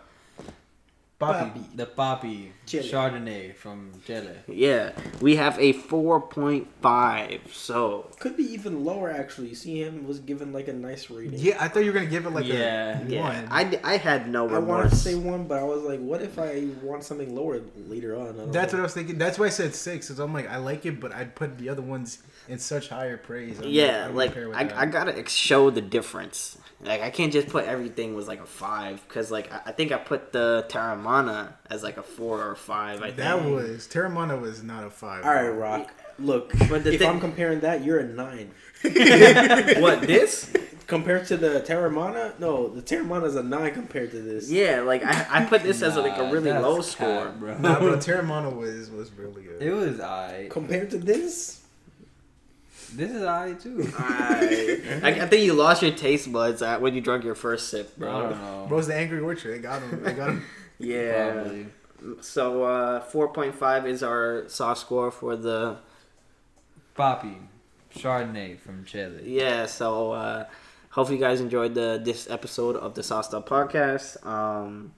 Papi, 1.19 1.63
The 1.75 1.85
Papi 1.85 2.49
Chile. 2.65 2.89
Chardonnay 2.89 3.55
from 3.55 3.91
Chile. 4.05 4.27
Yeah, 4.47 4.91
we 5.21 5.37
have 5.37 5.57
a 5.57 5.71
4.5. 5.73 7.53
So 7.53 8.09
Could 8.19 8.35
be 8.35 8.43
even 8.51 8.83
lower 8.83 9.09
actually. 9.09 9.49
You 9.49 9.55
see 9.55 9.81
him 9.81 10.05
was 10.05 10.19
given 10.19 10.51
like 10.51 10.67
a 10.67 10.73
nice 10.73 11.09
rating. 11.09 11.39
Yeah, 11.39 11.57
I 11.63 11.69
thought 11.69 11.81
you 11.81 11.93
were 11.93 11.97
gonna 11.97 12.09
give 12.09 12.25
it 12.25 12.31
like 12.31 12.45
Yeah. 12.45 12.99
a 12.99 13.05
yeah, 13.05 13.21
one. 13.21 13.47
I, 13.51 13.79
I 13.83 13.97
had 13.97 14.27
no 14.27 14.49
I 14.49 14.59
wanted 14.59 14.89
to 14.89 14.95
say 14.97 15.15
one, 15.15 15.45
but 15.45 15.59
I 15.59 15.63
was 15.63 15.83
like, 15.83 16.01
what 16.01 16.21
if 16.21 16.37
I 16.37 16.67
want 16.81 17.03
something 17.05 17.33
lower 17.33 17.61
later 17.87 18.17
on? 18.17 18.51
That's 18.51 18.73
know. 18.73 18.77
what 18.79 18.81
I 18.81 18.83
was 18.83 18.93
thinking. 18.93 19.17
That's 19.17 19.39
why 19.39 19.45
I 19.45 19.49
said 19.49 19.75
six. 19.75 20.09
Cause 20.09 20.19
I'm 20.19 20.33
like, 20.33 20.49
I 20.49 20.57
like 20.57 20.85
it, 20.85 20.99
but 20.99 21.13
I'd 21.13 21.35
put 21.35 21.57
the 21.57 21.69
other 21.69 21.81
ones 21.81 22.21
in 22.47 22.59
such 22.59 22.89
higher 22.89 23.17
praise. 23.17 23.59
I'm 23.59 23.67
yeah, 23.69 24.07
I'm 24.07 24.15
like 24.15 24.35
I. 24.37 24.69
I 24.75 24.85
gotta 24.85 25.17
ex- 25.17 25.33
show 25.33 25.69
the 25.69 25.81
difference. 25.81 26.57
Like 26.81 27.01
I 27.01 27.09
can't 27.11 27.31
just 27.31 27.47
put 27.47 27.65
everything 27.65 28.13
was 28.13 28.27
like 28.27 28.41
a 28.41 28.45
five 28.45 29.01
because 29.07 29.31
like 29.31 29.51
I, 29.53 29.61
I 29.67 29.71
think 29.71 29.91
I 29.91 29.97
put 29.97 30.33
the 30.33 30.65
Terramana 30.69 31.53
as 31.69 31.81
like 31.83 31.97
a 31.97 32.03
four 32.03 32.45
or 32.45 32.55
five. 32.55 32.99
I 33.01 33.05
think 33.05 33.17
that 33.17 33.43
was 33.45 33.87
Terramana 33.87 34.39
was 34.41 34.63
not 34.63 34.83
a 34.83 34.89
five. 34.89 35.23
All 35.25 35.33
right, 35.33 35.47
Rock. 35.49 35.91
Look, 36.19 36.51
But 36.69 36.83
the 36.83 36.93
if 36.93 36.99
thing- 36.99 37.09
I'm 37.09 37.19
comparing 37.19 37.61
that, 37.61 37.83
you're 37.83 37.99
a 37.99 38.03
nine. 38.07 38.51
what 39.81 40.01
this? 40.01 40.53
Compared 40.85 41.25
to 41.27 41.37
the 41.37 41.61
Terramana, 41.61 42.37
no, 42.39 42.67
the 42.67 42.81
Terramana 42.81 43.25
is 43.25 43.35
a 43.35 43.41
nine 43.41 43.73
compared 43.73 44.11
to 44.11 44.21
this. 44.21 44.51
Yeah, 44.51 44.81
like 44.81 45.03
I, 45.03 45.25
I 45.29 45.45
put 45.45 45.63
this 45.63 45.81
as 45.81 45.95
like 45.95 46.17
a 46.17 46.29
really 46.31 46.51
low 46.51 46.75
cap, 46.77 46.85
score. 46.85 47.29
bro. 47.39 47.57
Nah, 47.57 47.79
bro, 47.79 47.95
Terramana 47.95 48.53
was 48.55 48.91
was 48.91 49.09
really 49.13 49.43
good. 49.43 49.61
It 49.61 49.71
was 49.71 49.99
I. 50.01 50.49
Compared 50.51 50.91
to 50.91 50.97
this, 50.97 51.62
This 52.95 53.11
is 53.11 53.23
I 53.23 53.53
too. 53.53 53.91
I, 53.97 54.99
I, 55.03 55.07
I 55.23 55.27
think 55.27 55.43
you 55.43 55.53
lost 55.53 55.81
your 55.81 55.91
taste 55.91 56.31
buds 56.31 56.61
at 56.61 56.81
when 56.81 56.93
you 56.95 57.01
drank 57.01 57.23
your 57.23 57.35
first 57.35 57.69
sip, 57.69 57.91
I 57.97 57.99
bro. 57.99 58.21
don't 58.29 58.41
know. 58.41 58.65
Bro's 58.69 58.87
the 58.87 58.95
angry 58.95 59.19
orchard. 59.19 59.53
They 59.55 59.59
got 59.59 59.81
him. 59.81 60.03
They 60.03 60.13
got 60.13 60.29
him. 60.29 60.45
Yeah. 60.79 61.31
Probably. 61.33 61.67
So 62.21 62.63
uh, 62.63 62.99
four 63.01 63.29
point 63.29 63.55
five 63.55 63.85
is 63.87 64.03
our 64.03 64.43
soft 64.47 64.81
score 64.81 65.11
for 65.11 65.35
the 65.37 65.77
Papi 66.97 67.35
Chardonnay 67.95 68.59
from 68.59 68.83
Chile. 68.83 69.21
yeah. 69.23 69.65
So 69.67 70.11
uh, 70.11 70.45
hopefully 70.89 71.17
you 71.19 71.23
guys 71.23 71.39
enjoyed 71.41 71.73
the 71.75 72.01
this 72.03 72.29
episode 72.29 72.75
of 72.75 72.95
the 72.95 73.03
Sauced 73.03 73.33
Up 73.33 73.47
Podcast. 73.47 74.25
Um, 74.25 74.93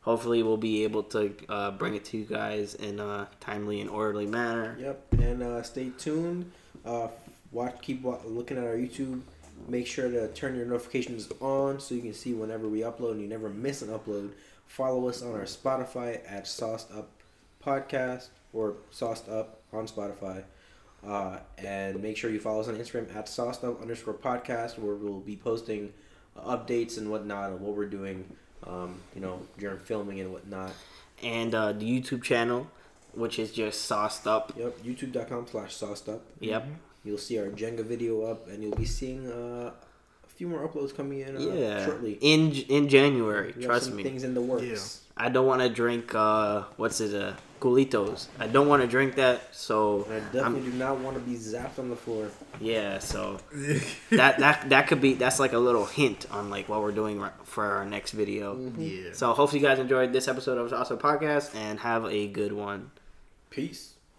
hopefully 0.00 0.42
we'll 0.42 0.56
be 0.56 0.82
able 0.84 1.02
to 1.04 1.34
uh, 1.48 1.70
bring 1.72 1.94
it 1.94 2.04
to 2.06 2.16
you 2.18 2.24
guys 2.24 2.74
in 2.74 2.98
a 2.98 3.28
timely 3.40 3.80
and 3.80 3.88
orderly 3.90 4.26
manner. 4.26 4.76
yep. 4.80 5.04
And 5.12 5.42
uh, 5.42 5.62
stay 5.62 5.90
tuned. 5.96 6.50
Uh, 6.84 7.08
watch, 7.52 7.80
keep 7.80 8.04
looking 8.04 8.58
at 8.58 8.64
our 8.64 8.76
YouTube. 8.76 9.22
Make 9.68 9.86
sure 9.86 10.10
to 10.10 10.28
turn 10.28 10.56
your 10.56 10.66
notifications 10.66 11.28
on 11.40 11.80
so 11.80 11.94
you 11.94 12.02
can 12.02 12.12
see 12.14 12.34
whenever 12.34 12.68
we 12.68 12.80
upload 12.80 13.12
and 13.12 13.20
you 13.20 13.28
never 13.28 13.48
miss 13.48 13.82
an 13.82 13.88
upload. 13.88 14.30
Follow 14.66 15.08
us 15.08 15.22
on 15.22 15.32
our 15.32 15.42
Spotify 15.42 16.20
at 16.28 16.46
Sauced 16.46 16.90
Up 16.90 17.08
Podcast 17.64 18.28
or 18.52 18.74
Sauced 18.90 19.28
Up 19.28 19.60
on 19.72 19.86
Spotify. 19.86 20.42
Uh, 21.06 21.38
and 21.58 22.02
make 22.02 22.16
sure 22.16 22.30
you 22.30 22.40
follow 22.40 22.60
us 22.60 22.68
on 22.68 22.76
Instagram 22.76 23.14
at 23.14 23.28
Sauced 23.28 23.62
Up 23.62 23.80
underscore 23.80 24.14
podcast 24.14 24.78
where 24.78 24.94
we'll 24.94 25.20
be 25.20 25.36
posting 25.36 25.92
updates 26.36 26.98
and 26.98 27.10
whatnot 27.10 27.52
of 27.52 27.60
what 27.60 27.76
we're 27.76 27.86
doing, 27.86 28.24
um, 28.66 28.96
you 29.14 29.20
know, 29.20 29.40
during 29.58 29.78
filming 29.78 30.20
and 30.20 30.32
whatnot. 30.32 30.72
And 31.22 31.54
uh, 31.54 31.72
the 31.72 31.84
YouTube 31.84 32.22
channel, 32.22 32.68
which 33.16 33.38
is 33.38 33.52
just 33.52 33.82
Sauced 33.82 34.26
Up. 34.26 34.52
Yep, 34.56 34.78
youtube.com 34.80 35.46
slash 35.50 35.74
sauced 35.74 36.08
up. 36.08 36.22
Yep. 36.40 36.66
You'll 37.04 37.18
see 37.18 37.38
our 37.38 37.46
Jenga 37.48 37.84
video 37.84 38.22
up, 38.22 38.48
and 38.48 38.62
you'll 38.62 38.76
be 38.76 38.86
seeing 38.86 39.30
uh, 39.30 39.70
a 40.24 40.28
few 40.28 40.48
more 40.48 40.66
uploads 40.66 40.94
coming 40.96 41.20
in 41.20 41.36
uh, 41.36 41.40
Yeah. 41.40 41.84
shortly. 41.84 42.18
In 42.20 42.52
in 42.52 42.88
January, 42.88 43.52
We 43.56 43.64
trust 43.64 43.86
some 43.86 43.96
me. 43.96 44.02
things 44.02 44.24
in 44.24 44.34
the 44.34 44.40
works. 44.42 45.00
I 45.16 45.28
don't 45.28 45.46
want 45.46 45.62
to 45.62 45.68
drink 45.68 46.12
uh 46.14 46.62
what's 46.76 47.00
it 47.00 47.14
uh 47.14 47.34
culitos. 47.60 48.26
I 48.40 48.46
don't 48.48 48.66
want 48.68 48.82
to 48.82 48.88
drink 48.88 49.14
that. 49.14 49.54
So 49.54 50.04
And 50.10 50.14
I 50.14 50.32
definitely 50.32 50.70
do 50.72 50.76
not 50.76 50.98
want 50.98 51.14
to 51.16 51.20
be 51.22 51.36
zapped 51.36 51.78
on 51.78 51.88
the 51.88 51.94
floor. 51.96 52.30
yeah, 52.60 52.98
so 52.98 53.38
that 54.10 54.38
that 54.38 54.68
that 54.70 54.86
could 54.88 55.00
be 55.00 55.14
that's 55.14 55.38
like 55.38 55.52
a 55.52 55.58
little 55.58 55.84
hint 55.86 56.26
on 56.32 56.50
like 56.50 56.68
what 56.68 56.80
we're 56.82 56.90
doing 56.92 57.22
for 57.44 57.64
our 57.64 57.84
next 57.84 58.10
video. 58.12 58.58
yeah. 58.78 59.10
So 59.12 59.32
hopefully 59.34 59.60
you 59.60 59.66
guys 59.68 59.78
enjoyed 59.78 60.12
this 60.12 60.26
episode 60.26 60.58
of 60.58 60.72
Also 60.72 60.96
Podcast 60.96 61.54
and 61.54 61.78
have 61.80 62.06
a 62.06 62.26
good 62.26 62.52
one. 62.52 62.90
Peace. 63.54 63.93